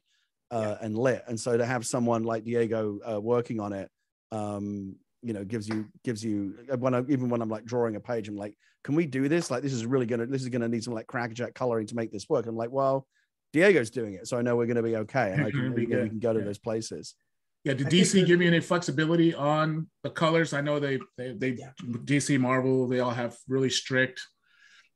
uh, 0.52 0.76
yeah. 0.80 0.86
and 0.86 0.98
lit. 0.98 1.24
And 1.28 1.40
so 1.40 1.58
to 1.58 1.66
have 1.66 1.86
someone 1.86 2.24
like 2.24 2.44
Diego 2.44 3.00
uh, 3.10 3.22
working 3.22 3.60
on 3.60 3.72
it, 3.72 3.90
um, 4.32 4.98
you 5.22 5.34
know 5.34 5.44
gives 5.44 5.68
you 5.68 5.88
gives 6.04 6.24
you 6.24 6.56
uh, 6.72 6.78
when 6.78 6.94
I 6.94 7.00
even 7.10 7.30
when 7.30 7.42
I'm 7.42 7.50
like 7.50 7.66
drawing 7.66 7.96
a 7.96 8.00
page, 8.00 8.28
I'm 8.28 8.36
like, 8.36 8.56
can 8.84 8.96
we 8.96 9.06
do 9.06 9.28
this? 9.28 9.52
Like 9.52 9.64
this 9.64 9.74
is 9.74 9.86
really 9.86 10.06
gonna 10.06 10.26
this 10.26 10.42
is 10.42 10.50
gonna 10.50 10.68
need 10.68 10.84
some 10.84 10.94
like 10.94 11.08
crackerjack 11.08 11.54
coloring 11.54 11.88
to 11.88 11.96
make 11.96 12.12
this 12.12 12.28
work. 12.30 12.48
I'm 12.48 12.56
like, 12.56 12.72
well, 12.72 13.08
Diego's 13.54 13.90
doing 13.90 14.16
it, 14.16 14.28
so 14.28 14.38
I 14.38 14.42
know 14.42 14.56
we're 14.56 14.68
gonna 14.68 14.84
be 14.84 14.98
okay, 14.98 15.32
and 15.34 15.46
I 15.46 15.52
can, 15.52 15.74
we, 15.76 15.86
can, 15.86 16.04
we 16.04 16.10
can 16.10 16.20
go 16.20 16.34
to 16.34 16.40
yeah. 16.40 16.46
those 16.46 16.60
places. 16.60 17.16
Yeah, 17.64 17.74
did 17.74 17.88
DC 17.88 18.26
give 18.26 18.42
you 18.42 18.48
any 18.48 18.60
flexibility 18.60 19.36
on 19.36 19.88
the 20.02 20.10
colors? 20.10 20.54
I 20.54 20.62
know 20.62 20.80
they 20.80 21.00
they, 21.18 21.34
they 21.34 21.50
yeah. 21.50 21.72
DC 21.84 22.40
Marvel 22.40 22.88
they 22.88 23.00
all 23.00 23.12
have 23.12 23.38
really 23.48 23.70
strict 23.70 24.22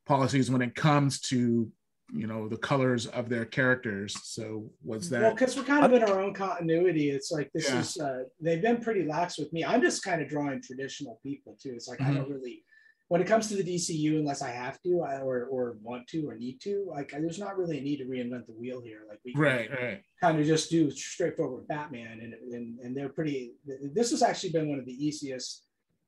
policies 0.05 0.49
when 0.49 0.61
it 0.61 0.75
comes 0.75 1.19
to 1.19 1.71
you 2.13 2.27
know 2.27 2.47
the 2.47 2.57
colors 2.57 3.07
of 3.07 3.29
their 3.29 3.45
characters 3.45 4.15
so 4.23 4.69
what's 4.83 5.09
that 5.09 5.21
well 5.21 5.31
because 5.31 5.57
we're 5.57 5.63
kind 5.63 5.83
of 5.83 5.93
in 5.93 6.03
our 6.03 6.21
own 6.21 6.33
continuity 6.33 7.09
it's 7.09 7.31
like 7.31 7.49
this 7.53 7.69
yeah. 7.69 7.79
is 7.79 7.97
uh, 7.97 8.23
they've 8.39 8.61
been 8.61 8.79
pretty 8.79 9.03
lax 9.03 9.39
with 9.39 9.51
me 9.51 9.65
i'm 9.65 9.81
just 9.81 10.03
kind 10.03 10.21
of 10.21 10.29
drawing 10.29 10.61
traditional 10.61 11.19
people 11.23 11.57
too 11.61 11.73
it's 11.73 11.87
like 11.87 11.99
mm-hmm. 11.99 12.11
i 12.11 12.13
don't 12.13 12.29
really 12.29 12.63
when 13.07 13.21
it 13.21 13.27
comes 13.27 13.47
to 13.47 13.55
the 13.55 13.63
dcu 13.63 14.19
unless 14.19 14.43
i 14.43 14.49
have 14.49 14.79
to 14.81 15.01
I, 15.01 15.19
or 15.19 15.45
or 15.45 15.77
want 15.81 16.07
to 16.09 16.29
or 16.29 16.35
need 16.35 16.61
to 16.61 16.85
like 16.89 17.09
there's 17.11 17.39
not 17.39 17.57
really 17.57 17.79
a 17.79 17.81
need 17.81 17.97
to 17.97 18.05
reinvent 18.05 18.45
the 18.45 18.53
wheel 18.53 18.81
here 18.81 19.01
like 19.09 19.19
we 19.25 19.33
right, 19.35 19.69
right. 19.71 20.01
kind 20.21 20.39
of 20.39 20.45
just 20.45 20.69
do 20.69 20.91
straightforward 20.91 21.67
batman 21.67 22.19
and, 22.21 22.33
and 22.53 22.79
and 22.79 22.95
they're 22.95 23.09
pretty 23.09 23.53
this 23.93 24.11
has 24.11 24.21
actually 24.21 24.51
been 24.51 24.69
one 24.69 24.79
of 24.79 24.85
the 24.85 25.05
easiest 25.05 25.63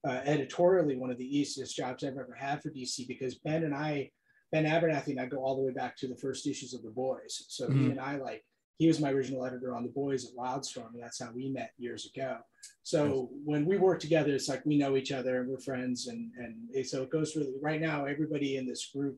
uh, 0.08 0.22
editorially 0.26 0.96
one 0.96 1.10
of 1.10 1.18
the 1.18 1.38
easiest 1.38 1.76
jobs 1.76 2.04
i've 2.04 2.18
ever 2.18 2.38
had 2.38 2.62
for 2.62 2.70
dc 2.70 3.08
because 3.08 3.36
ben 3.40 3.64
and 3.64 3.74
i 3.74 4.10
Ben 4.52 4.66
Abernathy 4.66 5.10
and 5.10 5.20
I 5.20 5.26
go 5.26 5.38
all 5.38 5.56
the 5.56 5.62
way 5.62 5.72
back 5.72 5.98
to 5.98 6.08
the 6.08 6.16
first 6.16 6.48
issues 6.48 6.74
of 6.74 6.84
The 6.84 6.90
Boys. 6.90 7.46
So 7.50 7.68
mm-hmm. 7.68 7.84
he 7.84 7.92
and 7.92 8.00
I 8.00 8.18
like 8.18 8.44
he 8.78 8.88
was 8.88 9.00
my 9.00 9.12
original 9.12 9.44
editor 9.44 9.76
on 9.76 9.84
The 9.84 9.90
Boys 9.90 10.26
at 10.26 10.36
Wildstorm, 10.36 10.94
and 10.94 11.02
that's 11.02 11.20
how 11.20 11.32
we 11.34 11.50
met 11.50 11.72
years 11.78 12.10
ago. 12.14 12.38
So 12.84 13.30
when 13.44 13.66
we 13.66 13.78
work 13.78 14.00
together, 14.00 14.34
it's 14.34 14.48
like 14.48 14.66
we 14.66 14.78
know 14.78 14.96
each 14.96 15.12
other 15.12 15.42
and 15.42 15.50
we're 15.50 15.60
friends, 15.60 16.08
and 16.08 16.32
and 16.38 16.86
so 16.86 17.04
it 17.04 17.10
goes 17.10 17.36
really. 17.36 17.54
Right 17.62 17.82
now, 17.82 18.06
everybody 18.06 18.58
in 18.58 18.68
this 18.68 18.90
group 18.94 19.18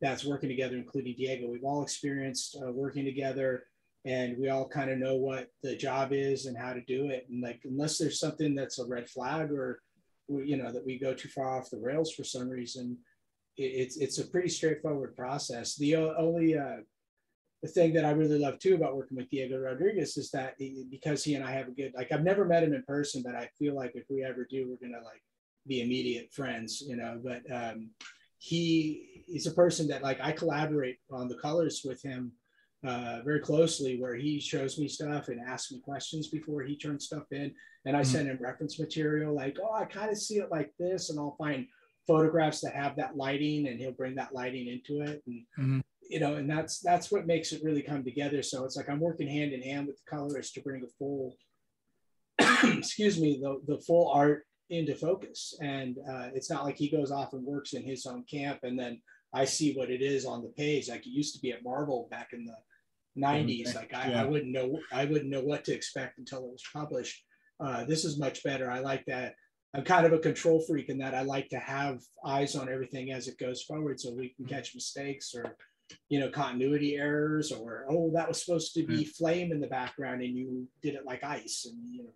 that's 0.00 0.24
working 0.24 0.48
together, 0.48 0.76
including 0.76 1.14
Diego. 1.16 1.48
We've 1.48 1.64
all 1.64 1.82
experienced 1.82 2.56
uh, 2.62 2.70
working 2.70 3.04
together 3.04 3.64
and 4.04 4.36
we 4.38 4.50
all 4.50 4.68
kind 4.68 4.90
of 4.90 4.98
know 4.98 5.16
what 5.16 5.50
the 5.62 5.76
job 5.76 6.12
is 6.12 6.46
and 6.46 6.56
how 6.56 6.74
to 6.74 6.82
do 6.82 7.06
it. 7.06 7.26
And 7.30 7.42
like, 7.42 7.60
unless 7.64 7.96
there's 7.96 8.20
something 8.20 8.54
that's 8.54 8.78
a 8.78 8.84
red 8.84 9.08
flag 9.08 9.50
or, 9.50 9.80
you 10.28 10.56
know, 10.56 10.70
that 10.70 10.84
we 10.84 10.98
go 10.98 11.14
too 11.14 11.28
far 11.28 11.58
off 11.58 11.70
the 11.70 11.78
rails 11.78 12.12
for 12.12 12.22
some 12.22 12.48
reason, 12.48 12.98
it's, 13.56 13.96
it's 13.96 14.18
a 14.18 14.26
pretty 14.26 14.48
straightforward 14.48 15.16
process. 15.16 15.76
The 15.76 15.96
only, 15.96 16.56
uh, 16.58 16.78
the 17.62 17.68
thing 17.68 17.94
that 17.94 18.04
I 18.04 18.10
really 18.10 18.38
love 18.38 18.58
too 18.58 18.74
about 18.74 18.96
working 18.96 19.16
with 19.16 19.30
Diego 19.30 19.58
Rodriguez 19.58 20.16
is 20.16 20.30
that 20.30 20.54
he, 20.58 20.84
because 20.90 21.24
he 21.24 21.34
and 21.34 21.44
I 21.44 21.52
have 21.52 21.68
a 21.68 21.72
good, 21.72 21.92
like, 21.94 22.12
I've 22.12 22.24
never 22.24 22.44
met 22.44 22.62
him 22.62 22.74
in 22.74 22.82
person, 22.82 23.22
but 23.24 23.34
I 23.34 23.48
feel 23.58 23.74
like 23.74 23.92
if 23.94 24.04
we 24.10 24.22
ever 24.24 24.46
do, 24.48 24.68
we're 24.68 24.86
going 24.86 24.98
to 24.98 25.04
like 25.04 25.22
be 25.66 25.80
immediate 25.80 26.32
friends, 26.32 26.82
you 26.86 26.96
know, 26.96 27.20
but, 27.22 27.42
um, 27.50 27.90
he 28.38 29.24
is 29.26 29.46
a 29.46 29.52
person 29.52 29.88
that 29.88 30.02
like 30.02 30.20
I 30.20 30.32
collaborate 30.32 30.98
on 31.10 31.28
the 31.28 31.36
colors 31.36 31.80
with 31.82 32.02
him 32.02 32.32
uh, 32.86 33.20
very 33.24 33.40
closely 33.40 33.98
where 33.98 34.14
he 34.14 34.38
shows 34.38 34.78
me 34.78 34.86
stuff 34.86 35.28
and 35.28 35.40
asks 35.40 35.72
me 35.72 35.80
questions 35.80 36.28
before 36.28 36.62
he 36.62 36.76
turns 36.76 37.06
stuff 37.06 37.24
in. 37.30 37.54
And 37.86 37.96
I 37.96 38.00
mm-hmm. 38.00 38.10
send 38.10 38.28
him 38.28 38.38
reference 38.38 38.78
material 38.78 39.34
like, 39.34 39.56
oh, 39.62 39.72
I 39.72 39.86
kind 39.86 40.10
of 40.10 40.18
see 40.18 40.36
it 40.36 40.50
like 40.50 40.74
this. 40.78 41.08
And 41.08 41.18
I'll 41.18 41.36
find 41.38 41.66
photographs 42.06 42.60
that 42.60 42.74
have 42.74 42.96
that 42.96 43.16
lighting 43.16 43.66
and 43.66 43.78
he'll 43.78 43.92
bring 43.92 44.14
that 44.16 44.34
lighting 44.34 44.68
into 44.68 45.02
it. 45.02 45.22
And, 45.26 45.42
mm-hmm. 45.58 45.80
you 46.08 46.20
know, 46.20 46.34
and 46.34 46.48
that's, 46.48 46.80
that's 46.80 47.10
what 47.10 47.26
makes 47.26 47.52
it 47.52 47.62
really 47.64 47.82
come 47.82 48.04
together. 48.04 48.42
So 48.42 48.64
it's 48.64 48.76
like 48.76 48.88
I'm 48.88 49.00
working 49.00 49.28
hand 49.28 49.52
in 49.52 49.62
hand 49.62 49.86
with 49.86 49.96
the 49.96 50.16
colorist 50.16 50.54
to 50.54 50.62
bring 50.62 50.80
the 50.80 50.90
full, 50.98 51.36
excuse 52.78 53.20
me, 53.20 53.38
the, 53.40 53.60
the 53.66 53.80
full 53.82 54.10
art 54.10 54.44
into 54.70 54.94
focus. 54.94 55.56
And 55.60 55.98
uh, 56.10 56.28
it's 56.34 56.50
not 56.50 56.64
like 56.64 56.76
he 56.76 56.88
goes 56.88 57.10
off 57.10 57.32
and 57.32 57.44
works 57.44 57.72
in 57.72 57.82
his 57.82 58.06
own 58.06 58.24
camp 58.30 58.60
and 58.62 58.78
then 58.78 59.00
I 59.34 59.44
see 59.44 59.74
what 59.74 59.90
it 59.90 60.00
is 60.00 60.24
on 60.24 60.42
the 60.42 60.50
page. 60.50 60.88
Like 60.88 61.06
it 61.06 61.10
used 61.10 61.34
to 61.34 61.40
be 61.40 61.52
at 61.52 61.64
Marvel 61.64 62.08
back 62.10 62.28
in 62.32 62.44
the 62.44 62.56
90s. 63.20 63.74
Like 63.74 63.92
I, 63.92 64.10
yeah. 64.10 64.22
I, 64.22 64.24
wouldn't 64.24 64.52
know 64.52 64.78
I 64.92 65.04
wouldn't 65.04 65.30
know 65.30 65.40
what 65.40 65.64
to 65.64 65.74
expect 65.74 66.18
until 66.18 66.44
it 66.44 66.52
was 66.52 66.62
published. 66.72 67.22
Uh, 67.60 67.84
this 67.84 68.04
is 68.04 68.18
much 68.18 68.42
better. 68.42 68.70
I 68.70 68.78
like 68.78 69.04
that. 69.06 69.34
I'm 69.74 69.84
kind 69.84 70.06
of 70.06 70.12
a 70.12 70.18
control 70.18 70.60
freak 70.66 70.88
in 70.88 70.98
that 70.98 71.14
I 71.14 71.22
like 71.22 71.48
to 71.48 71.58
have 71.58 72.00
eyes 72.24 72.54
on 72.54 72.68
everything 72.68 73.10
as 73.10 73.26
it 73.28 73.38
goes 73.38 73.62
forward, 73.62 74.00
so 74.00 74.12
we 74.12 74.28
can 74.28 74.44
mm-hmm. 74.44 74.54
catch 74.54 74.74
mistakes 74.74 75.34
or 75.34 75.56
you 76.08 76.18
know 76.18 76.30
continuity 76.30 76.96
errors 76.96 77.52
or 77.52 77.84
oh 77.90 78.10
that 78.14 78.26
was 78.26 78.42
supposed 78.42 78.72
to 78.74 78.84
be 78.84 78.94
mm-hmm. 78.94 79.10
flame 79.18 79.52
in 79.52 79.60
the 79.60 79.66
background 79.66 80.22
and 80.22 80.34
you 80.34 80.66
did 80.82 80.94
it 80.94 81.04
like 81.04 81.22
ice 81.22 81.66
and 81.68 81.76
you 81.94 82.04
know 82.04 82.10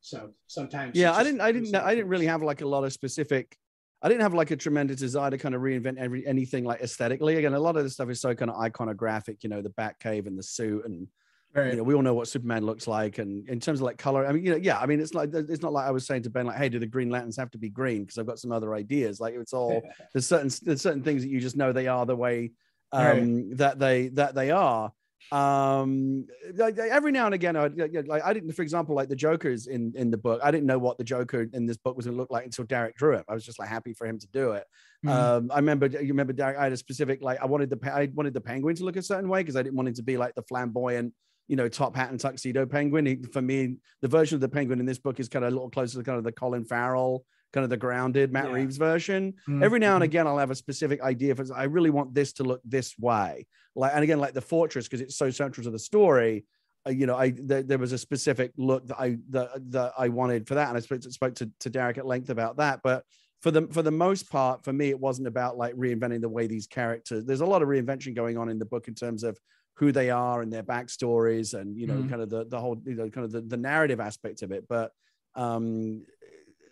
so 0.00 0.30
sometimes 0.48 0.96
yeah 0.96 1.14
i 1.14 1.22
didn't 1.22 1.40
i 1.40 1.52
didn't 1.52 1.72
i 1.76 1.94
didn't 1.94 2.08
really 2.08 2.26
have 2.26 2.42
like 2.42 2.60
a 2.60 2.66
lot 2.66 2.82
of 2.82 2.92
specific 2.92 3.56
I 4.02 4.08
didn't 4.08 4.22
have 4.22 4.34
like 4.34 4.50
a 4.50 4.56
tremendous 4.56 4.98
desire 4.98 5.30
to 5.30 5.38
kind 5.38 5.54
of 5.54 5.62
reinvent 5.62 5.96
every 5.96 6.26
anything 6.26 6.64
like 6.64 6.80
aesthetically. 6.80 7.36
Again, 7.36 7.54
a 7.54 7.60
lot 7.60 7.76
of 7.76 7.84
the 7.84 7.90
stuff 7.90 8.10
is 8.10 8.20
so 8.20 8.34
kind 8.34 8.50
of 8.50 8.56
iconographic, 8.56 9.44
you 9.44 9.48
know, 9.48 9.62
the 9.62 9.70
Batcave 9.70 10.26
and 10.26 10.36
the 10.36 10.42
suit, 10.42 10.84
and 10.84 11.06
right. 11.54 11.70
you 11.70 11.76
know, 11.76 11.82
we 11.82 11.94
all 11.94 12.02
know 12.02 12.14
what 12.14 12.28
Superman 12.28 12.64
looks 12.64 12.86
like. 12.86 13.18
And 13.18 13.48
in 13.48 13.60
terms 13.60 13.80
of 13.80 13.84
like 13.84 13.98
color, 13.98 14.26
I 14.26 14.32
mean, 14.32 14.44
you 14.44 14.50
know, 14.52 14.56
yeah, 14.56 14.78
I 14.78 14.86
mean, 14.86 15.00
it's 15.00 15.14
like 15.14 15.30
it's 15.32 15.62
not 15.62 15.72
like 15.72 15.86
I 15.86 15.90
was 15.90 16.06
saying 16.06 16.22
to 16.24 16.30
Ben, 16.30 16.46
like, 16.46 16.56
hey, 16.56 16.68
do 16.68 16.78
the 16.78 16.86
Green 16.86 17.10
Lanterns 17.10 17.36
have 17.36 17.50
to 17.52 17.58
be 17.58 17.68
green? 17.68 18.02
Because 18.02 18.18
I've 18.18 18.26
got 18.26 18.38
some 18.38 18.52
other 18.52 18.74
ideas. 18.74 19.20
Like 19.20 19.34
it's 19.34 19.52
all 19.52 19.82
there's 20.12 20.26
certain 20.26 20.50
there's 20.62 20.82
certain 20.82 21.02
things 21.02 21.22
that 21.22 21.28
you 21.28 21.40
just 21.40 21.56
know 21.56 21.72
they 21.72 21.88
are 21.88 22.06
the 22.06 22.16
way 22.16 22.52
um, 22.92 23.04
right. 23.04 23.56
that 23.58 23.78
they 23.78 24.08
that 24.08 24.34
they 24.34 24.50
are 24.50 24.92
um 25.30 26.26
like, 26.56 26.76
every 26.78 27.12
now 27.12 27.26
and 27.26 27.34
again 27.34 27.56
I, 27.56 27.68
like 27.68 28.24
i 28.24 28.32
didn't 28.32 28.52
for 28.52 28.62
example 28.62 28.94
like 28.94 29.08
the 29.08 29.16
joker's 29.16 29.66
in 29.66 29.92
in 29.94 30.10
the 30.10 30.18
book 30.18 30.40
i 30.42 30.50
didn't 30.50 30.66
know 30.66 30.78
what 30.78 30.98
the 30.98 31.04
joker 31.04 31.48
in 31.52 31.64
this 31.64 31.76
book 31.76 31.96
was 31.96 32.06
going 32.06 32.16
to 32.16 32.20
look 32.20 32.30
like 32.30 32.44
until 32.44 32.64
darick 32.64 32.96
drew 32.96 33.14
it 33.14 33.24
i 33.28 33.34
was 33.34 33.44
just 33.44 33.58
like 33.58 33.68
happy 33.68 33.94
for 33.94 34.06
him 34.06 34.18
to 34.18 34.26
do 34.32 34.52
it 34.52 34.64
mm. 35.06 35.10
um 35.10 35.50
i 35.52 35.56
remember 35.56 35.86
you 35.86 36.08
remember 36.08 36.32
darick 36.32 36.56
i 36.56 36.64
had 36.64 36.72
a 36.72 36.76
specific 36.76 37.22
like 37.22 37.40
i 37.40 37.46
wanted 37.46 37.70
the 37.70 37.94
i 37.94 38.10
wanted 38.14 38.34
the 38.34 38.40
penguin 38.40 38.74
to 38.74 38.84
look 38.84 38.96
a 38.96 39.02
certain 39.02 39.28
way 39.28 39.40
because 39.40 39.56
i 39.56 39.62
didn't 39.62 39.76
want 39.76 39.88
him 39.88 39.94
to 39.94 40.02
be 40.02 40.16
like 40.16 40.34
the 40.34 40.42
flamboyant 40.42 41.14
you 41.48 41.56
know 41.56 41.68
top 41.68 41.94
hat 41.96 42.10
and 42.10 42.20
tuxedo 42.20 42.64
penguin 42.64 43.04
he, 43.04 43.16
for 43.32 43.42
me 43.42 43.76
the 44.00 44.08
version 44.08 44.36
of 44.36 44.40
the 44.40 44.48
penguin 44.48 44.80
in 44.80 44.86
this 44.86 44.98
book 44.98 45.20
is 45.20 45.28
kind 45.28 45.44
of 45.44 45.50
a 45.50 45.54
little 45.54 45.70
closer 45.70 45.98
to 45.98 46.04
kind 46.04 46.18
of 46.18 46.24
the 46.24 46.32
colin 46.32 46.64
farrell 46.64 47.24
kind 47.52 47.64
of 47.64 47.70
the 47.70 47.76
grounded 47.76 48.32
Matt 48.32 48.46
yeah. 48.46 48.52
Reeves 48.52 48.76
version. 48.76 49.34
Mm-hmm. 49.48 49.62
Every 49.62 49.78
now 49.78 49.94
and 49.94 50.04
again, 50.04 50.26
I'll 50.26 50.38
have 50.38 50.50
a 50.50 50.54
specific 50.54 51.02
idea 51.02 51.34
for 51.34 51.44
I 51.54 51.64
really 51.64 51.90
want 51.90 52.14
this 52.14 52.32
to 52.34 52.44
look 52.44 52.60
this 52.64 52.98
way. 52.98 53.46
Like, 53.74 53.92
and 53.94 54.02
again, 54.02 54.18
like 54.18 54.34
the 54.34 54.40
fortress, 54.40 54.86
because 54.86 55.00
it's 55.00 55.16
so 55.16 55.30
central 55.30 55.64
to 55.64 55.70
the 55.70 55.78
story. 55.78 56.44
Uh, 56.86 56.90
you 56.90 57.06
know, 57.06 57.16
I 57.16 57.30
th- 57.30 57.66
there 57.66 57.78
was 57.78 57.92
a 57.92 57.98
specific 57.98 58.52
look 58.56 58.86
that 58.88 58.98
I 58.98 59.18
that, 59.30 59.70
that 59.70 59.92
I 59.98 60.08
wanted 60.08 60.48
for 60.48 60.54
that, 60.54 60.68
and 60.68 60.76
I 60.76 60.80
spoke 60.80 61.00
to, 61.02 61.12
spoke 61.12 61.34
to, 61.36 61.50
to 61.60 61.70
Darick 61.70 61.98
at 61.98 62.06
length 62.06 62.30
about 62.30 62.56
that. 62.56 62.80
But 62.82 63.04
for 63.40 63.50
the 63.50 63.68
for 63.70 63.82
the 63.82 63.90
most 63.90 64.30
part, 64.30 64.64
for 64.64 64.72
me, 64.72 64.90
it 64.90 64.98
wasn't 64.98 65.28
about 65.28 65.56
like 65.56 65.74
reinventing 65.74 66.20
the 66.20 66.28
way 66.28 66.46
these 66.46 66.66
characters. 66.66 67.24
There's 67.24 67.40
a 67.40 67.46
lot 67.46 67.62
of 67.62 67.68
reinvention 67.68 68.14
going 68.14 68.36
on 68.36 68.48
in 68.48 68.58
the 68.58 68.64
book 68.64 68.88
in 68.88 68.94
terms 68.94 69.22
of 69.22 69.38
who 69.74 69.92
they 69.92 70.10
are 70.10 70.42
and 70.42 70.52
their 70.52 70.62
backstories, 70.62 71.54
and 71.58 71.76
you 71.76 71.86
know, 71.86 71.94
mm-hmm. 71.94 72.08
kind 72.08 72.22
of 72.22 72.30
the 72.30 72.44
the 72.44 72.60
whole 72.60 72.80
you 72.84 72.94
know 72.94 73.08
kind 73.10 73.24
of 73.24 73.32
the, 73.32 73.40
the 73.40 73.56
narrative 73.56 74.00
aspect 74.00 74.42
of 74.42 74.52
it. 74.52 74.66
But 74.68 74.92
um 75.34 76.02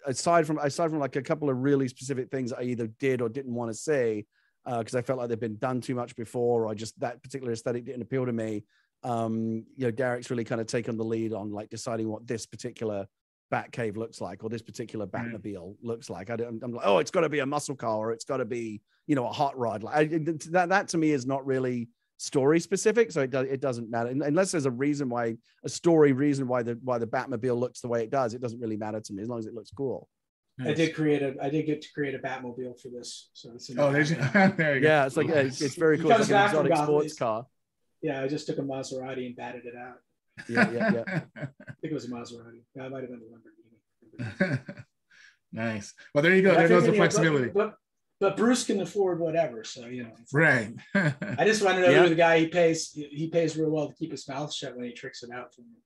aside 0.06 0.46
from 0.46 0.58
aside 0.58 0.90
from 0.90 0.98
like 0.98 1.16
a 1.16 1.22
couple 1.22 1.50
of 1.50 1.56
really 1.58 1.88
specific 1.88 2.30
things 2.30 2.52
I 2.52 2.62
either 2.62 2.86
did 2.86 3.20
or 3.20 3.28
didn't 3.28 3.54
want 3.54 3.70
to 3.70 3.74
say 3.74 4.26
because 4.64 4.94
uh, 4.94 4.98
I 4.98 5.02
felt 5.02 5.18
like 5.18 5.28
they've 5.28 5.40
been 5.40 5.56
done 5.56 5.80
too 5.80 5.94
much 5.94 6.14
before, 6.16 6.66
or 6.66 6.74
just 6.74 6.98
that 7.00 7.22
particular 7.22 7.52
aesthetic 7.52 7.84
didn't 7.84 8.02
appeal 8.02 8.26
to 8.26 8.32
me. 8.32 8.64
Um, 9.02 9.64
you 9.76 9.86
know, 9.86 9.92
Darick's 9.92 10.30
really 10.30 10.44
kind 10.44 10.60
of 10.60 10.66
taken 10.66 10.96
the 10.96 11.04
lead 11.04 11.32
on 11.32 11.50
like 11.50 11.70
deciding 11.70 12.08
what 12.08 12.26
this 12.26 12.44
particular 12.46 13.06
bat 13.50 13.72
cave 13.72 13.96
looks 13.96 14.20
like, 14.20 14.44
or 14.44 14.50
this 14.50 14.62
particular 14.62 15.06
Batmobile 15.06 15.70
mm. 15.70 15.76
looks 15.82 16.10
like. 16.10 16.30
I, 16.30 16.34
am 16.34 16.60
like, 16.60 16.86
oh, 16.86 16.98
it's 16.98 17.10
got 17.10 17.22
to 17.22 17.28
be 17.28 17.38
a 17.38 17.46
muscle 17.46 17.74
car, 17.74 17.96
or 17.96 18.12
it's 18.12 18.24
got 18.24 18.36
to 18.36 18.44
be, 18.44 18.82
you 19.06 19.14
know, 19.14 19.26
a 19.26 19.32
hot 19.32 19.58
rod. 19.58 19.82
Like 19.82 19.96
I, 19.96 20.04
that, 20.50 20.68
that 20.68 20.88
to 20.88 20.98
me 20.98 21.12
is 21.12 21.26
not 21.26 21.46
really 21.46 21.88
story 22.20 22.60
specific, 22.60 23.10
so 23.10 23.22
it 23.22 23.30
does 23.30 23.46
it 23.46 23.60
doesn't 23.60 23.90
matter 23.90 24.10
unless 24.10 24.52
there's 24.52 24.66
a 24.66 24.70
reason 24.70 25.08
why 25.08 25.36
a 25.64 25.68
story 25.70 26.12
reason 26.12 26.46
why 26.46 26.62
the 26.62 26.78
why 26.84 26.98
the 26.98 27.06
Batmobile 27.06 27.58
looks 27.58 27.80
the 27.80 27.88
way 27.88 28.02
it 28.02 28.10
does. 28.10 28.34
It 28.34 28.42
doesn't 28.42 28.60
really 28.60 28.76
matter 28.76 29.00
to 29.00 29.12
me 29.14 29.22
as 29.22 29.28
long 29.28 29.38
as 29.38 29.46
it 29.46 29.54
looks 29.54 29.70
cool. 29.70 30.06
I 30.62 30.74
did 30.74 30.94
create 30.94 31.22
a 31.22 31.34
I 31.40 31.48
did 31.48 31.64
get 31.64 31.80
to 31.80 31.88
create 31.94 32.14
a 32.14 32.18
Batmobile 32.18 32.78
for 32.78 32.90
this, 32.90 33.30
so 33.32 33.52
it's 33.54 33.70
oh 33.78 33.90
there's 33.90 34.10
there 34.34 34.74
you 34.74 34.80
go. 34.82 34.88
yeah, 34.88 35.06
it's 35.06 35.16
like 35.16 35.30
it's, 35.30 35.62
it's 35.62 35.76
very 35.76 35.96
cool. 35.96 36.10
It's 36.10 36.30
like 36.30 36.54
an 36.54 36.66
exotic 36.66 36.76
sports 36.76 37.14
car. 37.16 37.46
Yeah, 38.02 38.22
I 38.22 38.28
just 38.28 38.46
took 38.46 38.58
a 38.58 38.62
Maserati 38.62 39.24
and 39.26 39.34
batted 39.34 39.64
it 39.64 39.74
out. 39.74 39.96
Yeah, 40.48 40.70
yeah, 40.70 40.92
yeah. 40.92 41.20
I 41.36 41.72
think 41.80 41.90
it 41.90 41.94
was 41.94 42.04
a 42.04 42.10
Maserati. 42.10 42.60
That 42.74 42.90
might 42.90 43.02
have 43.02 43.10
been 43.10 43.22
a 43.22 44.22
Lamborghini. 44.22 44.60
nice. 45.52 45.94
Well, 46.14 46.22
there 46.22 46.34
you 46.34 46.42
go. 46.42 46.50
But 46.50 46.58
there 46.58 46.68
goes 46.68 46.86
the 46.86 46.92
flexibility. 46.92 47.48
But, 47.48 47.54
but, 47.54 47.74
but 48.20 48.36
Bruce 48.36 48.64
can 48.64 48.80
afford 48.82 49.18
whatever, 49.18 49.64
so 49.64 49.86
you 49.86 50.04
know. 50.04 50.12
Right. 50.32 50.74
I 50.94 51.44
just 51.44 51.64
want 51.64 51.76
to 51.76 51.82
know 51.82 51.90
yeah. 51.90 52.02
who 52.02 52.10
the 52.10 52.14
guy 52.14 52.38
he 52.40 52.48
pays. 52.48 52.92
He 52.92 53.28
pays 53.28 53.56
real 53.56 53.70
well 53.70 53.88
to 53.88 53.94
keep 53.94 54.10
his 54.10 54.28
mouth 54.28 54.52
shut 54.52 54.76
when 54.76 54.84
he 54.84 54.92
tricks 54.92 55.22
it 55.22 55.30
out 55.32 55.54
for 55.54 55.62
me. 55.62 55.78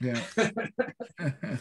Yeah. 0.00 0.22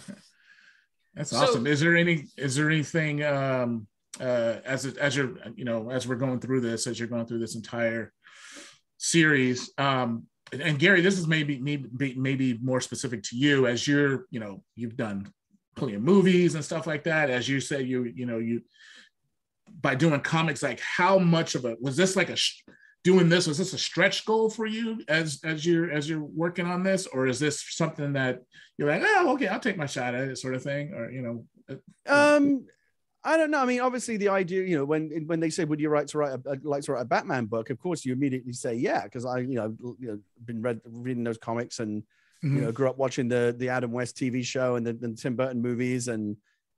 That's 1.13 1.31
so, 1.31 1.37
awesome. 1.37 1.67
Is 1.67 1.81
there 1.81 1.95
any? 1.95 2.25
Is 2.37 2.55
there 2.55 2.69
anything? 2.69 3.23
Um, 3.23 3.87
uh, 4.19 4.59
as 4.65 4.85
as 4.85 5.15
you're 5.15 5.33
you 5.55 5.65
know 5.65 5.91
as 5.91 6.07
we're 6.07 6.15
going 6.15 6.39
through 6.39 6.61
this, 6.61 6.87
as 6.87 6.97
you're 6.97 7.09
going 7.09 7.25
through 7.25 7.39
this 7.39 7.55
entire 7.55 8.13
series, 8.97 9.71
um, 9.77 10.23
and, 10.53 10.61
and 10.61 10.79
Gary, 10.79 11.01
this 11.01 11.19
is 11.19 11.27
maybe 11.27 11.59
maybe 11.59 12.15
maybe 12.15 12.57
more 12.61 12.79
specific 12.79 13.23
to 13.23 13.35
you 13.35 13.67
as 13.67 13.85
you're 13.87 14.25
you 14.31 14.39
know 14.39 14.63
you've 14.75 14.95
done 14.95 15.31
plenty 15.75 15.95
of 15.95 16.01
movies 16.01 16.55
and 16.55 16.63
stuff 16.63 16.87
like 16.87 17.03
that. 17.03 17.29
As 17.29 17.49
you 17.49 17.59
say, 17.59 17.81
you 17.81 18.03
you 18.03 18.25
know 18.25 18.37
you 18.37 18.61
by 19.79 19.95
doing 19.95 20.19
comics 20.21 20.63
like 20.63 20.79
how 20.79 21.17
much 21.19 21.55
of 21.55 21.65
a 21.65 21.75
was 21.79 21.95
this 21.95 22.15
like 22.15 22.29
a 22.29 22.37
doing 23.03 23.29
this 23.29 23.47
was 23.47 23.57
this 23.57 23.73
a 23.73 23.77
stretch 23.77 24.25
goal 24.25 24.49
for 24.49 24.65
you 24.65 25.01
as 25.07 25.39
as 25.43 25.65
you're 25.65 25.91
as 25.91 26.09
you're 26.09 26.23
working 26.23 26.65
on 26.65 26.83
this 26.83 27.05
or 27.07 27.27
is 27.27 27.39
this 27.39 27.63
something 27.69 28.13
that 28.13 28.41
you're 28.77 28.89
like 28.89 29.03
oh 29.05 29.33
okay 29.33 29.47
i'll 29.47 29.59
take 29.59 29.77
my 29.77 29.85
shot 29.85 30.15
at 30.15 30.27
it 30.27 30.37
sort 30.37 30.55
of 30.55 30.63
thing 30.63 30.93
or 30.93 31.11
you 31.11 31.21
know 31.21 31.77
um 32.07 32.65
I 33.23 33.35
don't 33.35 33.51
know. 33.51 33.59
I 33.59 33.65
mean, 33.65 33.81
obviously, 33.81 34.15
the 34.15 34.29
idea, 34.29 34.63
you 34.63 34.77
know, 34.77 34.85
when 34.85 35.25
when 35.25 35.41
they 35.41 35.49
say, 35.49 35.65
"Would 35.65 35.81
you 35.81 35.89
write 35.89 36.07
to 36.09 36.17
write 36.17 36.39
a, 36.45 36.57
like 36.63 36.83
to 36.83 36.93
write 36.93 37.01
a 37.01 37.05
Batman 37.05 37.45
book?" 37.45 37.69
Of 37.69 37.77
course, 37.77 38.05
you 38.05 38.13
immediately 38.13 38.53
say, 38.53 38.75
"Yeah," 38.75 39.03
because 39.03 39.25
I, 39.25 39.39
you 39.39 39.55
know, 39.55 39.75
you 39.99 40.07
know, 40.07 40.19
been 40.45 40.61
read 40.61 40.79
reading 40.85 41.25
those 41.25 41.37
comics 41.37 41.79
and 41.79 42.03
mm-hmm. 42.41 42.55
you 42.55 42.61
know, 42.61 42.71
grew 42.71 42.87
up 42.87 42.97
watching 42.97 43.27
the 43.27 43.53
the 43.57 43.67
Adam 43.67 43.91
West 43.91 44.15
TV 44.15 44.45
show 44.45 44.75
and 44.75 44.87
the, 44.87 44.93
the 44.93 45.13
Tim 45.13 45.35
Burton 45.35 45.61
movies 45.61 46.07
and 46.07 46.37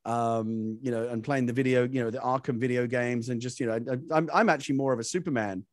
um, 0.10 0.80
you 0.82 0.89
know, 0.89 1.07
and 1.07 1.24
playing 1.24 1.45
the 1.45 1.53
video, 1.53 1.88
you 1.88 2.03
know, 2.03 2.10
the 2.10 2.18
Arkham 2.18 2.57
video 2.57 2.88
games, 2.88 3.30
and 3.30 3.39
just, 3.39 3.60
you 3.60 3.68
know, 3.68 3.80
I'm, 4.12 4.28
I'm 4.34 4.49
actually 4.49 4.76
more 4.76 4.91
of 4.91 4.99
a 4.99 5.03
Superman. 5.03 5.66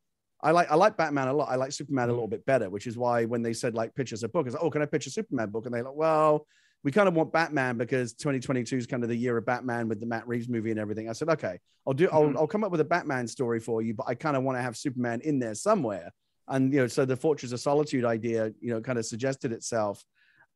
I 0.43 0.51
like 0.51 0.71
I 0.71 0.75
like 0.75 0.99
Batman 0.99 1.29
a 1.29 1.33
lot. 1.33 1.49
I 1.49 1.57
like 1.57 1.73
Superman 1.73 2.11
a 2.11 2.13
little 2.13 2.29
bit 2.29 2.45
better, 2.45 2.69
which 2.69 2.87
is 2.87 2.99
why 2.99 3.25
when 3.25 3.43
they 3.43 3.55
said 3.55 3.75
like 3.75 3.95
pitch 3.95 4.13
us 4.13 4.23
a 4.23 4.29
book, 4.29 4.45
I 4.45 4.49
was 4.49 4.55
like, 4.55 4.63
oh, 4.63 4.71
can 4.71 4.83
I 4.83 4.87
pitch 4.87 5.07
a 5.07 5.11
Superman 5.11 5.49
book? 5.49 5.65
And 5.65 5.75
they're 5.75 5.83
like, 5.83 5.95
well, 5.95 6.47
we 6.85 6.93
kind 6.93 7.09
of 7.09 7.15
want 7.15 7.33
Batman 7.33 7.79
because 7.79 8.13
2022 8.13 8.77
is 8.77 8.87
kind 8.87 9.03
of 9.03 9.09
the 9.09 9.17
year 9.17 9.39
of 9.39 9.47
Batman 9.47 9.89
with 9.89 10.01
the 10.01 10.07
Matt 10.07 10.29
Reeves 10.29 10.51
movie 10.51 10.71
and 10.71 10.79
everything. 10.79 11.09
I 11.09 11.15
said, 11.15 11.31
okay, 11.31 11.59
I'll 11.87 11.95
do, 11.95 12.09
I'll, 12.13 12.25
mm-hmm. 12.25 12.37
I'll 12.37 12.47
come 12.47 12.63
up 12.63 12.71
with 12.71 12.83
a 12.83 12.85
Batman 12.85 13.27
story 13.27 13.59
for 13.59 13.81
you, 13.81 13.95
but 13.95 14.07
I 14.07 14.15
kind 14.15 14.37
of 14.37 14.43
want 14.43 14.59
to 14.59 14.63
have 14.63 14.77
Superman 14.77 15.23
in 15.23 15.39
there 15.39 15.55
somewhere. 15.55 16.13
And 16.47 16.73
you 16.73 16.81
know, 16.81 16.87
so 16.87 17.07
the 17.07 17.17
Fortress 17.17 17.53
of 17.53 17.61
Solitude 17.61 18.05
idea, 18.05 18.53
you 18.61 18.71
know, 18.71 18.83
kind 18.83 18.99
of 18.99 19.07
suggested 19.07 19.53
itself. 19.53 20.05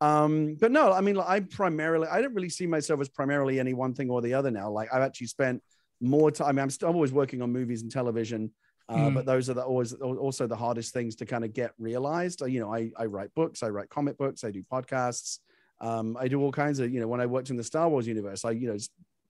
Um, 0.01 0.55
but 0.59 0.71
no, 0.71 0.91
I 0.91 0.99
mean, 1.01 1.15
like, 1.15 1.29
I 1.29 1.39
primarily, 1.41 2.07
I 2.07 2.21
don't 2.21 2.33
really 2.33 2.49
see 2.49 2.65
myself 2.67 2.99
as 2.99 3.07
primarily 3.07 3.59
any 3.59 3.73
one 3.73 3.93
thing 3.93 4.09
or 4.09 4.21
the 4.21 4.33
other 4.33 4.51
now. 4.51 4.69
Like 4.69 4.91
I've 4.93 5.03
actually 5.03 5.27
spent 5.27 5.61
more 6.01 6.31
time. 6.31 6.47
I 6.49 6.51
mean, 6.53 6.63
I'm 6.63 6.69
still 6.71 6.89
I'm 6.89 6.95
always 6.95 7.13
working 7.13 7.41
on 7.41 7.51
movies 7.51 7.83
and 7.83 7.91
television. 7.91 8.51
Uh, 8.89 9.09
Mm. 9.09 9.13
But 9.13 9.25
those 9.25 9.49
are 9.49 9.53
the, 9.53 9.63
always 9.63 9.93
also 9.93 10.47
the 10.47 10.55
hardest 10.55 10.91
things 10.91 11.15
to 11.17 11.25
kind 11.25 11.45
of 11.45 11.53
get 11.53 11.71
realized. 11.77 12.41
Uh, 12.41 12.45
You 12.47 12.59
know, 12.59 12.73
I, 12.73 12.91
I 12.97 13.05
write 13.05 13.33
books, 13.35 13.63
I 13.63 13.69
write 13.69 13.89
comic 13.89 14.17
books, 14.17 14.43
I 14.43 14.51
do 14.51 14.63
podcasts, 14.63 15.39
um, 15.79 16.17
I 16.19 16.27
do 16.27 16.41
all 16.41 16.51
kinds 16.51 16.79
of. 16.79 16.91
You 16.91 16.99
know, 16.99 17.07
when 17.07 17.21
I 17.21 17.25
worked 17.27 17.51
in 17.51 17.55
the 17.55 17.63
Star 17.63 17.87
Wars 17.87 18.05
universe, 18.07 18.43
I 18.43 18.51
you 18.51 18.67
know 18.67 18.77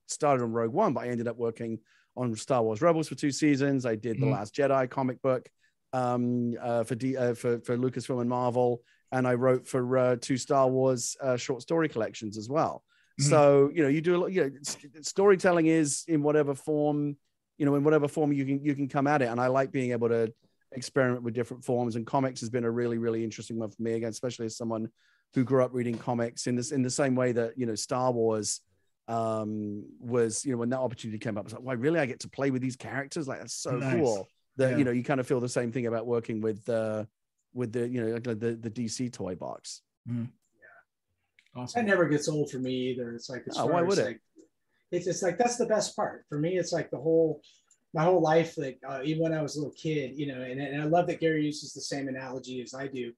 started 0.08 0.42
on 0.42 0.52
Rogue 0.52 0.72
One, 0.72 0.94
but 0.94 1.04
I 1.04 1.08
ended 1.08 1.28
up 1.28 1.36
working 1.36 1.78
on 2.16 2.34
Star 2.34 2.62
Wars 2.62 2.82
Rebels 2.82 3.08
for 3.08 3.14
two 3.14 3.30
seasons. 3.30 3.86
I 3.86 3.94
did 3.94 4.16
the 4.20 4.26
Mhm. 4.26 4.32
Last 4.32 4.54
Jedi 4.54 4.88
comic 4.90 5.22
book 5.22 5.48
um, 5.92 6.54
uh, 6.60 6.82
for 6.84 6.94
D, 6.96 7.16
uh, 7.16 7.34
for 7.34 7.60
for 7.60 7.76
Lucasfilm 7.76 8.20
and 8.20 8.30
Marvel, 8.30 8.82
and 9.12 9.28
I 9.28 9.34
wrote 9.34 9.68
for 9.68 9.96
uh, 9.98 10.16
two 10.20 10.36
Star 10.36 10.66
Wars 10.68 11.16
uh, 11.22 11.36
short 11.36 11.62
story 11.62 11.88
collections 11.88 12.36
as 12.36 12.48
well. 12.48 12.82
Mhm. 13.20 13.24
So 13.28 13.70
you 13.74 13.82
know, 13.82 13.88
you 13.88 14.00
do 14.00 14.16
a 14.16 14.18
lot. 14.18 14.32
You 14.32 14.44
know, 14.44 14.50
s- 14.60 14.76
storytelling 15.02 15.66
is 15.66 16.04
in 16.08 16.22
whatever 16.22 16.54
form, 16.54 17.16
you 17.58 17.66
know, 17.66 17.74
in 17.76 17.84
whatever 17.84 18.08
form 18.08 18.32
you 18.32 18.44
can 18.44 18.64
you 18.64 18.74
can 18.74 18.88
come 18.88 19.06
at 19.06 19.22
it, 19.22 19.26
and 19.26 19.38
I 19.40 19.46
like 19.48 19.70
being 19.70 19.92
able 19.92 20.08
to 20.08 20.32
experiment 20.72 21.22
with 21.22 21.34
different 21.34 21.62
forms. 21.62 21.94
And 21.96 22.06
comics 22.06 22.40
has 22.40 22.48
been 22.50 22.64
a 22.64 22.70
really 22.70 22.98
really 22.98 23.22
interesting 23.22 23.58
one 23.58 23.70
for 23.70 23.82
me 23.82 23.92
again, 23.92 24.08
especially 24.10 24.46
as 24.46 24.56
someone 24.56 24.88
who 25.34 25.44
grew 25.44 25.62
up 25.64 25.70
reading 25.72 25.96
comics 25.98 26.46
in 26.46 26.56
this 26.56 26.72
in 26.72 26.82
the 26.82 26.90
same 26.90 27.14
way 27.14 27.32
that 27.32 27.58
you 27.58 27.66
know 27.66 27.74
Star 27.74 28.10
Wars 28.10 28.60
um 29.08 29.84
was 29.98 30.44
you 30.44 30.52
know 30.52 30.58
when 30.58 30.70
that 30.70 30.78
opportunity 30.78 31.18
came 31.18 31.36
up 31.36 31.42
I 31.42 31.46
was 31.46 31.52
like 31.54 31.62
why 31.62 31.72
really 31.74 31.98
I 31.98 32.06
get 32.06 32.20
to 32.20 32.28
play 32.28 32.50
with 32.52 32.62
these 32.62 32.76
characters 32.76 33.26
like 33.26 33.40
that's 33.40 33.52
so 33.54 33.72
Nice. 33.72 33.94
cool 33.94 34.28
that 34.56 34.70
Yeah. 34.72 34.76
you 34.78 34.84
know 34.84 34.90
you 34.92 35.02
kind 35.02 35.18
of 35.20 35.26
feel 35.26 35.40
the 35.40 35.48
same 35.48 35.72
thing 35.72 35.86
about 35.86 36.06
working 36.06 36.40
with 36.40 36.68
uh 36.68 37.04
with 37.54 37.72
the 37.72 37.88
you 37.88 38.02
know 38.02 38.12
like 38.14 38.24
the 38.24 38.54
the 38.54 38.70
DC 38.70 39.12
toy 39.12 39.34
box 39.34 39.82
Awesome. 41.54 41.84
That 41.84 41.90
never 41.90 42.08
gets 42.08 42.28
old 42.28 42.50
for 42.50 42.58
me 42.58 42.72
either. 42.90 43.12
It's 43.12 43.28
like, 43.28 43.44
as 43.48 43.58
Oh, 43.58 43.66
why 43.66 43.82
as, 43.82 43.88
would 43.88 43.98
it? 43.98 44.06
like, 44.06 44.20
It's 44.90 45.04
just 45.04 45.22
like 45.22 45.36
that's 45.38 45.56
the 45.56 45.66
best 45.66 45.94
part 45.94 46.24
for 46.28 46.38
me. 46.38 46.56
It's 46.56 46.72
like 46.72 46.90
the 46.90 46.96
whole, 46.98 47.42
my 47.92 48.04
whole 48.04 48.22
life. 48.22 48.56
Like 48.56 48.80
uh, 48.88 49.00
even 49.04 49.22
when 49.22 49.34
I 49.34 49.42
was 49.42 49.56
a 49.56 49.58
little 49.58 49.74
kid, 49.74 50.12
you 50.18 50.26
know, 50.26 50.40
and, 50.40 50.60
and 50.60 50.80
I 50.80 50.86
love 50.86 51.06
that 51.08 51.20
Gary 51.20 51.44
uses 51.44 51.72
the 51.74 51.80
same 51.82 52.08
analogy 52.08 52.62
as 52.62 52.72
I 52.74 52.86
do, 52.86 53.12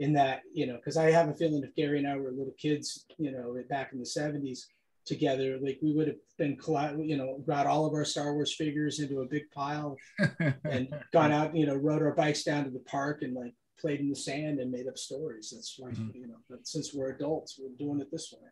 in 0.00 0.14
that 0.14 0.40
you 0.52 0.66
know, 0.66 0.76
because 0.76 0.96
I 0.96 1.10
have 1.10 1.28
a 1.28 1.34
feeling 1.34 1.62
if 1.62 1.74
Gary 1.74 1.98
and 1.98 2.08
I 2.08 2.16
were 2.16 2.30
little 2.30 2.54
kids, 2.58 3.04
you 3.18 3.30
know, 3.30 3.54
back 3.68 3.92
in 3.92 3.98
the 3.98 4.06
'70s 4.06 4.60
together, 5.04 5.58
like 5.60 5.78
we 5.82 5.92
would 5.92 6.06
have 6.08 6.16
been, 6.38 6.56
colla- 6.56 6.96
you 6.98 7.18
know, 7.18 7.44
got 7.46 7.66
all 7.66 7.84
of 7.84 7.92
our 7.92 8.06
Star 8.06 8.32
Wars 8.32 8.54
figures 8.54 8.98
into 9.00 9.20
a 9.20 9.26
big 9.26 9.50
pile 9.50 9.98
and 10.64 10.88
gone 11.12 11.30
out, 11.32 11.54
you 11.54 11.66
know, 11.66 11.74
rode 11.74 12.00
our 12.00 12.14
bikes 12.14 12.44
down 12.44 12.64
to 12.64 12.70
the 12.70 12.78
park 12.80 13.20
and 13.20 13.34
like 13.34 13.52
played 13.78 14.00
in 14.00 14.08
the 14.08 14.16
sand 14.16 14.60
and 14.60 14.70
made 14.70 14.86
up 14.86 14.96
stories. 14.96 15.50
That's 15.54 15.76
like, 15.78 15.94
Mhm. 15.94 16.14
you 16.14 16.26
know, 16.28 16.36
but 16.48 16.66
since 16.66 16.94
we're 16.94 17.10
adults, 17.10 17.58
we're 17.58 17.76
doing 17.78 18.00
it 18.00 18.10
this 18.10 18.32
way 18.32 18.48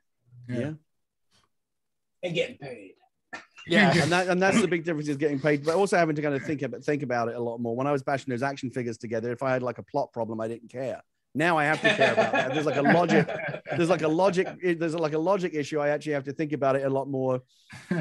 yeah, 0.58 0.72
and 2.22 2.34
getting 2.34 2.56
paid. 2.58 2.94
Yeah. 3.66 3.92
and 4.02 4.10
that 4.12 4.28
and 4.28 4.42
that's 4.42 4.60
the 4.60 4.66
big 4.68 4.84
difference 4.84 5.08
is 5.08 5.16
getting 5.16 5.38
paid 5.38 5.64
but 5.64 5.76
also 5.76 5.96
having 5.96 6.16
to 6.16 6.22
kind 6.22 6.34
of 6.34 6.42
think 6.42 6.62
about 6.62 6.82
think 6.84 7.02
about 7.04 7.28
it 7.28 7.36
a 7.36 7.40
lot 7.40 7.58
more 7.58 7.76
when 7.76 7.86
I 7.86 7.92
was 7.92 8.02
bashing 8.02 8.30
those 8.30 8.42
action 8.42 8.70
figures 8.70 8.98
together 8.98 9.30
if 9.30 9.42
I 9.42 9.52
had 9.52 9.62
like 9.62 9.78
a 9.78 9.84
plot 9.84 10.12
problem 10.12 10.40
I 10.40 10.48
didn't 10.48 10.68
care 10.70 11.00
now 11.34 11.56
I 11.56 11.64
have 11.64 11.80
to 11.82 11.94
care 11.94 12.12
about 12.12 12.32
that 12.32 12.52
there's 12.54 12.66
like 12.66 12.76
a 12.76 12.82
logic 12.82 13.26
there's 13.76 13.88
like 13.88 14.02
a 14.02 14.08
logic 14.08 14.48
there's 14.62 14.94
like 14.96 15.12
a 15.12 15.18
logic 15.18 15.54
issue 15.54 15.78
i 15.78 15.88
actually 15.90 16.12
have 16.12 16.24
to 16.24 16.32
think 16.32 16.52
about 16.52 16.74
it 16.76 16.84
a 16.84 16.90
lot 16.90 17.08
more 17.08 17.40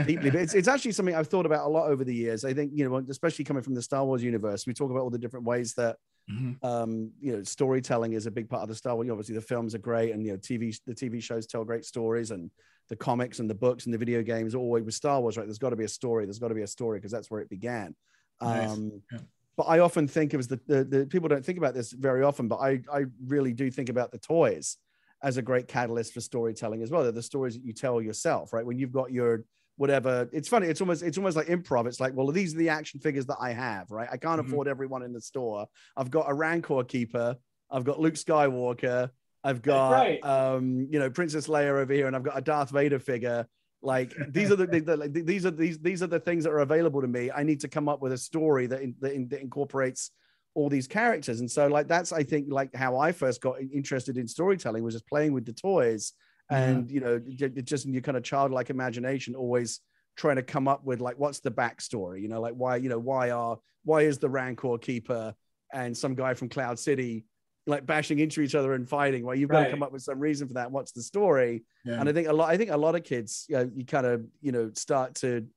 deeply 0.05 0.32
but 0.32 0.41
it's, 0.41 0.53
it's 0.55 0.67
actually 0.67 0.91
something 0.93 1.15
i've 1.15 1.28
thought 1.28 1.45
about 1.45 1.65
a 1.65 1.69
lot 1.69 1.88
over 1.88 2.03
the 2.03 2.13
years 2.13 2.43
i 2.43 2.53
think 2.53 2.72
you 2.74 2.89
know 2.89 2.97
especially 3.09 3.45
coming 3.45 3.61
from 3.63 3.76
the 3.76 3.82
star 3.82 4.03
wars 4.03 4.24
universe 4.24 4.65
we 4.65 4.74
talk 4.74 4.89
about 4.89 5.01
all 5.01 5.11
the 5.11 5.17
different 5.19 5.45
ways 5.45 5.74
that 5.76 5.95
Mhm. 6.28 6.61
um 6.63 7.11
you 7.19 7.36
know 7.36 7.43
storytelling 7.43 8.13
is 8.13 8.28
a 8.28 8.32
big 8.32 8.47
part 8.47 8.61
of 8.61 8.69
the 8.69 8.76
star 8.76 8.95
wars 8.95 9.09
obviously 9.09 9.34
the 9.36 9.41
films 9.41 9.74
are 9.74 9.80
great 9.80 10.11
and 10.11 10.24
you 10.24 10.32
know 10.32 10.38
tv 10.38 10.80
the 10.86 10.93
tv 10.93 11.22
shows 11.22 11.47
tell 11.47 11.65
great 11.65 11.86
stories 11.86 12.32
and 12.32 12.51
the 12.89 12.95
comics 12.95 13.39
and 13.39 13.49
the 13.49 13.55
books 13.55 13.86
and 13.86 13.93
the 13.93 13.97
video 13.97 14.22
games 14.22 14.53
always 14.53 14.84
with 14.84 14.93
star 14.93 15.22
wars 15.22 15.38
right 15.38 15.47
there's 15.47 15.57
got 15.57 15.72
to 15.72 15.76
be 15.76 15.86
a 15.86 15.89
story 15.89 16.26
there's 16.26 16.39
got 16.39 16.49
to 16.49 16.55
be 16.55 16.61
a 16.61 16.67
story 16.67 16.99
because 16.99 17.11
that's 17.11 17.32
where 17.32 17.41
it 17.41 17.49
began 17.49 17.95
Nice. 18.43 18.82
um 18.82 19.01
Yeah. 19.11 19.19
but 19.57 19.63
I 19.63 19.80
often 19.80 20.07
think 20.07 20.34
of 20.34 20.39
as 20.39 20.47
the, 20.47 20.59
the 20.67 20.84
the 20.84 21.05
people 21.07 21.30
don't 21.30 21.45
think 21.45 21.57
about 21.57 21.74
this 21.74 21.91
very 21.91 22.24
often, 22.24 22.47
but 22.47 22.57
I 22.57 22.82
I 22.91 23.05
really 23.26 23.53
do 23.53 23.69
think 23.69 23.89
about 23.89 24.11
the 24.11 24.17
toys 24.19 24.78
as 25.24 25.38
a 25.38 25.41
great 25.41 25.67
catalyst 25.67 26.13
for 26.13 26.22
storytelling 26.22 26.82
as 26.82 26.89
well. 26.89 27.03
They're 27.03 27.11
the 27.11 27.22
stories 27.22 27.53
that 27.55 27.63
you 27.63 27.74
tell 27.74 28.01
yourself, 28.01 28.53
right? 28.53 28.65
When 28.65 28.80
you've 28.80 28.91
got 28.91 29.11
your 29.11 29.45
whatever, 29.82 30.29
it's 30.32 30.47
funny. 30.47 30.67
It's 30.67 30.79
almost 30.79 31.01
it's 31.01 31.17
almost 31.17 31.36
like 31.36 31.47
improv. 31.47 31.88
It's 31.88 31.99
like, 31.99 32.13
well, 32.13 32.27
these 32.27 32.53
are 32.53 32.57
the 32.59 32.69
action 32.69 32.99
figures 32.99 33.25
that 33.25 33.38
I 33.41 33.51
have, 33.51 33.89
right? 33.89 34.07
I 34.11 34.17
can't 34.17 34.39
Mhm. 34.39 34.45
afford 34.45 34.67
everyone 34.67 35.01
in 35.01 35.11
the 35.11 35.19
store. 35.19 35.65
I've 35.97 36.11
got 36.11 36.29
a 36.29 36.34
Rancor 36.36 36.84
keeper. 36.84 37.36
I've 37.71 37.84
got 37.84 37.99
Luke 37.99 38.13
Skywalker. 38.13 39.09
I've 39.43 39.63
got 39.63 39.93
Right. 39.93 40.23
um, 40.23 40.88
you 40.91 40.99
know, 40.99 41.09
Princess 41.09 41.47
Leia 41.47 41.71
over 41.82 41.91
here, 41.91 42.05
and 42.05 42.15
I've 42.15 42.21
got 42.21 42.38
a 42.38 42.41
Darth 42.41 42.69
Vader 42.69 42.99
figure. 42.99 43.47
Like 43.82 44.13
these 44.29 44.51
are 44.51 44.55
the, 44.55 44.67
the, 44.67 44.79
the 44.82 44.97
like, 44.97 45.13
these 45.13 45.47
are 45.47 45.51
these 45.63 45.79
these 45.79 46.03
are 46.03 46.07
the 46.15 46.19
things 46.19 46.43
that 46.43 46.51
are 46.51 46.59
available 46.59 47.01
to 47.01 47.07
me. 47.07 47.32
I 47.32 47.41
need 47.41 47.59
to 47.61 47.67
come 47.67 47.89
up 47.89 47.99
with 48.03 48.11
a 48.13 48.17
story 48.19 48.67
that 48.67 48.82
in, 48.84 48.93
that, 49.01 49.13
in, 49.13 49.27
that 49.29 49.41
incorporates 49.41 50.11
all 50.53 50.69
these 50.69 50.86
characters, 50.88 51.39
and 51.39 51.49
so 51.49 51.65
like 51.67 51.88
that's 51.88 52.11
I 52.11 52.23
think 52.23 52.51
like 52.51 52.75
how 52.75 52.97
I 52.99 53.11
first 53.13 53.41
got 53.41 53.55
interested 53.59 54.15
in 54.17 54.27
storytelling 54.27 54.84
was 54.84 54.93
just 54.93 55.07
playing 55.07 55.34
with 55.34 55.45
the 55.45 55.53
toys, 55.53 56.13
and 56.51 56.91
you 56.91 56.99
know 56.99 57.19
just 57.63 57.85
in 57.85 57.93
your 57.93 58.01
kind 58.01 58.17
of 58.17 58.23
childlike 58.23 58.69
imagination, 58.69 59.35
always 59.35 59.79
trying 60.17 60.35
to 60.35 60.43
come 60.43 60.67
up 60.67 60.83
with 60.83 60.99
like 60.99 61.17
what's 61.17 61.39
the 61.39 61.51
backstory, 61.51 62.21
you 62.21 62.27
know, 62.27 62.41
like 62.41 62.53
why 62.53 62.75
you 62.75 62.89
know 62.89 62.99
why 62.99 63.31
are 63.31 63.57
why 63.83 64.01
is 64.01 64.19
the 64.19 64.29
Rancor 64.29 64.77
keeper 64.77 65.33
and 65.73 65.97
some 65.97 66.15
guy 66.15 66.33
from 66.33 66.49
Cloud 66.49 66.77
City 66.77 67.25
like 67.67 67.85
bashing 67.85 68.19
into 68.19 68.41
each 68.41 68.55
other 68.55 68.73
and 68.73 68.87
fighting? 68.87 69.25
Well, 69.25 69.35
you've 69.35 69.49
got 69.49 69.65
to 69.65 69.69
come 69.69 69.83
up 69.83 69.91
with 69.91 70.01
some 70.01 70.19
reason 70.19 70.47
for 70.47 70.55
that. 70.55 70.71
What's 70.71 70.91
the 70.91 71.01
story? 71.01 71.63
Yeah. 71.83 71.99
and 71.99 72.07
i 72.07 72.13
think 72.13 72.27
a 72.27 72.33
lot 72.33 72.49
i 72.49 72.57
think 72.57 72.69
a 72.69 72.77
lot 72.77 72.95
of 72.95 73.03
kids 73.03 73.45
you, 73.49 73.55
know, 73.55 73.71
you 73.73 73.85
kind 73.85 74.05
of 74.05 74.23
you 74.39 74.51
know 74.51 74.69
start 74.75 75.15
to 75.15 75.47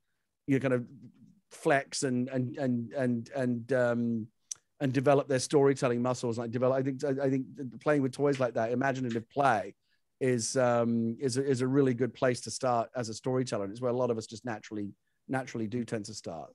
you 0.47 0.59
know, 0.59 0.61
kind 0.61 0.75
of 0.75 0.87
flex 1.51 2.03
and 2.03 2.29
and 2.29 2.57
and 2.57 2.93
and 2.93 3.31
and 3.37 3.73
um 3.73 4.27
and 4.81 4.93
develop 4.93 5.29
their 5.29 5.39
storytelling 5.39 6.03
muscles 6.03 6.39
like 6.39 6.51
develop 6.51 6.79
i 6.79 6.83
think 6.83 7.05
I 7.05 7.31
think 7.31 7.47
playing 7.81 8.03
with 8.03 8.13
toys 8.13 8.41
like 8.41 8.55
that 8.55 8.73
imaginative 8.73 9.29
play 9.31 9.75
is 10.25 10.57
um 10.57 11.17
is 11.21 11.37
a, 11.37 11.45
is 11.45 11.61
a 11.61 11.67
really 11.67 11.93
good 11.93 12.15
place 12.15 12.41
to 12.41 12.51
start 12.51 12.89
as 12.97 13.09
a 13.11 13.15
storyteller. 13.15 13.67
It's 13.67 13.83
where 13.83 13.91
a 13.91 13.97
lot 13.97 14.11
of 14.11 14.17
us 14.17 14.27
just 14.27 14.45
naturally 14.45 14.89
naturally 15.29 15.67
do 15.67 15.85
tend 15.85 16.07
to 16.07 16.15
start. 16.15 16.51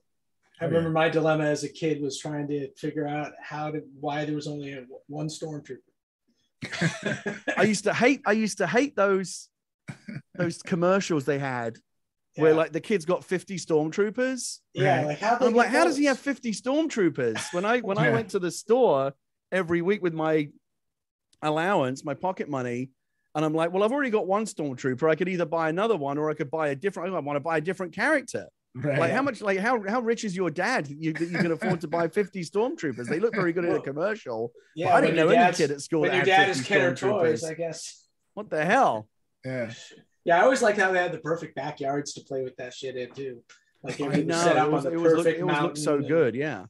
I 0.60 0.64
remember 0.64 0.90
my 0.90 1.08
dilemma 1.08 1.44
as 1.44 1.62
a 1.64 1.68
kid 1.68 2.02
was 2.02 2.18
trying 2.18 2.48
to 2.48 2.70
figure 2.74 3.06
out 3.06 3.32
how 3.40 3.70
to 3.70 3.82
why 3.98 4.24
there 4.24 4.34
was 4.34 4.48
only 4.48 4.72
a, 4.72 4.84
one 5.06 5.28
stormtrooper. 5.28 5.78
i 7.56 7.62
used 7.62 7.84
to 7.84 7.94
hate 7.94 8.20
i 8.26 8.32
used 8.32 8.58
to 8.58 8.66
hate 8.66 8.94
those 8.94 9.48
those 10.34 10.60
commercials 10.60 11.24
they 11.24 11.38
had 11.38 11.78
where 12.36 12.54
like 12.54 12.72
the 12.72 12.80
kids 12.80 13.04
got 13.04 13.24
50 13.24 13.56
stormtroopers. 13.56 14.60
Yeah, 14.74 15.04
like 15.06 15.18
how 15.18 15.38
I'm 15.40 15.54
like, 15.54 15.68
how 15.68 15.84
does 15.84 15.96
he 15.96 16.04
have 16.04 16.18
50 16.18 16.52
stormtroopers? 16.52 17.52
When 17.52 17.64
I 17.64 17.80
when 17.80 17.98
I 17.98 18.10
went 18.10 18.30
to 18.30 18.38
the 18.38 18.50
store 18.50 19.12
every 19.50 19.82
week 19.82 20.00
with 20.02 20.14
my 20.14 20.48
allowance, 21.42 22.04
my 22.04 22.14
pocket 22.14 22.48
money, 22.48 22.90
and 23.34 23.44
I'm 23.44 23.54
like, 23.54 23.72
well, 23.72 23.82
I've 23.84 23.92
already 23.92 24.10
got 24.10 24.26
one 24.26 24.44
stormtrooper. 24.44 25.08
I 25.10 25.14
could 25.14 25.28
either 25.28 25.46
buy 25.46 25.68
another 25.68 25.96
one 25.96 26.18
or 26.18 26.30
I 26.30 26.34
could 26.34 26.50
buy 26.50 26.68
a 26.68 26.74
different. 26.74 27.14
I 27.14 27.18
want 27.20 27.36
to 27.36 27.40
buy 27.40 27.58
a 27.58 27.60
different 27.60 27.94
character. 27.94 28.46
right. 28.74 28.98
Like 28.98 29.12
how 29.12 29.22
much? 29.22 29.40
Like 29.40 29.58
how 29.58 29.82
how 29.88 30.00
rich 30.00 30.24
is 30.24 30.34
your 30.36 30.50
dad 30.50 30.86
that 30.86 30.96
you 30.96 31.12
that 31.12 31.28
you 31.28 31.38
can 31.38 31.52
afford 31.52 31.80
to 31.82 31.88
buy 31.88 32.08
50 32.20 32.42
stormtroopers? 32.44 33.06
They 33.08 33.20
look 33.20 33.34
very 33.34 33.52
good 33.52 33.64
in 33.64 33.70
a 33.70 33.74
Well, 33.74 33.82
commercial. 33.82 34.52
Yeah, 34.76 34.94
I 34.94 35.00
didn't 35.00 35.16
know 35.16 35.28
any 35.28 35.54
kid 35.56 35.70
at 35.70 35.80
school 35.80 36.00
When 36.02 36.10
that 36.10 36.16
your 36.18 36.24
dad 36.26 36.46
50 36.48 36.60
is 36.60 36.66
Kenner 36.66 36.94
Toys. 36.94 37.44
I 37.44 37.54
guess. 37.54 38.06
What 38.34 38.50
the 38.50 38.64
hell? 38.64 39.08
yeah. 39.44 39.72
Yeah, 40.24 40.38
I 40.38 40.42
always 40.42 40.60
like 40.60 40.76
how 40.76 40.92
they 40.92 40.98
had 40.98 41.12
the 41.12 41.18
perfect 41.18 41.54
backyards 41.56 42.12
to 42.12 42.20
play 42.22 42.42
with 42.42 42.54
that 42.56 42.74
shit 42.74 42.94
in 42.94 43.10
too. 43.12 43.42
Like 43.82 43.98
everything 44.00 44.26
was 44.28 44.36
set 44.36 44.58
up 44.58 44.66
it 44.66 44.70
was, 44.72 44.84
on 44.86 44.92
it 44.92 44.96
the 44.96 45.00
was, 45.02 45.12
look, 45.14 45.24
perfect 45.24 45.40
it 45.40 45.44
was 45.44 45.60
looked 45.62 45.78
so 45.78 45.94
and- 45.96 46.06
good. 46.08 46.34
Yeah. 46.34 46.66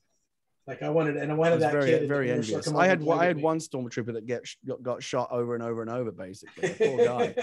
Like 0.71 0.83
I 0.85 0.89
wanted, 0.89 1.17
and 1.17 1.33
I 1.33 1.35
I 1.35 1.37
wanted 1.37 1.55
was 1.57 1.63
that 1.65 1.73
very, 1.73 1.87
kid. 1.87 2.03
in 2.05 2.09
very 2.09 2.29
commercial 2.29 2.61
to 2.61 2.69
envious. 2.69 2.81
I 2.81 2.87
had 2.87 2.99
and 2.99 3.07
play 3.09 3.19
I 3.19 3.25
had 3.27 3.39
me. 3.39 3.43
one 3.43 3.59
stormtrooper 3.59 4.13
that 4.13 4.25
get 4.25 4.49
got, 4.65 4.81
got 4.85 5.03
shot 5.03 5.29
over 5.33 5.55
and 5.55 5.65
over 5.65 5.83
and 5.83 5.91
over, 5.91 6.13
basically. 6.13 6.69
Poor 6.79 7.05
guy. 7.05 7.35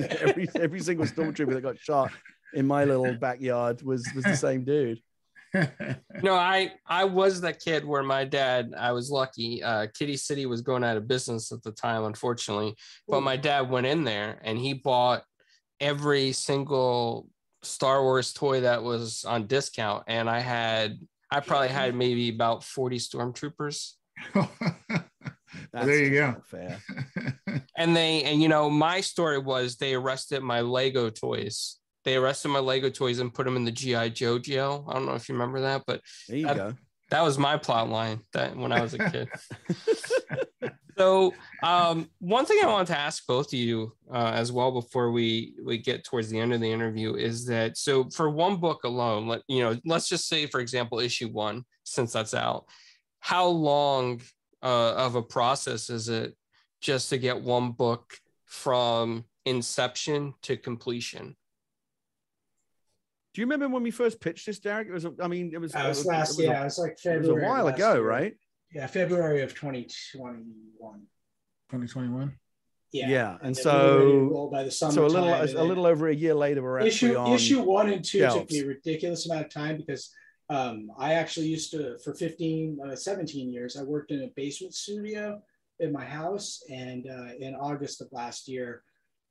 every 0.20 0.48
every 0.56 0.80
single 0.80 1.06
stormtrooper 1.06 1.52
that 1.54 1.60
got 1.60 1.78
shot 1.78 2.10
in 2.54 2.66
my 2.66 2.84
little 2.84 3.14
backyard 3.14 3.82
was 3.82 4.04
was 4.16 4.24
the 4.24 4.34
same 4.36 4.64
dude. 4.64 5.00
No, 6.24 6.34
I 6.34 6.72
I 6.84 7.04
was 7.04 7.42
that 7.42 7.60
kid 7.60 7.84
where 7.84 8.02
my 8.02 8.24
dad. 8.24 8.74
I 8.76 8.90
was 8.90 9.12
lucky. 9.12 9.62
Uh, 9.62 9.86
Kiddie 9.96 10.16
City 10.16 10.46
was 10.46 10.60
going 10.60 10.82
out 10.82 10.96
of 10.96 11.06
business 11.06 11.52
at 11.52 11.62
the 11.62 11.70
time, 11.70 12.02
unfortunately. 12.02 12.74
But 13.06 13.20
my 13.20 13.36
dad 13.36 13.70
went 13.70 13.86
in 13.86 14.02
there 14.02 14.40
and 14.42 14.58
he 14.58 14.74
bought 14.74 15.22
every 15.80 16.32
single 16.32 17.28
Star 17.62 18.02
Wars 18.02 18.32
toy 18.32 18.62
that 18.62 18.82
was 18.82 19.24
on 19.24 19.46
discount, 19.46 20.02
and 20.08 20.28
I 20.28 20.40
had 20.40 20.98
I 21.30 21.40
probably 21.40 21.68
had 21.68 21.94
maybe 21.94 22.28
about 22.28 22.62
forty 22.64 22.98
stormtroopers. 22.98 23.92
That's 25.72 25.86
there 25.86 26.02
you 26.04 26.10
go. 26.10 26.36
Fair. 26.46 26.78
And 27.78 27.94
they 27.94 28.22
and 28.24 28.40
you 28.42 28.48
know 28.48 28.70
my 28.70 29.00
story 29.02 29.36
was 29.38 29.76
they 29.76 29.92
arrested 29.94 30.42
my 30.42 30.62
Lego 30.62 31.10
toys. 31.10 31.76
They 32.04 32.16
arrested 32.16 32.48
my 32.48 32.58
Lego 32.60 32.88
toys 32.88 33.18
and 33.18 33.32
put 33.34 33.44
them 33.44 33.56
in 33.56 33.64
the 33.66 33.70
GI 33.70 34.10
Joe 34.10 34.38
jail. 34.38 34.86
I 34.88 34.94
don't 34.94 35.04
know 35.04 35.14
if 35.14 35.28
you 35.28 35.34
remember 35.34 35.60
that, 35.60 35.82
but 35.86 36.00
There 36.28 36.38
you 36.38 36.46
That- 36.46 36.56
go. 36.56 36.74
that 37.10 37.20
was 37.22 37.36
my 37.38 37.58
plot 37.58 37.90
line 37.90 38.20
that 38.32 38.56
when 38.56 38.72
I 38.72 38.80
was 38.80 38.94
a 38.94 39.10
kid. 39.10 39.28
So, 40.98 41.34
um, 41.62 42.08
one 42.20 42.46
thing 42.46 42.58
I 42.62 42.66
want 42.68 42.88
to 42.88 42.98
ask 42.98 43.26
both 43.26 43.48
of 43.48 43.58
you 43.58 43.92
uh, 44.10 44.32
as 44.34 44.50
well 44.50 44.72
before 44.72 45.10
we 45.10 45.54
we 45.62 45.76
get 45.78 46.04
towards 46.04 46.30
the 46.30 46.38
end 46.38 46.54
of 46.54 46.60
the 46.60 46.70
interview 46.72 47.14
is 47.16 47.44
that 47.46 47.76
so 47.76 48.08
for 48.10 48.30
one 48.30 48.56
book 48.56 48.84
alone, 48.84 49.28
let 49.28 49.42
you 49.46 49.62
know, 49.62 49.78
let's 49.84 50.08
just 50.08 50.26
say 50.26 50.46
for 50.46 50.60
example, 50.60 50.98
issue 50.98 51.28
one, 51.28 51.64
since 51.84 52.12
that's 52.14 52.32
out, 52.32 52.64
how 53.20 53.46
long 53.46 54.22
uh, 54.62 54.94
of 54.94 55.16
a 55.16 55.22
process 55.22 55.90
is 55.90 56.08
it 56.08 56.34
just 56.80 57.10
to 57.10 57.18
get 57.18 57.42
one 57.42 57.72
book 57.72 58.14
from 58.46 59.24
inception 59.44 60.32
to 60.42 60.56
completion? 60.56 61.36
Do 63.34 63.42
you 63.42 63.46
remember 63.46 63.68
when 63.68 63.82
we 63.82 63.90
first 63.90 64.18
pitched 64.18 64.46
this, 64.46 64.60
Darick? 64.60 64.86
It 64.88 64.92
was, 64.92 65.06
I 65.20 65.28
mean, 65.28 65.50
it 65.52 65.58
was, 65.58 65.74
Uh, 65.74 65.80
it 65.80 65.88
was 65.88 65.98
it 65.98 66.00
was- 66.00 66.06
last, 66.06 66.30
it 66.30 66.30
was 66.30 66.38
a- 66.38 66.42
yeah, 66.42 66.60
it 66.62 66.64
was 66.64 66.78
like 66.78 66.90
it 66.92 66.94
was 66.94 67.02
February. 67.26 67.44
a 67.44 67.46
while 67.48 67.68
ago, 67.68 67.92
year. 67.94 68.02
right? 68.02 68.34
Yeah, 68.76 68.86
February 68.88 69.40
of 69.40 69.54
2021. 69.54 70.44
2021. 71.70 72.38
Yeah, 72.92 73.08
Yeah, 73.08 73.38
and 73.40 73.54
then 73.56 73.64
we 73.64 73.70
were 73.72 73.96
ready 73.96 74.12
to 74.12 74.18
so- 74.18 74.34
roll 74.34 74.50
by 74.50 74.64
the 74.64 74.70
summer 74.70 74.92
So 74.92 75.06
a 75.06 75.08
little, 75.08 75.32
a 75.32 75.64
little 75.64 75.86
over 75.86 76.08
a 76.08 76.14
year 76.14 76.34
later, 76.34 76.62
we're 76.62 76.80
actually 76.80 77.12
issue 77.12 77.16
on. 77.16 77.32
issue 77.32 77.62
one 77.62 77.88
and 77.90 78.04
two 78.04 78.18
took 78.28 78.50
me 78.50 78.60
a 78.60 78.66
ridiculous 78.66 79.24
amount 79.24 79.46
of 79.46 79.50
time 79.50 79.78
because 79.78 80.12
um, 80.50 80.90
I 80.98 81.14
actually 81.14 81.46
used 81.46 81.70
to 81.70 81.98
for 82.04 82.12
15, 82.12 82.78
uh, 82.86 82.94
17 82.96 83.50
years. 83.50 83.78
I 83.78 83.82
worked 83.82 84.10
in 84.10 84.22
a 84.24 84.28
basement 84.36 84.74
studio 84.74 85.40
in 85.80 85.90
my 85.90 86.04
house, 86.04 86.62
and 86.70 87.06
uh, 87.08 87.28
in 87.40 87.54
August 87.54 88.02
of 88.02 88.08
last 88.12 88.46
year, 88.46 88.82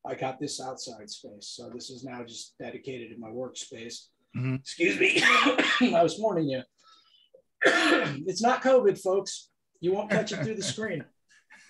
I 0.08 0.16
got 0.16 0.40
this 0.40 0.60
outside 0.60 1.08
space. 1.12 1.48
So 1.56 1.70
this 1.70 1.92
is 1.92 2.04
now 2.04 2.24
just 2.24 2.56
dedicated 2.58 3.12
to 3.12 3.18
my 3.20 3.30
workspace. 3.30 4.08
Mhm. 4.36 4.56
Excuse 4.60 5.00
me, 5.00 5.22
I 5.96 6.02
was 6.02 6.18
warning 6.20 6.50
you. 6.50 6.64
it's 7.66 8.42
not 8.42 8.62
COVID, 8.64 9.02
folks. 9.02 9.50
You 9.82 9.94
won't 9.94 10.10
catch 10.10 10.32
it 10.32 10.44
through 10.44 10.56
the 10.56 10.64
screen. 10.64 11.04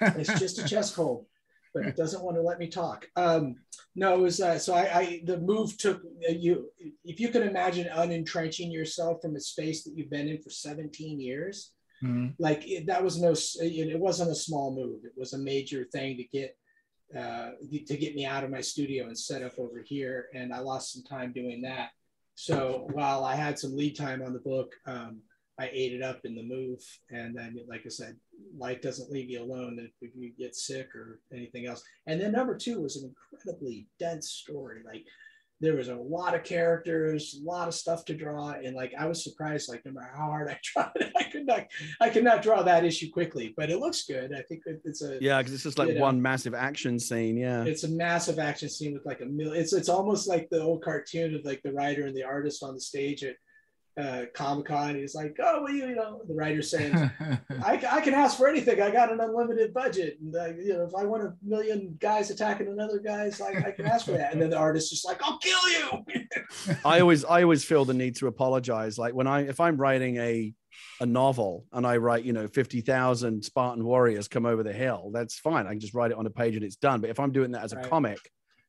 It's 0.02 0.40
just 0.40 0.60
a 0.60 0.68
chest 0.68 0.96
cold, 0.96 1.26
but 1.74 1.86
it 1.86 1.96
doesn't 1.96 2.24
want 2.24 2.38
to 2.38 2.42
let 2.42 2.60
me 2.60 2.68
talk. 2.68 3.08
Um, 3.16 3.56
no, 3.96 4.14
it 4.16 4.20
was 4.22 4.42
uh, 4.42 4.60
so 4.60 4.74
I, 4.74 4.98
I 5.00 5.22
the 5.26 5.38
move 5.40 5.78
took 5.78 6.02
uh, 6.28 6.32
you. 6.32 6.70
If 7.04 7.20
you 7.20 7.30
can 7.30 7.44
imagine 7.44 7.88
unentrenching 7.88 8.72
yourself 8.72 9.22
from 9.22 9.36
a 9.36 9.40
space 9.40 9.84
that 9.84 9.94
you've 9.96 10.10
been 10.10 10.28
in 10.28 10.42
for 10.42 10.50
17 10.50 11.20
years, 11.20 11.72
Mhm. 12.04 12.36
like 12.40 12.68
it, 12.68 12.88
that 12.88 13.04
was 13.04 13.22
no, 13.22 13.32
it, 13.32 13.88
it 13.94 14.00
wasn't 14.00 14.32
a 14.32 14.36
small 14.36 14.76
move. 14.76 15.06
It 15.06 15.14
was 15.16 15.34
a 15.34 15.38
major 15.38 15.86
thing 15.86 16.18
to 16.18 16.24
get 16.26 16.58
uh, 17.18 17.52
to 17.88 17.98
get 17.98 18.16
me 18.16 18.26
out 18.26 18.44
of 18.44 18.50
my 18.50 18.62
studio 18.62 19.06
and 19.08 19.18
set 19.18 19.44
up 19.44 19.58
over 19.58 19.82
here. 19.82 20.28
And 20.34 20.54
I 20.54 20.60
lost 20.60 20.92
some 20.92 21.04
time 21.04 21.32
doing 21.32 21.62
that. 21.62 21.92
So 22.36 22.88
while 22.92 23.24
I 23.24 23.36
had 23.36 23.58
some 23.58 23.76
lead 23.78 23.96
time 23.96 24.22
on 24.22 24.34
the 24.34 24.40
book, 24.40 24.74
um, 24.86 25.22
I 25.60 25.70
ate 25.72 25.94
it 25.94 26.02
up 26.02 26.20
in 26.26 26.36
the 26.36 26.44
move. 26.44 26.80
And 27.10 27.36
then, 27.36 27.58
like 27.68 27.84
I 27.86 27.90
said, 27.90 28.18
life 28.58 28.82
doesn't 28.82 29.12
leave 29.12 29.30
you 29.30 29.42
alone 29.42 29.90
if 30.02 30.12
you 30.16 30.32
get 30.38 30.56
sick 30.56 30.94
or 30.96 31.20
anything 31.34 31.66
else. 31.66 31.84
And 32.08 32.20
then 32.20 32.34
number 32.34 32.58
two 32.58 32.82
was 32.82 32.98
an 32.98 33.14
incredibly 33.32 33.88
dense 34.00 34.30
story. 34.30 34.82
Like 34.86 35.06
there 35.62 35.76
was 35.76 35.88
a 35.88 35.96
lot 35.96 36.36
of 36.36 36.44
characters, 36.44 37.40
a 37.42 37.50
lot 37.50 37.70
of 37.70 37.74
stuff 37.74 38.04
to 38.06 38.14
draw, 38.14 38.50
and 38.52 38.76
like 38.76 38.94
I 39.00 39.06
was 39.06 39.24
surprised. 39.24 39.70
Like 39.70 39.86
no 39.86 39.94
matter 39.94 40.12
how 40.14 40.26
hard 40.26 40.50
I 40.50 40.60
tried, 40.64 41.14
I 41.18 41.24
could 41.24 41.46
not, 41.46 41.68
I 42.02 42.10
could 42.10 42.26
not 42.26 42.42
draw 42.42 42.62
that 42.64 42.84
issue 42.84 43.10
quickly. 43.10 43.54
But 43.56 43.70
it 43.70 43.80
looks 43.80 44.04
good. 44.04 44.34
I 44.38 44.42
think 44.42 44.64
it's 44.84 45.02
a, 45.02 45.18
Yeah, 45.22 45.38
because 45.38 45.54
it's 45.54 45.64
just 45.64 45.80
like 45.80 45.88
You 45.88 45.96
know. 45.96 46.02
one 46.02 46.22
massive 46.22 46.54
action 46.54 47.00
scene. 47.00 47.38
Yeah. 47.38 47.64
it's 47.64 47.86
a 47.86 47.90
massive 47.90 48.40
action 48.40 48.68
scene 48.68 48.94
with 48.94 49.06
like 49.06 49.22
a 49.22 49.26
million. 49.26 49.62
It's 49.62 49.72
it's 49.72 49.88
almost 49.90 50.28
like 50.28 50.50
the 50.50 50.62
old 50.62 50.84
cartoon 50.84 51.34
of 51.34 51.46
like 51.46 51.62
the 51.64 51.72
writer 51.72 52.06
and 52.06 52.16
the 52.16 52.24
artist 52.24 52.62
on 52.62 52.74
the 52.74 52.82
stage 52.82 53.24
at 53.24 53.36
uh, 53.98 54.24
Comic 54.34 54.66
Con. 54.66 54.96
He's 54.96 55.16
like, 55.16 55.36
oh, 55.42 55.64
well, 55.64 55.74
you, 55.74 55.88
you 55.88 55.96
know, 55.96 56.22
the 56.28 56.34
writer 56.34 56.62
saying, 56.62 56.94
I, 57.64 57.82
I 57.90 58.02
can 58.02 58.14
ask 58.14 58.38
for 58.38 58.48
anything. 58.48 58.82
I 58.82 58.92
got 58.92 59.12
an 59.12 59.20
unlimited 59.20 59.74
budget. 59.74 60.18
And, 60.22 60.36
uh, 60.36 60.48
you 60.56 60.74
know, 60.74 60.84
if 60.84 60.94
I 60.96 61.06
want 61.06 61.24
a 61.24 61.34
million 61.44 61.98
guys 62.00 62.30
attacking 62.30 62.68
another 62.68 63.00
guy's, 63.00 63.40
like, 63.40 63.66
I 63.66 63.72
can 63.72 63.86
ask 63.86 64.06
for 64.06 64.12
that. 64.12 64.34
And 64.34 64.42
then 64.42 64.50
the 64.50 64.58
artist 64.58 64.90
just 64.90 65.06
like, 65.06 65.22
I'll 65.24 65.40
kill 65.40 65.70
you. 65.70 66.26
I 66.86 67.00
always 67.00 67.24
I 67.26 67.44
always 67.44 67.64
feel 67.64 67.86
the 67.86 67.94
need 67.94 68.16
to 68.18 68.28
apologize. 68.28 68.98
Like 68.98 69.14
when 69.14 69.28
I 69.28 69.48
if 69.48 69.60
I'm 69.60 69.78
writing 69.78 70.18
a 70.18 70.54
a 71.00 71.06
novel 71.06 71.66
and 71.72 71.88
I 71.88 71.98
write, 71.98 72.26
you 72.26 72.34
know, 72.34 72.48
50,000 72.48 73.44
Spartan 73.44 73.84
warriors 73.86 74.28
come 74.28 74.46
over 74.46 74.62
the 74.64 74.74
hill, 74.74 75.10
that's 75.14 75.40
fine. 75.40 75.68
I 75.68 75.72
can 75.72 75.80
just 75.80 75.94
write 75.94 76.12
it 76.12 76.18
on 76.18 76.26
a 76.26 76.30
page 76.30 76.56
and 76.56 76.66
it's 76.66 76.76
done. 76.76 77.00
But 77.02 77.10
if 77.12 77.20
I'm 77.20 77.32
doing 77.32 77.52
that 77.52 77.64
as 77.64 77.72
a 77.74 77.78
Right. 77.78 77.90
comic, 77.90 78.20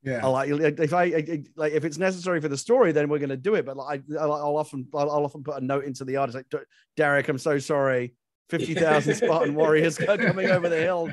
yeah. 0.07 0.21
I'll 0.23 0.33
like 0.33 0.49
if 0.49 0.95
I 0.95 1.03
I- 1.05 1.43
like 1.57 1.73
if 1.75 1.85
it's 1.85 1.99
necessary 1.99 2.41
for 2.41 2.49
the 2.49 2.57
story, 2.57 2.93
then 2.93 3.09
we're 3.09 3.19
going 3.19 3.29
to 3.29 3.37
do 3.37 3.55
it. 3.57 3.67
But 3.67 3.77
like 3.77 4.03
I'll, 4.19 4.33
I'll 4.33 4.57
often 4.57 4.87
I'll, 4.95 5.11
I'll 5.11 5.25
often 5.25 5.43
put 5.43 5.61
a 5.61 5.65
note 5.65 5.85
into 5.85 6.05
the 6.05 6.17
artist 6.17 6.37
like 6.37 6.67
Darick, 6.97 7.29
I'm 7.29 7.39
so 7.39 7.59
sorry. 7.59 8.15
50,000 8.51 9.15
Spartan 9.17 9.55
warriors 9.57 9.99
coming 9.99 10.49
over 10.51 10.69
the 10.69 10.79
hill. 10.81 11.11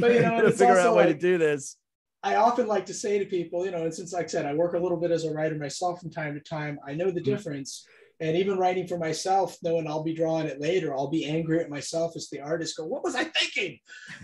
But, 0.00 0.12
you 0.14 0.20
know, 0.22 0.30
gotta 0.40 0.50
figure 0.50 0.78
out 0.78 0.92
a 0.92 0.94
way 0.94 1.04
like- 1.06 1.16
to 1.16 1.20
do 1.20 1.38
this. 1.38 1.76
I 2.22 2.36
often 2.36 2.66
like 2.66 2.86
to 2.86 2.94
say 2.94 3.18
to 3.18 3.26
people, 3.26 3.66
you 3.66 3.70
know, 3.70 3.82
and 3.84 3.92
since 3.92 4.14
like 4.14 4.24
I 4.24 4.28
said, 4.28 4.46
I 4.46 4.54
work 4.54 4.72
a 4.72 4.78
little 4.78 4.98
bit 4.98 5.10
as 5.10 5.24
a 5.26 5.30
writer 5.30 5.56
myself 5.56 6.00
from 6.00 6.10
time 6.10 6.32
to 6.32 6.40
time, 6.40 6.78
I 6.88 6.94
know 6.94 7.10
the 7.10 7.20
Mhm. 7.20 7.24
difference. 7.24 7.86
And 8.18 8.34
even 8.36 8.56
writing 8.56 8.86
for 8.86 8.96
myself, 8.96 9.58
knowing 9.62 9.86
I'll 9.86 10.02
be 10.04 10.14
drawing 10.14 10.46
it 10.46 10.58
later, 10.58 10.94
I'll 10.94 11.10
be 11.10 11.26
angry 11.26 11.60
at 11.60 11.68
myself 11.68 12.12
as 12.16 12.30
the 12.30 12.40
artist. 12.40 12.78
Go, 12.78 12.86
what 12.86 13.04
was 13.04 13.14
I 13.14 13.24
thinking? 13.24 13.78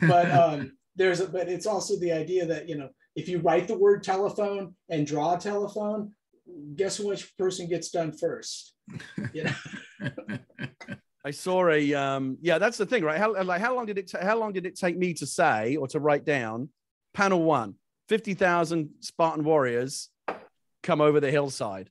But 0.08 0.30
um, 0.42 0.72
there's 0.96 1.20
a, 1.20 1.26
but 1.26 1.48
it's 1.50 1.66
also 1.66 1.98
the 1.98 2.12
idea 2.12 2.46
that 2.46 2.68
you 2.70 2.78
know, 2.78 2.88
if 3.16 3.28
you 3.28 3.38
write 3.38 3.68
the 3.68 3.76
word 3.76 4.02
telephone 4.02 4.74
and 4.88 5.06
draw 5.06 5.34
a 5.34 5.38
telephone, 5.38 6.12
guess 6.76 6.98
which 7.00 7.36
person 7.36 7.68
gets 7.68 7.90
done 7.90 8.12
first? 8.12 8.74
You 9.32 9.44
know, 9.44 9.54
I 11.24 11.30
saw 11.30 11.68
a 11.68 11.94
um 11.94 12.38
yeah, 12.40 12.58
that's 12.58 12.78
the 12.78 12.86
thing, 12.86 13.04
right? 13.04 13.18
How 13.18 13.42
like 13.42 13.60
how 13.60 13.74
long 13.74 13.86
did 13.86 13.98
it 13.98 14.12
how 14.20 14.38
long 14.38 14.52
did 14.52 14.66
it 14.66 14.76
take 14.76 14.96
me 14.96 15.14
to 15.14 15.26
say 15.26 15.76
or 15.76 15.86
to 15.88 16.00
write 16.00 16.24
down 16.24 16.70
panel 17.12 17.42
1 17.42 17.74
50,000 18.08 18.90
Spartan 18.98 19.44
warriors 19.44 20.08
come 20.82 21.00
over 21.00 21.20
the 21.20 21.30
hillside. 21.30 21.90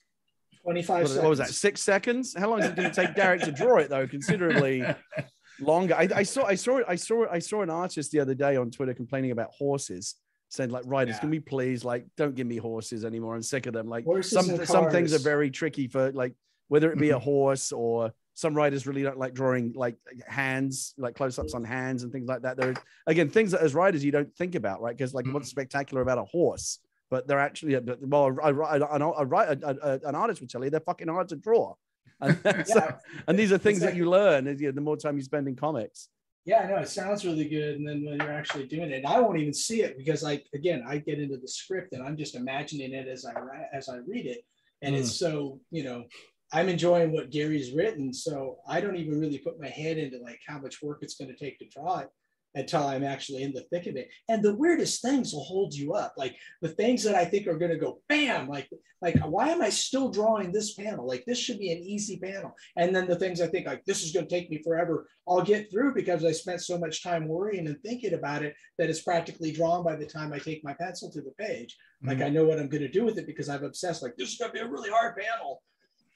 25 0.63 1.03
What, 1.03 1.23
what 1.23 1.29
was 1.29 1.39
that? 1.39 1.47
6 1.47 1.81
seconds? 1.81 2.35
How 2.37 2.49
long 2.49 2.59
did 2.59 2.77
it 2.77 2.93
take 2.93 3.11
Darick 3.11 3.45
to 3.45 3.53
draw 3.53 3.77
it 3.77 3.89
though? 3.89 4.05
Considerably 4.05 4.83
longer. 5.61 5.95
I, 5.95 6.09
I 6.13 6.23
saw 6.23 6.43
I 6.43 6.55
saw 6.55 6.81
I 6.87 6.95
saw 6.95 7.25
I 7.31 7.39
saw 7.39 7.61
an 7.61 7.69
artist 7.69 8.11
the 8.11 8.19
other 8.19 8.35
day 8.35 8.57
on 8.57 8.69
Twitter 8.69 8.93
complaining 8.93 9.31
about 9.31 9.51
horses. 9.57 10.15
Saying 10.49 10.71
like, 10.71 10.83
writers, 10.87 11.15
Yeah. 11.15 11.19
can 11.21 11.29
we 11.29 11.39
please 11.39 11.85
like 11.85 12.05
don't 12.17 12.35
give 12.35 12.47
me 12.47 12.57
horses 12.57 13.05
anymore? 13.05 13.35
I'm 13.35 13.43
sick 13.43 13.67
of 13.67 13.73
them. 13.73 13.87
Like 13.87 14.05
Horses 14.05 14.31
some 14.31 14.65
some 14.65 14.89
things 14.89 15.13
are 15.13 15.19
very 15.19 15.51
tricky 15.51 15.87
for 15.87 16.11
like 16.11 16.33
whether 16.69 16.91
it 16.91 16.97
be 16.97 17.09
a 17.09 17.15
mm-hmm. 17.15 17.23
horse 17.23 17.71
or 17.71 18.13
some 18.39 18.53
writers 18.53 18.87
really 18.87 19.03
don't 19.03 19.17
like 19.17 19.33
drawing 19.33 19.73
like 19.75 19.97
hands, 20.25 20.93
like 20.97 21.13
close-ups 21.13 21.53
on 21.53 21.63
hands 21.65 22.03
and 22.03 22.11
things 22.11 22.27
like 22.29 22.41
that. 22.43 22.55
There, 22.55 22.73
again, 23.05 23.29
things 23.29 23.51
that 23.51 23.59
as 23.59 23.73
writers 23.73 24.03
you 24.03 24.11
don't 24.13 24.33
think 24.35 24.55
about, 24.55 24.81
right? 24.81 24.95
Because 24.95 25.13
like, 25.13 25.25
what's 25.27 25.49
mm. 25.49 25.51
spectacular 25.51 26.01
about 26.01 26.19
a 26.19 26.23
horse? 26.23 26.79
But 27.09 27.27
they're 27.27 27.39
actually, 27.39 27.75
uh, 27.75 27.81
well, 28.01 28.27
a, 28.41 28.53
a, 28.55 28.93
an, 28.93 29.01
a, 29.01 29.25
writer- 29.25 29.59
a, 29.61 29.75
a- 29.81 30.07
an 30.07 30.15
artist 30.15 30.39
would 30.39 30.49
tell 30.49 30.63
you 30.63 30.69
they're 30.69 30.79
fucking 30.79 31.09
hard 31.09 31.27
to 31.29 31.35
draw. 31.35 31.73
And, 32.21 32.39
so- 32.65 32.95
and 33.27 33.37
these 33.37 33.51
are 33.51 33.57
things 33.57 33.81
that 33.81 33.95
you 33.95 34.09
learn 34.09 34.47
as 34.47 34.61
you, 34.61 34.71
the 34.71 34.79
more 34.79 34.95
time 34.95 35.17
you 35.17 35.23
spend 35.23 35.47
in 35.49 35.57
comics. 35.57 36.07
Yeah, 36.45 36.59
I 36.59 36.67
know 36.67 36.77
it 36.77 36.89
sounds 36.89 37.25
really 37.25 37.47
good. 37.47 37.75
And 37.75 37.87
then 37.87 38.05
when 38.05 38.19
you're 38.19 38.31
actually 38.31 38.65
doing 38.65 38.91
it, 38.91 38.97
and 38.97 39.07
I 39.07 39.19
won't 39.19 39.39
even 39.39 39.53
see 39.53 39.81
it 39.81 39.97
because 39.97 40.23
like 40.23 40.45
again, 40.53 40.83
I 40.87 40.97
get 40.97 41.19
into 41.19 41.37
the 41.37 41.47
script 41.47 41.93
and 41.93 42.01
I'm 42.01 42.17
just 42.17 42.35
imagining 42.35 42.93
it 42.93 43.07
as 43.07 43.25
I 43.25 43.33
as 43.73 43.89
I 43.89 43.97
read 44.07 44.25
it. 44.25 44.41
And 44.81 44.95
it's 44.95 45.11
mm. 45.11 45.19
so, 45.19 45.59
you 45.71 45.83
know, 45.83 46.05
I'm 46.53 46.69
enjoying 46.69 47.11
what 47.11 47.31
Gary's 47.31 47.73
written. 47.73 48.13
So 48.13 48.57
I 48.67 48.79
don't 48.81 48.95
even 48.95 49.19
really 49.19 49.37
put 49.39 49.59
my 49.59 49.67
head 49.67 49.97
into 49.97 50.19
like 50.19 50.39
how 50.47 50.57
much 50.59 50.81
work 50.81 50.99
it's 51.01 51.15
going 51.15 51.29
to 51.29 51.37
take 51.37 51.59
to 51.59 51.67
draw 51.67 51.99
it 51.99 52.09
until 52.55 52.83
I'm 52.83 53.03
actually 53.03 53.43
in 53.43 53.53
the 53.53 53.65
thick 53.71 53.87
of 53.87 53.95
it. 53.95 54.09
And 54.27 54.43
the 54.43 54.55
weirdest 54.55 55.01
things 55.01 55.33
will 55.33 55.43
hold 55.43 55.73
you 55.73 55.93
up. 55.93 56.13
Like 56.17 56.35
the 56.61 56.69
things 56.69 57.03
that 57.03 57.15
I 57.15 57.25
think 57.25 57.47
are 57.47 57.57
going 57.57 57.71
to 57.71 57.77
go 57.77 58.01
bam, 58.09 58.47
like 58.47 58.69
like 59.01 59.17
why 59.23 59.49
am 59.49 59.61
I 59.61 59.69
still 59.69 60.09
drawing 60.09 60.51
this 60.51 60.73
panel? 60.73 61.07
Like 61.07 61.23
this 61.25 61.37
should 61.37 61.59
be 61.59 61.71
an 61.71 61.79
easy 61.79 62.17
panel. 62.17 62.53
And 62.75 62.93
then 62.93 63.07
the 63.07 63.15
things 63.15 63.39
I 63.39 63.47
think 63.47 63.67
like 63.67 63.85
this 63.85 64.03
is 64.03 64.11
going 64.11 64.27
to 64.27 64.35
take 64.35 64.49
me 64.49 64.61
forever, 64.63 65.07
I'll 65.27 65.43
get 65.43 65.71
through 65.71 65.93
because 65.93 66.25
I 66.25 66.31
spent 66.31 66.61
so 66.61 66.77
much 66.77 67.03
time 67.03 67.27
worrying 67.27 67.67
and 67.67 67.81
thinking 67.81 68.13
about 68.13 68.43
it 68.43 68.55
that 68.77 68.89
it's 68.89 69.01
practically 69.01 69.51
drawn 69.51 69.83
by 69.83 69.95
the 69.95 70.05
time 70.05 70.33
I 70.33 70.39
take 70.39 70.63
my 70.63 70.73
pencil 70.73 71.11
to 71.11 71.21
the 71.21 71.31
page. 71.39 71.77
Like 72.03 72.17
mm-hmm. 72.17 72.27
I 72.27 72.29
know 72.29 72.45
what 72.45 72.59
I'm 72.59 72.69
going 72.69 72.81
to 72.81 72.91
do 72.91 73.05
with 73.05 73.17
it 73.17 73.27
because 73.27 73.47
I've 73.47 73.63
obsessed. 73.63 74.03
Like 74.03 74.15
this 74.17 74.31
is 74.33 74.37
going 74.37 74.51
to 74.51 74.55
be 74.55 74.59
a 74.59 74.67
really 74.67 74.89
hard 74.89 75.15
panel, 75.15 75.61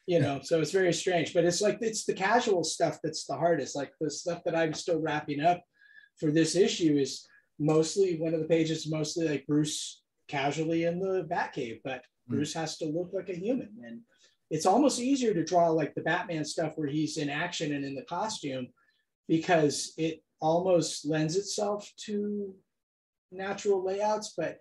you 0.05 0.19
know. 0.19 0.41
So 0.43 0.59
it's 0.59 0.71
very 0.71 0.93
strange, 0.93 1.33
but 1.33 1.45
it's 1.45 1.61
like 1.61 1.77
it's 1.79 2.05
the 2.05 2.13
casual 2.13 2.63
stuff 2.63 2.99
that's 3.03 3.25
the 3.25 3.35
hardest. 3.35 3.75
Like 3.75 3.91
the 4.01 4.09
stuff 4.09 4.41
that 4.45 4.57
I'm 4.57 4.73
still 4.73 4.99
wrapping 4.99 5.41
up 5.41 5.63
for 6.19 6.31
this 6.31 6.55
issue 6.55 6.97
is 6.97 7.25
mostly 7.59 8.17
one 8.19 8.33
of 8.33 8.39
the 8.39 8.47
pages, 8.47 8.89
mostly 8.89 9.27
like 9.27 9.45
Bruce 9.47 10.01
casually 10.27 10.85
in 10.85 10.99
the 10.99 11.27
Batcave, 11.29 11.81
but 11.83 12.03
Mm. 12.29 12.35
Bruce 12.35 12.53
has 12.53 12.77
to 12.77 12.85
look 12.85 13.11
like 13.11 13.27
a 13.29 13.35
human 13.37 13.69
and 13.85 13.99
it's 14.49 14.65
almost 14.65 14.99
easier 15.01 15.33
to 15.33 15.43
draw 15.43 15.67
like 15.69 15.93
the 15.93 16.01
Batman 16.01 16.45
stuff 16.45 16.73
where 16.77 16.87
he's 16.87 17.17
in 17.17 17.29
action 17.29 17.73
and 17.73 17.83
in 17.83 17.95
the 17.95 18.03
costume 18.03 18.67
because 19.27 19.93
it 19.97 20.23
almost 20.39 21.05
lends 21.05 21.35
itself 21.35 21.91
to 22.05 22.55
natural 23.31 23.83
layouts. 23.83 24.33
But 24.37 24.59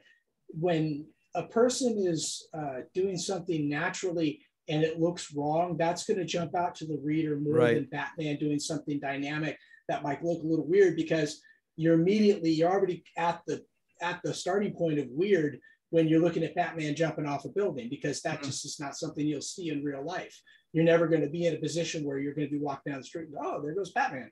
when 0.48 1.07
a 1.34 1.44
person 1.44 2.05
is 2.07 2.48
uh, 2.55 2.80
doing 2.94 3.16
something 3.16 3.68
naturally 3.68 4.40
and 4.68 4.82
it 4.82 4.98
looks 4.98 5.34
wrong, 5.34 5.76
that's 5.76 6.05
going 6.05 6.18
to 6.18 6.24
jump 6.24 6.55
out 6.57 6.74
to 6.76 6.86
the 6.86 6.98
reader 7.03 7.38
more 7.38 7.55
Right. 7.55 7.74
than 7.74 7.84
Batman 7.84 8.38
doing 8.38 8.59
something 8.59 8.98
dynamic 8.98 9.59
that 9.93 10.03
might 10.03 10.24
look 10.24 10.43
a 10.43 10.47
little 10.47 10.66
weird 10.66 10.97
because 10.97 11.40
you're 11.76 11.95
immediately 12.01 12.51
you're 12.51 12.70
already 12.72 13.05
at 13.18 13.43
the 13.47 13.62
at 14.01 14.20
the 14.24 14.32
starting 14.32 14.72
point 14.74 14.99
of 14.99 15.07
weird 15.11 15.59
when 15.90 16.09
you're 16.09 16.20
looking 16.22 16.43
at 16.43 16.55
Batman 16.55 16.95
jumping 16.95 17.26
off 17.26 17.45
a 17.45 17.51
building 17.51 17.88
because 17.90 18.22
that 18.22 18.40
Mhm. 18.40 18.45
just 18.47 18.64
is 18.64 18.80
not 18.80 18.97
something 18.97 19.26
you'll 19.26 19.43
see 19.43 19.68
in 19.68 19.84
real 19.84 20.03
life. 20.05 20.34
You're 20.72 20.84
never 20.84 21.07
going 21.07 21.20
to 21.20 21.28
be 21.28 21.45
in 21.47 21.55
a 21.55 21.59
position 21.59 22.03
where 22.03 22.18
you're 22.18 22.32
going 22.32 22.49
to 22.49 22.51
be 22.59 22.59
walking 22.59 22.90
down 22.93 23.01
the 23.03 23.07
street 23.07 23.28
and 23.28 23.36
oh, 23.45 23.61
there 23.61 23.74
goes 23.74 23.93
Batman, 23.93 24.30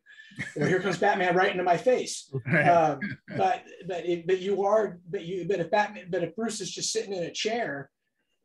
or 0.56 0.66
here 0.66 0.80
comes 0.80 0.96
Batman 0.96 1.36
right 1.36 1.50
into 1.52 1.62
my 1.62 1.76
face. 1.76 2.32
Um, 2.46 2.98
but 3.36 3.62
but 3.86 4.06
it, 4.08 4.26
but 4.26 4.38
you 4.40 4.64
are 4.64 4.98
but 5.10 5.22
you 5.26 5.46
but 5.46 5.60
if 5.60 5.70
Batman 5.70 6.06
but 6.10 6.24
if 6.24 6.34
Bruce 6.34 6.62
is 6.62 6.70
just 6.70 6.90
sitting 6.94 7.12
in 7.12 7.24
a 7.24 7.30
chair 7.44 7.90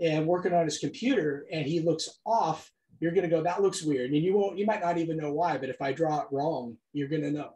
and 0.02 0.28
working 0.28 0.54
on 0.54 0.66
his 0.66 0.80
computer 0.80 1.46
and 1.54 1.66
he 1.66 1.80
looks 1.80 2.20
off, 2.26 2.70
you're 3.00 3.12
going 3.12 3.24
to 3.24 3.30
go 3.30 3.44
that 3.44 3.62
looks 3.62 3.84
weird, 3.84 4.12
and 4.12 4.22
you 4.24 4.34
won't 4.34 4.58
you 4.58 4.66
might 4.66 4.82
not 4.82 4.98
even 4.98 5.18
know 5.18 5.32
why. 5.34 5.58
But 5.58 5.70
if 5.70 5.82
I 5.82 5.92
draw 5.92 6.22
it 6.22 6.28
wrong, 6.32 6.78
you're 6.94 7.08
going 7.08 7.22
to 7.24 7.32
know. 7.32 7.50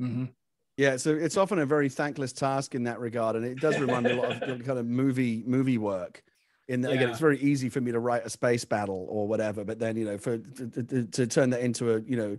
Mhm. 0.00 0.30
Yeah, 0.78 0.96
so 0.96 1.10
it's 1.14 1.36
often 1.36 1.58
a 1.58 1.66
very 1.66 1.88
thankless 1.90 2.32
task 2.32 2.74
in 2.74 2.84
that 2.84 2.98
regard, 2.98 3.36
and 3.36 3.44
it 3.44 3.60
does 3.60 3.78
remind 3.78 4.06
me 4.06 4.12
a 4.12 4.16
lot 4.16 4.42
of 4.42 4.64
kind 4.64 4.78
of 4.78 4.86
movie 4.86 5.42
movie 5.46 5.78
work. 5.78 6.22
In 6.68 6.80
that, 6.82 6.92
again, 6.92 7.10
it's 7.10 7.18
very 7.18 7.38
easy 7.40 7.68
for 7.68 7.80
me 7.80 7.92
to 7.92 7.98
write 7.98 8.24
a 8.24 8.30
space 8.30 8.64
battle 8.64 9.06
or 9.10 9.28
whatever, 9.28 9.64
but 9.64 9.78
then 9.78 9.96
you 9.96 10.04
know, 10.06 10.16
for 10.16 10.38
to, 10.38 10.68
to, 10.82 11.04
to 11.04 11.26
turn 11.26 11.50
that 11.50 11.60
into 11.60 11.94
a 11.94 12.00
you 12.00 12.16
know 12.16 12.38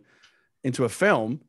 into 0.63 0.85
a 0.85 0.89
film 0.89 1.41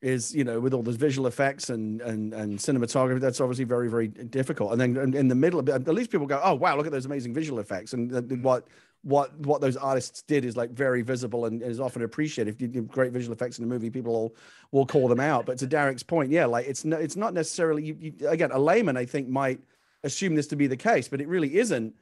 is 0.00 0.34
you 0.34 0.44
know 0.44 0.58
with 0.60 0.72
all 0.74 0.82
those 0.82 0.96
visual 0.96 1.26
effects 1.26 1.70
and 1.70 2.00
and 2.00 2.32
and 2.32 2.58
cinematography 2.58 3.20
that's 3.20 3.40
obviously 3.40 3.64
very 3.64 3.90
very 3.90 4.06
difficult 4.06 4.70
and 4.70 4.80
then 4.80 5.12
in- 5.14 5.26
the 5.26 5.34
middle 5.34 5.58
of 5.58 5.68
it 5.68 5.72
at 5.72 5.88
least 5.88 6.08
people 6.08 6.24
go 6.24 6.40
oh 6.44 6.54
wow 6.54 6.76
look 6.76 6.86
at 6.86 6.92
those 6.92 7.04
amazing 7.04 7.34
visual 7.34 7.58
effects 7.58 7.94
and 7.94 8.42
what 8.44 8.68
what 9.02 9.34
what 9.40 9.60
those 9.60 9.76
artists 9.76 10.22
did 10.22 10.44
is 10.44 10.56
like 10.56 10.70
very 10.70 11.02
visible 11.02 11.44
and 11.44 11.62
is 11.62 11.78
often 11.80 12.02
appreciated 12.02 12.52
if 12.52 12.60
you 12.60 12.66
do 12.66 12.82
great 12.82 13.12
visual 13.12 13.32
effects 13.32 13.58
in 13.58 13.64
a 13.64 13.66
movie 13.66 13.90
people 13.90 14.12
will 14.12 14.36
will 14.72 14.86
call 14.86 15.06
them 15.08 15.20
out 15.20 15.46
but 15.46 15.56
to 15.56 15.66
darick's 15.66 16.02
point 16.02 16.30
yeah 16.32 16.44
like 16.44 16.66
it's 16.66 16.84
no, 16.84 16.96
it's 16.96 17.16
not 17.16 17.32
necessarily 17.32 17.84
you, 17.84 17.96
you, 18.00 18.28
again 18.28 18.50
a 18.52 18.58
layman 18.58 18.96
i 18.96 19.04
think 19.04 19.28
might 19.28 19.60
assume 20.02 20.34
this 20.34 20.48
to 20.48 20.56
be 20.56 20.66
the 20.66 20.76
case 20.76 21.06
but 21.08 21.20
it 21.20 21.28
really 21.28 21.58
isn't 21.58 21.94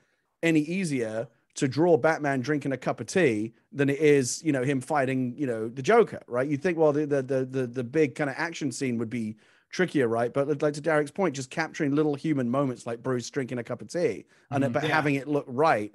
any 0.42 0.60
easier 0.60 1.28
to 1.54 1.66
draw 1.66 1.96
Batman 1.96 2.40
drinking 2.40 2.72
a 2.72 2.76
cup 2.76 3.00
of 3.00 3.06
tea 3.06 3.54
than 3.72 3.88
it 3.88 3.98
is, 3.98 4.42
you 4.44 4.52
know, 4.52 4.62
him 4.62 4.78
fighting, 4.80 5.34
you 5.38 5.46
know, 5.46 5.68
the 5.68 5.80
Joker, 5.82 6.20
right? 6.28 6.46
You 6.46 6.58
think, 6.58 6.76
well, 6.76 6.92
the 6.92 7.06
the 7.06 7.22
the 7.22 7.66
the, 7.66 7.82
big 7.82 8.14
kind 8.14 8.28
of 8.28 8.36
action 8.36 8.70
scene 8.70 8.98
would 8.98 9.08
be 9.08 9.36
trickier, 9.70 10.06
right? 10.06 10.32
But 10.32 10.60
like 10.62 10.74
to 10.74 10.82
Darick's 10.82 11.10
point, 11.10 11.34
just 11.34 11.50
capturing 11.50 11.94
little 11.94 12.14
human 12.14 12.48
moments 12.50 12.86
like 12.86 13.02
Bruce 13.02 13.28
drinking 13.30 13.58
a 13.58 13.64
cup 13.64 13.80
of 13.80 13.88
tea 13.88 14.26
and 14.50 14.64
it, 14.64 14.68
Mhm. 14.68 14.72
but 14.74 14.82
Yeah. 14.84 14.90
having 14.90 15.14
it 15.14 15.28
look 15.28 15.46
right. 15.48 15.94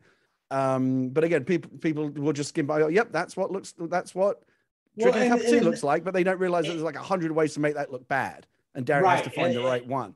Um, 0.52 1.10
but 1.10 1.24
again, 1.24 1.46
people 1.46 1.72
people 1.80 2.10
will 2.10 2.34
just 2.34 2.50
skim 2.50 2.68
by. 2.68 2.82
Oh, 2.82 2.88
yep, 2.90 3.12
that's 3.12 3.38
what 3.38 3.52
looks. 3.52 3.74
That's 3.80 4.14
what 4.14 4.44
Well, 4.98 5.12
drinking 5.12 5.24
a 5.24 5.30
cup 5.30 5.40
of 5.40 5.46
tea 5.46 5.58
and- 5.58 5.66
looks 5.66 5.82
like. 5.84 6.04
But 6.04 6.14
they 6.14 6.24
don't 6.24 6.40
realize 6.40 6.66
that 6.66 6.72
there's 6.74 6.84
like 6.84 6.98
a 6.98 7.02
hundred 7.02 7.32
ways 7.32 7.54
to 7.54 7.62
make 7.62 7.76
that 7.76 7.92
look 7.92 8.08
bad, 8.08 8.46
and 8.76 8.88
has 8.88 9.02
Right, 9.02 9.24
to 9.24 9.30
find 9.30 9.56
the 9.56 9.64
right 9.64 9.86
one. 9.88 10.14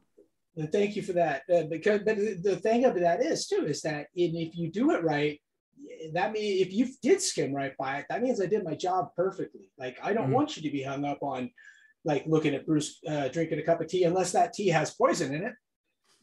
Thank 0.71 0.95
you 0.95 1.01
for 1.03 1.13
that. 1.13 1.43
Uh, 1.53 1.63
because 1.63 2.01
but 2.03 2.17
the- 2.17 2.59
thing 2.61 2.85
of 2.85 2.95
that 2.95 3.21
is 3.23 3.47
too 3.47 3.65
is 3.65 3.81
that 3.81 4.07
in, 4.15 4.35
if 4.35 4.57
you 4.57 4.69
do 4.71 4.91
it 4.91 5.03
right, 5.03 5.39
that 6.13 6.31
means 6.33 6.61
if 6.67 6.73
you 6.73 6.87
did 7.01 7.21
skim 7.21 7.53
right 7.53 7.75
by 7.77 7.97
it, 7.99 8.05
that 8.09 8.21
means 8.21 8.39
I 8.41 8.45
did 8.45 8.63
my 8.63 8.75
job 8.75 9.09
perfectly. 9.15 9.71
Like 9.77 9.97
I 10.03 10.13
don't 10.13 10.29
Mhm. 10.29 10.33
want 10.33 10.57
you 10.57 10.63
to 10.63 10.69
be 10.69 10.81
hung 10.83 11.05
up 11.05 11.19
on 11.23 11.49
like 12.03 12.25
looking 12.27 12.53
at 12.53 12.65
Bruce 12.65 12.99
uh, 13.07 13.29
drinking 13.29 13.59
a 13.59 13.63
cup 13.63 13.81
of 13.81 13.87
tea 13.87 14.03
unless 14.03 14.31
that 14.33 14.53
tea 14.53 14.67
has 14.67 14.93
poison 14.93 15.33
in 15.33 15.43
it, 15.43 15.53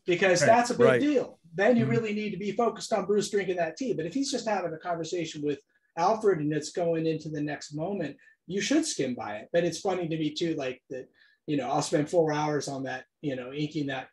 because 0.06 0.40
Right, 0.42 0.46
that's 0.46 0.70
a 0.70 0.74
big 0.74 0.86
right. 0.86 1.00
deal. 1.00 1.38
Then 1.54 1.76
you 1.76 1.84
Mhm. 1.86 1.90
really 1.90 2.14
need 2.14 2.30
to 2.30 2.36
be 2.38 2.52
focused 2.52 2.92
on 2.92 3.06
Bruce 3.06 3.30
drinking 3.30 3.56
that 3.56 3.76
tea. 3.76 3.92
But 3.92 4.06
if 4.06 4.14
he's 4.14 4.30
just 4.30 4.48
having 4.48 4.72
a 4.72 4.78
conversation 4.78 5.42
with 5.42 5.60
Alfred 5.96 6.38
and 6.40 6.52
it's 6.52 6.72
going 6.72 7.06
into 7.06 7.28
the 7.28 7.42
next 7.42 7.74
moment, 7.74 8.16
you 8.46 8.60
should 8.60 8.84
skim 8.86 9.14
by 9.14 9.36
it. 9.36 9.48
But 9.52 9.64
it's 9.64 9.80
funny 9.80 10.08
to 10.08 10.16
me 10.16 10.32
too, 10.34 10.54
like 10.54 10.82
that. 10.90 11.08
You 11.46 11.56
know, 11.56 11.68
I'll 11.70 11.82
spend 11.82 12.08
four 12.08 12.32
hours 12.32 12.68
on 12.68 12.84
that. 12.84 13.04
You 13.20 13.36
know, 13.36 13.52
inking 13.52 13.86
that 13.88 14.08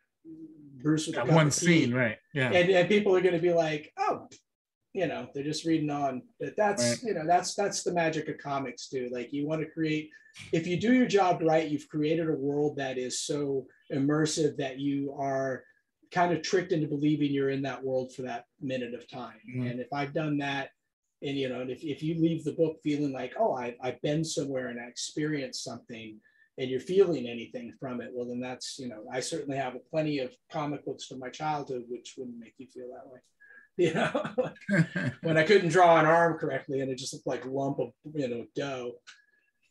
Bruce 0.82 1.06
with 1.06 1.16
That 1.16 1.28
one 1.28 1.50
scene, 1.50 1.92
right? 1.94 2.18
Yeah. 2.34 2.52
and, 2.52 2.70
and 2.70 2.88
people 2.88 3.14
are 3.14 3.20
going 3.20 3.34
to 3.34 3.40
be 3.40 3.52
like, 3.52 3.92
oh, 3.98 4.28
you 4.92 5.06
know, 5.06 5.28
they're 5.32 5.44
just 5.44 5.64
reading 5.64 5.90
on. 5.90 6.22
But 6.40 6.56
that's 6.56 6.82
Right. 6.82 6.98
you 7.04 7.14
know, 7.14 7.26
that's 7.26 7.54
that's 7.54 7.82
the 7.82 7.92
magic 7.92 8.28
of 8.28 8.38
comics, 8.38 8.88
too. 8.88 9.08
Like 9.12 9.32
you 9.32 9.46
want 9.46 9.62
to 9.62 9.70
create, 9.70 10.10
if 10.52 10.66
you 10.66 10.76
do 10.78 10.92
your 10.92 11.06
job 11.06 11.40
right, 11.42 11.68
you've 11.68 11.88
created 11.88 12.28
a 12.28 12.32
world 12.34 12.76
that 12.76 12.98
is 12.98 13.20
so 13.20 13.66
immersive 13.92 14.56
that 14.56 14.78
you 14.78 15.12
are 15.18 15.64
kind 16.12 16.32
of 16.32 16.42
tricked 16.42 16.72
into 16.72 16.88
believing 16.88 17.32
you're 17.32 17.50
in 17.50 17.62
that 17.62 17.82
world 17.82 18.12
for 18.14 18.22
that 18.22 18.44
minute 18.60 18.94
of 18.94 19.08
time. 19.08 19.40
Mhm. 19.48 19.70
And 19.70 19.80
if 19.80 19.92
I've 19.92 20.12
done 20.12 20.38
that, 20.38 20.70
and 21.22 21.36
you 21.36 21.48
know, 21.48 21.60
and 21.60 21.70
if, 21.70 21.84
if 21.84 22.02
you 22.02 22.20
leave 22.20 22.44
the 22.44 22.52
book 22.52 22.78
feeling 22.82 23.12
like, 23.12 23.34
oh, 23.38 23.54
I, 23.54 23.76
I've 23.82 24.00
been 24.02 24.24
somewhere 24.24 24.68
and 24.68 24.80
I 24.80 24.84
experienced 24.84 25.62
something, 25.62 26.18
and 26.60 26.68
you're 26.70 26.80
feeling 26.80 27.26
anything 27.26 27.72
from 27.80 28.02
it, 28.02 28.10
well, 28.12 28.26
then 28.26 28.38
that's, 28.38 28.78
you 28.78 28.88
know, 28.88 29.04
I 29.10 29.20
certainly 29.20 29.56
have 29.56 29.74
plenty 29.90 30.18
of 30.18 30.30
comic 30.52 30.84
books 30.84 31.06
from 31.06 31.18
my 31.18 31.30
childhood 31.30 31.84
which 31.88 32.14
wouldn't 32.18 32.38
make 32.38 32.54
you 32.58 32.66
feel 32.66 32.88
that 32.94 33.10
way. 33.10 33.20
You 33.76 33.94
know, 33.94 35.10
when 35.22 35.38
I 35.38 35.42
couldn't 35.44 35.70
draw 35.70 35.98
an 35.98 36.04
arm 36.04 36.36
correctly 36.36 36.80
and 36.80 36.90
it 36.90 36.98
just 36.98 37.14
looked 37.14 37.26
like 37.26 37.46
a 37.46 37.48
lump 37.48 37.78
of, 37.78 37.92
you 38.12 38.28
know, 38.28 38.44
dough. 38.54 38.92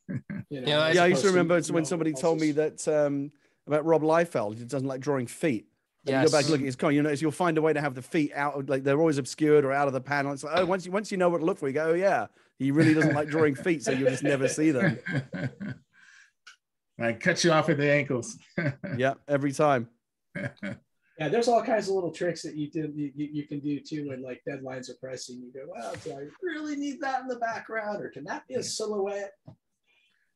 You 0.49 0.61
know, 0.61 0.67
Yeah, 0.67 0.85
as 0.87 0.95
yeah, 0.95 1.03
I 1.03 1.07
used 1.07 1.21
to 1.21 1.27
remember 1.27 1.59
you 1.59 1.73
when 1.73 1.83
know, 1.83 1.89
somebody 1.89 2.13
told 2.13 2.39
me 2.39 2.51
that 2.53 2.87
um, 2.87 3.31
about 3.67 3.85
Rob 3.85 4.01
Liefeld, 4.01 4.57
he 4.57 4.65
doesn't 4.65 4.87
like 4.87 5.01
drawing 5.01 5.27
feet. 5.27 5.67
And 6.07 6.15
You 6.23 6.27
go 6.27 6.31
back 6.31 6.43
and 6.43 6.51
look 6.51 6.61
at 6.61 6.65
his 6.65 6.75
comic, 6.75 6.95
you 6.95 7.03
notice 7.03 7.21
you'll 7.21 7.31
find 7.31 7.57
a 7.57 7.61
way 7.61 7.73
to 7.73 7.81
have 7.81 7.93
the 7.93 8.01
feet 8.01 8.31
out, 8.33 8.57
of- 8.57 8.69
like 8.69 8.83
they're 8.83 8.99
always 8.99 9.17
obscured 9.17 9.65
or 9.65 9.73
out 9.73 9.87
of 9.87 9.93
the 9.93 10.01
panel. 10.01 10.31
It's 10.31 10.43
like, 10.43 10.57
oh, 10.57 10.65
once 10.65 10.85
you 10.85 10.91
once 10.91 11.11
you 11.11 11.17
know 11.17 11.29
what 11.29 11.39
to 11.39 11.45
look 11.45 11.57
for, 11.57 11.67
you 11.67 11.73
go, 11.73 11.89
oh 11.91 11.93
yeah, 11.93 12.27
he 12.57 12.71
really 12.71 12.93
doesn't 12.93 13.13
like 13.13 13.27
drawing 13.27 13.55
feet, 13.65 13.83
so 13.83 13.91
you'll 13.91 14.09
just 14.09 14.23
never 14.23 14.47
see 14.47 14.71
them. 14.71 14.97
I 16.99 17.13
cut 17.13 17.43
you 17.43 17.51
off 17.51 17.69
at 17.69 17.77
the 17.77 17.91
ankles. 17.91 18.37
Yeah, 18.97 19.13
every 19.27 19.51
time. 19.53 19.89
Yeah, 20.35 21.27
there's 21.27 21.49
all 21.49 21.61
kinds 21.63 21.89
of 21.89 21.95
little 21.95 22.11
tricks 22.11 22.43
that 22.43 22.55
you 22.55 22.71
do 22.71 22.91
you, 22.95 23.11
you 23.13 23.29
you 23.33 23.47
can 23.47 23.59
do 23.59 23.79
too 23.81 24.07
when 24.07 24.21
like 24.23 24.41
deadlines 24.47 24.89
are 24.89 24.95
pressing. 25.01 25.41
You 25.41 25.51
go, 25.53 25.65
well, 25.67 25.93
do 26.03 26.11
I 26.13 26.27
really 26.41 26.77
need 26.77 27.01
that 27.01 27.21
in 27.21 27.27
the 27.27 27.35
background, 27.37 28.01
or 28.01 28.09
can 28.09 28.23
that 28.25 28.47
be 28.47 28.55
a 28.55 28.63
silhouette? 28.63 29.33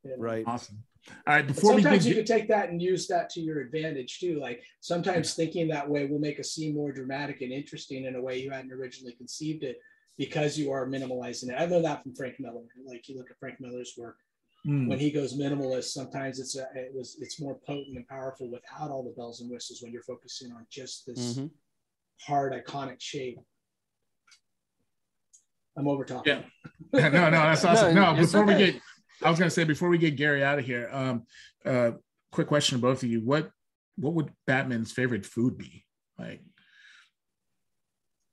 You 0.03 0.09
know? 0.11 0.15
Right. 0.17 0.43
awesome. 0.45 0.83
All 1.09 1.15
right, 1.35 1.45
But 1.45 1.55
before 1.55 1.75
we 1.75 1.81
sometimes 1.81 2.07
you 2.07 2.13
get, 2.15 2.25
can 2.27 2.37
take 2.37 2.47
that 2.49 2.69
and 2.69 2.81
use 2.81 3.07
that 3.07 3.29
to 3.31 3.41
your 3.41 3.59
advantage 3.59 4.19
too. 4.19 4.39
Like 4.39 4.63
sometimes 4.79 5.33
thinking 5.33 5.67
that 5.69 5.89
way 5.89 6.05
will 6.05 6.19
make 6.19 6.39
a 6.39 6.43
scene 6.43 6.73
more 6.73 6.91
dramatic 6.91 7.41
and 7.41 7.51
interesting 7.51 8.05
in 8.05 8.15
a 8.15 8.21
way 8.21 8.39
you 8.41 8.51
hadn't 8.51 8.71
originally 8.71 9.13
conceived 9.13 9.63
it 9.63 9.79
because 10.17 10.57
you 10.57 10.71
are 10.71 10.85
minimalizing 10.87 11.49
it. 11.49 11.55
I 11.57 11.65
learned 11.65 11.85
that 11.85 12.03
from 12.03 12.15
Frank 12.15 12.35
Miller. 12.39 12.61
Like 12.85 13.09
you 13.09 13.17
look 13.17 13.29
at 13.29 13.37
Frank 13.39 13.59
Miller's 13.59 13.93
work, 13.97 14.17
Hmm, 14.65 14.87
when 14.87 14.97
he 14.97 15.11
goes 15.11 15.37
minimalist, 15.37 15.85
sometimes 15.91 16.39
it's 16.39 16.55
a, 16.55 16.61
it 16.73 16.93
was 16.95 17.17
it's 17.19 17.37
more 17.37 17.55
potent 17.67 17.97
and 17.97 18.07
powerful 18.07 18.49
without 18.49 18.91
all 18.91 19.03
the 19.03 19.09
bells 19.11 19.41
and 19.41 19.51
whistles 19.51 19.81
when 19.81 19.91
you're 19.91 20.03
focusing 20.03 20.53
on 20.53 20.65
just 20.69 21.05
this 21.05 21.37
Mhm. 21.37 21.49
hard 22.21 22.53
iconic 22.53 23.01
shape. 23.01 23.39
I'm 25.77 25.87
over 25.89 26.05
talking. 26.05 26.43
Yeah. 26.93 27.09
no, 27.09 27.09
no, 27.09 27.31
that's 27.31 27.65
awesome. 27.65 27.93
No, 27.93 28.13
No, 28.13 28.21
it's 28.21 28.31
before 28.31 28.45
we 28.45 28.55
get, 28.55 28.81
I 29.23 29.29
was 29.29 29.39
gonna 29.39 29.51
say 29.51 29.63
before 29.63 29.89
we 29.89 29.97
get 29.97 30.15
Gary 30.15 30.43
out 30.43 30.59
of 30.59 30.65
here, 30.65 30.89
um, 30.91 31.23
uh, 31.65 31.91
quick 32.31 32.47
question 32.47 32.77
to 32.77 32.81
both 32.81 33.03
of 33.03 33.09
you: 33.09 33.21
what 33.21 33.49
what 33.97 34.13
would 34.13 34.31
Batman's 34.47 34.91
favorite 34.91 35.25
food 35.25 35.57
be? 35.57 35.85
Like, 36.17 36.41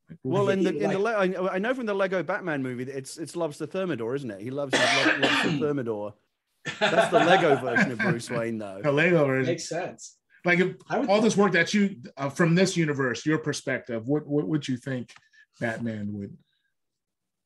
like 0.09 0.19
Well, 0.23 0.49
in 0.51 0.63
the 0.63 0.77
in 0.77 0.91
the 0.91 0.99
Le- 0.99 1.17
I 1.17 1.59
know- 1.59 1.75
from 1.75 1.87
the 1.87 1.95
Lego 1.95 2.23
Batman 2.23 2.63
movie 2.63 2.85
that 2.85 2.97
it's 2.97 3.19
it's 3.19 3.37
the 3.59 3.67
Thermidor, 3.67 4.15
isn't 4.17 4.31
it? 4.31 4.41
He 4.41 4.51
loves 4.51 4.77
his 4.77 5.07
lo- 5.07 5.19
Lobster 5.19 5.59
Thermidor. 5.59 6.15
That's 6.79 7.11
the 7.11 7.19
Lego 7.21 7.57
version 7.57 7.93
of 7.93 7.99
Bruce 7.99 8.29
Wayne, 8.31 8.59
though. 8.59 8.81
the 8.83 8.93
Lego 8.93 9.25
version. 9.27 9.53
Makes 9.53 9.69
sense. 9.69 10.17
Like 10.45 10.59
if 10.61 10.77
all 10.91 11.21
this 11.21 11.37
work 11.37 11.53
that 11.53 11.73
you 11.75 11.97
uh, 12.17 12.31
from 12.31 12.55
this 12.55 12.77
universe, 12.77 13.25
your 13.27 13.39
perspective, 13.39 14.07
what 14.07 14.27
what 14.27 14.49
would 14.49 14.67
you 14.67 14.77
think 14.77 15.13
Batman 15.61 16.13
would 16.15 16.37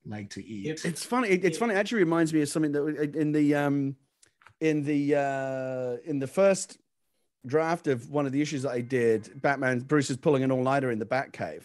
like 0.06 0.30
to 0.30 0.44
eat? 0.44 0.66
If- 0.66 0.84
It's 0.84 1.04
funny. 1.04 1.28
It, 1.30 1.44
it's 1.44 1.58
funny. 1.58 1.74
It 1.74 1.78
actually 1.78 1.98
reminds 2.00 2.32
me 2.32 2.42
of 2.42 2.48
something 2.48 2.72
that 2.72 3.12
in 3.14 3.32
the 3.32 3.54
um, 3.54 3.96
in 4.60 4.82
the 4.84 5.14
uh, 5.16 5.96
in 6.08 6.18
the 6.18 6.26
first 6.26 6.78
draft 7.46 7.86
of 7.88 8.10
one 8.10 8.26
of 8.26 8.32
the 8.32 8.40
issues 8.40 8.62
that 8.62 8.70
I 8.72 8.80
did, 8.80 9.40
Batman 9.40 9.80
Bruce 9.80 10.10
is 10.10 10.16
pulling 10.16 10.42
an 10.42 10.50
all 10.50 10.62
nighter 10.62 10.90
in 10.90 10.98
the 10.98 11.06
Batcave, 11.06 11.62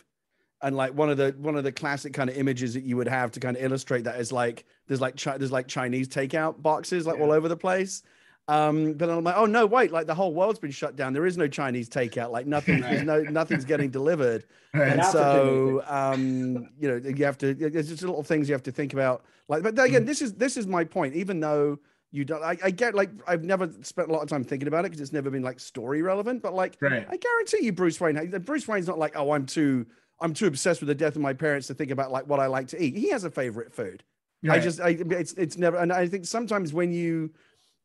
and 0.62 0.76
like 0.76 0.94
one 0.94 1.10
of 1.10 1.18
the 1.18 1.36
one 1.38 1.56
of 1.56 1.64
the 1.64 1.72
classic 1.72 2.14
kind 2.14 2.30
of 2.30 2.38
images 2.38 2.74
that 2.74 2.84
you 2.84 2.98
would 2.98 3.08
have 3.08 3.32
to 3.32 3.40
kind 3.40 3.56
of 3.58 3.64
illustrate 3.64 4.04
that 4.06 4.20
is 4.20 4.32
like 4.32 4.66
there's 4.88 5.02
like 5.02 5.22
chi- 5.22 5.38
there's 5.38 5.52
like 5.52 5.68
Chinese 5.68 6.08
takeout 6.08 6.62
boxes 6.62 7.06
like 7.06 7.18
Yeah. 7.18 7.24
all 7.24 7.32
over 7.32 7.48
the 7.48 7.58
place. 7.58 8.04
Um, 8.50 8.93
but 8.93 9.10
I'm 9.10 9.24
like, 9.24 9.36
oh 9.38 9.45
no, 9.45 9.66
wait! 9.66 9.91
Like 9.91 10.08
the 10.08 10.16
whole 10.16 10.34
world's 10.34 10.60
been 10.60 10.72
shut 10.72 10.95
down. 10.95 11.14
There 11.14 11.26
is 11.26 11.38
no 11.38 11.47
Chinese 11.47 11.88
takeout. 11.88 12.32
Like 12.32 12.47
nothing, 12.47 12.82
there's 12.82 13.04
no 13.04 13.22
nothing's 13.22 13.66
getting 13.66 13.89
delivered 13.89 14.45
Right. 14.74 14.93
and 14.93 15.06
so 15.06 15.84
um 15.88 16.70
you 16.80 16.88
know 16.89 16.95
you 16.97 17.26
have 17.26 17.38
to 17.39 17.54
there's 17.56 17.89
just 17.89 18.04
little 18.04 18.22
things 18.22 18.47
you 18.47 18.54
have 18.54 18.62
to 18.64 18.72
think 18.72 18.93
about 18.93 19.26
like 19.47 19.64
but 19.64 19.76
then 19.76 19.86
again 19.88 20.06
this 20.06 20.22
is 20.22 20.34
this 20.36 20.58
is 20.58 20.68
my 20.68 20.84
point 20.84 21.16
even 21.16 21.39
though 21.39 21.80
you 22.12 22.24
don't 22.24 22.43
I, 22.43 22.56
I 22.64 22.70
get 22.70 22.93
like 22.93 23.10
i've 23.28 23.43
never 23.43 23.68
spent 23.82 24.10
a 24.10 24.12
lot 24.14 24.22
of 24.22 24.30
time 24.30 24.43
thinking 24.43 24.68
about 24.68 24.86
it 24.86 24.89
because 24.91 25.02
it's 25.02 25.12
never 25.12 25.32
been 25.32 25.41
like 25.41 25.60
story 25.60 26.04
relevant 26.04 26.43
but 26.43 26.54
like 26.54 26.78
Right. 26.82 27.04
i 27.10 27.18
guarantee 27.18 27.66
you 27.66 27.72
bruce 27.72 28.00
wayne 28.00 28.30
bruce 28.45 28.68
wayne's 28.68 28.88
not 28.88 29.00
like 29.00 29.14
oh 29.18 29.32
i'm 29.32 29.47
too 29.47 29.88
i'm 30.22 30.36
too 30.36 30.45
obsessed 30.45 30.82
with 30.82 30.88
the 30.88 30.93
death 30.95 31.16
of 31.16 31.22
my 31.24 31.34
parents 31.34 31.66
to 31.68 31.74
think 31.74 31.89
about 31.89 32.12
like 32.12 32.28
what 32.28 32.39
i 32.39 32.45
like 32.45 32.68
to 32.68 32.80
eat 32.84 32.95
he 32.95 33.10
has 33.10 33.24
a 33.24 33.32
favorite 33.32 33.74
food 33.74 34.04
I 34.50 34.60
just, 34.60 34.80
I, 34.80 34.89
it's, 34.97 35.34
it's 35.34 35.58
never, 35.58 35.76
and 35.76 35.91
I 35.91 36.08
think 36.08 36.26
sometimes 36.26 36.72
when 36.72 36.93
you, 36.93 37.32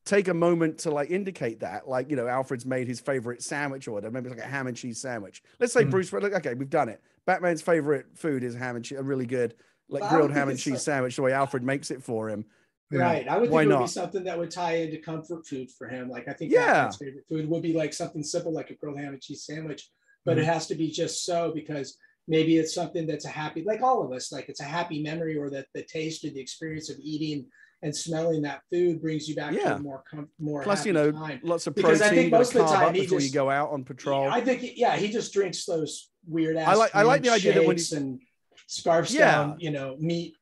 take 0.04 0.28
a 0.28 0.34
moment 0.34 0.78
to 0.78 0.90
like 0.90 1.10
indicate 1.10 1.60
that, 1.60 1.88
like 1.88 2.10
you 2.10 2.16
know, 2.16 2.26
Alfred's 2.26 2.66
made 2.66 2.86
his 2.86 3.00
favorite 3.00 3.42
sandwich 3.42 3.88
order, 3.88 4.10
maybe 4.10 4.28
it's 4.28 4.36
like 4.36 4.46
a 4.46 4.50
ham 4.50 4.66
and 4.66 4.76
cheese 4.76 5.00
sandwich. 5.00 5.42
Let's 5.58 5.72
say 5.72 5.84
Mhm. 5.84 5.90
Bruce, 5.90 6.12
look, 6.12 6.32
okay, 6.34 6.54
we've 6.54 6.70
done 6.70 6.88
it. 6.88 7.00
Batman's 7.26 7.62
favorite 7.62 8.06
food 8.14 8.44
is 8.44 8.54
ham 8.54 8.76
and 8.76 8.84
cheese, 8.84 8.98
a 8.98 9.02
really 9.02 9.26
good 9.26 9.54
like 9.88 10.02
But 10.02 10.10
grilled 10.10 10.32
ham 10.32 10.48
and 10.48 10.58
cheese 10.58 10.74
like- 10.74 10.80
sandwich, 10.82 11.16
the 11.16 11.22
way 11.22 11.32
Alfred 11.32 11.62
makes 11.62 11.90
it 11.90 12.02
for 12.02 12.28
him. 12.28 12.44
Yeah. 12.90 13.00
Right. 13.00 13.26
I 13.28 13.38
would 13.38 13.50
Why 13.50 13.62
think 13.62 13.70
it 13.70 13.74
would 13.74 13.78
be 13.78 13.80
not? 13.82 13.90
something 13.90 14.24
that 14.24 14.38
would 14.38 14.50
tie 14.50 14.76
into 14.76 14.98
comfort 14.98 15.46
food 15.46 15.70
for 15.70 15.88
him. 15.88 16.08
Like 16.08 16.28
I 16.28 16.32
think 16.32 16.52
Yeah. 16.52 16.66
Batman's 16.66 16.96
favorite 16.96 17.26
food 17.28 17.48
would 17.48 17.62
be 17.62 17.72
like 17.72 17.92
something 17.92 18.22
simple 18.22 18.52
like 18.52 18.70
a 18.70 18.74
grilled 18.74 18.98
ham 18.98 19.14
and 19.14 19.22
cheese 19.22 19.44
sandwich, 19.44 19.90
but 20.24 20.38
it 20.38 20.44
has 20.44 20.66
to 20.68 20.74
be 20.74 20.90
just 20.90 21.24
so 21.24 21.50
because 21.54 21.98
maybe 22.28 22.56
it's 22.58 22.72
something 22.74 23.06
that's 23.06 23.24
a 23.26 23.28
happy, 23.30 23.62
like 23.62 23.82
all 23.82 24.02
of 24.04 24.12
us, 24.12 24.32
like 24.32 24.48
it's 24.48 24.60
a 24.60 24.64
happy 24.64 25.02
memory 25.02 25.36
or 25.36 25.50
that 25.50 25.66
the 25.74 25.82
taste 25.82 26.24
or 26.24 26.30
the 26.30 26.40
experience 26.40 26.88
of 26.90 26.96
eating 27.00 27.46
and 27.84 27.94
smelling 27.94 28.42
that 28.42 28.62
food 28.72 29.00
brings 29.00 29.28
you 29.28 29.36
back 29.36 29.52
to 29.52 29.56
Yeah. 29.58 29.76
a 29.76 29.78
more 29.78 30.02
com- 30.10 30.28
more 30.38 30.62
Plus, 30.62 30.78
happy 30.78 30.88
you 30.88 30.92
know, 30.94 31.12
time. 31.12 31.38
lots 31.44 31.66
of 31.66 31.74
protein 31.76 31.92
Because 31.92 32.02
I 32.02 32.14
think 32.14 32.32
most 32.32 32.54
of 32.54 32.66
the 32.66 32.72
time 32.74 32.88
up 32.88 32.94
he 32.94 33.02
before 33.02 33.20
you 33.20 33.30
go 33.30 33.50
out 33.50 33.70
on 33.70 33.84
patrol. 33.84 34.28
I 34.28 34.40
think 34.40 34.72
yeah, 34.76 34.96
he 34.96 35.08
just 35.08 35.32
drinks 35.34 35.66
those 35.66 36.10
weird 36.26 36.56
ass. 36.56 36.66
I 36.66 36.74
like- 36.74 36.94
I 36.96 37.02
like 37.02 37.22
the 37.22 37.30
idea 37.30 37.52
that 37.52 37.66
when 37.66 37.76
shakes 37.76 37.92
and 37.92 38.20
scarfs 38.66 39.12
Yeah. 39.12 39.30
down, 39.30 39.60
you 39.60 39.70
know, 39.70 39.96
meat. 40.00 40.34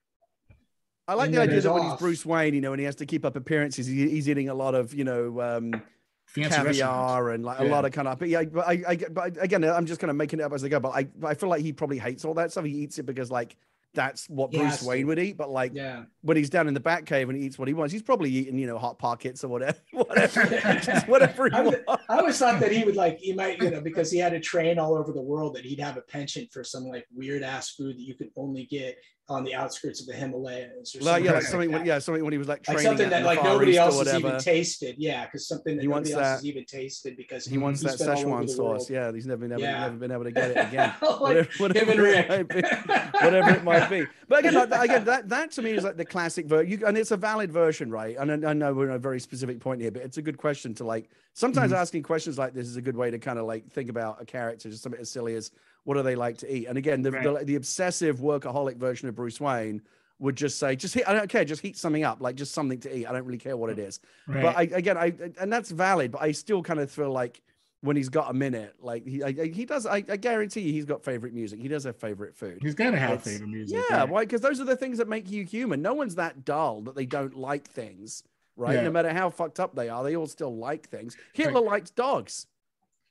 I 1.09 1.15
like 1.15 1.33
the 1.33 1.41
idea 1.41 1.57
he's 1.57 1.65
that 1.65 1.75
when 1.75 1.83
he's. 1.83 1.99
Bruce 1.99 2.25
Wayne, 2.25 2.55
you 2.55 2.61
know, 2.61 2.73
and 2.73 2.79
he 2.81 2.87
has 2.87 2.95
to 2.97 3.07
keep 3.07 3.25
up 3.25 3.35
appearances, 3.35 3.89
he, 3.89 4.09
he's 4.09 4.29
eating 4.29 4.49
a 4.49 4.55
lot 4.55 4.75
of, 4.77 4.95
you 4.95 5.03
know, 5.05 5.41
um, 5.41 5.83
Fancy 6.27 6.55
caviar 6.57 7.31
and 7.31 7.45
like 7.45 7.59
a 7.59 7.65
lot 7.65 7.85
of 7.85 7.91
kind 7.93 8.07
of. 8.09 8.19
But 8.21 8.29
yeah, 8.29 8.45
but 8.45 8.67
I, 8.67 8.83
I, 8.89 8.97
but 9.11 9.43
again, 9.43 9.65
I'm 9.65 9.85
just 9.85 10.01
kind 10.01 10.11
of 10.11 10.17
making 10.17 10.39
it 10.39 10.45
up 10.45 10.53
as 10.53 10.63
I 10.65 10.69
go. 10.69 10.79
But 10.81 10.91
I, 10.91 11.05
but 11.05 11.27
I 11.27 11.35
feel 11.35 11.49
like 11.49 11.61
he 11.63 11.73
probably 11.73 11.99
hates 11.99 12.25
all 12.25 12.35
that 12.35 12.53
stuff. 12.53 12.65
He 12.65 12.71
eats 12.73 12.99
it 12.99 13.03
because 13.05 13.31
like 13.31 13.57
that's 13.95 14.29
what 14.29 14.51
Bruce. 14.53 14.83
Wayne 14.83 15.07
would 15.07 15.19
eat. 15.19 15.37
But 15.37 15.51
like 15.51 15.73
Yeah. 15.75 16.05
when 16.23 16.37
he's 16.37 16.51
down 16.51 16.69
in 16.69 16.75
the 16.75 16.81
Batcave 16.81 17.29
and 17.29 17.37
he 17.37 17.45
eats 17.45 17.59
what 17.59 17.69
he 17.69 17.75
wants, 17.75 17.93
he's 17.93 18.03
probably 18.03 18.31
eating, 18.31 18.59
you 18.59 18.67
know, 18.67 18.79
hot 18.79 18.99
pockets 18.99 19.45
or 19.45 19.49
whatever, 19.49 19.79
whatever, 19.93 20.45
just 20.83 21.09
whatever 21.09 21.49
he 21.49 21.53
I 21.57 21.61
wants. 21.63 21.79
I 22.09 22.19
always 22.19 22.39
thought 22.39 22.61
that 22.61 22.73
he 22.73 22.85
would 22.85 22.97
like 22.97 23.19
he 23.19 23.33
might 23.33 23.61
you 23.63 23.71
know 23.71 23.81
because 23.81 24.11
he 24.11 24.19
had 24.19 24.33
a 24.33 24.41
train 24.41 24.79
all 24.79 24.95
over 24.95 25.13
the 25.13 25.21
world 25.23 25.55
that 25.57 25.65
he'd 25.65 25.81
have 25.81 25.97
a 25.97 26.03
penchant 26.03 26.53
for 26.53 26.65
some 26.65 26.85
like 26.85 27.07
weird 27.15 27.43
ass 27.43 27.71
food 27.71 27.97
that 27.97 28.03
you 28.03 28.15
could 28.15 28.31
only 28.37 28.65
get 28.67 28.97
on 29.29 29.45
the 29.45 29.55
outskirts 29.55 30.01
of 30.01 30.07
the 30.07 30.13
Himalayas 30.13 30.95
or 30.97 30.99
Like, 31.01 31.05
something 31.05 31.25
yeah, 31.25 31.31
like 31.31 31.35
like 31.37 31.43
something. 31.45 31.71
that. 31.71 31.79
when- 31.79 31.87
Yeah, 31.87 31.99
something 32.01 32.25
when 32.25 32.33
he 32.33 32.39
was 32.39 32.49
like 32.49 32.67
like 32.69 32.77
training 32.79 32.83
something 32.99 33.07
out 33.07 33.11
that 33.11 33.25
like 33.25 33.43
nobody 33.43 33.79
else 33.79 33.99
has 33.99 34.15
even 34.15 34.39
tasted. 34.39 34.97
Yeah, 34.99 35.25
because 35.25 35.47
something 35.47 35.77
that 35.77 35.83
He 35.83 35.89
nobody 35.89 36.13
else 36.13 36.21
that- 36.21 36.25
has 36.33 36.45
even 36.45 36.65
tasted 36.65 37.17
because 37.17 37.45
He 37.47 37.57
wants 37.57 37.81
that 37.83 37.99
been 37.99 38.09
all 38.09 38.19
over 38.19 38.45
Szechuan 38.45 38.51
sauce. 38.51 38.91
Yeah, 38.91 39.13
he's 39.13 39.25
never, 39.27 39.47
never, 39.47 39.61
Yeah. 39.63 39.81
never 39.81 39.97
been 39.97 40.11
able 40.11 40.25
to 40.25 40.33
get 40.33 40.51
it 40.51 40.57
again. 40.57 40.93
like 41.03 41.21
whatever, 41.21 41.49
whatever 41.59 42.07
it 42.07 42.49
be. 42.49 42.63
whatever 43.21 43.51
it 43.51 43.65
might 43.65 43.89
be. 43.89 44.07
But 44.29 44.47
again, 44.47 44.55
like, 44.71 44.85
again, 44.89 45.05
that 45.05 45.29
that 45.29 45.51
to 45.53 45.63
me 45.63 45.73
is 45.73 45.85
like 45.85 45.99
the 45.99 46.07
classic 46.07 46.47
version, 46.47 46.85
and 46.87 46.97
it's 46.97 47.11
a 47.11 47.19
valid 47.19 47.53
version, 47.53 47.91
right? 47.91 48.17
And 48.19 48.47
I, 48.47 48.51
I 48.51 48.53
know 48.55 48.73
we're 48.73 48.89
in 48.89 48.95
a 48.95 48.99
very 48.99 49.21
specific 49.21 49.61
point 49.61 49.83
here, 49.83 49.91
but 49.91 50.01
it's 50.03 50.17
a 50.17 50.23
good 50.23 50.39
question 50.39 50.75
to 50.77 50.85
like. 50.85 51.11
Sometimes 51.35 51.71
Mhm. 51.73 51.77
asking 51.77 52.03
questions 52.03 52.39
like 52.39 52.55
this 52.55 52.67
is 52.67 52.77
a 52.77 52.83
good 52.83 52.97
way 52.97 53.11
to 53.11 53.19
kind 53.19 53.39
of 53.39 53.47
like 53.47 53.71
think 53.71 53.91
about 53.91 54.21
a 54.23 54.25
character, 54.25 54.71
just 54.71 54.83
something 54.83 55.01
as 55.01 55.11
silly 55.11 55.35
as 55.35 55.51
what 55.85 55.95
do 55.95 56.03
they 56.03 56.15
like 56.15 56.39
to 56.39 56.53
eat. 56.55 56.67
And 56.67 56.79
again, 56.79 57.03
the 57.03 57.11
the, 57.11 57.41
the 57.45 57.55
obsessive 57.57 58.19
workaholic 58.19 58.77
version 58.77 59.09
of 59.09 59.15
Bruce 59.15 59.41
Wayne 59.41 59.83
would 60.19 60.37
just 60.37 60.59
say, 60.59 60.77
just 60.77 60.95
heat, 60.95 61.03
I 61.09 61.15
don't 61.15 61.29
care, 61.29 61.45
just 61.45 61.63
heat 61.63 61.77
something 61.77 62.05
up, 62.05 62.21
like 62.21 62.37
just 62.37 62.55
something 62.55 62.79
to 62.81 62.97
eat. 62.97 63.07
I 63.07 63.13
don't 63.13 63.25
really 63.25 63.39
care 63.39 63.57
what 63.57 63.71
it 63.71 63.79
is. 63.81 63.99
Right. 64.29 64.43
But 64.43 64.57
I, 64.57 64.63
again, 64.63 64.97
I 64.97 65.13
and 65.41 65.53
that's 65.53 65.71
valid. 65.71 66.13
But 66.13 66.23
I 66.23 66.33
still 66.33 66.63
kind 66.63 66.79
of 66.79 66.91
feel 66.91 67.11
like 67.11 67.43
when 67.81 67.97
he's 67.97 68.09
got 68.09 68.31
a 68.31 68.33
minute, 68.33 68.77
like 68.81 69.05
he 69.05 69.25
I, 69.25 69.33
he 69.33 69.65
does. 69.65 69.85
I, 69.85 69.97
I 69.97 70.17
guarantee 70.17 70.61
you, 70.61 70.73
he's 70.73 70.85
got 70.85 71.03
favorite 71.03 71.35
music. 71.35 71.61
He 71.61 71.67
does 71.67 71.83
have 71.83 71.97
favorite 71.97 72.37
food. 72.37 72.61
He's 72.63 72.77
got 72.77 72.93
to 72.93 72.99
have 72.99 73.11
It's- 73.15 73.25
favorite 73.25 73.49
music. 73.49 73.83
Yeah, 73.91 74.05
why? 74.05 74.25
Because 74.25 74.41
those 74.41 74.61
are 74.61 74.65
the 74.65 74.77
things 74.77 74.99
that 74.99 75.09
make 75.09 75.29
you 75.29 75.45
human. 75.45 75.83
No 75.83 75.95
one's 75.95 76.15
that 76.15 76.45
dull 76.45 76.83
that 76.83 76.95
they 76.95 77.07
don't 77.07 77.37
like 77.37 77.69
things, 77.69 78.23
right? 78.57 78.77
Yeah. 78.77 78.83
No 78.83 78.93
matter 78.93 79.13
how 79.13 79.31
fucked 79.31 79.59
up 79.59 79.75
they 79.75 79.89
are, 79.89 80.05
they 80.05 80.15
all 80.15 80.29
still 80.29 80.55
like 80.57 80.89
things. 80.89 81.17
Hitler 81.33 81.61
likes 81.63 81.91
dogs. 81.91 82.47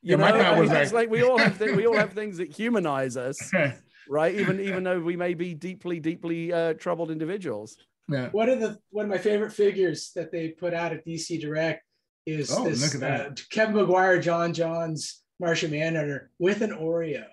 You 0.01 0.11
Yeah, 0.11 0.15
my 0.17 0.31
know, 0.31 0.37
thought 0.39 0.57
was 0.59 0.71
it's 0.71 0.91
like- 0.91 1.03
like 1.03 1.09
we 1.09 1.21
all 1.23 1.37
have 1.37 1.57
th- 1.59 1.75
we 1.75 1.85
all 1.85 1.95
have 1.95 2.13
things 2.13 2.37
that 2.37 2.49
humanize 2.51 3.17
us, 3.17 3.37
right? 4.09 4.33
Even 4.35 4.59
even 4.59 4.83
though 4.83 4.99
we 4.99 5.15
may 5.15 5.33
be 5.33 5.53
deeply 5.53 5.99
deeply 5.99 6.51
uh, 6.51 6.73
troubled 6.73 7.11
individuals. 7.11 7.77
yeah. 8.09 8.29
One 8.29 8.49
of 8.49 8.59
the 8.59 8.79
one 8.89 9.05
of 9.05 9.11
my 9.11 9.19
favorite 9.19 9.53
figures 9.53 10.11
that 10.15 10.31
they 10.31 10.49
put 10.49 10.73
out 10.73 10.91
at 10.91 11.05
DC 11.05 11.39
Direct 11.39 11.83
is 12.25 12.51
Oh, 12.51 12.63
this 12.67 12.93
look 12.93 13.03
at 13.03 13.21
uh, 13.21 13.29
Kevin 13.51 13.75
Maguire, 13.75 14.19
J'onn 14.19 14.53
J'onzz, 14.53 15.19
Martian 15.39 15.71
Manhunter 15.71 16.31
with 16.39 16.61
an 16.61 16.71
Oreo. 16.71 17.25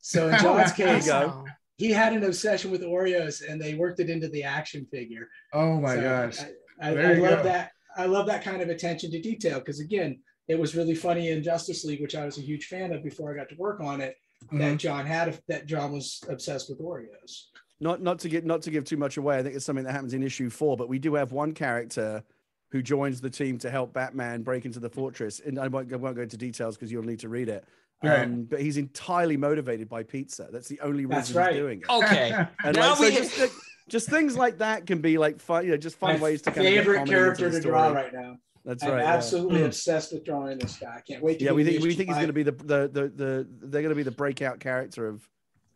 So 0.00 0.28
in 0.28 0.34
J'onn's 0.42 0.72
case, 0.72 1.06
go. 1.06 1.44
he 1.76 1.90
had 1.90 2.12
an 2.12 2.22
obsession 2.24 2.70
with 2.70 2.82
Oreos, 2.82 3.42
and 3.48 3.60
they 3.60 3.74
worked 3.74 3.98
it 4.00 4.10
into 4.10 4.28
the 4.28 4.44
action 4.44 4.86
figure. 4.92 5.28
Oh 5.52 5.80
my 5.80 5.94
So 5.96 6.00
gosh. 6.02 6.38
I, 6.80 6.90
I, 6.90 6.94
There 6.94 7.06
I 7.16 7.18
love 7.18 7.38
go. 7.38 7.42
that. 7.44 7.70
I 7.96 8.06
love 8.06 8.26
that 8.26 8.44
kind 8.44 8.62
of 8.62 8.68
attention 8.68 9.10
to 9.10 9.20
detail 9.20 9.58
because 9.58 9.80
again, 9.80 10.20
it 10.48 10.58
was 10.58 10.76
really 10.76 10.94
funny 10.94 11.30
in 11.30 11.42
Justice 11.42 11.84
League, 11.84 12.00
which 12.00 12.14
I 12.14 12.24
was 12.24 12.38
a 12.38 12.42
huge 12.42 12.66
fan 12.66 12.92
of 12.92 13.02
before 13.02 13.32
I 13.32 13.36
got 13.36 13.48
to 13.48 13.56
work 13.56 13.80
on 13.80 14.00
it. 14.00 14.16
Mhm. 14.52 14.58
That 14.58 14.78
J'onn 14.78 15.06
had 15.06 15.40
that 15.48 15.66
J'onn 15.66 15.92
was 15.92 16.22
obsessed 16.28 16.68
with 16.68 16.78
Oreos. 16.80 17.46
not 17.80 18.02
not 18.02 18.18
to 18.20 18.28
get 18.28 18.44
not 18.44 18.62
to 18.62 18.70
give 18.70 18.84
too 18.84 18.96
much 18.96 19.16
away. 19.16 19.38
I 19.38 19.42
think 19.42 19.54
it's 19.56 19.64
something 19.64 19.84
that 19.84 19.92
happens 19.92 20.14
in 20.14 20.22
issue 20.22 20.50
four, 20.50 20.76
but 20.76 20.88
we 20.88 20.98
do 20.98 21.14
have 21.14 21.32
one 21.32 21.52
character 21.52 22.22
who 22.70 22.82
joins 22.82 23.20
the 23.20 23.30
team 23.30 23.58
to 23.58 23.70
help 23.70 23.92
Batman 23.92 24.42
break 24.42 24.64
into 24.64 24.80
the 24.80 24.90
fortress. 24.90 25.40
And 25.40 25.58
I 25.58 25.68
won't, 25.68 25.92
I 25.92 25.96
won't 25.96 26.16
go 26.16 26.22
into 26.22 26.36
details 26.36 26.76
because 26.76 26.90
you'll 26.90 27.04
need 27.04 27.20
to 27.20 27.28
read 27.28 27.48
it. 27.48 27.64
Right. 28.02 28.24
Um, 28.24 28.42
but 28.42 28.60
he's 28.60 28.76
entirely 28.76 29.36
motivated 29.36 29.88
by 29.88 30.02
pizza. 30.02 30.48
That's 30.52 30.68
the 30.68 30.80
only 30.80 31.06
reason 31.06 31.34
That's 31.34 31.52
he's 31.52 31.58
doing 31.60 31.80
it. 31.80 31.88
Okay. 31.88 32.46
And 32.64 32.76
Now 32.76 32.90
like, 32.98 32.98
so 32.98 33.10
just, 33.10 33.54
just 33.88 34.10
things 34.10 34.36
like 34.36 34.58
that 34.58 34.86
can 34.86 35.00
be 35.00 35.16
like 35.16 35.40
fun, 35.40 35.64
you 35.64 35.70
know, 35.70 35.76
just 35.76 35.96
fun 35.96 36.14
My 36.14 36.20
ways 36.20 36.42
to 36.42 36.50
kind 36.50 36.66
of 36.66 36.74
favorite 36.74 36.94
comedy 36.96 37.10
character 37.12 37.48
the 37.50 37.60
to 37.60 37.68
draw 37.68 37.88
right 37.88 38.12
now. 38.12 38.36
That's 38.66 38.82
I'm 38.82 38.90
right. 38.92 39.04
absolutely 39.04 39.60
Mm. 39.60 39.66
obsessed 39.66 40.12
with 40.12 40.24
drawing 40.24 40.58
this 40.58 40.76
guy. 40.76 40.96
I 40.96 41.00
can't 41.00 41.22
wait 41.22 41.38
to 41.38 41.44
Yeah, 41.44 41.52
we 41.52 41.62
think 41.64 41.82
we 41.82 41.94
think 41.94 42.08
he's 42.08 42.16
going 42.16 42.26
to 42.26 42.32
be 42.32 42.42
the, 42.42 42.50
the 42.52 42.88
the 42.92 43.08
the 43.14 43.46
they're 43.62 43.80
going 43.82 43.90
to 43.90 43.94
be 43.94 44.02
the 44.02 44.10
breakout 44.10 44.58
character 44.58 45.06
of 45.06 45.26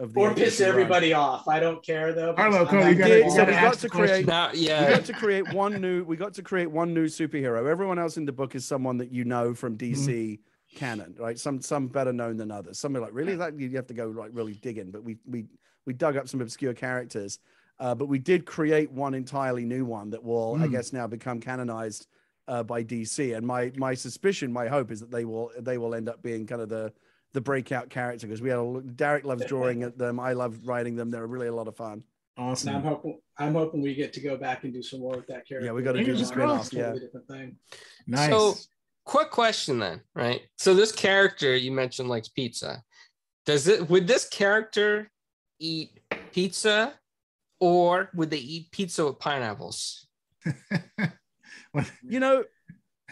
of 0.01 0.13
the 0.13 0.21
or 0.21 0.31
agency 0.33 0.45
piss 0.45 0.61
run. 0.61 0.69
everybody 0.71 1.13
off. 1.13 1.47
I 1.47 1.61
don't 1.61 1.83
care 1.85 2.13
though. 2.13 2.33
because 2.33 2.53
Harlow, 2.55 2.67
I'm 2.67 2.81
Cole, 2.83 2.89
you 2.91 2.95
gotta- 2.97 3.15
did, 3.23 3.31
so 3.33 3.45
we 3.45 3.53
got 3.53 3.75
to 3.75 3.81
the 3.83 3.89
question. 3.91 4.25
create 4.25 4.27
Now, 4.27 4.51
we 4.53 4.67
got 4.67 5.05
to 5.05 5.13
create 5.13 5.53
one 5.55 5.81
new 5.81 6.03
we 6.05 6.17
got 6.17 6.35
to 6.35 6.43
create 6.43 6.71
one 6.71 6.93
new 6.93 7.07
superhero 7.07 7.69
everyone 7.71 7.99
else 8.01 8.17
in 8.17 8.25
the 8.25 8.33
book 8.33 8.55
is 8.57 8.67
someone 8.67 8.97
that 8.99 9.13
you 9.13 9.25
know 9.25 9.55
from 9.55 9.79
dc 9.79 9.97
Mm-hmm. 10.09 10.79
canon 10.79 11.15
right 11.19 11.39
some 11.39 11.61
some 11.61 11.87
better 11.89 12.13
known 12.13 12.37
than 12.37 12.51
others 12.53 12.79
some 12.79 12.97
are 12.97 13.01
like 13.01 13.11
really 13.13 13.35
that 13.37 13.59
you 13.59 13.69
have 13.77 13.87
to 13.89 13.95
go 13.95 14.07
like 14.09 14.31
really 14.33 14.55
digging 14.55 14.91
but 14.91 15.03
we 15.05 15.17
we 15.29 15.45
we 15.87 15.93
dug 15.93 16.17
up 16.17 16.29
some 16.29 16.41
obscure 16.41 16.75
characters 16.75 17.39
uh, 17.81 17.93
but 17.95 18.07
we 18.07 18.19
did 18.21 18.47
create 18.47 18.91
one 18.93 19.13
entirely 19.15 19.65
new 19.65 19.85
one 19.85 20.11
that 20.11 20.23
will 20.23 20.57
i 20.61 20.67
Mm. 20.67 20.71
guess 20.71 20.93
now 20.93 21.07
become 21.09 21.41
canonized 21.41 22.07
uh, 22.51 22.63
by 22.63 22.83
dc 22.85 23.37
and 23.37 23.47
my 23.47 23.73
my 23.77 23.95
suspicion 23.95 24.53
my 24.53 24.67
hope 24.69 24.91
is 24.91 25.01
that 25.01 25.11
they 25.11 25.25
will 25.25 25.51
they 25.61 25.79
will 25.79 25.95
end 25.95 26.09
up 26.09 26.23
being 26.23 26.47
kind 26.47 26.61
of 26.61 26.69
the 26.69 26.93
the 27.33 27.41
breakout 27.41 27.89
character 27.89 28.27
because 28.27 28.43
we 28.43 28.49
had 28.51 28.59
a 28.59 28.63
look 28.63 28.85
darick 28.97 29.25
loves 29.25 29.45
drawing 29.47 29.83
at 29.85 29.97
them 29.97 30.19
i 30.21 30.33
love 30.33 30.59
writing 30.67 30.97
them 30.97 31.11
they're 31.11 31.27
really 31.29 31.47
a 31.47 31.55
lot 31.55 31.69
of 31.69 31.77
fun 31.77 32.03
And 32.37 32.47
I'm 32.47 32.51
Awesome. 32.53 32.83
hoping 32.83 33.21
I'm 33.39 33.55
hoping 33.55 33.81
we 33.83 33.95
get 33.95 34.13
to 34.15 34.21
go 34.21 34.37
back 34.37 34.65
and 34.65 34.73
do 34.73 34.83
some 34.83 35.01
more 35.01 35.17
with 35.17 35.27
that 35.29 35.47
character. 35.47 35.67
Yeah, 35.67 35.73
we 35.73 35.83
gotta 35.83 35.99
do 36.05 36.07
the 36.07 36.13
It's 36.13 36.23
a 36.23 36.27
spin-off, 36.27 36.71
totally 36.71 36.83
yeah. 36.83 36.99
different 37.05 37.27
thing. 37.29 37.57
Nice. 38.07 38.31
So, 38.31 38.55
quick 39.05 39.31
question 39.31 39.79
then, 39.79 40.01
right? 40.15 40.41
So 40.57 40.73
this 40.75 40.93
character 40.93 41.55
you 41.57 41.71
mentioned 41.73 42.09
likes 42.09 42.29
pizza. 42.29 42.83
Does 43.47 43.69
it 43.69 43.89
would 43.91 44.07
this 44.07 44.27
character 44.29 45.11
eat 45.59 46.01
pizza 46.33 46.95
or 47.61 48.11
would 48.15 48.31
they 48.31 48.39
eat 48.55 48.71
pizza 48.73 49.05
with 49.07 49.19
pineapples? 49.19 50.07
you 52.03 52.21
know 52.21 52.45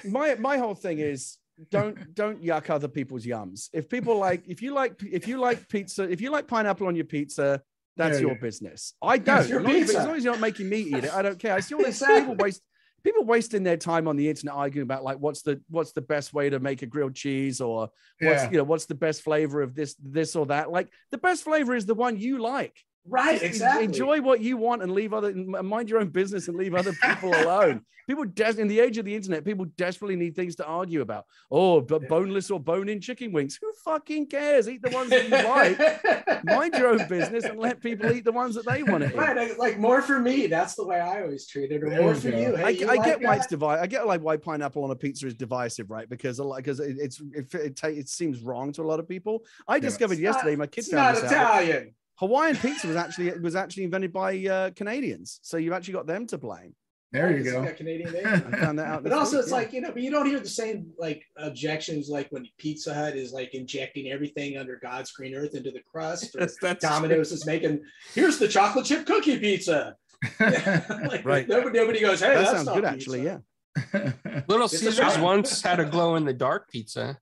my 0.05 0.35
my 0.37 0.57
whole 0.59 0.75
thing 0.75 0.99
is 0.99 1.39
don't 1.71 2.15
don't 2.15 2.43
yuck 2.43 2.71
other 2.71 2.89
people's 2.89 3.25
yums. 3.27 3.69
If 3.73 3.89
people 3.89 4.17
like 4.19 4.47
if 4.47 4.63
you 4.63 4.73
like 4.73 5.03
if 5.03 5.27
you 5.27 5.39
like 5.39 5.69
pizza 5.69 6.05
if 6.09 6.21
you 6.21 6.31
like 6.31 6.47
pineapple 6.47 6.87
on 6.87 6.95
your 6.97 7.05
pizza 7.05 7.63
that's 7.97 8.17
Yeah, 8.17 8.27
your 8.27 8.33
yeah. 8.33 8.41
business. 8.41 8.95
I 9.03 9.19
don't. 9.19 9.39
As 9.39 9.51
long 9.51 9.67
as- 9.67 9.91
as 9.95 10.07
long 10.07 10.17
as 10.17 10.25
you're 10.25 10.33
not 10.35 10.41
making 10.41 10.69
me 10.69 10.79
eat 10.79 11.05
it 11.05 11.13
i 11.13 11.21
don't 11.23 11.39
care. 11.39 11.55
I 11.55 11.61
see 11.61 11.75
all 11.75 11.83
these 11.83 12.01
people 12.03 12.37
waste 12.37 12.63
people 13.05 13.25
wasting 13.25 13.63
their 13.63 13.77
time 13.77 14.09
on 14.09 14.17
the 14.17 14.29
internet 14.29 14.55
arguing 14.55 14.83
about 14.83 15.05
like 15.05 15.19
what's 15.19 15.43
the 15.43 15.61
what's 15.69 15.93
the 15.93 16.01
best 16.01 16.33
way 16.33 16.51
to 16.51 16.59
make 16.61 16.83
a 16.83 16.87
grilled 16.87 17.15
cheese 17.15 17.61
or 17.61 17.89
what's 18.21 18.43
yeah. 18.43 18.51
you 18.51 18.57
know 18.59 18.65
what's 18.65 18.87
the 18.87 18.95
best 18.95 19.23
flavor 19.23 19.63
of 19.63 19.75
this 19.75 19.95
this 20.03 20.37
or 20.37 20.47
that. 20.47 20.71
Like 20.71 20.93
the 21.11 21.19
best 21.19 21.45
flavor 21.45 21.75
is 21.75 21.87
the 21.87 21.95
one 21.95 22.19
you 22.19 22.39
like 22.39 22.77
Right, 23.09 23.43
exactly. 23.43 23.85
Enjoy 23.85 24.21
what 24.21 24.41
you 24.41 24.57
want 24.57 24.83
and 24.83 24.93
leave 24.93 25.13
other 25.13 25.33
mind 25.35 25.89
your 25.89 26.01
own 26.01 26.09
business 26.09 26.49
and 26.49 26.57
leave 26.57 26.75
other 26.75 26.93
people 26.93 27.35
alone. 27.43 27.83
People 28.07 28.25
des- 28.25 28.59
in 28.59 28.69
the 28.69 28.81
age 28.81 28.97
of 28.97 29.05
the 29.05 29.15
internet, 29.15 29.45
people 29.45 29.67
desperately 29.77 30.17
need 30.17 30.35
things 30.35 30.57
to 30.57 30.65
argue 30.65 31.03
about. 31.03 31.27
Oh, 31.51 31.83
but 31.83 32.09
boneless 32.09 32.51
or 32.51 32.59
bone-in 32.59 33.03
chicken 33.03 33.33
wings. 33.33 33.59
Who 33.61 33.71
fucking 33.85 34.29
cares? 34.29 34.67
Eat 34.67 34.81
the 34.81 34.89
ones 34.89 35.11
that 35.11 35.25
you 35.25 35.31
like. 35.31 36.45
Mind 36.45 36.73
your 36.73 36.89
own 36.89 37.07
business 37.07 37.45
and 37.45 37.59
let 37.61 37.83
people 37.83 38.11
eat 38.11 38.25
the 38.25 38.33
ones 38.33 38.55
that 38.55 38.65
they 38.65 38.83
want 38.83 39.05
to 39.05 39.11
eat. 39.11 39.15
Right, 39.15 39.59
like 39.59 39.79
more 39.79 40.01
for 40.01 40.19
me. 40.21 40.47
That's 40.47 40.75
the 40.75 40.87
way 40.87 40.99
I 40.99 41.21
always 41.21 41.47
treat 41.47 41.71
it. 41.71 41.83
Or 41.85 41.91
There 41.91 42.01
more 42.01 42.15
for 42.15 42.31
go. 42.31 42.39
you. 42.39 42.57
Hey, 42.57 42.65
I, 42.65 42.69
you 42.71 42.87
I 42.87 42.95
like 42.95 43.05
get 43.05 43.21
why 43.21 43.35
that? 43.35 43.39
it's 43.41 43.47
divisive. 43.49 43.83
I 43.83 43.87
get 43.87 44.07
like 44.07 44.23
why 44.23 44.39
pineapple 44.39 44.85
on 44.85 44.91
a 44.91 44.97
pizza 44.97 45.27
is 45.27 45.35
divisive, 45.35 45.91
right? 45.91 46.09
Because 46.09 46.41
like 46.41 46.65
because 46.65 46.81
it, 46.81 46.97
it's 46.99 47.21
it, 47.35 47.55
it, 47.55 47.85
it 47.85 48.09
seems 48.09 48.41
wrong 48.43 48.73
to 48.73 48.81
a 48.83 48.85
lot 48.85 49.01
of 49.01 49.07
people. 49.07 49.45
I 49.67 49.79
discovered 49.81 50.15
It's 50.15 50.23
not- 50.23 50.33
yesterday. 50.35 50.57
My 50.57 50.67
kids 50.67 50.87
It's 50.89 50.95
found 50.97 51.15
not 51.17 51.23
this 51.25 51.33
out. 51.33 51.83
Italian. 52.19 52.31
Hawaiian 52.31 52.57
pizza 52.57 52.87
was 52.87 52.97
actually 52.97 53.39
was 53.39 53.57
actually 53.57 53.85
invented 53.85 54.13
by 54.13 54.37
uh, 54.47 54.71
Canadians, 54.71 55.41
so 55.43 55.57
you've 55.57 55.73
actually 55.73 55.95
got 55.95 56.07
them 56.07 56.27
to 56.29 56.39
blame. 56.39 56.75
There 57.11 57.35
you 57.35 57.43
go. 57.43 57.65
got 57.65 57.77
Canadian 57.77 58.15
I 58.27 58.39
found 58.59 58.79
that 58.79 58.87
out. 58.87 59.03
But 59.03 59.13
also, 59.13 59.37
week, 59.37 59.43
it's 59.45 59.51
yeah. 59.51 59.57
like 59.57 59.73
you 59.73 59.81
know, 59.81 59.93
but 59.93 60.03
you 60.03 60.11
don't 60.11 60.27
hear 60.27 60.41
the 60.41 60.49
same 60.49 60.91
like 60.99 61.25
objections 61.39 62.11
like 62.11 62.29
when 62.31 62.47
Pizza 62.59 62.93
Hut 62.93 63.17
is 63.17 63.33
like 63.33 63.55
injecting 63.55 64.13
everything 64.13 64.59
under 64.59 64.77
God's 64.77 65.11
green 65.13 65.35
earth 65.35 65.55
into 65.55 65.71
the 65.71 65.81
crust, 65.91 66.35
or 66.35 66.41
That's- 66.41 66.57
that's 66.61 66.85
Domino's 66.85 67.33
is 67.33 67.47
making 67.47 67.81
here's 68.15 68.39
the 68.39 68.49
chocolate 68.49 68.85
chip 68.85 69.07
cookie 69.07 69.39
pizza. 69.39 69.97
like, 70.41 71.25
Right. 71.25 71.49
Nobody, 71.49 71.79
nobody 71.79 72.01
goes, 72.01 72.21
hey, 72.21 72.35
that 72.35 72.39
that's 72.39 72.51
sounds 72.51 72.67
not 72.67 72.75
good, 72.75 72.85
pizza. 72.85 72.97
actually. 72.97 73.23
Yeah. 73.25 74.43
Little 74.49 74.69
Caesars 74.69 75.19
once 75.19 75.63
had 75.63 75.81
a 75.81 75.85
glow 75.85 76.17
in 76.17 76.25
the 76.25 76.33
dark 76.35 76.69
pizza. 76.69 77.19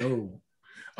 oh, 0.00 0.40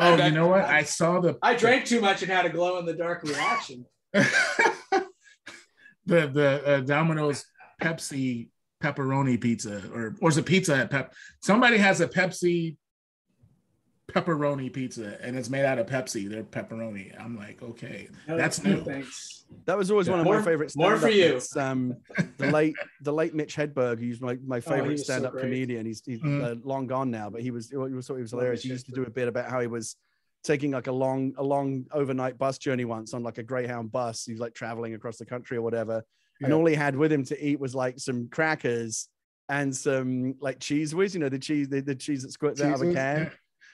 oh, 0.00 0.16
you 0.16 0.32
know 0.32 0.48
what? 0.48 0.64
I 0.64 0.82
saw 0.82 1.20
the 1.20 1.38
I 1.42 1.54
drank 1.54 1.84
too 1.84 2.00
much 2.00 2.22
and 2.22 2.30
had 2.30 2.46
a 2.46 2.50
glow 2.50 2.78
in 2.78 2.86
the 2.86 2.94
dark 2.94 3.22
reaction. 3.22 3.84
the 4.12 5.08
the 6.06 6.62
uh, 6.66 6.80
Domino's 6.80 7.44
Pepsi 7.80 8.48
pepperoni 8.82 9.40
pizza, 9.40 9.82
or 9.92 10.16
or 10.20 10.30
is 10.30 10.38
it 10.38 10.46
pizza 10.46 10.76
at 10.76 10.90
pep? 10.90 11.14
Somebody 11.42 11.78
has 11.78 12.00
a 12.00 12.08
Pepsi 12.08 12.76
pepperoni 14.10 14.72
pizza, 14.72 15.16
and 15.22 15.36
it's 15.38 15.48
made 15.50 15.64
out 15.64 15.78
of 15.78 15.86
Pepsi. 15.86 16.28
They're 16.28 16.42
pepperoni. 16.44 17.18
I'm 17.20 17.36
like, 17.36 17.62
okay, 17.62 18.08
No, 18.28 18.36
that's 18.36 18.62
no 18.62 18.74
new. 18.74 18.84
thanks. 18.84 19.44
That 19.64 19.76
was 19.76 19.90
always 19.90 20.08
one 20.08 20.20
of 20.20 20.24
More- 20.24 20.38
my 20.38 20.44
favorite. 20.44 20.72
more 20.76 20.96
for 20.96 21.08
you. 21.08 21.32
bits. 21.34 21.56
Um, 21.56 21.96
the 22.38 22.50
late, 22.50 22.76
the 23.02 23.12
late 23.12 23.34
Mitch 23.34 23.56
Hedberg, 23.56 23.98
who's 23.98 24.20
my, 24.20 24.36
my 24.46 24.58
Oh, 24.58 24.60
favorite 24.60 24.90
was 24.92 25.00
so 25.06 25.12
stand-up 25.14 25.32
great. 25.32 25.42
comedian. 25.42 25.86
He's, 25.86 26.02
he's 26.04 26.20
Mm. 26.20 26.44
uh, 26.44 26.54
long 26.62 26.86
gone 26.86 27.10
now, 27.10 27.30
but 27.30 27.42
he 27.42 27.50
was. 27.50 27.70
He 27.70 27.76
was 27.76 28.06
thought 28.06 28.16
he 28.16 28.22
was 28.22 28.30
hilarious. 28.30 28.62
He 28.62 28.68
used 28.68 28.86
to 28.86 28.92
do 28.92 29.02
a 29.04 29.10
bit 29.10 29.26
about 29.28 29.50
how 29.50 29.60
he 29.60 29.66
was 29.66 29.96
taking 30.44 30.70
like 30.70 30.86
a 30.86 30.92
long, 30.92 31.34
a 31.36 31.42
long 31.42 31.84
overnight 31.92 32.38
bus 32.38 32.58
journey 32.58 32.84
once 32.84 33.12
on 33.12 33.22
like 33.22 33.38
a 33.38 33.42
Greyhound 33.42 33.90
bus. 33.92 34.24
He's 34.24 34.38
like 34.40 34.54
traveling 34.54 34.94
across 34.94 35.16
the 35.18 35.26
country 35.26 35.56
or 35.56 35.62
whatever, 35.62 36.02
and 36.40 36.52
all 36.52 36.64
he 36.66 36.74
had 36.74 36.94
with 36.96 37.12
him 37.12 37.24
to 37.24 37.44
eat 37.46 37.58
was 37.60 37.74
like 37.74 37.98
some 37.98 38.28
crackers 38.28 39.08
and 39.48 39.74
some 39.76 40.36
like 40.40 40.60
Cheez 40.60 40.94
Whiz. 40.94 41.12
You 41.14 41.20
know, 41.20 41.28
the 41.28 41.38
cheese, 41.40 41.68
the, 41.68 41.80
the 41.80 41.94
cheese 41.96 42.22
that 42.22 42.30
squirts 42.32 42.60
out 42.60 42.74
of 42.74 42.82
a 42.82 42.84
Jesus. 42.84 42.94
can 42.94 43.30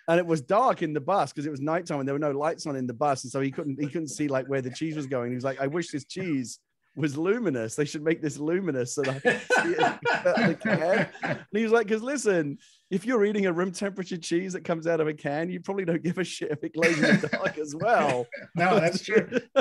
and 0.08 0.18
it 0.18 0.26
was 0.26 0.40
dark 0.40 0.82
in 0.82 0.92
the 0.92 1.00
bus 1.00 1.32
because 1.32 1.46
it 1.46 1.50
was 1.50 1.60
nighttime 1.60 2.00
and 2.00 2.08
there 2.08 2.14
were 2.14 2.18
no 2.18 2.30
lights 2.30 2.66
on 2.66 2.76
in 2.76 2.86
the 2.86 2.94
bus 2.94 3.24
and 3.24 3.30
so 3.30 3.40
he 3.40 3.50
couldn't 3.50 3.80
he 3.80 3.86
couldn't 3.86 4.08
see 4.08 4.28
like 4.28 4.46
where 4.46 4.62
the 4.62 4.70
cheese 4.70 4.96
was 4.96 5.06
going 5.06 5.30
he 5.30 5.34
was 5.34 5.44
like 5.44 5.60
i 5.60 5.66
wish 5.66 5.90
this 5.90 6.04
cheese 6.04 6.60
was 6.94 7.16
luminous 7.18 7.74
they 7.74 7.84
should 7.84 8.02
make 8.02 8.22
this 8.22 8.38
luminous 8.38 8.94
so 8.94 9.02
that 9.02 9.16
I 9.16 9.20
could 9.20 9.40
see 9.40 9.72
it 9.72 9.98
the 10.24 10.58
can. 10.62 11.08
and 11.22 11.46
he 11.52 11.62
was 11.62 11.72
like 11.72 11.86
because 11.86 12.02
listen 12.02 12.56
if 12.90 13.04
you're 13.04 13.24
eating 13.26 13.46
a 13.46 13.52
room 13.52 13.70
temperature 13.70 14.16
cheese 14.16 14.54
that 14.54 14.64
comes 14.64 14.86
out 14.86 15.00
of 15.00 15.06
a 15.06 15.12
can 15.12 15.50
you 15.50 15.60
probably 15.60 15.84
don't 15.84 16.02
give 16.02 16.16
a 16.16 16.24
shit 16.24 16.50
if 16.50 16.64
it 16.64 16.72
glows 16.72 16.96
in 16.96 17.20
the 17.20 17.28
dark 17.28 17.58
as 17.58 17.74
well 17.74 18.26
no, 18.54 18.80
that's 18.80 19.02
true. 19.02 19.28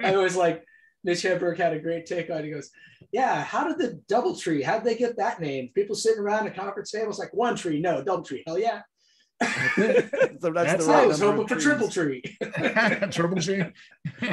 I 0.00 0.16
was 0.16 0.36
like, 0.36 0.64
Mitch 1.04 1.22
Hedberg 1.22 1.56
had 1.58 1.72
a 1.72 1.80
great 1.80 2.06
take 2.06 2.30
on. 2.30 2.38
it. 2.38 2.44
He 2.44 2.50
goes, 2.50 2.70
"Yeah, 3.12 3.42
how 3.42 3.66
did 3.66 3.78
the 3.78 4.00
double 4.08 4.36
tree? 4.36 4.62
How 4.62 4.78
did 4.78 4.84
they 4.84 4.96
get 4.96 5.16
that 5.16 5.40
name? 5.40 5.70
People 5.74 5.96
sitting 5.96 6.20
around 6.20 6.46
a 6.46 6.50
conference 6.50 6.90
table. 6.92 7.10
It's 7.10 7.18
like 7.18 7.34
one 7.34 7.56
tree, 7.56 7.80
no 7.80 8.02
double 8.04 8.22
tree. 8.22 8.44
Hell 8.46 8.58
yeah! 8.58 8.82
so 9.42 9.82
that's, 9.82 10.38
That's 10.54 10.86
the 10.86 10.92
I 10.92 11.06
was 11.06 11.20
hoping 11.20 11.48
for 11.48 11.56
triple 11.56 11.88
tree. 11.88 12.22
Triple 13.10 13.40
tree. 13.40 13.64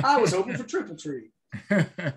I 0.03 0.17
was 0.17 0.33
hoping 0.33 0.55
for 0.55 0.63
triple 0.63 0.95
tree. 0.95 1.31
I 1.71 1.83
could- 1.83 2.13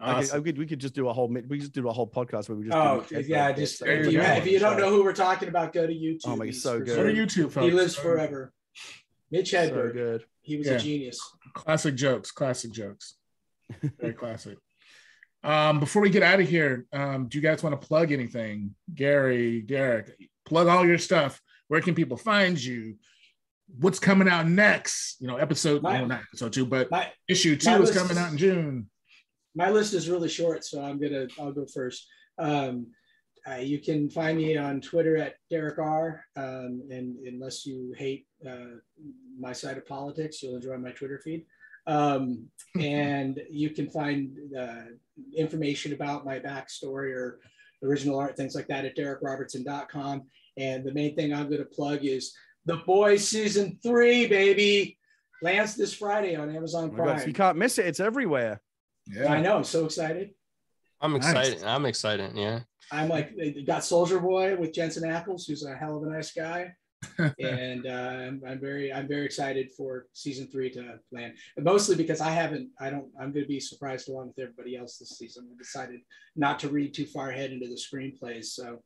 I 0.00 0.12
Awesome. 0.20 0.44
could- 0.44 0.58
we 0.58 0.66
could 0.66 0.78
just 0.78 0.94
do 0.94 1.08
a 1.08 1.12
whole 1.12 1.28
mi- 1.28 1.42
we 1.48 1.58
just 1.58 1.72
do 1.72 1.88
a 1.88 1.92
whole 1.92 2.08
podcast 2.08 2.48
where 2.48 2.56
we 2.56 2.64
just 2.66 2.76
oh, 2.76 3.00
do 3.08 3.16
Oh 3.16 3.18
Mitch 3.18 3.26
yeah, 3.26 3.48
bits. 3.52 3.72
just 3.72 3.80
That 3.84 4.06
if 4.06 4.12
you, 4.12 4.20
if 4.20 4.46
you 4.46 4.58
don't 4.60 4.78
know 4.78 4.90
who 4.90 5.02
we're 5.02 5.12
talking 5.12 5.48
about, 5.48 5.72
go 5.72 5.86
to 5.86 5.92
YouTube. 5.92 6.20
Oh 6.26 6.36
my, 6.36 6.46
He's 6.46 6.62
so 6.62 6.78
good. 6.78 6.96
Go 6.96 7.02
to 7.04 7.12
YouTube, 7.12 7.50
folks. 7.50 7.66
He 7.66 7.72
lives 7.72 7.96
forever. 7.96 8.52
Mitch 9.30 9.50
so 9.50 9.58
Hedberg. 9.68 9.92
good 9.92 10.24
he 10.40 10.56
was 10.56 10.66
Yeah. 10.66 10.74
a 10.74 10.78
genius. 10.78 11.20
Classic 11.52 11.94
jokes. 11.94 12.30
Classic 12.30 12.70
jokes. 12.72 13.16
Very 14.00 14.14
classic. 14.14 14.58
Um, 15.44 15.78
before 15.80 16.02
we 16.02 16.10
get 16.10 16.22
out 16.22 16.40
of 16.40 16.48
here, 16.48 16.86
um, 16.92 17.28
do 17.28 17.38
you 17.38 17.42
guys 17.42 17.62
want 17.62 17.80
to 17.80 17.86
plug 17.86 18.10
anything? 18.12 18.74
Gary, 18.94 19.62
Darick, 19.64 20.10
plug 20.44 20.66
all 20.66 20.86
your 20.86 20.98
stuff. 20.98 21.40
Where 21.68 21.80
can 21.80 21.94
people 21.94 22.16
find 22.16 22.62
you? 22.62 22.96
What's 23.78 23.98
coming 23.98 24.28
out 24.28 24.48
next? 24.48 25.20
You 25.20 25.28
know, 25.28 25.36
episode, 25.36 25.82
My- 25.82 25.98
no, 25.98 26.06
not 26.06 26.22
episode 26.22 26.52
two, 26.52 26.66
but 26.66 26.90
My 26.90 27.12
issue 27.28 27.56
two 27.56 27.82
is 27.82 27.90
coming 27.90 28.12
is- 28.12 28.18
out 28.18 28.32
in 28.32 28.38
June. 28.38 28.90
my 29.54 29.70
list 29.70 29.92
is 29.94 30.08
really 30.08 30.28
short, 30.28 30.64
so 30.64 30.82
I'm 30.82 30.98
gonna 31.00 31.26
I'll 31.38 31.52
go 31.52 31.66
first. 31.66 32.06
Um, 32.38 32.88
uh, 33.48 33.56
you 33.56 33.78
can 33.78 34.10
find 34.10 34.36
me 34.38 34.56
on 34.56 34.80
Twitter 34.80 35.16
at 35.16 35.34
Darick 35.50 35.78
R. 35.78 36.24
Um, 36.36 36.82
and 36.90 37.16
unless 37.26 37.64
you 37.64 37.94
hate 37.96 38.26
uh, 38.46 38.76
my 39.38 39.52
side 39.52 39.78
of 39.78 39.86
politics, 39.86 40.42
you'll 40.42 40.56
enjoy 40.56 40.76
my 40.78 40.90
Twitter 40.90 41.20
feed. 41.24 41.46
Um, 41.88 42.46
and 42.80 43.40
you 43.50 43.70
can 43.70 43.88
find 43.88 44.36
uh, 44.56 44.82
information 45.36 45.92
about 45.94 46.24
my 46.24 46.38
backstory 46.38 47.12
or 47.14 47.40
original 47.82 48.18
art, 48.18 48.36
things 48.36 48.54
like 48.54 48.68
that 48.68 48.84
at 48.84 48.96
darickrobertson.com. 48.96 50.22
And 50.56 50.84
the 50.84 50.92
main 50.92 51.16
thing 51.16 51.32
I'm 51.32 51.46
going 51.48 51.58
to 51.60 51.64
plug 51.64 52.04
is 52.04 52.34
The 52.66 52.76
Boys 52.78 53.26
season 53.26 53.78
three, 53.82 54.26
baby. 54.26 54.98
Lands 55.40 55.76
this 55.76 55.94
Friday 55.94 56.34
on 56.36 56.54
Amazon 56.54 56.90
Oh 56.92 56.96
my 56.96 57.04
Prime. 57.14 57.26
you 57.28 57.32
can't 57.32 57.56
miss 57.56 57.78
it 57.78 57.86
it's 57.86 58.00
everywhere 58.00 58.60
Yeah. 59.06 59.32
I 59.32 59.40
know, 59.40 59.56
I'm 59.56 59.64
so 59.64 59.84
excited. 59.84 60.30
I'm 61.00 61.12
Nice. 61.12 61.18
excited. 61.28 61.64
I'm 61.64 61.86
excited. 61.86 62.32
Yeah. 62.34 62.60
I'm 62.90 63.08
like, 63.08 63.36
they 63.36 63.52
got 63.62 63.84
Soldier 63.84 64.18
Boy 64.18 64.56
with 64.56 64.72
Jensen 64.72 65.08
Ackles, 65.08 65.46
who's 65.46 65.64
a 65.64 65.76
hell 65.76 65.96
of 65.96 66.02
a 66.02 66.10
nice 66.10 66.32
guy, 66.32 66.74
and 67.18 67.86
uh, 67.86 67.90
I'm, 67.90 68.42
I'm 68.46 68.60
very, 68.60 68.92
I'm 68.92 69.06
very 69.06 69.24
excited 69.24 69.70
for 69.76 70.06
season 70.12 70.48
three 70.48 70.70
to 70.70 70.98
land. 71.12 71.34
Mostly 71.58 71.96
because 71.96 72.20
I 72.20 72.30
haven't, 72.30 72.70
I 72.80 72.90
don't, 72.90 73.06
I'm 73.20 73.32
going 73.32 73.44
to 73.44 73.48
be 73.48 73.60
surprised 73.60 74.08
along 74.08 74.28
with 74.28 74.38
everybody 74.38 74.76
else 74.76 74.98
this 74.98 75.18
season. 75.18 75.48
I 75.52 75.56
decided 75.56 76.00
not 76.36 76.58
to 76.60 76.68
read 76.68 76.94
too 76.94 77.06
far 77.06 77.30
ahead 77.30 77.52
into 77.52 77.68
the 77.68 77.76
screenplays, 77.76 78.46
so 78.46 78.82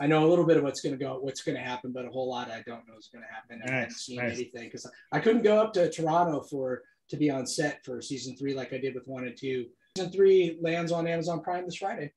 I 0.00 0.06
know 0.06 0.24
a 0.24 0.28
little 0.28 0.46
bit 0.46 0.56
of 0.56 0.62
what's 0.62 0.80
going 0.80 0.96
to 0.98 1.02
go, 1.02 1.18
what's 1.20 1.42
going 1.42 1.56
to 1.56 1.62
happen, 1.62 1.92
but 1.92 2.04
a 2.04 2.10
whole 2.10 2.28
lot 2.28 2.50
I 2.50 2.62
don't 2.66 2.86
know 2.88 2.96
is 2.98 3.10
going 3.12 3.24
to 3.24 3.32
happen. 3.32 3.62
I 3.66 3.80
haven't 3.80 3.92
seen 3.92 4.16
nice. 4.16 4.34
anything 4.34 4.64
because 4.64 4.90
I 5.12 5.20
couldn't 5.20 5.42
go 5.42 5.60
up 5.60 5.72
to 5.74 5.90
Toronto 5.90 6.40
for 6.42 6.82
to 7.10 7.16
be 7.16 7.30
on 7.30 7.46
set 7.46 7.84
for 7.84 8.00
season 8.00 8.36
three 8.36 8.54
like 8.54 8.72
I 8.72 8.78
did 8.78 8.94
with 8.94 9.06
one 9.06 9.26
and 9.26 9.36
two. 9.36 9.66
Season 9.96 10.10
three 10.10 10.58
lands 10.60 10.90
on 10.90 11.06
Amazon 11.06 11.40
Prime 11.42 11.66
this 11.66 11.76
Friday. 11.76 12.12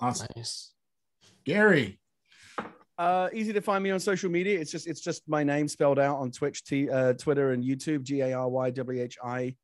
Awesome. 0.00 0.26
Nice. 0.36 0.72
Gary. 1.44 2.00
Uh, 2.98 3.28
easy 3.32 3.52
to 3.52 3.60
find 3.60 3.84
me 3.84 3.90
on 3.90 4.00
social 4.00 4.28
media. 4.28 4.58
It's 4.58 4.72
just 4.72 4.88
it's 4.88 5.00
just 5.00 5.22
my 5.28 5.44
name 5.44 5.68
spelled 5.68 6.00
out 6.00 6.18
on 6.18 6.32
Twitch, 6.32 6.64
T, 6.64 6.90
uh, 6.90 7.12
Twitter, 7.12 7.52
and 7.52 7.62
YouTube. 7.62 8.02
G 8.02 8.20
A 8.22 8.32
R 8.32 8.48
Y 8.48 8.70
W 8.70 9.02
H 9.02 9.16
I 9.22 9.54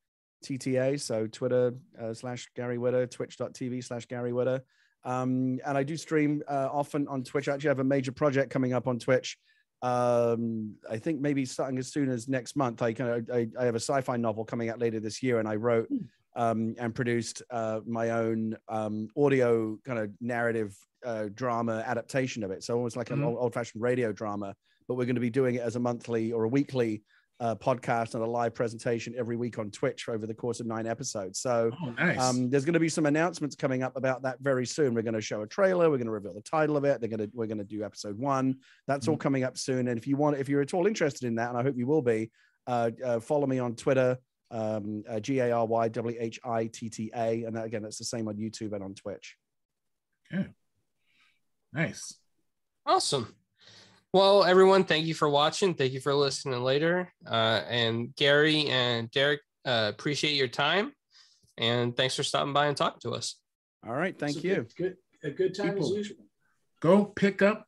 T 0.45 0.57
T 0.57 0.77
A. 0.77 0.97
So 0.97 1.27
Twitter 1.27 1.75
uh, 2.01 2.15
slash 2.15 2.49
Gary 2.55 2.79
Whitta, 2.79 3.11
Twitch.tv 3.11 3.83
slash 3.83 4.07
Gary 4.07 4.31
Whitta. 4.31 4.61
Um, 5.05 5.59
and 5.67 5.77
I 5.77 5.83
do 5.83 5.97
stream 5.97 6.43
uh, 6.49 6.69
often 6.73 7.09
on 7.09 7.25
Twitch. 7.25 7.49
I 7.49 7.55
actually 7.55 7.69
have 7.69 7.81
a 7.81 7.85
major 7.85 8.13
project 8.13 8.51
coming 8.51 8.73
up 8.73 8.87
on 8.87 9.01
Twitch. 9.01 9.37
Um, 9.83 10.77
I 10.89 10.97
think 10.99 11.21
maybe 11.21 11.45
starting 11.45 11.79
as 11.79 11.93
soon 11.93 12.09
as 12.09 12.29
next 12.29 12.57
month. 12.57 12.83
I 12.83 12.93
kind 12.93 13.11
of 13.11 13.37
I, 13.37 13.49
I 13.59 13.65
have 13.65 13.75
a 13.75 13.81
sci-fi 13.81 14.17
novel 14.17 14.45
coming 14.45 14.71
out 14.71 14.79
later 14.79 15.01
this 15.01 15.25
year, 15.25 15.41
and 15.41 15.49
I 15.49 15.57
wrote 15.57 15.89
um, 16.37 16.75
and 16.79 16.95
produced 16.95 17.43
uh, 17.51 17.81
my 17.87 18.11
own 18.11 18.57
um, 18.69 19.09
audio 19.17 19.79
kind 19.85 19.99
of 19.99 20.11
narrative 20.21 20.77
uh, 21.05 21.29
drama 21.35 21.85
adaptation 21.87 22.43
of 22.43 22.51
it. 22.51 22.63
So 22.65 22.75
almost 22.77 22.97
like 22.97 23.11
an 23.11 23.19
Mhm. 23.21 23.27
old, 23.27 23.39
old-fashioned 23.39 23.83
radio 23.83 24.11
drama, 24.13 24.55
but 24.89 24.95
we're 24.97 25.05
going 25.05 25.15
to 25.17 25.21
be 25.21 25.31
doing 25.31 25.57
it 25.57 25.63
as 25.63 25.77
a 25.77 25.81
monthly 25.81 26.33
or 26.33 26.45
a 26.45 26.49
weekly 26.49 27.03
uh, 27.41 27.55
podcast 27.57 28.15
and 28.15 28.23
a 28.23 28.27
live 28.27 28.55
presentation 28.55 29.13
every 29.19 29.37
week 29.37 29.59
on 29.59 29.69
Twitch 29.69 30.09
over 30.09 30.25
the 30.25 30.33
course 30.33 30.61
of 30.61 30.67
nine 30.67 30.87
episodes. 30.87 31.41
So 31.41 31.71
Oh, 31.85 31.91
nice. 31.91 32.19
um, 32.21 32.49
there's 32.49 32.65
going 32.65 32.75
to 32.75 32.81
be 32.81 32.89
some 32.89 33.07
announcements 33.07 33.57
coming 33.57 33.83
up 33.83 33.97
about 33.97 34.23
that 34.23 34.39
very 34.41 34.65
soon. 34.65 34.95
We're 34.95 35.03
going 35.03 35.15
to 35.15 35.21
show 35.21 35.43
a 35.43 35.47
trailer. 35.47 35.91
We're 35.91 35.97
going 35.99 36.07
to 36.07 36.13
reveal 36.13 36.33
the 36.33 36.41
title 36.43 36.77
of 36.77 36.85
it. 36.85 37.01
They're 37.01 37.09
going 37.11 37.29
to 37.29 37.31
we're 37.35 37.49
going 37.49 37.59
to 37.59 37.65
do 37.65 37.83
episode 37.85 38.17
one. 38.19 38.59
That's 38.87 39.09
all 39.09 39.17
coming 39.17 39.43
up 39.43 39.59
soon. 39.59 39.89
And 39.89 39.99
if 39.99 40.07
you 40.07 40.17
want, 40.17 40.39
if 40.39 40.49
you're 40.49 40.63
at 40.63 40.73
all 40.75 40.87
interested 40.87 41.27
in 41.27 41.35
that, 41.35 41.49
and 41.51 41.59
I 41.59 41.63
hope 41.65 41.77
you 41.77 41.89
will 41.89 42.03
be, 42.03 42.31
uh, 42.69 42.93
uh, 43.05 43.19
follow 43.21 43.49
me 43.49 43.59
on 43.59 43.75
Twitter, 43.75 44.17
um, 44.55 45.03
uh, 45.09 45.21
G 45.21 45.41
A 45.41 45.51
R 45.53 45.67
Y 45.67 45.89
W 45.89 46.17
H 46.19 46.39
I 46.45 46.67
T 46.67 46.89
T 46.89 47.11
A, 47.15 47.45
and 47.45 47.57
that, 47.57 47.65
again, 47.67 47.83
that's 47.83 47.99
the 47.99 48.05
same 48.05 48.29
on 48.29 48.37
YouTube 48.37 48.73
and 48.73 48.83
on 48.83 48.95
Twitch. 48.95 49.37
Okay. 50.33 50.49
nice. 51.73 52.15
Awesome. 52.87 53.35
Well, 54.13 54.45
everyone, 54.45 54.85
thank 54.85 55.07
you 55.07 55.15
for 55.15 55.29
watching. 55.29 55.75
Thank 55.75 55.93
you 55.93 56.01
for 56.01 56.15
listening 56.15 56.63
later. 56.63 57.13
Uh, 57.27 57.63
and 57.69 58.15
Gary 58.15 58.67
and 58.69 59.11
Darick, 59.11 59.39
uh, 59.65 59.91
appreciate 59.93 60.35
your 60.35 60.49
time. 60.49 60.93
And 61.59 61.97
thanks 61.97 62.15
for 62.15 62.23
stopping 62.23 62.53
by 62.53 62.67
and 62.67 62.77
talking 62.77 63.01
to 63.03 63.11
us. 63.17 63.37
All 63.87 63.93
right, 63.95 64.17
thank 64.19 64.37
It's 64.37 64.45
a 64.45 64.49
you. 64.49 64.55
Good, 64.55 64.75
good, 64.77 64.97
a 65.25 65.31
good 65.31 65.55
time 65.55 65.79
as 65.79 65.91
usual. 65.91 66.25
Go 66.81 67.05
pick 67.07 67.43
up 67.43 67.67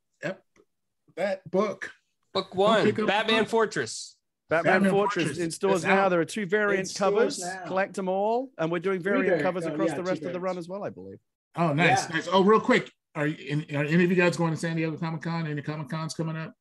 that 1.16 1.50
book. 1.50 1.90
Book 2.34 2.54
one 2.54 2.84
pick 2.84 2.98
up- 2.98 3.06
Batman 3.06 3.46
Fortress. 3.46 4.15
Batman, 4.48 4.74
Batman 4.74 4.92
Fortress, 4.92 5.24
Fortress 5.24 5.38
in 5.44 5.50
stores 5.50 5.84
now. 5.84 6.04
out. 6.04 6.08
There 6.10 6.20
are 6.20 6.24
two 6.24 6.46
variant 6.46 6.94
covers. 6.94 7.40
now. 7.40 7.62
Collect 7.66 7.94
them 7.94 8.08
all, 8.08 8.50
and 8.58 8.70
we're 8.70 8.78
doing 8.78 9.00
variant 9.00 9.26
variant- 9.26 9.42
covers 9.42 9.64
oh, 9.66 9.72
across 9.72 9.88
yeah, 9.88 9.94
the 9.96 10.02
rest 10.04 10.22
of 10.22 10.32
the 10.32 10.40
run 10.40 10.56
as 10.58 10.68
well, 10.68 10.84
I 10.84 10.90
believe. 10.90 11.18
Oh, 11.56 11.72
nice, 11.72 12.08
Yeah. 12.08 12.16
nice. 12.16 12.28
Oh, 12.30 12.44
real 12.44 12.60
quick, 12.60 12.92
are, 13.14 13.26
you, 13.26 13.64
are 13.74 13.84
any 13.84 14.04
of 14.04 14.10
you 14.10 14.16
guys 14.16 14.36
going 14.36 14.52
to 14.52 14.56
San 14.56 14.76
Diego 14.76 14.96
Comic 14.96 15.22
Con? 15.22 15.46
Any 15.46 15.62
Comic 15.62 15.88
Cons 15.88 16.14
coming 16.14 16.36
up? 16.36 16.52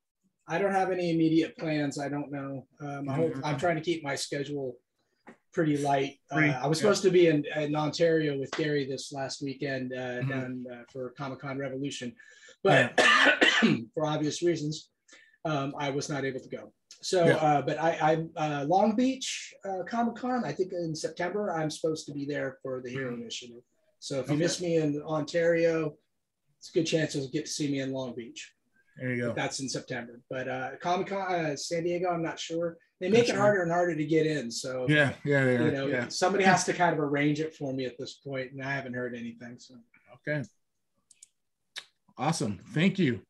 I 0.48 0.58
don't 0.58 0.72
have 0.72 0.92
any 0.92 1.12
immediate 1.12 1.58
plans. 1.58 2.00
I 2.00 2.08
don't 2.10 2.32
know. 2.32 2.66
Um, 2.80 3.10
I 3.10 3.14
hope. 3.16 3.34
I'm 3.44 3.58
trying 3.58 3.76
to 3.76 3.82
keep 3.82 4.04
my 4.04 4.16
schedule 4.16 4.78
pretty 5.54 5.78
light. 5.78 6.20
Uh, 6.32 6.38
I 6.62 6.68
was 6.68 6.78
yeah. 6.80 6.84
supposed 6.84 7.04
to 7.04 7.12
be 7.12 7.28
in, 7.28 7.44
in 7.58 7.76
Ontario 7.76 8.38
with 8.38 8.52
Gary 8.52 8.86
this 8.86 9.12
last 9.14 9.42
weekend 9.42 9.94
uh, 9.94 9.98
Mhm. 10.22 10.30
down 10.30 10.66
uh, 10.72 10.84
for 10.92 11.12
Comic 11.18 11.40
Con 11.40 11.58
Revolution, 11.58 12.14
but 12.64 13.00
for 13.94 14.06
obvious 14.06 14.42
reasons, 14.44 14.90
um, 15.46 15.74
I 15.80 15.90
was 15.92 16.10
not 16.10 16.26
able 16.26 16.40
to 16.42 16.50
go. 16.50 16.74
So, 17.06 17.24
Yeah. 17.28 17.36
uh, 17.36 17.62
but 17.62 17.80
I, 17.80 17.92
I'm 18.02 18.32
uh, 18.36 18.66
Long 18.68 18.96
Beach 18.96 19.54
uh, 19.64 19.84
Comic 19.88 20.16
Con. 20.16 20.44
I 20.44 20.52
think 20.52 20.74
in 20.74 20.96
September 20.96 21.52
I'm 21.54 21.70
supposed 21.70 22.08
to 22.08 22.12
be 22.14 22.26
there 22.26 22.58
for 22.64 22.82
the 22.84 22.90
Hero 22.90 23.14
Initiative. 23.14 23.62
So 24.00 24.20
if 24.22 24.28
you 24.28 24.34
Okay. 24.34 24.42
miss 24.42 24.60
me 24.60 24.78
in 24.78 25.00
Ontario, 25.04 25.98
it's 26.58 26.72
a 26.72 26.74
good 26.74 26.86
chance 26.88 27.14
you'll 27.14 27.28
get 27.30 27.46
to 27.46 27.52
see 27.52 27.72
me 27.72 27.82
in 27.82 27.92
Long 27.92 28.16
Beach. 28.16 28.52
There 28.98 29.14
you 29.14 29.22
go. 29.22 29.34
That's 29.36 29.60
in 29.60 29.70
September. 29.70 30.20
But 30.32 30.48
uh, 30.48 30.70
Comic 30.82 31.06
Con 31.10 31.32
uh, 31.46 31.56
San 31.56 31.84
Diego, 31.84 32.10
I'm 32.10 32.24
not 32.24 32.40
sure. 32.40 32.76
They 33.00 33.10
make 33.10 33.28
Not 33.28 33.36
it 33.36 33.40
harder 33.40 33.62
and 33.62 33.72
harder 33.72 33.96
to 33.96 34.06
get 34.06 34.26
in. 34.26 34.50
So 34.50 34.88
Yeah, 34.90 35.14
yeah, 35.24 35.46
they 35.46 35.64
you 35.64 35.72
know, 35.72 35.86
yeah. 35.86 36.08
somebody 36.08 36.44
has 36.46 36.64
to 36.64 36.74
kind 36.74 36.92
of 36.92 37.00
arrange 37.00 37.40
it 37.40 37.54
for 37.54 37.72
me 37.72 37.86
at 37.86 38.00
this 38.00 38.16
point, 38.16 38.54
and 38.54 38.64
I 38.64 38.72
haven't 38.74 38.96
heard 38.96 39.14
anything. 39.14 39.60
So 39.60 39.76
Okay. 40.28 40.42
Awesome. 42.18 42.60
Thank 42.74 42.98
you. 42.98 43.22